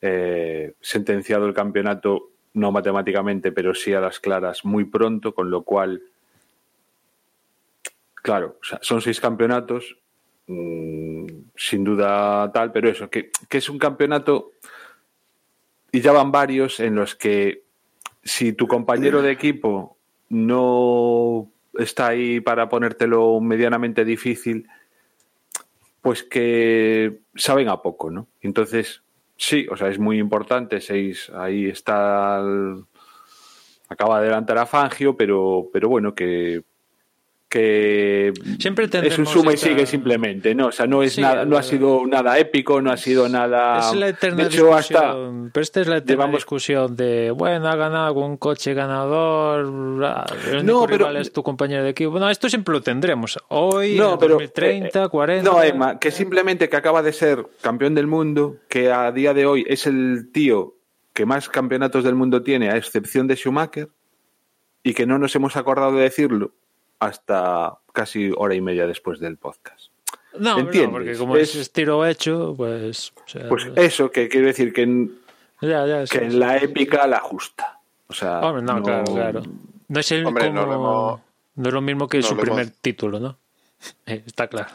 eh, 0.00 0.74
sentenciado 0.80 1.46
el 1.46 1.52
campeonato, 1.52 2.30
no 2.54 2.70
matemáticamente, 2.70 3.50
pero 3.50 3.74
sí 3.74 3.92
a 3.92 4.00
las 4.00 4.20
claras 4.20 4.64
muy 4.64 4.84
pronto, 4.84 5.34
con 5.34 5.50
lo 5.50 5.62
cual, 5.62 6.00
claro, 8.14 8.60
son 8.82 9.00
seis 9.00 9.20
campeonatos, 9.20 9.96
mmm, 10.46 11.26
sin 11.56 11.82
duda 11.82 12.52
tal, 12.52 12.70
pero 12.70 12.88
eso, 12.88 13.10
que, 13.10 13.32
que 13.48 13.58
es 13.58 13.68
un 13.68 13.80
campeonato 13.80 14.52
y 15.90 16.00
ya 16.02 16.12
van 16.12 16.30
varios 16.30 16.78
en 16.78 16.94
los 16.94 17.16
que 17.16 17.64
si 18.22 18.52
tu 18.52 18.68
compañero 18.68 19.22
de 19.22 19.32
equipo 19.32 19.96
no 20.28 21.50
está 21.78 22.08
ahí 22.08 22.40
para 22.40 22.68
ponértelo 22.68 23.40
medianamente 23.40 24.04
difícil, 24.04 24.68
pues 26.02 26.22
que 26.22 27.20
saben 27.34 27.68
a 27.68 27.80
poco, 27.80 28.10
¿no? 28.10 28.28
Entonces, 28.40 29.02
sí, 29.36 29.66
o 29.70 29.76
sea, 29.76 29.88
es 29.88 29.98
muy 29.98 30.18
importante, 30.18 30.80
seis, 30.80 31.30
ahí 31.34 31.66
está, 31.66 32.38
acaba 33.88 34.20
de 34.20 34.26
adelantar 34.26 34.58
a 34.58 34.66
Fangio, 34.66 35.16
pero, 35.16 35.68
pero 35.72 35.88
bueno, 35.88 36.14
que 36.14 36.64
que 37.48 38.32
Siempre 38.60 38.88
es 38.92 39.18
un 39.18 39.24
suma 39.26 39.52
esta... 39.52 39.68
y 39.68 39.70
sigue 39.70 39.86
simplemente, 39.86 40.54
¿no? 40.54 40.66
O 40.66 40.72
sea, 40.72 40.86
no 40.86 41.02
es 41.02 41.14
Sí, 41.14 41.22
nada, 41.22 41.44
no 41.46 41.56
ha 41.56 41.60
eh, 41.60 41.64
sido 41.64 42.06
nada 42.06 42.38
épico, 42.38 42.82
no 42.82 42.90
ha 42.90 42.96
sido 42.98 43.28
nada. 43.28 43.78
Es 43.80 43.94
la 43.96 44.08
eterna 44.08 44.36
de 44.36 44.48
hecho, 44.48 44.66
discusión, 44.66 44.98
hasta 45.00 45.50
pero 45.52 45.62
esta 45.62 45.80
es 45.80 45.86
la 45.88 45.96
eterna 45.96 46.24
llevamos- 46.24 46.36
discusión 46.40 46.94
de, 46.96 47.30
bueno, 47.30 47.66
ha 47.68 47.76
ganado 47.76 48.14
con 48.14 48.24
un 48.24 48.36
coche 48.36 48.74
ganador, 48.74 50.04
ah, 50.04 50.26
el 50.52 50.66
No, 50.66 50.86
pero- 50.86 51.10
es 51.18 51.32
tu 51.32 51.42
compañero 51.42 51.82
de 51.84 51.90
equipo. 51.90 52.18
No, 52.18 52.28
esto 52.28 52.48
siempre 52.50 52.72
lo 52.74 52.82
tendremos. 52.82 53.38
Hoy, 53.48 53.96
No, 53.96 54.12
en 54.14 54.18
pero, 54.18 54.34
2030, 54.34 55.04
eh, 55.04 55.08
40... 55.08 55.50
No, 55.50 55.62
Emma, 55.62 55.98
que 55.98 56.10
simplemente 56.10 56.68
que 56.68 56.76
acaba 56.76 57.02
de 57.02 57.12
ser 57.12 57.46
campeón 57.62 57.94
del 57.94 58.06
mundo, 58.06 58.56
que 58.68 58.92
a 58.92 59.10
día 59.10 59.32
de 59.32 59.46
hoy 59.46 59.64
es 59.68 59.86
el 59.86 60.28
tío 60.32 60.74
que 61.14 61.24
más 61.24 61.48
campeonatos 61.48 62.04
del 62.04 62.14
mundo 62.14 62.42
tiene, 62.42 62.70
a 62.70 62.76
excepción 62.76 63.26
de 63.26 63.36
Schumacher, 63.36 63.88
y 64.82 64.92
que 64.94 65.06
no 65.06 65.18
nos 65.18 65.34
hemos 65.34 65.56
acordado 65.56 65.92
de 65.96 66.02
decirlo 66.02 66.52
hasta 67.00 67.74
casi 67.92 68.30
hora 68.36 68.54
y 68.54 68.60
media 68.60 68.86
después 68.86 69.20
del 69.20 69.36
podcast. 69.36 69.90
No, 70.38 70.54
no, 70.54 70.58
¿entiendes? 70.60 70.90
porque 70.90 71.16
como 71.16 71.36
Es- 71.36 71.54
es, 71.54 71.72
tiro 71.72 72.04
hecho, 72.06 72.54
pues... 72.56 73.12
o 73.24 73.28
sea, 73.28 73.48
Pues 73.48 73.66
eso, 73.76 74.10
que 74.10 74.28
quiero 74.28 74.46
decir 74.46 74.72
que 74.72 74.82
en, 74.82 75.18
ya, 75.60 75.86
ya, 75.86 76.06
sí, 76.06 76.18
que 76.18 76.24
en 76.24 76.30
sí. 76.32 76.36
la 76.36 76.56
épica 76.58 77.06
la 77.06 77.20
justa. 77.20 77.78
O 78.08 78.12
sea, 78.14 78.40
Hombre, 78.40 78.62
no, 78.62 78.82
claro, 78.82 79.04
claro. 79.04 79.42
No 79.88 80.00
es 80.00 80.12
el 80.12 80.24
Hombre, 80.26 80.46
como- 80.48 80.60
no 80.60 80.66
lo 80.66 80.74
hemos- 80.74 81.20
no 81.56 81.68
es 81.68 81.74
lo 81.74 81.80
mismo 81.80 82.08
que 82.08 82.18
no 82.18 82.22
su 82.22 82.36
primer 82.36 82.66
hemos- 82.66 82.76
título, 82.80 83.18
¿no? 83.18 83.36
Está 84.06 84.46
claro. 84.48 84.68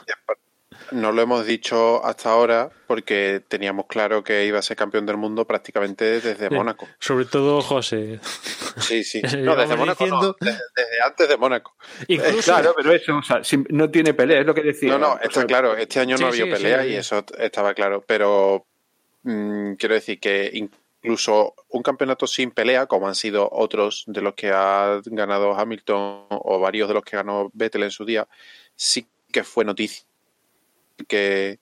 No 0.94 1.12
lo 1.12 1.22
hemos 1.24 1.46
dicho 1.46 2.06
hasta 2.06 2.30
ahora 2.30 2.70
porque 2.88 3.42
teníamos 3.48 3.88
claro 3.88 4.24
que 4.24 4.46
iba 4.46 4.60
a 4.60 4.62
ser 4.62 4.78
campeón 4.78 5.06
del 5.06 5.18
mundo 5.18 5.46
prácticamente 5.46 6.22
desde 6.22 6.48
Sí. 6.48 6.54
Mónaco. 6.54 6.88
Sobre 7.00 7.26
todo 7.26 7.62
José. 7.62 8.20
Sí, 8.78 9.04
sí. 9.04 9.22
No, 9.40 9.56
desde 9.56 9.76
Mónaco 9.76 10.06
no, 10.06 10.36
desde, 10.40 10.60
desde 10.76 11.02
antes 11.04 11.28
de 11.28 11.38
Mónaco. 11.38 11.76
Incluso, 12.08 12.54
Claro, 12.54 12.74
pero 12.78 12.94
eso, 12.94 13.18
o 13.18 13.24
sea, 13.24 13.42
no 13.70 13.90
tiene 13.90 14.14
pelea, 14.14 14.42
es 14.42 14.46
lo 14.46 14.54
que 14.54 14.62
decía. 14.62 14.92
No, 14.92 15.00
no, 15.00 15.20
está 15.20 15.46
claro. 15.46 15.76
Este 15.76 16.00
año 16.00 16.16
sí, 16.18 16.24
no 16.24 16.30
había 16.30 16.46
sí, 16.46 16.52
pelea 16.52 16.84
sí. 16.84 16.90
y 16.90 16.96
eso 16.96 17.26
estaba 17.40 17.74
claro. 17.74 18.04
Pero 18.06 18.66
mm, 19.24 19.74
quiero 19.74 19.96
decir 19.96 20.20
que 20.20 20.52
incluso 20.54 21.56
un 21.70 21.82
campeonato 21.82 22.28
sin 22.28 22.52
pelea, 22.52 22.86
como 22.86 23.08
han 23.08 23.16
sido 23.16 23.50
otros 23.52 24.04
de 24.06 24.22
los 24.22 24.36
que 24.36 24.52
ha 24.52 25.02
ganado 25.06 25.56
Hamilton 25.56 26.28
o 26.30 26.60
varios 26.60 26.88
de 26.88 26.94
los 26.94 27.04
que 27.04 27.18
ganó 27.18 27.50
Vettel 27.54 27.84
en 27.84 27.92
su 27.92 28.06
día, 28.06 28.28
sí 28.76 29.08
que 29.32 29.44
fue 29.44 29.66
noticia 29.66 30.06
que 31.08 31.60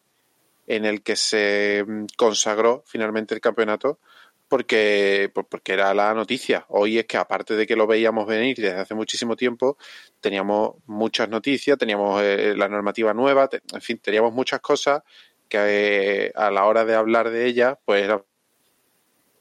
en 0.67 0.85
el 0.85 1.01
que 1.03 1.15
se 1.15 1.83
mm, 1.85 2.05
consagró 2.17 2.83
finalmente 2.85 3.33
el 3.33 3.41
campeonato 3.41 3.99
porque, 4.47 5.31
por- 5.33 5.47
porque 5.47 5.73
era 5.73 5.93
la 5.93 6.13
noticia. 6.13 6.65
Hoy 6.69 6.99
es 6.99 7.05
que 7.05 7.17
aparte 7.17 7.55
de 7.55 7.65
que 7.65 7.75
lo 7.77 7.87
veíamos 7.87 8.27
venir 8.27 8.57
desde 8.57 8.79
hace 8.79 8.93
muchísimo 8.95 9.35
tiempo, 9.37 9.77
teníamos 10.19 10.75
muchas 10.87 11.29
noticias, 11.29 11.77
teníamos 11.77 12.21
eh, 12.21 12.53
la 12.57 12.67
normativa 12.67 13.13
nueva, 13.13 13.49
en 13.73 13.81
fin, 13.81 13.97
teníamos 13.99 14.33
muchas 14.33 14.59
cosas 14.59 15.03
que 15.47 15.57
eh, 16.27 16.31
a 16.35 16.51
la 16.51 16.65
hora 16.65 16.83
de 16.85 16.95
hablar 16.95 17.29
de 17.29 17.45
ellas, 17.45 17.77
pues 17.85 18.03
eran 18.03 18.23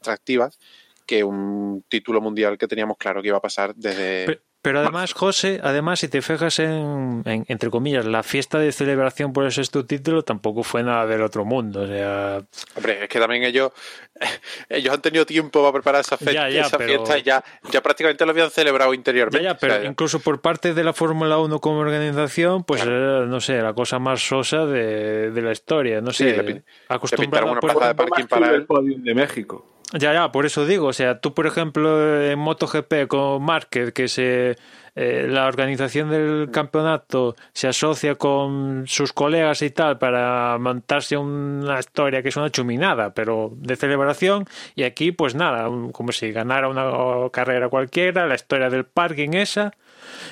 atractivas 0.00 0.58
que 1.06 1.24
un 1.24 1.84
título 1.88 2.20
mundial 2.20 2.56
que 2.56 2.68
teníamos 2.68 2.96
claro 2.96 3.20
que 3.20 3.28
iba 3.28 3.38
a 3.38 3.42
pasar 3.42 3.74
desde... 3.74 4.26
Pero 4.62 4.80
además, 4.80 5.14
José, 5.14 5.58
además, 5.62 6.00
si 6.00 6.08
te 6.08 6.20
fijas 6.20 6.58
en, 6.58 7.22
en- 7.24 7.46
entre 7.48 7.70
comillas, 7.70 8.04
la 8.04 8.22
fiesta 8.22 8.58
de 8.58 8.72
celebración 8.72 9.32
por 9.32 9.44
el 9.44 9.52
sexto 9.52 9.86
título 9.86 10.22
tampoco 10.22 10.62
fue 10.62 10.82
nada 10.82 11.06
del 11.06 11.22
otro 11.22 11.46
mundo. 11.46 11.82
O 11.82 11.86
sea, 11.86 12.42
Hombre, 12.76 13.04
es 13.04 13.08
que 13.08 13.18
también 13.18 13.42
ellos, 13.44 13.72
ellos 14.68 14.92
han 14.92 15.00
tenido 15.00 15.24
tiempo 15.24 15.60
para 15.62 15.72
preparar 15.72 16.02
esa, 16.02 16.18
fe- 16.18 16.34
Ya, 16.34 16.48
ya, 16.50 16.62
esa 16.66 16.76
pero- 16.76 16.88
fiesta 17.04 17.18
y 17.18 17.22
ya, 17.22 17.42
ya 17.70 17.80
prácticamente 17.82 18.24
lo 18.26 18.32
habían 18.32 18.50
celebrado 18.50 18.92
interiormente. 18.92 19.42
ya, 19.42 19.56
pero 19.56 19.74
O 19.76 19.80
sea, 19.80 19.88
incluso 19.88 20.20
por 20.20 20.42
parte 20.42 20.74
de 20.74 20.84
la 20.84 20.92
Fórmula 20.92 21.38
1 21.38 21.58
como 21.60 21.78
organización, 21.78 22.62
pues 22.64 22.82
era, 22.82 23.24
no 23.24 23.40
sé, 23.40 23.62
la 23.62 23.72
cosa 23.72 23.98
más 23.98 24.20
sosa 24.20 24.66
de, 24.66 25.30
de 25.30 25.42
la 25.42 25.52
historia. 25.52 26.02
No 26.02 26.12
Sí, 26.12 26.24
sé, 26.24 26.36
le 26.36 26.44
pin- 26.44 26.62
acostumbrada 26.88 27.22
pintaron 27.46 27.50
una 27.52 27.60
plaza 27.60 27.88
de 27.88 27.94
parking 27.94 28.26
para 28.26 28.50
el 28.50 28.66
de 29.04 29.14
México. 29.14 29.64
Ya, 29.92 30.12
ya, 30.12 30.30
por 30.30 30.46
eso 30.46 30.66
digo, 30.66 30.86
o 30.86 30.92
sea, 30.92 31.20
tú, 31.20 31.34
por 31.34 31.48
ejemplo, 31.48 32.22
en 32.22 32.38
MotoGP 32.38 33.08
con 33.08 33.42
Márquez, 33.42 33.92
que 33.92 34.06
se 34.06 34.56
eh, 34.94 35.26
la 35.28 35.46
organización 35.46 36.10
del 36.10 36.50
campeonato 36.52 37.34
se 37.52 37.66
asocia 37.66 38.14
con 38.14 38.84
sus 38.86 39.12
colegas 39.12 39.62
y 39.62 39.70
tal 39.70 39.98
para 39.98 40.58
montarse 40.58 41.16
una 41.16 41.80
historia 41.80 42.22
que 42.22 42.28
es 42.28 42.36
una 42.36 42.50
chuminada, 42.50 43.14
pero 43.14 43.50
de 43.56 43.74
celebración, 43.74 44.46
y 44.76 44.84
aquí, 44.84 45.10
pues 45.10 45.34
nada, 45.34 45.68
como 45.92 46.12
si 46.12 46.30
ganara 46.30 46.68
una 46.68 47.28
carrera 47.30 47.68
cualquiera, 47.68 48.26
la 48.26 48.36
historia 48.36 48.70
del 48.70 48.84
parking 48.84 49.30
esa, 49.34 49.72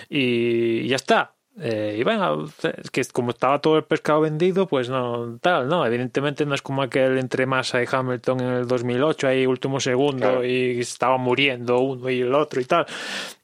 y 0.08 0.86
ya 0.86 0.96
está. 0.96 1.37
Eh, 1.60 1.96
y 1.98 2.04
bueno, 2.04 2.44
es 2.62 2.90
que 2.90 3.02
como 3.12 3.30
estaba 3.30 3.60
todo 3.60 3.76
el 3.78 3.84
pescado 3.84 4.20
vendido, 4.20 4.68
pues 4.68 4.88
no, 4.88 5.38
tal, 5.40 5.66
no, 5.68 5.84
evidentemente 5.84 6.46
no 6.46 6.54
es 6.54 6.62
como 6.62 6.82
aquel 6.82 7.18
entre 7.18 7.46
Massa 7.46 7.82
y 7.82 7.86
Hamilton 7.90 8.40
en 8.40 8.46
el 8.52 8.68
2008, 8.68 9.26
ahí 9.28 9.44
último 9.46 9.80
segundo 9.80 10.18
Claro. 10.26 10.44
y 10.44 10.78
estaba 10.80 11.16
muriendo 11.16 11.78
uno 11.80 12.08
y 12.10 12.20
el 12.20 12.32
otro 12.34 12.60
y 12.60 12.64
tal. 12.64 12.86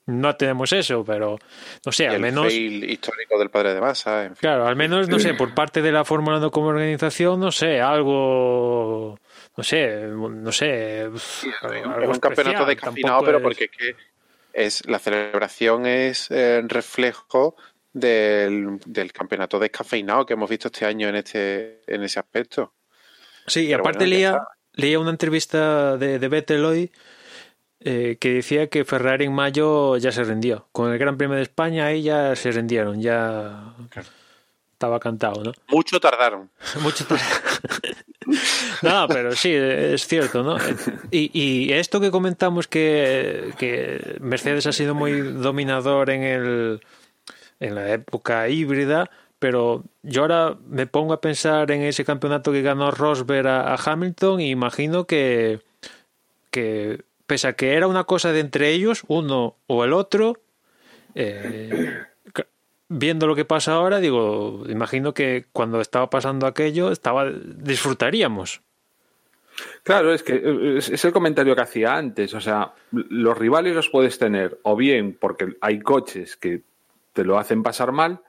No 0.06 0.36
tenemos 0.36 0.70
eso, 0.74 1.02
pero 1.02 1.38
no 1.84 1.90
sé, 1.92 2.04
y 2.04 2.06
al 2.08 2.14
el 2.16 2.20
menos... 2.20 2.46
fail 2.46 2.84
histórico 2.90 3.38
del 3.38 3.48
padre 3.50 3.72
de 3.74 3.80
Massa, 3.80 4.24
en 4.26 4.36
fin. 4.36 4.40
Claro, 4.42 4.66
al 4.66 4.76
menos, 4.76 5.08
no 5.08 5.18
sé, 5.18 5.32
por 5.34 5.54
parte 5.54 5.80
de 5.82 5.90
la 5.92 6.04
Fórmula 6.04 6.36
1 6.38 6.50
como 6.50 6.66
organización, 6.68 7.40
no 7.40 7.50
sé, 7.50 7.80
algo, 7.80 9.18
no 9.56 9.64
sé, 9.64 10.06
no 10.08 10.52
sé, 10.52 11.04
Es 11.06 11.46
algo 11.62 12.12
un 12.12 12.18
campeonato 12.18 12.66
tampoco 12.76 13.24
pero 13.24 13.38
es- 13.38 13.42
porque 13.42 13.64
es 13.64 13.70
que 13.70 13.96
es, 14.52 14.86
la 14.86 14.98
celebración 14.98 15.86
es 15.86 16.30
eh, 16.30 16.62
reflejo 16.68 17.56
del, 17.94 18.78
del 18.84 19.12
campeonato 19.12 19.58
descafeinado 19.58 20.26
que 20.26 20.34
hemos 20.34 20.50
visto 20.50 20.68
este 20.68 20.84
año 20.84 21.08
en 21.08 21.14
este 21.16 21.80
en 21.86 22.02
ese 22.02 22.18
aspecto. 22.18 22.74
Sí, 23.46 23.60
y 23.60 23.66
Pero 23.68 23.80
aparte 23.80 23.98
bueno, 24.00 24.10
leía, 24.14 24.42
leía 24.74 24.98
una 24.98 25.10
entrevista 25.10 25.96
de, 25.96 26.18
de 26.18 26.28
Vettel 26.28 26.64
hoy 26.64 26.92
eh, 27.80 28.16
que 28.20 28.34
decía 28.34 28.68
que 28.68 28.84
Ferrari 28.84 29.26
en 29.26 29.32
mayo 29.32 29.96
ya 29.96 30.10
se 30.12 30.24
rindió. 30.24 30.68
Con 30.72 30.92
el 30.92 30.98
Gran 30.98 31.16
Premio 31.16 31.36
de 31.36 31.42
España 31.42 31.86
ahí 31.86 32.02
ya 32.02 32.34
se 32.36 32.50
rindieron, 32.50 33.00
ya 33.00 33.74
estaba 34.72 34.98
cantado, 34.98 35.42
¿no? 35.44 35.52
Mucho 35.68 36.00
tardaron. 36.00 36.50
Mucho 36.82 37.04
tar- 37.06 37.20
no, 38.82 39.06
pero 39.08 39.32
sí, 39.36 39.52
es 39.54 40.06
cierto, 40.06 40.42
¿no? 40.42 40.56
Y, 41.10 41.30
y 41.38 41.72
esto 41.72 42.00
que 42.00 42.10
comentamos 42.10 42.66
que, 42.66 43.52
que 43.58 44.16
Mercedes 44.20 44.66
ha 44.66 44.72
sido 44.72 44.94
muy 44.94 45.20
dominador 45.20 46.08
en 46.10 46.22
el 46.22 46.80
en 47.60 47.74
la 47.74 47.92
época 47.92 48.48
híbrida, 48.48 49.10
pero 49.38 49.84
yo 50.02 50.22
ahora 50.22 50.56
me 50.68 50.86
pongo 50.86 51.12
a 51.12 51.20
pensar 51.20 51.70
en 51.70 51.82
ese 51.82 52.04
campeonato 52.04 52.52
que 52.52 52.62
ganó 52.62 52.90
Rosberg 52.90 53.46
a, 53.46 53.74
Hamilton 53.74 54.40
y 54.40 54.50
imagino 54.50 55.06
que, 55.06 55.60
que 56.50 57.02
pese 57.26 57.48
a 57.48 57.52
que 57.52 57.74
era 57.74 57.86
una 57.86 58.04
cosa 58.04 58.32
de 58.32 58.40
entre 58.40 58.70
ellos, 58.70 59.02
uno 59.06 59.56
o 59.66 59.84
el 59.84 59.92
otro, 59.92 60.38
eh, 61.14 62.04
viendo 62.88 63.26
lo 63.26 63.34
que 63.34 63.44
pasa 63.44 63.74
ahora, 63.74 64.00
digo, 64.00 64.64
imagino 64.68 65.12
que 65.14 65.46
cuando 65.52 65.80
estaba 65.80 66.08
pasando 66.10 66.46
aquello, 66.46 66.90
estaba 66.90 67.30
disfrutaríamos. 67.30 68.62
Claro, 69.82 70.12
es 70.12 70.22
que 70.22 70.78
es 70.78 71.04
el 71.04 71.12
comentario 71.12 71.54
que 71.54 71.60
hacía 71.60 71.94
antes. 71.94 72.34
O 72.34 72.40
sea, 72.40 72.72
los 72.90 73.38
rivales 73.38 73.74
los 73.74 73.88
puedes 73.88 74.18
tener 74.18 74.58
o 74.62 74.74
bien 74.74 75.16
porque 75.20 75.56
hay 75.60 75.80
coches 75.80 76.36
que 76.36 76.62
te 77.14 77.24
lo 77.24 77.38
hacen 77.38 77.62
pasar 77.62 77.92
mal, 77.92 78.20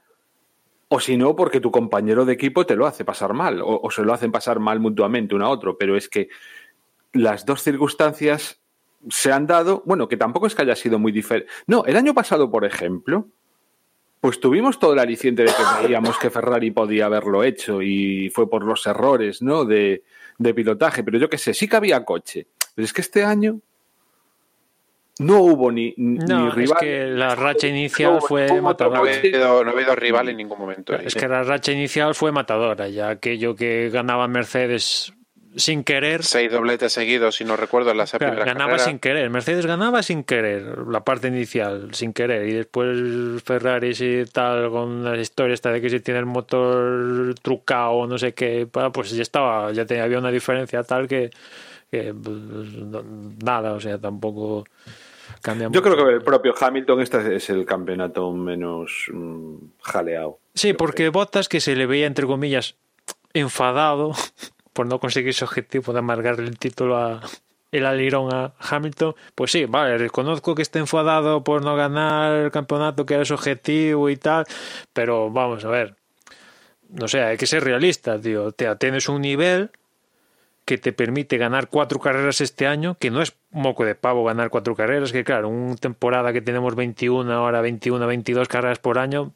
o 0.88 1.00
si 1.00 1.18
no, 1.18 1.36
porque 1.36 1.60
tu 1.60 1.72
compañero 1.72 2.24
de 2.24 2.34
equipo 2.34 2.66
te 2.66 2.76
lo 2.76 2.86
hace 2.86 3.04
pasar 3.04 3.34
mal, 3.34 3.62
o, 3.62 3.90
se 3.92 4.04
lo 4.04 4.14
hacen 4.14 4.32
pasar 4.32 4.60
mal 4.60 4.80
mutuamente 4.80 5.36
uno 5.36 5.46
a 5.46 5.50
otro. 5.50 5.78
Pero 5.78 5.98
es 5.98 6.08
que 6.08 6.30
las 7.12 7.46
dos 7.46 7.64
circunstancias 7.64 8.62
se 9.10 9.32
han 9.32 9.48
dado, 9.48 9.84
bueno, 9.86 10.08
que 10.08 10.16
tampoco 10.16 10.48
es 10.48 10.56
que 10.56 10.62
haya 10.62 10.76
sido 10.76 11.00
muy 11.00 11.12
diferente. 11.12 11.52
No, 11.68 11.84
el 11.86 11.98
año 11.98 12.14
pasado, 12.14 12.50
por 12.52 12.66
ejemplo, 12.66 13.28
pues 14.22 14.40
tuvimos 14.40 14.80
todo 14.80 14.94
el 14.94 15.00
aliciente 15.00 15.44
de 15.44 15.50
que 15.50 15.84
veíamos 15.84 16.18
que 16.18 16.30
Ferrari 16.30 16.72
podía 16.72 17.08
haberlo 17.08 17.44
hecho 17.44 17.82
y 17.82 18.30
fue 18.30 18.50
por 18.50 18.64
los 18.64 18.86
errores, 18.86 19.42
¿no? 19.42 19.66
De, 19.66 20.04
de 20.38 20.54
pilotaje, 20.54 21.04
pero 21.04 21.18
yo 21.18 21.30
qué 21.30 21.38
sé, 21.38 21.54
sí 21.54 21.68
que 21.68 21.76
había 21.76 22.06
coche. 22.06 22.48
Pero 22.76 22.86
es 22.86 22.94
que 22.94 23.02
este 23.02 23.24
año 23.24 23.60
no 25.20 25.40
hubo 25.42 25.72
ni, 25.72 25.94
ni 25.98 26.18
No, 26.20 26.50
es 26.50 26.56
rival. 26.56 26.78
que 26.80 27.06
la 27.06 27.36
racha 27.36 27.68
inicial 27.68 28.16
No, 28.16 28.22
fue 28.22 28.48
no 28.48 28.54
hubo 28.56 28.62
No 28.62 28.68
ha 28.68 28.72
matadora. 28.72 29.00
habido, 29.00 29.64
no 29.64 29.70
ha 29.70 29.74
habido 29.74 29.96
rival 29.96 30.30
en 30.30 30.38
ningún 30.38 30.60
momento. 30.60 30.94
ahí. 30.94 31.06
Es 31.06 31.16
que 31.16 31.28
la 31.28 31.44
racha 31.44 31.72
inicial 31.72 32.16
fue 32.16 32.32
matadora, 32.32 32.88
ya 32.90 33.10
aquello 33.10 33.56
que 33.56 33.90
ganaba 33.90 34.28
Mercedes 34.28 35.14
sin 35.58 35.86
querer. 35.86 36.22
Seis 36.24 36.52
dobletes 36.52 36.92
seguidos, 36.92 37.38
si 37.38 37.46
no 37.46 37.56
recuerdo, 37.56 37.92
en 37.92 37.96
Claro, 37.98 38.18
primeras 38.20 38.46
ganaba 38.46 38.78
sin 38.78 39.00
querer. 39.00 39.30
Mercedes 39.30 39.66
ganaba 39.66 40.04
sin 40.04 40.26
querer, 40.26 40.80
la 40.90 41.06
parte 41.06 41.30
inicial, 41.30 41.94
sin 41.94 42.12
querer. 42.12 42.46
Y 42.50 42.52
después 42.52 43.42
Ferrari 43.42 43.92
y 43.98 44.26
tal, 44.26 44.70
con 44.70 45.06
la 45.06 45.16
historia 45.18 45.54
esta 45.54 45.72
de 45.72 45.80
que 45.80 45.90
si 45.90 46.02
tiene 46.02 46.20
el 46.20 46.26
motor 46.26 47.36
trucado 47.42 47.92
o 47.92 48.06
no 48.08 48.18
sé 48.18 48.34
qué, 48.34 48.68
pues 48.92 49.12
ya 49.12 49.22
estaba, 49.22 49.72
ya 49.72 49.86
tenía, 49.86 50.04
había 50.04 50.20
una 50.20 50.30
diferencia 50.32 50.84
tal 50.84 51.08
que, 51.08 51.30
que, 51.90 52.14
pues, 52.14 52.36
no- 52.36 53.04
nada, 53.42 53.72
o 53.76 53.80
sea, 53.80 53.98
tampoco 53.98 54.66
cambia 55.42 55.66
Yo 55.66 55.82
mucho. 55.82 55.84
creo 55.96 56.06
que 56.08 56.14
el 56.14 56.22
propio 56.24 56.54
Hamilton 56.60 57.02
este 57.02 57.36
es 57.36 57.50
el 57.50 57.66
campeonato 57.66 58.32
menos 58.32 59.08
mm, 59.12 59.56
jaleado. 59.82 60.40
Sí, 60.54 60.74
porque 60.74 61.10
Bottas, 61.10 61.50
que 61.50 61.60
se 61.62 61.76
le 61.76 61.86
veía, 61.86 62.08
entre 62.08 62.26
comillas, 62.26 62.76
enfadado 63.34 64.14
por 64.74 64.86
no 64.88 65.00
conseguir 65.00 65.34
su 65.34 65.46
objetivo 65.46 65.94
de 65.94 66.00
amargarle 66.00 66.46
el 66.48 66.58
título 66.58 66.98
a 66.98 67.22
el 67.72 67.86
alirón 67.86 68.34
a 68.34 68.54
Hamilton, 68.60 69.16
pues 69.34 69.52
sí, 69.52 69.66
vale, 69.66 69.98
reconozco 69.98 70.56
que 70.56 70.62
está 70.62 70.80
enfadado 70.80 71.44
por 71.44 71.62
no 71.62 71.76
ganar 71.76 72.32
el 72.46 72.52
campeonato 72.52 73.06
que 73.06 73.16
era 73.16 73.26
su 73.26 73.34
objetivo 73.34 74.10
y 74.10 74.16
tal, 74.16 74.46
pero 74.94 75.30
vamos 75.30 75.66
a 75.66 75.70
ver, 75.70 75.96
no 76.90 77.10
sé, 77.10 77.22
hay 77.22 77.36
que 77.36 77.48
ser 77.48 77.66
realista, 77.66 78.18
tío, 78.22 78.54
Te- 78.54 78.74
tienes 78.78 79.10
un 79.10 79.22
nivel 79.22 79.72
que 80.66 80.80
te 80.80 80.94
permite 80.94 81.38
ganar 81.38 81.70
cuatro 81.70 82.00
carreras 82.00 82.42
este 82.42 82.66
año, 82.66 82.98
que 82.98 83.12
no 83.12 83.22
es 83.22 83.38
moco 83.52 83.86
de 83.86 83.94
pavo 83.94 84.26
ganar 84.26 84.50
cuatro 84.50 84.76
carreras, 84.76 85.12
que 85.12 85.24
claro, 85.24 85.48
una 85.48 85.76
temporada 85.76 86.34
que 86.34 86.42
tenemos 86.42 86.76
21, 86.76 87.32
ahora 87.32 87.62
21, 87.62 88.06
22 88.08 88.48
carreras 88.48 88.80
por 88.80 88.98
año, 88.98 89.32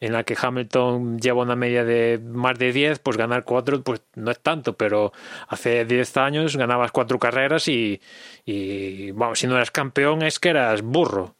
en 0.00 0.12
la 0.12 0.24
que 0.24 0.36
Hamilton 0.40 1.18
lleva 1.18 1.42
una 1.42 1.56
media 1.56 1.84
de 1.84 2.20
más 2.22 2.58
de 2.58 2.70
10, 2.70 2.98
pues 2.98 3.16
ganar 3.16 3.44
cuatro 3.44 3.82
pues 3.82 4.02
no 4.14 4.30
es 4.30 4.38
tanto, 4.40 4.76
pero 4.76 5.12
hace 5.48 5.86
10 5.86 6.16
años 6.18 6.56
ganabas 6.56 6.92
cuatro 6.92 7.18
carreras 7.18 7.66
y, 7.66 8.00
vamos, 9.14 9.38
si 9.38 9.46
no 9.46 9.56
eras 9.56 9.70
campeón 9.70 10.22
es 10.22 10.38
que 10.38 10.50
eras 10.50 10.82
burro. 10.82 11.34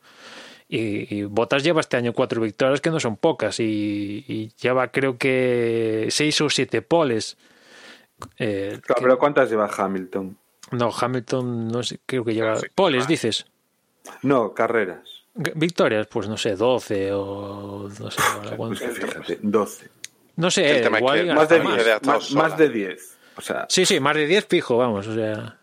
Y, 0.66 1.24
Bottas 1.24 1.62
lleva 1.62 1.82
este 1.82 1.98
año 1.98 2.14
cuatro 2.14 2.40
victorias 2.40 2.80
que 2.80 2.90
no 2.90 2.98
son 2.98 3.18
pocas 3.18 3.60
y, 3.60 4.24
y 4.26 4.52
lleva 4.60 4.88
creo 4.88 5.18
que 5.18 6.06
seis 6.08 6.40
o 6.40 6.48
siete 6.48 6.80
poles. 6.80 7.36
Eh, 8.38 8.78
Claro, 8.82 8.94
que- 8.98 9.02
pero 9.02 9.18
¿cuántas 9.18 9.50
lleva 9.50 9.70
Hamilton? 9.76 10.36
no, 10.72 10.90
Hamilton 10.90 11.68
no 11.68 11.82
sé, 11.82 12.00
creo 12.06 12.24
que 12.24 12.34
lleva 12.34 12.56
Sí, 12.56 12.66
poles, 12.74 13.00
más. 13.00 13.08
dices. 13.08 13.46
No, 14.22 14.52
carreras. 14.52 15.24
Victorias, 15.34 16.06
pues 16.06 16.28
no 16.28 16.36
sé, 16.36 16.54
12 16.56 17.10
o 17.12 17.88
no 17.98 18.10
sé. 18.10 18.20
ahora 18.34 18.56
Pues 18.56 18.78
fíjate, 18.80 19.38
12. 19.42 19.88
No 20.36 20.50
sé, 20.50 20.80
El 20.80 20.86
eh, 20.86 20.96
igual 20.98 21.26
Más 21.34 21.48
de, 21.48 21.56
Hasta 21.56 21.64
más. 21.64 21.74
10, 21.76 21.86
Ha 21.88 21.96
estado 21.96 22.18
más, 22.18 22.32
más 22.32 22.58
de 22.58 22.68
10. 22.68 23.16
O 23.36 23.40
sea, 23.40 23.66
Sí, 23.68 23.84
sí, 23.86 24.00
más 24.00 24.14
de 24.16 24.26
10 24.26 24.46
fijo, 24.46 24.76
vamos, 24.76 25.06
o 25.06 25.14
sea. 25.14 25.58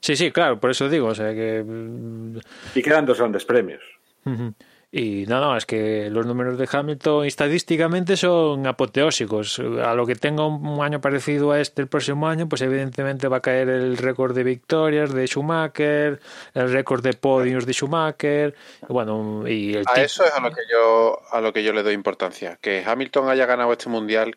Sí, 0.00 0.16
sí, 0.16 0.30
claro, 0.32 0.58
por 0.58 0.70
eso 0.70 0.88
digo, 0.88 1.08
o 1.08 1.14
sea 1.14 1.32
que. 1.34 1.62
mm, 1.64 2.38
y 2.74 2.82
quedan 2.82 3.04
dos 3.06 3.18
grandes 3.18 3.44
premios. 3.44 3.82
Ujú. 4.24 4.54
Y 4.92 5.24
no, 5.26 5.40
no, 5.40 5.56
es 5.56 5.66
que 5.66 6.10
los 6.10 6.26
números 6.26 6.58
de 6.58 6.68
Hamilton 6.70 7.24
estadísticamente 7.24 8.16
son 8.16 8.66
apoteósicos. 8.66 9.60
A 9.60 9.94
lo 9.94 10.04
que 10.04 10.16
tenga 10.16 10.44
un 10.44 10.82
año 10.82 11.00
parecido 11.00 11.52
a 11.52 11.60
este 11.60 11.82
el 11.82 11.88
próximo 11.88 12.26
año, 12.26 12.48
pues 12.48 12.62
evidentemente 12.62 13.28
va 13.28 13.36
a 13.36 13.40
caer 13.40 13.68
el 13.68 13.96
récord 13.96 14.34
de 14.34 14.42
victorias 14.42 15.14
de 15.14 15.28
Schumacher, 15.28 16.20
el 16.54 16.72
récord 16.72 17.04
de 17.04 17.12
podios 17.12 17.66
de 17.66 17.72
Schumacher, 17.72 18.56
bueno, 18.88 19.46
y 19.46 19.74
el 19.74 19.84
A 19.86 20.02
eso 20.02 20.24
es 20.24 20.32
a 20.32 20.40
lo 20.40 20.50
que 20.50 20.62
yo 20.68 21.20
a 21.30 21.40
lo 21.40 21.52
que 21.52 21.62
yo 21.62 21.72
le 21.72 21.84
doy 21.84 21.94
importancia. 21.94 22.58
Que 22.60 22.82
Hamilton 22.84 23.28
haya 23.28 23.46
ganado 23.46 23.70
este 23.72 23.88
mundial 23.88 24.36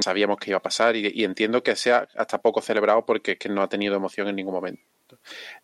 sabíamos 0.00 0.38
que 0.38 0.50
iba 0.50 0.58
a 0.58 0.62
pasar 0.62 0.96
y, 0.96 1.10
y 1.14 1.24
entiendo 1.24 1.62
que 1.62 1.76
sea 1.76 2.08
hasta 2.16 2.38
poco 2.38 2.60
celebrado 2.60 3.06
porque 3.06 3.32
es 3.32 3.38
que 3.38 3.48
no 3.48 3.62
ha 3.62 3.68
tenido 3.68 3.94
emoción 3.94 4.26
en 4.26 4.34
ningún 4.36 4.54
momento. 4.54 4.82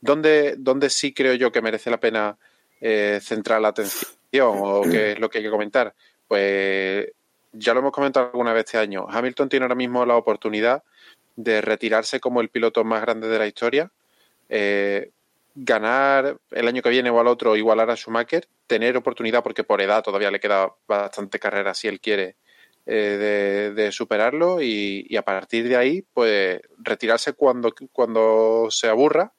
¿Dónde, 0.01 0.55
dónde 0.56 0.89
sí 0.89 1.12
creo 1.12 1.35
yo 1.35 1.52
que 1.52 1.61
merece 1.61 1.90
la 1.90 2.01
pena 2.01 2.39
eh, 2.80 3.20
centrar 3.22 3.60
la 3.60 3.68
atención 3.68 4.12
o 4.42 4.82
qué 4.82 5.12
es 5.12 5.18
lo 5.18 5.28
que 5.28 5.38
hay 5.38 5.44
que 5.44 5.51
comentar? 5.51 5.94
Pues 6.26 7.09
ya 7.52 7.72
lo 7.72 7.80
hemos 7.80 7.92
comentado 7.92 8.26
alguna 8.26 8.52
vez 8.52 8.64
este 8.66 8.78
año. 8.78 9.06
Hamilton 9.09 9.48
tiene 9.48 9.64
ahora 9.64 9.74
mismo 9.74 10.05
la 10.05 10.16
oportunidad 10.16 10.82
de 11.36 11.60
retirarse 11.60 12.20
como 12.20 12.40
el 12.40 12.48
piloto 12.48 12.84
más 12.84 13.01
grande 13.02 13.28
de 13.28 13.38
la 13.38 13.46
historia. 13.46 13.90
Eh, 14.48 15.10
ganar 15.55 16.36
el 16.51 16.68
año 16.68 16.82
que 16.82 16.90
viene 16.90 17.10
o 17.10 17.20
al 17.20 17.28
otro 17.28 17.56
igualar 17.56 17.90
a 17.90 17.96
Schumacher, 17.96 18.48
tener 18.66 18.96
oportunidad 18.96 19.42
porque 19.42 19.62
por 19.62 19.80
edad 19.80 20.02
todavía 20.02 20.30
le 20.30 20.40
queda 20.40 20.72
bastante 20.88 21.38
carrera 21.38 21.74
si 21.74 21.86
él 21.86 22.01
quiere 22.01 22.36
eh, 22.86 23.72
de, 23.74 23.92
superarlo 23.92 24.60
y, 24.60 25.06
y 25.09 25.16
a 25.16 25.22
partir 25.22 25.68
de 25.68 25.76
ahí 25.76 26.05
pues 26.12 26.60
retirarse 26.78 27.34
cuando, 27.34 27.72
cuando 27.92 28.66
se 28.70 28.88
aburra 28.88 29.32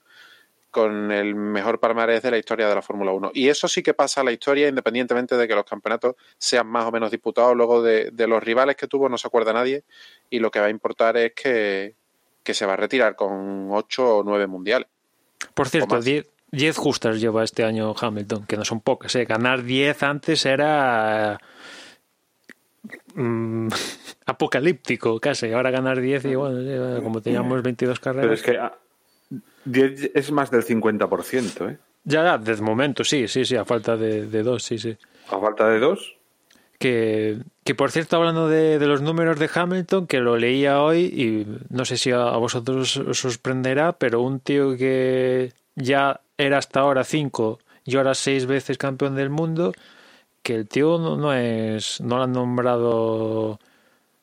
con 0.75 1.09
el 1.09 1.35
mejor 1.35 1.79
palmarés 1.79 2.21
de 2.21 2.31
la 2.31 2.37
historia 2.37 2.67
de 2.67 2.75
la 2.75 2.81
Fórmula 2.81 3.13
1. 3.13 3.31
Y 3.33 3.47
eso 3.47 3.69
sí 3.69 3.81
que 3.81 3.93
pasa 3.93 4.19
a 4.19 4.23
la 4.25 4.33
historia 4.33 4.67
independientemente 4.67 5.37
de 5.37 5.47
que 5.47 5.55
los 5.55 5.63
campeonatos 5.63 6.15
sean 6.37 6.67
más 6.67 6.83
o 6.83 6.91
menos 6.91 7.11
disputados. 7.11 7.55
Luego 7.55 7.81
de, 7.81 8.09
de 8.11 8.27
los 8.27 8.43
rivales 8.43 8.75
que 8.75 8.85
tuvo 8.85 9.07
no 9.07 9.17
se 9.17 9.25
acuerda 9.25 9.53
nadie 9.53 9.85
y 10.29 10.39
lo 10.39 10.51
que 10.51 10.59
va 10.59 10.65
a 10.65 10.69
importar 10.69 11.15
es 11.15 11.31
que, 11.31 11.95
que 12.43 12.53
se 12.53 12.65
va 12.65 12.73
a 12.73 12.75
retirar 12.75 13.15
con 13.15 13.69
8 13.71 14.17
o 14.17 14.23
9 14.25 14.47
mundiales. 14.47 14.89
Por 15.53 15.69
cierto, 15.69 15.95
más. 15.95 16.03
10 16.03 16.27
10 16.51 16.77
justas 16.77 17.21
lleva 17.21 17.45
este 17.45 17.63
año 17.63 17.93
Hamilton, 17.97 18.45
que 18.45 18.57
no 18.57 18.65
son 18.65 18.81
pocas. 18.81 19.15
¿eh? 19.15 19.23
Ganar 19.23 19.63
10 19.63 20.03
antes 20.03 20.45
era 20.45 21.39
mm, 23.13 23.69
apocalíptico 24.25 25.21
casi. 25.21 25.53
Ahora 25.53 25.71
ganar 25.71 26.01
10 26.01 26.25
y 26.25 26.35
bueno, 26.35 27.01
como 27.01 27.21
teníamos 27.21 27.63
22 27.63 27.97
Pero 28.01 28.13
carreras. 28.13 28.39
es 28.39 28.43
que 28.43 28.59
10 29.65 30.11
es 30.13 30.31
más 30.31 30.51
del 30.51 30.63
50%, 30.63 31.71
¿eh? 31.71 31.77
Ya, 32.03 32.23
ya, 32.23 32.37
de 32.37 32.55
momento 32.61 33.03
sí, 33.03 33.27
sí, 33.27 33.45
sí, 33.45 33.55
a 33.55 33.65
falta 33.65 33.97
de, 33.97 34.27
de 34.27 34.43
dos, 34.43 34.63
sí, 34.63 34.77
sí. 34.77 34.95
A 35.29 35.39
falta 35.39 35.67
de 35.69 35.79
dos. 35.79 36.15
Que, 36.77 37.39
que 37.63 37.73
por 37.73 37.89
cierto, 37.89 38.17
hablando 38.17 38.47
de, 38.47 38.77
de 38.77 38.85
los 38.85 39.01
números 39.01 39.39
de 39.39 39.49
Hamilton, 39.51 40.05
que 40.05 40.19
lo 40.19 40.37
leía 40.37 40.81
hoy 40.81 41.05
y 41.05 41.47
no 41.69 41.83
sé 41.85 41.97
si 41.97 42.11
a, 42.11 42.27
a 42.27 42.37
vosotros 42.37 42.97
os 42.97 43.17
sorprenderá, 43.17 43.93
pero 43.93 44.21
un 44.21 44.39
tío 44.39 44.77
que 44.77 45.51
ya 45.75 46.21
era 46.37 46.59
hasta 46.59 46.81
ahora 46.81 47.03
cinco 47.03 47.59
y 47.85 47.95
ahora 47.95 48.13
seis 48.13 48.45
veces 48.45 48.77
campeón 48.77 49.15
del 49.15 49.29
mundo, 49.29 49.73
que 50.43 50.53
el 50.55 50.67
tío 50.67 50.99
no, 50.99 51.17
no 51.17 51.33
es, 51.33 52.01
no 52.01 52.17
lo 52.17 52.23
han 52.23 52.33
nombrado, 52.33 53.59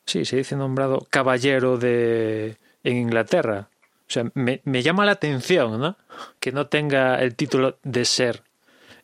sí, 0.05 0.23
se 0.23 0.37
dice 0.37 0.55
nombrado 0.55 1.05
caballero 1.09 1.77
de 1.77 2.57
en 2.83 2.97
Inglaterra. 2.97 3.67
O 4.07 4.11
sea, 4.13 4.25
me, 4.33 4.61
me 4.65 4.81
llama 4.81 5.05
la 5.05 5.13
atención, 5.13 5.79
¿no? 5.79 5.97
Que 6.39 6.51
no 6.51 6.67
tenga 6.67 7.21
el 7.21 7.35
título 7.35 7.77
de 7.83 8.05
ser 8.05 8.43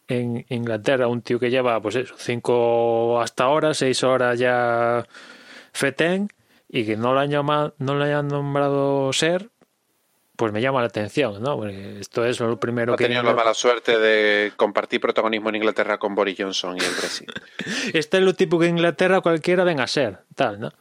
en 0.09 0.45
Inglaterra, 0.49 1.07
un 1.07 1.21
tío 1.21 1.39
que 1.39 1.51
lleva, 1.51 1.79
pues 1.81 1.95
eso, 1.95 2.15
cinco 2.17 3.21
hasta 3.21 3.43
ahora, 3.43 3.73
seis 3.73 4.03
horas 4.03 4.39
ya 4.39 5.05
fetén, 5.71 6.29
y 6.67 6.85
que 6.85 6.97
no 6.97 7.13
lo 7.13 7.19
han 7.19 7.29
llamado, 7.29 7.75
no 7.77 7.95
lo 7.95 8.03
hayan 8.03 8.27
nombrado 8.27 9.13
ser, 9.13 9.49
pues 10.35 10.51
me 10.51 10.61
llama 10.61 10.81
la 10.81 10.87
atención, 10.87 11.41
¿no? 11.43 11.57
Porque 11.57 11.99
esto 11.99 12.25
es 12.25 12.39
lo 12.39 12.59
primero 12.59 12.93
Ha 12.93 12.97
que 12.97 13.05
tenido 13.05 13.23
la 13.23 13.33
mala 13.33 13.53
suerte 13.53 13.99
de 13.99 14.51
compartir 14.55 14.99
protagonismo 14.99 15.49
en 15.49 15.57
Inglaterra 15.57 15.99
con 15.99 16.15
Boris 16.15 16.37
Johnson 16.39 16.77
y 16.77 16.83
el 16.83 16.91
Brexit. 16.91 17.29
Este 17.93 18.17
es 18.17 18.23
lo 18.23 18.33
tipo 18.33 18.57
que 18.57 18.65
en 18.65 18.77
Inglaterra 18.77 19.21
cualquiera 19.21 19.63
venga 19.63 19.83
a 19.83 19.87
ser, 19.87 20.19
tal, 20.35 20.59
¿no? 20.59 20.71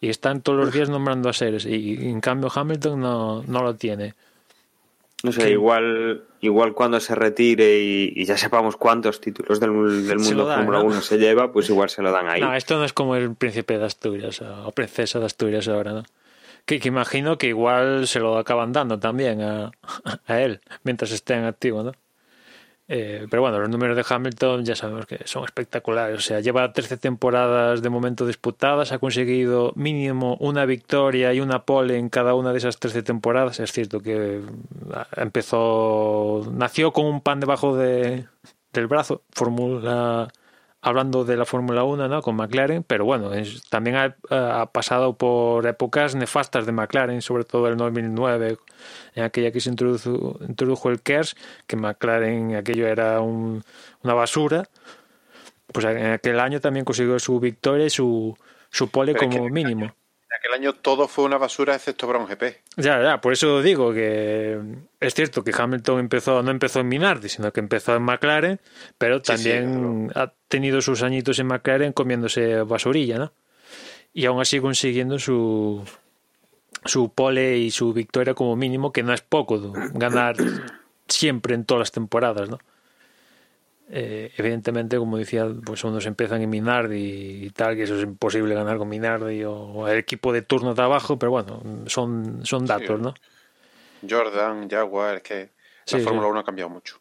Y 0.00 0.08
están 0.08 0.42
todos 0.42 0.58
los 0.58 0.72
días 0.72 0.88
nombrando 0.88 1.28
a 1.28 1.32
seres, 1.32 1.64
y, 1.66 1.94
y 1.94 2.08
en 2.08 2.20
cambio 2.20 2.50
Hamilton 2.54 3.00
no, 3.00 3.42
no 3.44 3.62
lo 3.62 3.74
tiene. 3.74 4.14
No 5.22 5.32
sé, 5.32 5.44
¿Qué? 5.44 5.50
igual, 5.50 6.24
igual 6.40 6.74
cuando 6.74 7.00
se 7.00 7.14
retire 7.14 7.80
y, 7.80 8.12
y 8.14 8.24
ya 8.26 8.36
sepamos 8.36 8.76
cuántos 8.76 9.20
títulos 9.20 9.58
del, 9.60 10.06
del 10.06 10.18
mundo 10.18 10.46
Fórmula 10.46 10.78
¿no? 10.78 10.84
1 10.84 11.00
se 11.00 11.18
lleva, 11.18 11.52
pues 11.52 11.68
igual 11.70 11.88
se 11.88 12.02
lo 12.02 12.12
dan 12.12 12.28
ahí. 12.28 12.40
No, 12.40 12.54
esto 12.54 12.76
no 12.76 12.84
es 12.84 12.92
como 12.92 13.16
el 13.16 13.34
príncipe 13.34 13.78
de 13.78 13.86
Asturias 13.86 14.42
o 14.42 14.70
princesa 14.72 15.18
de 15.18 15.26
Asturias 15.26 15.66
ahora, 15.68 15.92
¿no? 15.92 16.02
Que, 16.66 16.80
que 16.80 16.88
imagino 16.88 17.38
que 17.38 17.46
igual 17.46 18.06
se 18.06 18.20
lo 18.20 18.38
acaban 18.38 18.72
dando 18.72 18.98
también 18.98 19.40
a, 19.40 19.72
a 20.26 20.40
él 20.40 20.60
mientras 20.84 21.10
esté 21.12 21.34
en 21.34 21.44
activo, 21.44 21.82
¿no? 21.82 21.92
Eh, 22.88 23.26
pero 23.28 23.42
bueno, 23.42 23.58
los 23.58 23.68
números 23.68 23.96
de 23.96 24.04
Hamilton 24.08 24.64
ya 24.64 24.76
sabemos 24.76 25.06
que 25.06 25.20
son 25.24 25.44
espectaculares. 25.44 26.18
O 26.18 26.20
sea, 26.20 26.40
lleva 26.40 26.72
13 26.72 26.96
temporadas 26.98 27.82
de 27.82 27.88
momento 27.88 28.26
disputadas, 28.26 28.92
ha 28.92 28.98
conseguido 28.98 29.72
mínimo 29.74 30.36
una 30.40 30.64
victoria 30.66 31.34
y 31.34 31.40
una 31.40 31.64
pole 31.64 31.98
en 31.98 32.08
cada 32.08 32.34
una 32.34 32.52
de 32.52 32.58
esas 32.58 32.78
13 32.78 33.02
temporadas. 33.02 33.58
Es 33.60 33.72
cierto 33.72 34.00
que 34.00 34.40
ah, 34.94 35.08
empezó, 35.16 36.46
nació 36.52 36.92
con 36.92 37.06
un 37.06 37.20
pan 37.20 37.40
debajo 37.40 37.76
de, 37.76 38.26
del 38.72 38.86
brazo, 38.86 39.22
Fórmula 39.32 40.28
hablando 40.86 41.24
de 41.24 41.36
la 41.36 41.44
Fórmula 41.44 41.82
1, 41.82 42.06
¿no? 42.06 42.22
Con 42.22 42.36
McLaren, 42.36 42.84
pero 42.84 43.04
bueno, 43.04 43.32
también 43.70 43.96
ha, 43.96 44.16
ha, 44.30 44.66
pasado 44.70 45.16
por 45.16 45.66
épocas 45.66 46.14
nefastas 46.14 46.64
de 46.64 46.70
McLaren, 46.70 47.22
sobre 47.22 47.42
todo 47.42 47.66
el 47.66 47.76
2009, 47.76 48.56
en 49.16 49.24
aquella 49.24 49.50
que 49.50 49.58
se 49.58 49.68
introdujo, 49.68 50.38
introdujo 50.48 50.88
el 50.88 51.02
KERS, 51.02 51.34
que 51.66 51.74
McLaren 51.74 52.54
aquello 52.54 52.86
era 52.86 53.20
un, 53.20 53.64
una 54.04 54.14
basura. 54.14 54.68
Pues 55.72 55.84
en 55.86 56.06
aquel 56.06 56.38
año 56.38 56.60
también 56.60 56.84
consiguió 56.84 57.18
su 57.18 57.40
victoria 57.40 57.86
y 57.86 57.90
su, 57.90 58.36
su 58.70 58.88
pole 58.88 59.12
Pero 59.14 59.28
es 59.28 59.34
como 59.36 59.46
que- 59.48 59.52
mínimo. 59.52 59.92
En 60.28 60.36
aquel 60.38 60.52
año 60.54 60.72
todo 60.74 61.06
fue 61.06 61.24
una 61.24 61.38
basura 61.38 61.74
excepto 61.76 62.06
Brown 62.08 62.26
GP. 62.26 62.42
Ya, 62.76 63.00
ya, 63.00 63.20
por 63.20 63.32
eso 63.32 63.62
digo 63.62 63.92
que 63.92 64.60
es 64.98 65.14
cierto 65.14 65.44
que 65.44 65.52
Hamilton 65.56 66.00
empezó, 66.00 66.42
no 66.42 66.50
empezó 66.50 66.80
en 66.80 66.88
Minardi, 66.88 67.28
sino 67.28 67.52
que 67.52 67.60
empezó 67.60 67.94
en 67.94 68.02
McLaren, 68.02 68.60
pero 68.98 69.18
Sí, 69.18 69.36
sí, 69.36 69.50
también 69.50 70.10
ha 70.16 70.32
tenido 70.48 70.80
sus 70.80 71.02
añitos 71.02 71.38
en 71.38 71.46
McLaren 71.46 71.92
comiéndose 71.92 72.62
basurilla, 72.62 73.18
¿no? 73.18 73.32
Y 74.12 74.26
aún 74.26 74.40
así 74.40 74.58
consiguiendo 74.60 75.18
su 75.18 75.84
su 76.84 77.12
pole 77.12 77.58
y 77.58 77.70
su 77.70 77.92
victoria 77.92 78.34
como 78.34 78.56
mínimo, 78.56 78.92
que 78.92 79.02
no 79.02 79.12
es 79.12 79.20
poco, 79.20 79.72
ganar 79.92 80.36
siempre 81.08 81.54
en 81.54 81.64
todas 81.64 81.80
las 81.80 81.92
temporadas, 81.92 82.48
¿no? 82.48 82.58
Eh, 83.88 84.32
evidentemente, 84.36 84.98
como 84.98 85.16
decía, 85.16 85.46
pues 85.64 85.84
unos 85.84 86.06
empiezan 86.06 86.42
en 86.42 86.50
Minardi 86.50 87.44
y 87.46 87.50
tal, 87.50 87.76
que 87.76 87.84
eso 87.84 87.96
es 87.96 88.02
imposible 88.02 88.54
ganar 88.54 88.78
con 88.78 88.88
Minardi 88.88 89.44
o, 89.44 89.52
o 89.54 89.88
el 89.88 89.98
equipo 89.98 90.32
de 90.32 90.42
turno 90.42 90.74
de 90.74 90.82
abajo, 90.82 91.18
pero 91.18 91.30
bueno, 91.30 91.62
son, 91.86 92.40
son 92.44 92.66
datos, 92.66 93.00
¿no? 93.00 93.14
Jordan, 94.08 94.68
Jaguar, 94.68 95.16
es 95.16 95.22
que 95.22 95.48
Sí, 95.84 95.98
la 95.98 96.04
Fórmula 96.04 96.26
sí. 96.26 96.30
1 96.32 96.40
ha 96.40 96.44
cambiado 96.44 96.68
mucho. 96.70 97.00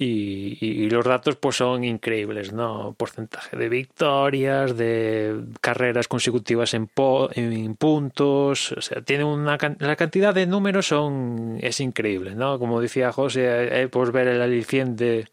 Y, 0.00 0.56
y- 0.60 0.84
y 0.84 0.90
los 0.90 1.04
datos 1.04 1.34
pues 1.34 1.56
son 1.56 1.82
increíbles, 1.82 2.52
¿no? 2.52 2.94
Porcentaje 2.96 3.56
de 3.56 3.68
victorias, 3.68 4.76
de 4.76 5.40
carreras 5.60 6.06
consecutivas 6.06 6.72
en, 6.74 6.86
po- 6.86 7.28
en 7.34 7.74
puntos, 7.74 8.70
o 8.70 8.80
sea, 8.80 9.02
tiene 9.02 9.24
una 9.24 9.58
can- 9.58 9.76
la 9.80 9.96
cantidad 9.96 10.32
de 10.32 10.46
números 10.46 10.86
son 10.86 11.58
es 11.60 11.80
increíble, 11.80 12.36
¿no? 12.36 12.60
Como 12.60 12.80
decía 12.80 13.10
José, 13.10 13.82
eh, 13.82 13.88
pues 13.88 14.12
ver 14.12 14.28
el 14.28 14.40
aliciente 14.40 15.26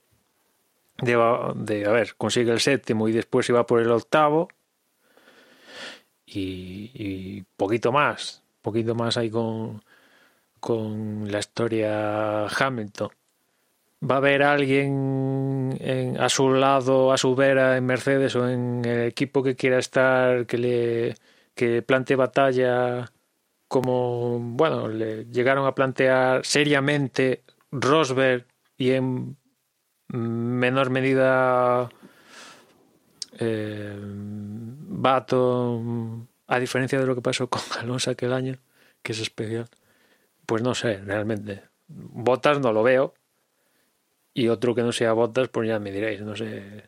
de, 0.98 1.86
a 1.86 1.92
ver, 1.92 2.16
consigue 2.16 2.52
el 2.52 2.60
séptimo 2.60 3.08
y 3.08 3.12
después 3.12 3.46
se 3.46 3.54
va 3.54 3.66
por 3.66 3.82
el 3.82 3.92
octavo 3.92 4.48
y, 6.26 6.92
y 6.94 7.44
poquito 7.58 7.92
más, 7.92 8.44
poquito 8.62 8.96
más 8.96 9.18
ahí 9.18 9.30
con, 9.30 9.84
con 10.60 11.32
la 11.32 11.40
historia 11.40 12.48
Hamilton. 12.48 13.10
Va 14.10 14.16
a 14.16 14.18
haber 14.20 14.44
alguien 14.44 15.76
en- 15.80 16.20
a 16.20 16.30
su 16.30 16.52
lado, 16.54 17.12
a 17.12 17.18
su 17.18 17.36
vera 17.36 17.78
en 17.78 17.86
Mercedes 17.86 18.36
o 18.36 18.48
en 18.48 18.84
el 18.86 19.08
equipo 19.08 19.42
que 19.44 19.56
quiera 19.56 19.80
estar, 19.80 20.46
que 20.46 20.58
le 20.58 21.16
que 21.56 21.82
plantee 21.82 22.18
batalla 22.18 23.12
como, 23.68 24.40
bueno, 24.40 24.88
le 24.90 25.26
llegaron 25.26 25.66
a 25.66 25.74
plantear 25.74 26.46
seriamente 26.46 27.44
Rosberg 27.72 28.46
y 28.78 28.92
en 28.92 29.38
menor 30.07 30.90
medida 30.90 31.90
eh, 33.40 33.95
Baton, 34.98 36.27
a 36.48 36.60
diferencia 36.60 36.99
de 36.99 37.06
lo 37.06 37.15
que 37.15 37.22
pasó 37.22 37.49
con 37.49 37.61
Alonso 37.80 38.11
aquel 38.11 38.34
año, 38.34 38.57
que 39.02 39.11
es 39.14 39.19
especial, 39.19 39.69
pues 40.45 40.61
no 40.61 40.76
sé, 40.76 40.98
realmente. 40.98 41.64
Botas 41.88 42.60
no 42.60 42.73
lo 42.73 42.84
veo, 42.84 43.14
y 44.36 44.49
otro 44.49 44.76
que 44.76 44.84
no 44.84 44.91
sea 44.91 45.14
Bottas, 45.14 45.48
pues 45.48 45.68
ya 45.68 45.80
me 45.80 45.91
diréis, 45.91 46.22
no 46.22 46.36
sé 46.36 46.84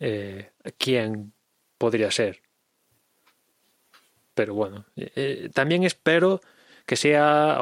eh, 0.00 0.50
quién 0.76 1.32
podría 1.78 2.10
ser. 2.10 2.42
Pero 4.34 4.54
bueno, 4.54 4.84
eh, 4.96 5.48
también 5.54 5.84
espero 5.84 6.40
que 6.86 6.96
sea, 6.96 7.58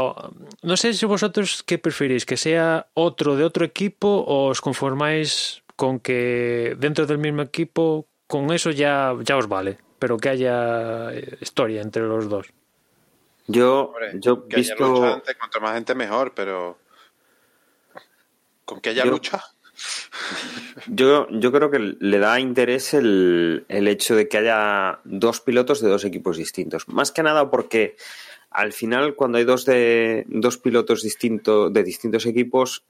no 0.62 0.76
sé 0.76 0.94
si 0.94 1.06
vosotros 1.06 1.62
qué 1.62 1.78
preferís, 1.78 2.26
que 2.26 2.36
sea 2.36 2.86
otro 2.94 3.36
de 3.36 3.44
otro 3.44 3.64
equipo 3.64 4.08
o 4.08 4.48
os 4.48 4.60
conformáis 4.60 5.62
con 5.76 6.00
que 6.00 6.74
dentro 6.78 7.06
del 7.06 7.18
mismo 7.18 7.42
equipo, 7.42 8.06
con 8.26 8.52
eso 8.52 8.70
ya, 8.70 9.14
ya 9.22 9.36
os 9.36 9.46
vale, 9.48 9.78
pero 9.98 10.16
que 10.18 10.28
haya 10.28 11.12
eh, 11.14 11.38
historia 11.40 11.82
entre 11.82 12.02
los 12.02 12.28
dos. 12.28 12.48
Yo, 13.46 13.86
Hombre, 13.94 14.12
yo 14.20 14.46
que 14.48 14.56
haya 14.56 14.74
visto. 14.74 14.88
lucha 14.88 15.14
antes, 15.14 15.36
cuanto 15.36 15.60
más 15.60 15.74
gente 15.74 15.94
mejor, 15.94 16.32
pero 16.34 16.78
con 18.64 18.80
que 18.80 18.90
haya 18.90 19.04
Yo- 19.04 19.10
lucha, 19.12 19.42
Yo, 20.86 21.26
yo 21.30 21.50
creo 21.52 21.70
que 21.70 21.78
le 21.98 22.18
da 22.18 22.38
interés 22.38 22.94
el, 22.94 23.64
el 23.68 23.88
hecho 23.88 24.14
de 24.14 24.28
que 24.28 24.38
haya 24.38 25.00
dos 25.04 25.40
pilotos 25.40 25.80
de 25.80 25.88
dos 25.88 26.04
equipos 26.04 26.36
distintos. 26.36 26.88
Más 26.88 27.10
que 27.10 27.22
nada 27.22 27.50
porque 27.50 27.96
al 28.54 28.72
final, 28.72 29.14
cuando 29.14 29.38
hay 29.38 29.44
dos 29.44 29.64
de 29.64 30.24
dos 30.28 30.58
pilotos 30.58 31.02
distintos 31.02 31.72
de 31.72 31.82
distintos 31.82 32.26
equipos, 32.26 32.84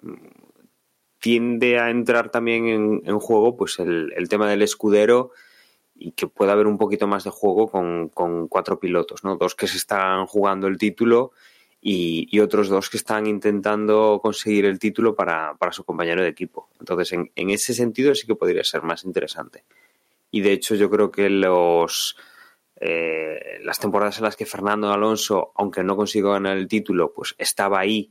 tiende 1.19 1.79
a 1.79 1.91
entrar 1.91 2.31
también 2.31 2.67
en, 2.67 3.03
en 3.05 3.19
juego 3.19 3.57
pues 3.57 3.79
el, 3.79 4.13
el 4.17 4.29
tema 4.29 4.51
del 4.51 4.63
escudero 4.63 5.31
y 5.95 6.13
que 6.13 6.27
pueda 6.27 6.53
haber 6.53 6.67
un 6.67 6.79
poquito 6.79 7.07
más 7.07 7.23
de 7.23 7.31
juego 7.31 7.71
con, 7.71 8.09
con 8.09 8.49
cuatro 8.49 8.81
pilotos, 8.81 9.23
¿no? 9.23 9.37
Dos 9.37 9.55
que 9.55 9.69
se 9.69 9.77
están 9.77 10.27
jugando 10.27 10.67
el 10.67 10.79
título 10.79 11.31
y, 11.81 12.27
y 12.31 12.41
otros 12.41 12.69
dos 12.69 12.91
que 12.91 12.97
están 12.97 13.27
intentando 13.27 14.19
conseguir 14.21 14.65
el 14.65 14.81
título 14.81 15.15
para, 15.15 15.55
para 15.59 15.73
su 15.73 15.85
compañero 15.85 16.23
de 16.23 16.29
equipo. 16.29 16.71
Entonces, 16.81 17.13
en, 17.13 17.31
en 17.37 17.51
ese 17.51 17.73
sentido 17.73 18.15
sí 18.15 18.27
que 18.27 18.35
podría 18.35 18.65
ser 18.65 18.83
más 18.83 19.05
interesante. 19.05 19.65
Y 20.33 20.41
de 20.41 20.53
hecho, 20.53 20.75
yo 20.75 20.91
creo 20.91 21.13
que 21.13 21.31
los 21.31 22.17
eh, 22.85 23.61
las 23.63 23.79
temporadas 23.79 24.19
en 24.19 24.25
las 24.25 24.35
que 24.35 24.45
Fernando 24.45 24.93
Alonso, 24.93 25.53
aunque 25.55 25.85
no 25.85 25.97
consiguió 25.97 26.33
ganar 26.33 26.57
el 26.57 26.67
título, 26.67 27.13
pues 27.13 27.37
estaba 27.39 27.79
ahí 27.79 28.11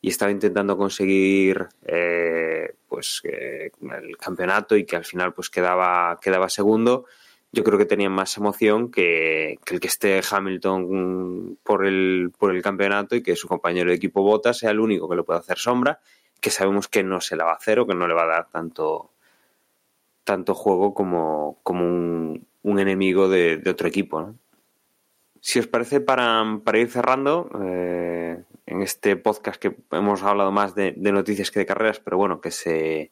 y 0.00 0.10
estaba 0.10 0.30
intentando 0.30 0.76
conseguir 0.76 1.66
eh, 1.84 2.76
pues 2.88 3.20
eh, 3.24 3.72
el 3.80 4.16
campeonato 4.16 4.76
y 4.76 4.84
que 4.84 4.94
al 4.94 5.04
final 5.04 5.34
pues 5.34 5.50
quedaba, 5.50 6.20
quedaba 6.22 6.48
segundo 6.48 7.06
yo 7.50 7.64
creo 7.64 7.78
que 7.78 7.84
tenían 7.84 8.12
más 8.12 8.36
emoción 8.36 8.90
que, 8.92 9.58
que 9.64 9.74
el 9.74 9.80
que 9.80 9.88
esté 9.88 10.22
Hamilton 10.28 11.58
por 11.64 11.84
el, 11.84 12.32
por 12.38 12.54
el 12.54 12.62
campeonato 12.62 13.16
y 13.16 13.22
que 13.22 13.34
su 13.34 13.46
compañero 13.48 13.90
de 13.90 13.96
equipo 13.96 14.22
Bota 14.22 14.54
sea 14.54 14.70
el 14.70 14.80
único 14.80 15.08
que 15.08 15.16
le 15.16 15.22
pueda 15.22 15.40
hacer 15.40 15.58
sombra, 15.58 16.00
que 16.40 16.50
sabemos 16.50 16.86
que 16.86 17.02
no 17.02 17.20
se 17.20 17.36
la 17.36 17.44
va 17.44 17.52
a 17.52 17.56
hacer 17.56 17.80
o 17.80 17.86
que 17.86 17.94
no 17.94 18.06
le 18.06 18.14
va 18.14 18.22
a 18.22 18.26
dar 18.26 18.48
tanto, 18.50 19.10
tanto 20.24 20.54
juego 20.54 20.94
como, 20.94 21.58
como 21.62 21.84
un, 21.84 22.46
un 22.62 22.78
enemigo 22.78 23.28
de, 23.28 23.62
otro 23.68 23.88
equipo. 23.88 24.20
¿no? 24.20 24.38
Si 25.40 25.58
os 25.58 25.66
parece, 25.66 26.00
para, 26.00 26.60
ir 26.74 26.90
cerrando, 26.90 27.50
eh, 27.62 28.42
en 28.66 28.82
este 28.82 29.16
podcast 29.16 29.60
que 29.60 29.76
hemos 29.90 30.22
hablado 30.22 30.52
más 30.52 30.74
de, 30.74 30.92
noticias 30.96 31.50
que 31.50 31.60
de 31.60 31.66
carreras, 31.66 32.00
pero 32.00 32.16
bueno, 32.16 32.40
que 32.40 32.50
se, 32.50 33.10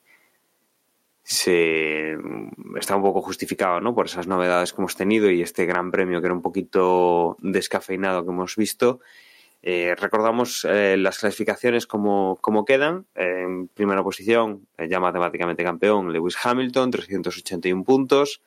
está 1.24 2.96
un 2.96 3.02
poco 3.02 3.22
justificado 3.22 3.80
¿no? 3.80 3.94
por 3.94 4.06
esas 4.06 4.26
novedades 4.26 4.72
que 4.72 4.80
hemos 4.80 4.96
tenido 4.96 5.30
y 5.30 5.42
este 5.42 5.66
gran 5.66 5.90
premio 5.90 6.20
que 6.20 6.26
era 6.26 6.34
un 6.34 6.42
poquito 6.42 7.36
descafeinado 7.40 8.24
que 8.24 8.30
hemos 8.30 8.56
visto. 8.56 9.00
Eh, 9.62 9.94
recordamos 9.98 10.64
eh, 10.64 10.96
las 10.96 11.18
clasificaciones 11.18 11.86
como, 11.86 12.38
quedan. 12.66 13.06
En 13.14 13.68
primera 13.68 14.02
posición, 14.02 14.66
ya 14.88 15.00
matemáticamente 15.00 15.64
campeón, 15.64 16.12
Lewis 16.12 16.36
Hamilton, 16.42 16.90
381 16.90 17.84
puntos. 17.84 18.40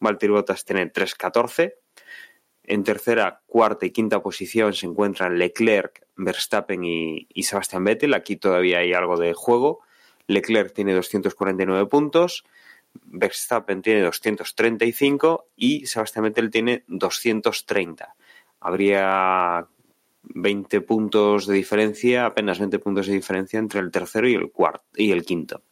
Valtteri 0.00 0.32
Bottas 0.32 0.64
tiene 0.64 0.86
314. 0.86 1.78
En 2.64 2.82
tercera, 2.82 3.42
cuarta 3.46 3.84
y 3.86 3.90
quinta 3.90 4.22
posición 4.22 4.72
se 4.72 4.86
encuentran 4.86 5.38
Leclerc, 5.38 6.06
Verstappen 6.16 6.82
y, 6.84 7.26
Sebastian 7.42 7.84
Vettel. 7.84 8.14
Aquí 8.14 8.36
todavía 8.36 8.78
hay 8.78 8.94
algo 8.94 9.18
de 9.18 9.34
juego. 9.34 9.80
Leclerc 10.26 10.72
tiene 10.72 10.94
249 10.94 11.86
puntos, 11.86 12.44
Verstappen 12.94 13.82
tiene 13.82 14.00
235 14.02 15.48
y 15.56 15.86
Sebastian 15.86 16.24
Vettel 16.24 16.50
tiene 16.50 16.84
230. 16.86 18.16
Habría 18.60 19.68
20 20.22 20.80
puntos 20.80 21.46
de 21.46 21.54
diferencia, 21.54 22.24
apenas 22.24 22.58
20 22.58 22.78
puntos 22.78 23.06
de 23.06 23.12
diferencia 23.12 23.58
entre 23.58 23.80
el 23.80 23.90
tercero 23.90 24.26
y 24.26 24.34
el 24.34 24.50
cuarto 24.50 24.84
y 24.96 25.12
el 25.12 25.24
quinto. 25.24 25.62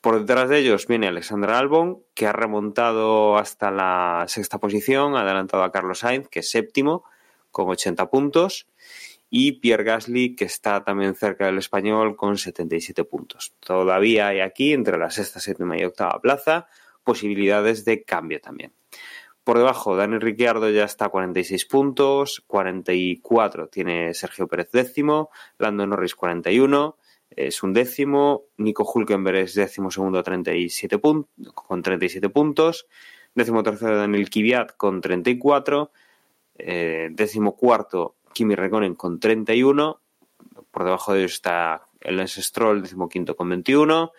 Por 0.00 0.20
detrás 0.20 0.48
de 0.48 0.58
ellos 0.58 0.86
viene 0.86 1.08
Alexander 1.08 1.50
Albon, 1.50 2.02
que 2.14 2.26
ha 2.26 2.32
remontado 2.32 3.36
hasta 3.36 3.70
la 3.70 4.24
sexta 4.28 4.58
posición, 4.58 5.16
ha 5.16 5.22
adelantado 5.22 5.62
a 5.64 5.72
Carlos 5.72 6.00
Sainz, 6.00 6.28
que 6.28 6.40
es 6.40 6.50
séptimo, 6.50 7.04
con 7.50 7.68
80 7.68 8.08
puntos 8.10 8.68
y 9.30 9.52
Pierre 9.52 9.84
Gasly, 9.84 10.36
que 10.36 10.44
está 10.44 10.84
también 10.84 11.14
cerca 11.14 11.46
del 11.46 11.58
español 11.58 12.16
con 12.16 12.38
77 12.38 13.04
puntos. 13.04 13.54
Todavía 13.60 14.28
hay 14.28 14.40
aquí, 14.40 14.72
entre 14.72 14.98
la 14.98 15.10
sexta, 15.10 15.40
séptima 15.40 15.76
y 15.78 15.84
octava 15.84 16.20
plaza, 16.20 16.68
posibilidades 17.02 17.84
de 17.84 18.04
cambio 18.04 18.40
también. 18.40 18.72
Por 19.44 19.58
debajo, 19.58 19.96
Dani 19.96 20.18
Ricciardo 20.18 20.70
ya 20.70 20.84
está 20.84 21.06
a 21.06 21.08
46 21.08 21.66
puntos, 21.66 22.42
44 22.46 23.68
tiene 23.68 24.12
Sergio 24.12 24.48
Pérez 24.48 24.70
décimo, 24.72 25.30
Lando 25.58 25.86
Norris 25.86 26.16
41, 26.16 26.96
es 27.30 27.62
un 27.62 27.72
décimo. 27.72 28.44
Nico 28.56 28.84
Hulkenberg 28.84 29.38
es 29.38 29.54
décimo 29.54 29.90
segundo 29.90 30.22
37 30.22 31.00
con 31.54 31.82
37 31.82 32.28
puntos. 32.30 32.86
Décimo 33.34 33.62
tercero 33.62 33.96
Daniel 33.96 34.30
Kvyat 34.30 34.76
con 34.76 35.00
34. 35.00 35.90
Eh, 36.58 37.08
décimo 37.12 37.54
cuarto 37.54 38.16
Kimi 38.32 38.54
Räikkönen 38.54 38.94
con 38.94 39.20
31. 39.20 40.00
Por 40.70 40.84
debajo 40.84 41.12
de 41.12 41.20
ellos 41.20 41.32
está 41.32 41.88
el 42.00 42.16
Lance 42.16 42.42
Stroll, 42.42 42.82
décimo 42.82 43.08
quinto 43.08 43.36
con 43.36 43.48
21. 43.48 44.12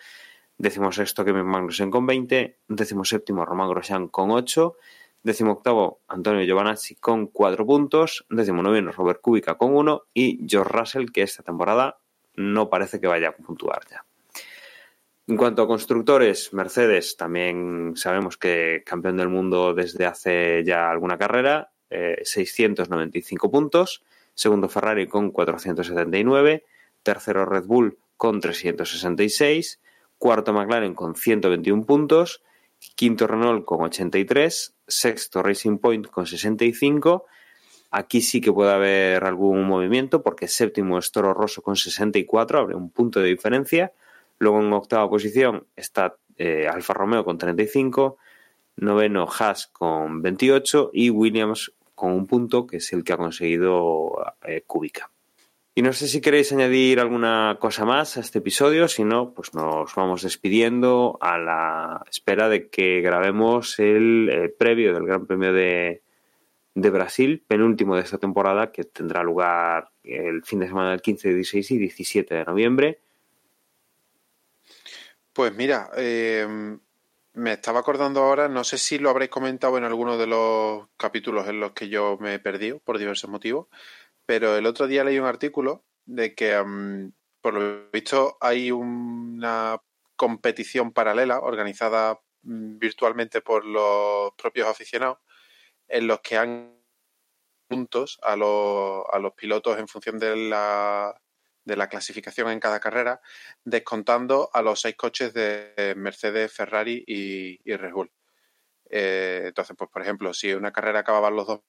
Décimo 0.56 0.90
sexto 0.92 1.24
Kevin 1.24 1.46
Magnussen 1.46 1.90
con 1.90 2.06
20. 2.06 2.58
Décimo 2.68 3.04
séptimo 3.04 3.44
Román 3.44 3.68
Grosjean 3.70 4.08
con 4.08 4.30
8. 4.30 4.76
Décimo 5.22 5.52
octavo 5.52 6.00
Antonio 6.08 6.44
Giovanazzi 6.44 6.94
con 6.96 7.26
4 7.28 7.66
puntos. 7.66 8.26
Décimo 8.28 8.62
noveno 8.62 8.92
Robert 8.92 9.20
Kubica 9.20 9.56
con 9.56 9.74
1. 9.74 10.02
Y 10.14 10.46
George 10.48 10.76
Russell, 10.76 11.10
que 11.12 11.22
esta 11.22 11.42
temporada 11.42 11.98
no 12.38 12.70
parece 12.70 13.00
que 13.00 13.06
vaya 13.06 13.28
a 13.28 13.36
puntuar 13.36 13.82
ya. 13.90 14.04
En 15.26 15.36
cuanto 15.36 15.60
a 15.60 15.66
constructores, 15.66 16.54
Mercedes 16.54 17.16
también 17.16 17.92
sabemos 17.96 18.38
que 18.38 18.82
campeón 18.86 19.18
del 19.18 19.28
mundo 19.28 19.74
desde 19.74 20.06
hace 20.06 20.64
ya 20.64 20.90
alguna 20.90 21.18
carrera, 21.18 21.70
695 21.90 23.46
eh, 23.46 23.50
puntos, 23.50 24.02
segundo 24.34 24.70
Ferrari 24.70 25.06
con 25.06 25.30
479, 25.30 26.64
tercero 27.02 27.44
Red 27.44 27.64
Bull 27.64 27.98
con 28.16 28.40
366, 28.40 29.80
cuarto 30.16 30.54
McLaren 30.54 30.94
con 30.94 31.14
121 31.14 31.84
puntos, 31.84 32.42
quinto 32.94 33.26
Renault 33.26 33.66
con 33.66 33.82
83, 33.82 34.76
sexto 34.86 35.42
Racing 35.42 35.78
Point 35.78 36.06
con 36.08 36.26
65, 36.26 37.26
aquí 37.90 38.20
sí 38.20 38.40
que 38.40 38.52
puede 38.52 38.72
haber 38.72 39.24
algún 39.24 39.64
movimiento 39.64 40.22
porque 40.22 40.48
séptimo 40.48 40.98
es 40.98 41.10
Toro 41.12 41.34
Rosso 41.34 41.62
con 41.62 41.76
64, 41.76 42.58
abre 42.58 42.74
un 42.74 42.90
punto 42.90 43.20
de 43.20 43.28
diferencia, 43.28 43.92
Luego 44.38 44.60
en 44.60 44.72
octava 44.72 45.08
posición 45.10 45.66
está 45.76 46.16
eh, 46.36 46.68
Alfa 46.68 46.94
Romeo 46.94 47.24
con 47.24 47.38
35, 47.38 48.18
noveno 48.76 49.26
Haas 49.26 49.66
con 49.66 50.22
28 50.22 50.90
y 50.92 51.10
Williams 51.10 51.72
con 51.94 52.12
un 52.12 52.26
punto 52.26 52.66
que 52.66 52.76
es 52.76 52.92
el 52.92 53.02
que 53.02 53.12
ha 53.12 53.16
conseguido 53.16 54.12
eh. 54.46 54.64
Y 55.74 55.82
no 55.82 55.92
sé 55.92 56.08
si 56.08 56.20
queréis 56.20 56.52
añadir 56.52 57.00
alguna 57.00 57.56
cosa 57.60 57.84
más 57.84 58.16
a 58.16 58.20
este 58.20 58.38
episodio, 58.38 58.88
si 58.88 59.04
no, 59.04 59.32
pues 59.32 59.54
nos 59.54 59.94
vamos 59.94 60.22
despidiendo 60.22 61.18
a 61.20 61.38
la 61.38 62.04
espera 62.10 62.48
de 62.48 62.68
que 62.68 63.00
grabemos 63.00 63.78
el 63.78 64.28
eh, 64.28 64.48
previo 64.48 64.92
del 64.92 65.06
Gran 65.06 65.26
Premio 65.26 65.52
de, 65.52 66.02
de, 66.80 66.90
Brasil, 66.90 67.44
penúltimo 67.46 67.96
de 67.96 68.02
esta 68.02 68.18
temporada, 68.18 68.72
que 68.72 68.84
tendrá 68.84 69.22
lugar 69.22 69.90
el 70.02 70.42
fin 70.44 70.60
de 70.60 70.66
semana 70.66 70.90
del 70.90 71.02
15, 71.02 71.34
16 71.34 71.70
y 71.72 71.78
17 71.78 72.34
de 72.34 72.44
noviembre. 72.44 73.00
Pues 75.32 75.54
mira, 75.54 75.90
em, 75.96 76.78
me 77.34 77.52
estaba 77.52 77.80
acordando 77.80 78.22
ahora, 78.22 78.48
no 78.48 78.64
sé 78.64 78.78
si 78.78 78.98
lo 78.98 79.10
habréis 79.10 79.30
comentado 79.30 79.78
en 79.78 79.84
alguno 79.84 80.18
de 80.18 80.26
los 80.26 80.88
capítulos 80.96 81.46
en 81.48 81.60
los 81.60 81.72
que 81.72 81.88
yo 81.88 82.18
me 82.20 82.34
he 82.34 82.38
perdido 82.38 82.80
por 82.80 82.98
diversos 82.98 83.30
motivos, 83.30 83.68
pero 84.26 84.56
el 84.56 84.66
otro 84.66 84.86
día 84.86 85.04
leí 85.04 85.18
un 85.18 85.26
artículo 85.26 85.84
de 86.06 86.34
que, 86.34 86.54
em, 86.54 87.12
por 87.40 87.54
lo 87.54 87.90
visto, 87.92 88.36
hay 88.40 88.70
una 88.70 89.80
competición 90.16 90.92
paralela 90.92 91.40
organizada 91.40 92.20
mm, 92.42 92.78
virtualmente 92.78 93.40
por 93.40 93.64
los 93.64 94.32
propios 94.34 94.68
aficionados 94.68 95.18
en 95.88 96.06
los 96.06 96.20
que 96.20 96.36
han 96.36 96.78
puntos 97.68 98.18
a 98.22 98.34
los, 98.34 99.04
a 99.12 99.18
los 99.18 99.34
pilotos 99.34 99.78
en 99.78 99.88
función 99.88 100.18
de 100.18 100.34
la, 100.36 101.14
de 101.64 101.76
la 101.76 101.88
clasificación 101.88 102.50
en 102.50 102.60
cada 102.60 102.80
carrera, 102.80 103.20
descontando 103.62 104.50
a 104.52 104.62
los 104.62 104.80
seis 104.80 104.96
coches 104.96 105.34
de 105.34 105.94
Mercedes, 105.96 106.52
Ferrari 106.52 107.04
y, 107.06 107.76
Red 107.76 107.92
Bull. 107.92 108.10
Eh, 108.90 109.44
entonces, 109.48 109.76
pues 109.76 109.90
por 109.90 110.02
ejemplo, 110.02 110.32
si 110.32 110.52
una 110.54 110.72
carrera 110.72 111.00
acababan 111.00 111.36
los 111.36 111.46
dos, 111.46 111.60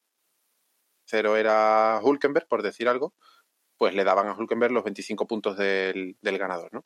cero 1.06 1.36
era 1.36 2.00
Hulkenberg, 2.02 2.48
por 2.48 2.64
decir 2.64 2.88
algo, 2.88 3.14
pues 3.78 3.94
le 3.94 4.04
daban 4.04 4.28
a 4.28 4.34
Hulkenberg 4.34 4.72
los 4.72 4.84
25 4.84 5.28
puntos 5.28 5.58
del, 5.58 6.16
ganador, 6.22 6.74
¿no? 6.74 6.86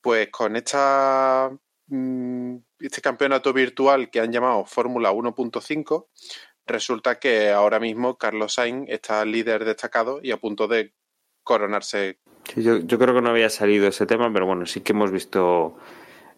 Pues 0.00 0.30
con 0.30 0.56
esta, 0.56 1.50
mm, 1.88 2.56
este 2.78 3.00
campeonato 3.00 3.52
virtual 3.52 4.10
que 4.10 4.20
han 4.20 4.32
llamado 4.32 4.64
Fórmula 4.64 5.12
1.5, 5.12 6.06
resulta 6.66 7.18
que 7.18 7.50
ahora 7.50 7.80
mismo 7.80 8.18
Carlos 8.18 8.54
Sainz 8.54 8.88
está 8.88 9.24
líder 9.24 9.64
destacado 9.64 10.20
y 10.22 10.32
a 10.32 10.36
punto 10.36 10.68
de 10.68 10.92
coronarse. 11.42 12.18
yo, 12.56 12.80
creo 12.86 13.14
que 13.14 13.22
no 13.22 13.30
había 13.30 13.50
salido 13.50 13.86
ese 13.86 14.06
tema, 14.06 14.32
pero 14.32 14.46
bueno, 14.46 14.66
sí 14.66 14.80
que 14.80 14.92
hemos 14.92 15.10
visto 15.10 15.76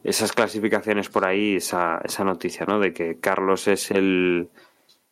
esas 0.04 0.32
clasificaciones 0.32 1.08
por 1.08 1.24
ahí, 1.24 1.56
esa, 1.56 2.00
esa 2.04 2.24
noticia, 2.24 2.66
¿no? 2.66 2.78
De 2.78 2.92
que 2.92 3.18
Carlos 3.18 3.66
es 3.68 3.90
el 3.90 4.50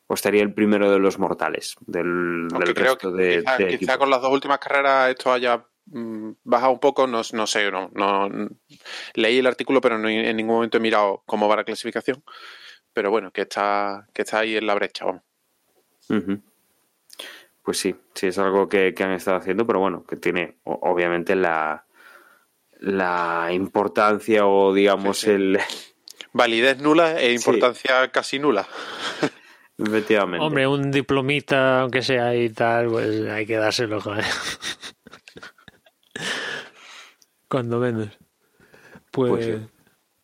o 0.08 0.14
estaría 0.14 0.42
el 0.42 0.54
primero 0.54 0.90
de 0.90 1.00
los 1.00 1.18
mortales 1.18 1.74
del, 1.80 2.48
resto 2.50 3.10
de, 3.10 3.42
quizá, 3.78 3.98
con 3.98 4.08
las 4.08 4.22
dos 4.22 4.32
últimas 4.32 4.58
carreras 4.60 5.10
esto 5.10 5.32
haya 5.32 5.66
bajado 5.86 6.72
un 6.72 6.80
poco, 6.80 7.06
no, 7.06 7.22
no 7.32 7.46
sé, 7.46 7.70
no, 7.70 7.90
no, 7.94 8.28
leí 9.14 9.38
el 9.38 9.46
artículo, 9.46 9.80
pero 9.80 9.98
no, 9.98 10.08
en 10.08 10.36
ningún 10.36 10.56
momento 10.56 10.76
he 10.78 10.80
mirado 10.80 11.22
cómo 11.26 11.48
va 11.48 11.56
la 11.56 11.64
clasificación. 11.64 12.22
Pero 12.92 13.10
bueno, 13.10 13.30
que 13.30 13.42
está, 13.42 14.08
que 14.14 14.22
está 14.22 14.40
ahí 14.40 14.56
en 14.56 14.66
la 14.66 14.74
brecha, 14.74 15.04
vamos. 15.04 15.22
Pues 17.62 17.78
sí, 17.78 17.94
sí, 18.14 18.28
es 18.28 18.38
algo 18.38 18.68
que, 18.68 18.94
han 18.98 19.12
estado 19.12 19.36
haciendo, 19.36 19.66
pero 19.66 19.80
bueno, 19.80 20.04
que 20.04 20.16
tiene 20.16 20.56
obviamente 20.64 21.36
la, 21.36 21.84
la 22.80 23.48
importancia 23.52 24.46
o 24.46 24.72
digamos 24.72 25.24
el... 25.24 25.58
Validez 26.32 26.78
nula 26.78 27.20
e 27.20 27.32
importancia 27.32 28.08
casi 28.12 28.38
nula. 28.38 28.66
Efectivamente. 29.78 30.44
Hombre, 30.44 30.66
un 30.66 30.90
diplomita, 30.90 31.82
aunque 31.82 32.02
sea 32.02 32.34
y 32.34 32.48
tal, 32.50 32.88
pues 32.88 33.26
hay 33.28 33.46
que 33.46 33.56
dárselo, 33.56 34.00
joder. 34.00 34.24
Cuando 37.48 37.78
menos. 37.78 38.18
Pues, 39.10 39.46
pues 39.46 39.60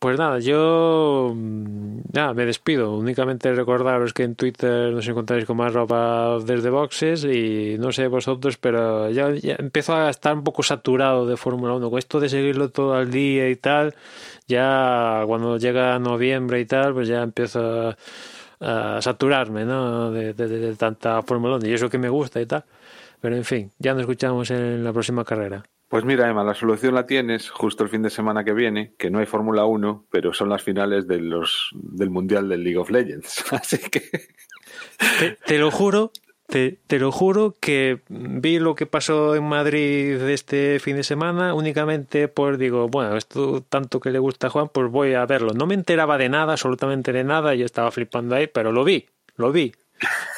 pues 0.03 0.19
nada, 0.19 0.41
yo 0.41 1.33
mm, 1.33 2.01
nada, 2.13 2.35
me 2.35 2.45
despido. 2.45 2.97
Únicamente 2.97 3.55
recordaros 3.55 4.13
que 4.13 4.25
en 4.25 4.35
Twitter 4.35 4.93
nos 4.93 5.07
encontráis 5.07 5.45
con 5.45 5.57
más 5.59 5.73
ropa 5.73 6.39
desde 6.45 6.71
boxes 6.71 7.23
y 7.25 7.77
no 7.79 7.93
sé 7.93 8.09
vosotros, 8.09 8.59
pero 8.59 9.11
ya, 9.11 9.29
empiezo 9.59 9.95
a 9.95 10.11
estar 10.11 10.35
un 10.35 10.43
poco 10.43 10.65
saturado 10.65 11.25
de 11.25 11.37
Fórmula 11.37 11.75
1. 11.75 11.89
Con 11.89 11.99
esto 12.01 12.19
de 12.19 12.29
seguirlo 12.29 12.71
todo 12.71 13.01
el 13.01 13.13
día 13.13 13.49
y 13.49 13.55
tal, 13.55 13.95
ya 14.49 15.23
cuando 15.29 15.57
llega 15.57 15.97
noviembre 16.01 16.59
y 16.59 16.65
tal, 16.67 16.95
pues 16.95 17.07
ya 17.07 17.23
empiezo 17.23 17.95
a, 18.61 19.01
saturarme 19.01 19.65
¿no? 19.65 20.11
de, 20.11 20.35
de 20.35 20.75
tanta 20.75 21.23
Fórmula 21.23 21.57
1 21.59 21.69
y 21.69 21.75
eso 21.75 21.89
que 21.89 21.99
me 21.99 22.09
gusta 22.09 22.41
y 22.41 22.47
tal. 22.47 22.65
Pero 23.21 23.37
en 23.37 23.45
fin, 23.45 23.71
ya 23.79 23.93
nos 23.93 24.01
escuchamos 24.01 24.51
en 24.51 24.83
la 24.83 24.93
próxima 24.93 25.25
carrera. 25.25 25.63
Pues 25.93 26.07
mira, 26.07 26.27
Emma, 26.27 26.43
la 26.43 26.55
solución 26.55 26.95
la 26.95 27.05
tienes 27.05 27.51
justo 27.51 27.85
el 27.85 27.91
fin 27.91 28.01
de 28.01 28.09
semana 28.09 28.45
que 28.45 28.55
viene, 28.55 28.95
que 28.97 29.11
no 29.11 29.19
hay 29.19 29.27
Fórmula 29.27 29.67
1, 29.67 30.07
pero 30.11 30.33
son 30.33 30.49
las 30.49 30.63
finales 30.63 31.07
de 31.07 31.21
los, 31.21 31.69
del 31.75 32.09
Mundial 32.09 32.49
del 32.49 32.65
League 32.65 32.79
of 32.79 32.89
Legends. 32.89 33.45
Así 33.53 33.77
que. 33.77 34.01
Te, 35.45 35.59
lo 35.59 35.71
juro, 35.71 36.11
te, 36.47 36.79
lo 36.99 37.13
juro 37.13 37.55
que 37.61 38.01
vi 38.09 38.59
lo 38.59 38.75
que 38.75 38.87
pasó 38.87 39.37
en 39.37 39.45
Madrid 39.45 40.19
este 40.31 40.81
fin 40.81 40.97
de 40.97 41.05
semana 41.05 41.53
únicamente 41.53 42.27
por, 42.27 42.57
digo, 42.57 42.89
bueno, 42.89 43.15
esto 43.19 43.61
tanto 43.61 44.01
que 44.01 44.11
le 44.11 44.19
gusta 44.19 44.47
a 44.47 44.51
Juan, 44.51 44.71
pues 44.73 44.91
voy 44.91 45.13
a 45.13 45.27
verlo. 45.27 45.53
No 45.53 45.67
me 45.67 45.75
enteraba 45.75 46.17
de 46.17 46.31
nada, 46.31 46.53
absolutamente 46.53 47.13
de 47.13 47.25
nada, 47.25 47.55
yo 47.55 47.67
estaba 47.67 47.91
flipando 47.91 48.35
ahí, 48.35 48.47
pero 48.47 48.73
lo 48.73 48.83
vi, 48.83 49.11
lo 49.37 49.53
vi. 49.53 49.75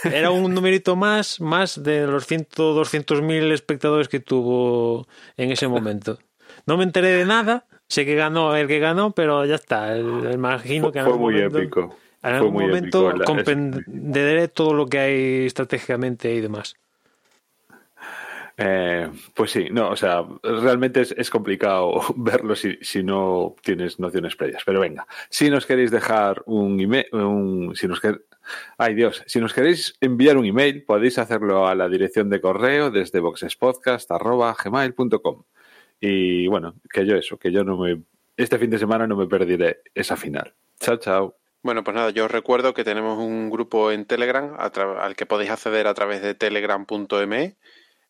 Era 0.05 0.31
un 0.31 0.55
numerito 0.55 0.97
más, 0.97 1.41
más 1.41 1.83
de 1.83 2.07
los 2.07 2.27
100, 2.27 2.49
200 2.57 3.23
mil 3.23 3.53
espectadores 3.53 4.09
que 4.09 4.21
tuvo 4.21 5.07
en 5.37 5.51
ese 5.51 5.69
momento. 5.69 6.19
No 6.67 6.77
me 6.77 6.85
enteré 6.85 7.09
de 7.09 7.25
nada, 7.25 7.67
sé 7.89 8.05
que 8.05 8.15
ganó 8.15 8.57
el 8.57 8.67
que 8.67 8.79
ganó, 8.79 9.13
pero 9.13 9.45
ya 9.45 9.57
está. 9.57 9.97
imagino 9.97 10.93
que 10.93 11.03
fue 11.03 11.19
muy 11.19 11.39
épico. 11.41 11.97
En 12.23 12.35
algún 12.35 12.55
momento 12.55 13.13
comprenderé 13.25 14.49
todo 14.49 14.73
lo 14.73 14.87
que 14.87 14.99
hay 14.99 15.47
estratégicamente 15.47 16.33
y 16.33 16.41
demás. 16.41 16.75
Eh, 18.57 19.11
pues 19.35 19.51
sí, 19.51 19.69
no, 19.71 19.91
o 19.91 19.97
sea, 19.97 20.25
realmente 20.43 21.03
es, 21.03 21.31
complicado 21.31 22.01
verlo 22.17 22.55
si, 22.55 22.79
si, 22.83 23.03
no 23.03 23.57
tienes 23.63 23.99
nociones 23.99 24.37
previas. 24.37 24.63
Pero 24.65 24.81
venga, 24.81 25.07
si 25.29 25.51
nos 25.51 25.67
queréis 25.67 25.91
dejar 25.91 26.43
un 26.47 26.81
email, 26.81 27.07
un, 27.13 27.75
si 27.75 27.89
nos 27.89 28.01
queréis 28.01 28.23
Ay 28.79 28.95
Dios, 28.95 29.25
si 29.27 29.41
nos 29.41 29.53
queréis 29.53 29.97
enviar 30.01 30.37
un 30.37 30.47
email 30.47 30.85
podéis 30.85 31.19
hacerlo 31.19 31.67
a 31.67 31.75
la 31.75 31.89
dirección 31.89 32.31
de 32.31 32.41
correo 32.41 32.91
desde 32.91 33.19
boxespodcast.gmail.com 33.21 35.43
Y 36.01 36.47
bueno, 36.49 36.75
que 36.93 37.07
yo 37.07 37.17
eso, 37.17 37.39
que 37.39 37.53
yo 37.53 37.65
no 37.65 37.79
me... 37.79 38.03
Este 38.37 38.59
fin 38.59 38.71
de 38.71 38.79
semana 38.79 39.07
no 39.07 39.17
me 39.17 39.27
perderé 39.27 39.81
esa 39.95 40.17
final. 40.17 40.55
Chao, 40.81 40.97
chao. 40.97 41.37
Bueno, 41.63 41.83
pues 41.83 41.95
nada, 41.95 42.11
yo 42.11 42.27
os 42.27 42.31
recuerdo 42.31 42.75
que 42.75 42.85
tenemos 42.85 43.19
un 43.19 43.49
grupo 43.49 43.91
en 43.91 44.05
Telegram 44.05 44.55
al 44.59 45.17
que 45.17 45.25
podéis 45.25 45.51
acceder 45.51 45.87
a 45.87 45.95
través 45.95 46.21
de 46.21 46.35
telegram.me 46.35 47.57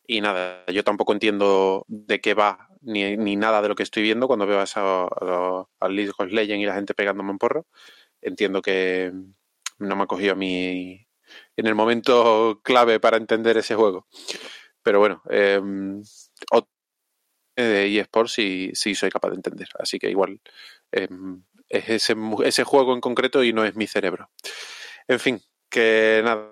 y 0.07 0.21
nada, 0.21 0.65
yo 0.67 0.85
tampoco 0.85 1.13
entiendo 1.13 1.85
de 1.89 2.21
qué 2.21 2.35
va 2.35 2.69
ni, 2.81 3.17
ni 3.17 3.37
nada 3.37 3.63
de 3.63 3.69
lo 3.69 3.75
que 3.75 3.83
estoy 3.83 4.03
viendo 4.03 4.27
cuando 4.27 4.47
veo 4.47 4.61
a 4.61 4.65
a 4.65 5.87
of 5.87 6.33
Legends 6.33 6.63
y 6.63 6.67
la 6.67 6.75
gente 6.75 6.95
pegándome 6.95 7.31
un 7.31 7.39
porro. 7.39 7.67
Entiendo 8.21 8.61
que 8.61 9.13
no 9.79 9.97
me 9.97 10.05
ha 10.05 10.07
cogido 10.07 10.33
a 10.33 10.37
mí 10.37 11.07
en 11.57 11.67
el 11.67 11.75
momento 11.75 12.61
clave 12.63 13.01
para 13.01 13.17
entender 13.17 13.57
ese 13.57 13.75
juego. 13.75 14.07
Pero 14.83 14.99
bueno, 14.99 15.23
eh, 15.31 15.61
ot- 16.53 16.69
de 17.57 17.99
eSports 18.01 18.33
sí, 18.33 18.71
sí 18.75 18.95
soy 18.95 19.11
capaz 19.11 19.31
de 19.31 19.37
entender. 19.37 19.69
Así 19.79 19.99
que 19.99 20.11
igual 20.11 20.41
eh, 20.93 21.09
es 21.69 21.89
ese, 21.89 22.17
ese 22.45 22.65
juego 22.65 22.95
en 22.95 23.01
concreto 23.01 23.43
y 23.43 23.53
no 23.53 23.65
es 23.65 23.77
mi 23.77 23.87
cerebro. 23.87 24.31
En 25.09 25.21
fin, 25.21 25.41
que 25.71 26.21
nada. 26.25 26.51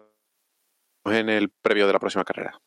En 1.05 1.29
el 1.29 1.51
previo 1.51 1.87
de 1.89 1.93
la 1.93 1.99
próxima 1.99 2.25
carrera. 2.25 2.61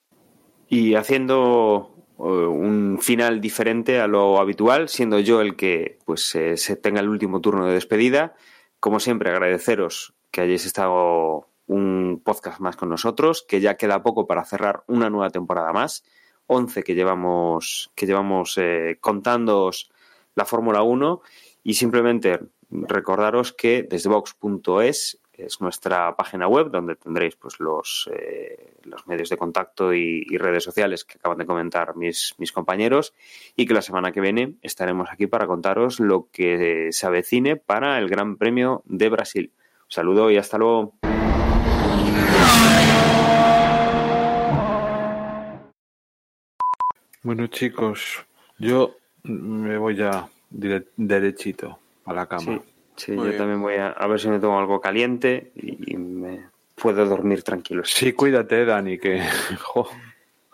Y 0.68 0.96
haciendo 0.96 1.96
eh, 2.20 2.22
un 2.22 3.00
final 3.02 3.40
diferente 3.40 4.02
a 4.02 4.08
lo 4.08 4.40
habitual, 4.40 4.90
siendo 4.90 5.20
yo 5.20 5.40
el 5.42 5.56
que 5.56 6.00
pues 6.06 6.36
eh, 6.36 6.58
se 6.58 6.76
tenga 6.76 7.00
el 7.00 7.08
último 7.08 7.40
turno 7.40 7.66
de 7.66 7.76
despedida. 7.76 8.36
Como 8.82 9.00
siempre, 9.00 9.30
agradeceros 9.30 10.15
que 10.36 10.42
hayáis 10.42 10.66
estado 10.66 11.48
un 11.66 12.22
podcast 12.22 12.60
más 12.60 12.76
con 12.76 12.90
nosotros, 12.90 13.46
que 13.48 13.62
ya 13.62 13.78
queda 13.78 14.04
poco 14.04 14.28
para 14.28 14.44
cerrar 14.44 14.84
una 14.86 15.10
nueva 15.10 15.30
temporada 15.30 15.72
más. 15.72 16.04
11 16.48 16.84
que 16.84 16.94
llevamos, 16.94 17.90
que 17.96 18.06
llevamos 18.06 18.58
eh, 18.58 18.98
contándoos 19.00 19.90
la 20.36 20.44
Fórmula 20.44 20.84
1 20.84 21.22
y 21.64 21.76
simplemente 21.76 22.42
recordaros 22.70 23.54
que 23.54 23.84
desde 23.84 24.10
box.es 24.10 25.22
es 25.32 25.62
nuestra 25.62 26.18
página 26.18 26.50
web 26.50 26.70
donde 26.70 26.98
tendréis 26.98 27.38
pues 27.38 27.62
los, 27.62 28.10
eh, 28.14 28.74
los 28.84 29.08
medios 29.08 29.30
de 29.30 29.38
contacto 29.38 29.94
y, 29.94 30.26
redes 30.38 30.66
sociales 30.66 31.06
que 31.06 31.18
acaban 31.18 31.38
de 31.38 31.46
comentar 31.46 31.96
mis, 31.96 32.36
mis 32.40 32.52
compañeros 32.52 33.14
y 33.56 33.66
que 33.66 33.74
la 33.74 33.82
semana 33.82 34.12
que 34.12 34.20
viene 34.20 34.56
estaremos 34.62 35.08
aquí 35.10 35.28
para 35.28 35.48
contaros 35.48 36.02
lo 36.02 36.28
que 36.30 36.90
se 36.92 37.08
avecine 37.08 37.56
para 37.56 37.98
el 38.00 38.10
Gran 38.10 38.36
Premio 38.36 38.84
de 38.86 39.08
Brasil. 39.08 39.54
Un 39.88 39.92
saludo 39.92 40.32
y 40.32 40.38
hasta 40.38 40.58
luego. 40.58 40.96
Bueno, 47.24 47.48
chicos, 47.48 48.26
yo 48.60 48.96
me 49.24 49.78
voy 49.78 49.96
ya 49.96 50.28
dire- 50.52 50.88
derechito 50.96 51.80
a 52.06 52.14
la 52.14 52.28
cama. 52.28 52.62
Sí, 52.96 53.16
yo 53.16 53.24
bien. 53.24 53.38
también 53.38 53.62
voy 53.62 53.76
a, 53.76 53.88
a 53.90 54.08
ver 54.08 54.20
si 54.20 54.30
me 54.30 54.40
tomo 54.40 54.60
algo 54.60 54.80
caliente 54.80 55.52
y, 55.56 55.94
y 55.94 55.98
me 55.98 56.48
puedo 56.76 57.06
dormir 57.06 57.44
tranquilo. 57.44 57.84
Sí, 57.84 58.14
cuídate, 58.14 58.64
Dani, 58.66 58.98
que 58.98 59.22
jo, 59.62 59.88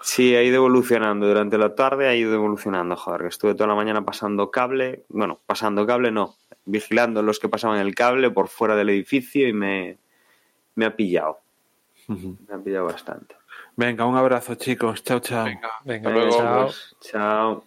Sí, 0.01 0.35
ha 0.35 0.43
ido 0.43 0.57
evolucionando 0.57 1.27
durante 1.27 1.57
la 1.57 1.75
tarde, 1.75 2.07
ha 2.07 2.15
ido 2.15 2.33
evolucionando, 2.33 2.95
joder, 2.95 3.21
que 3.21 3.27
estuve 3.27 3.53
toda 3.53 3.67
la 3.67 3.75
mañana 3.75 4.03
pasando 4.03 4.49
cable, 4.49 5.05
bueno, 5.09 5.39
pasando 5.45 5.85
cable 5.85 6.11
no, 6.11 6.35
vigilando 6.65 7.21
los 7.21 7.39
que 7.39 7.49
pasaban 7.49 7.79
el 7.79 7.93
cable 7.93 8.31
por 8.31 8.47
fuera 8.47 8.75
del 8.75 8.89
edificio 8.89 9.47
y 9.47 9.53
me, 9.53 9.99
me 10.75 10.85
ha 10.85 10.95
pillado, 10.95 11.39
me 12.07 12.53
ha 12.53 12.57
pillado 12.57 12.85
bastante. 12.85 13.35
Venga, 13.75 14.05
un 14.05 14.17
abrazo, 14.17 14.55
chicos. 14.55 15.03
Chao, 15.03 15.19
chao. 15.19 15.45
Venga, 15.45 15.69
Venga, 15.85 16.09
hasta 16.09 16.19
luego. 16.19 16.37
chao. 16.37 16.71
Chao. 17.01 17.63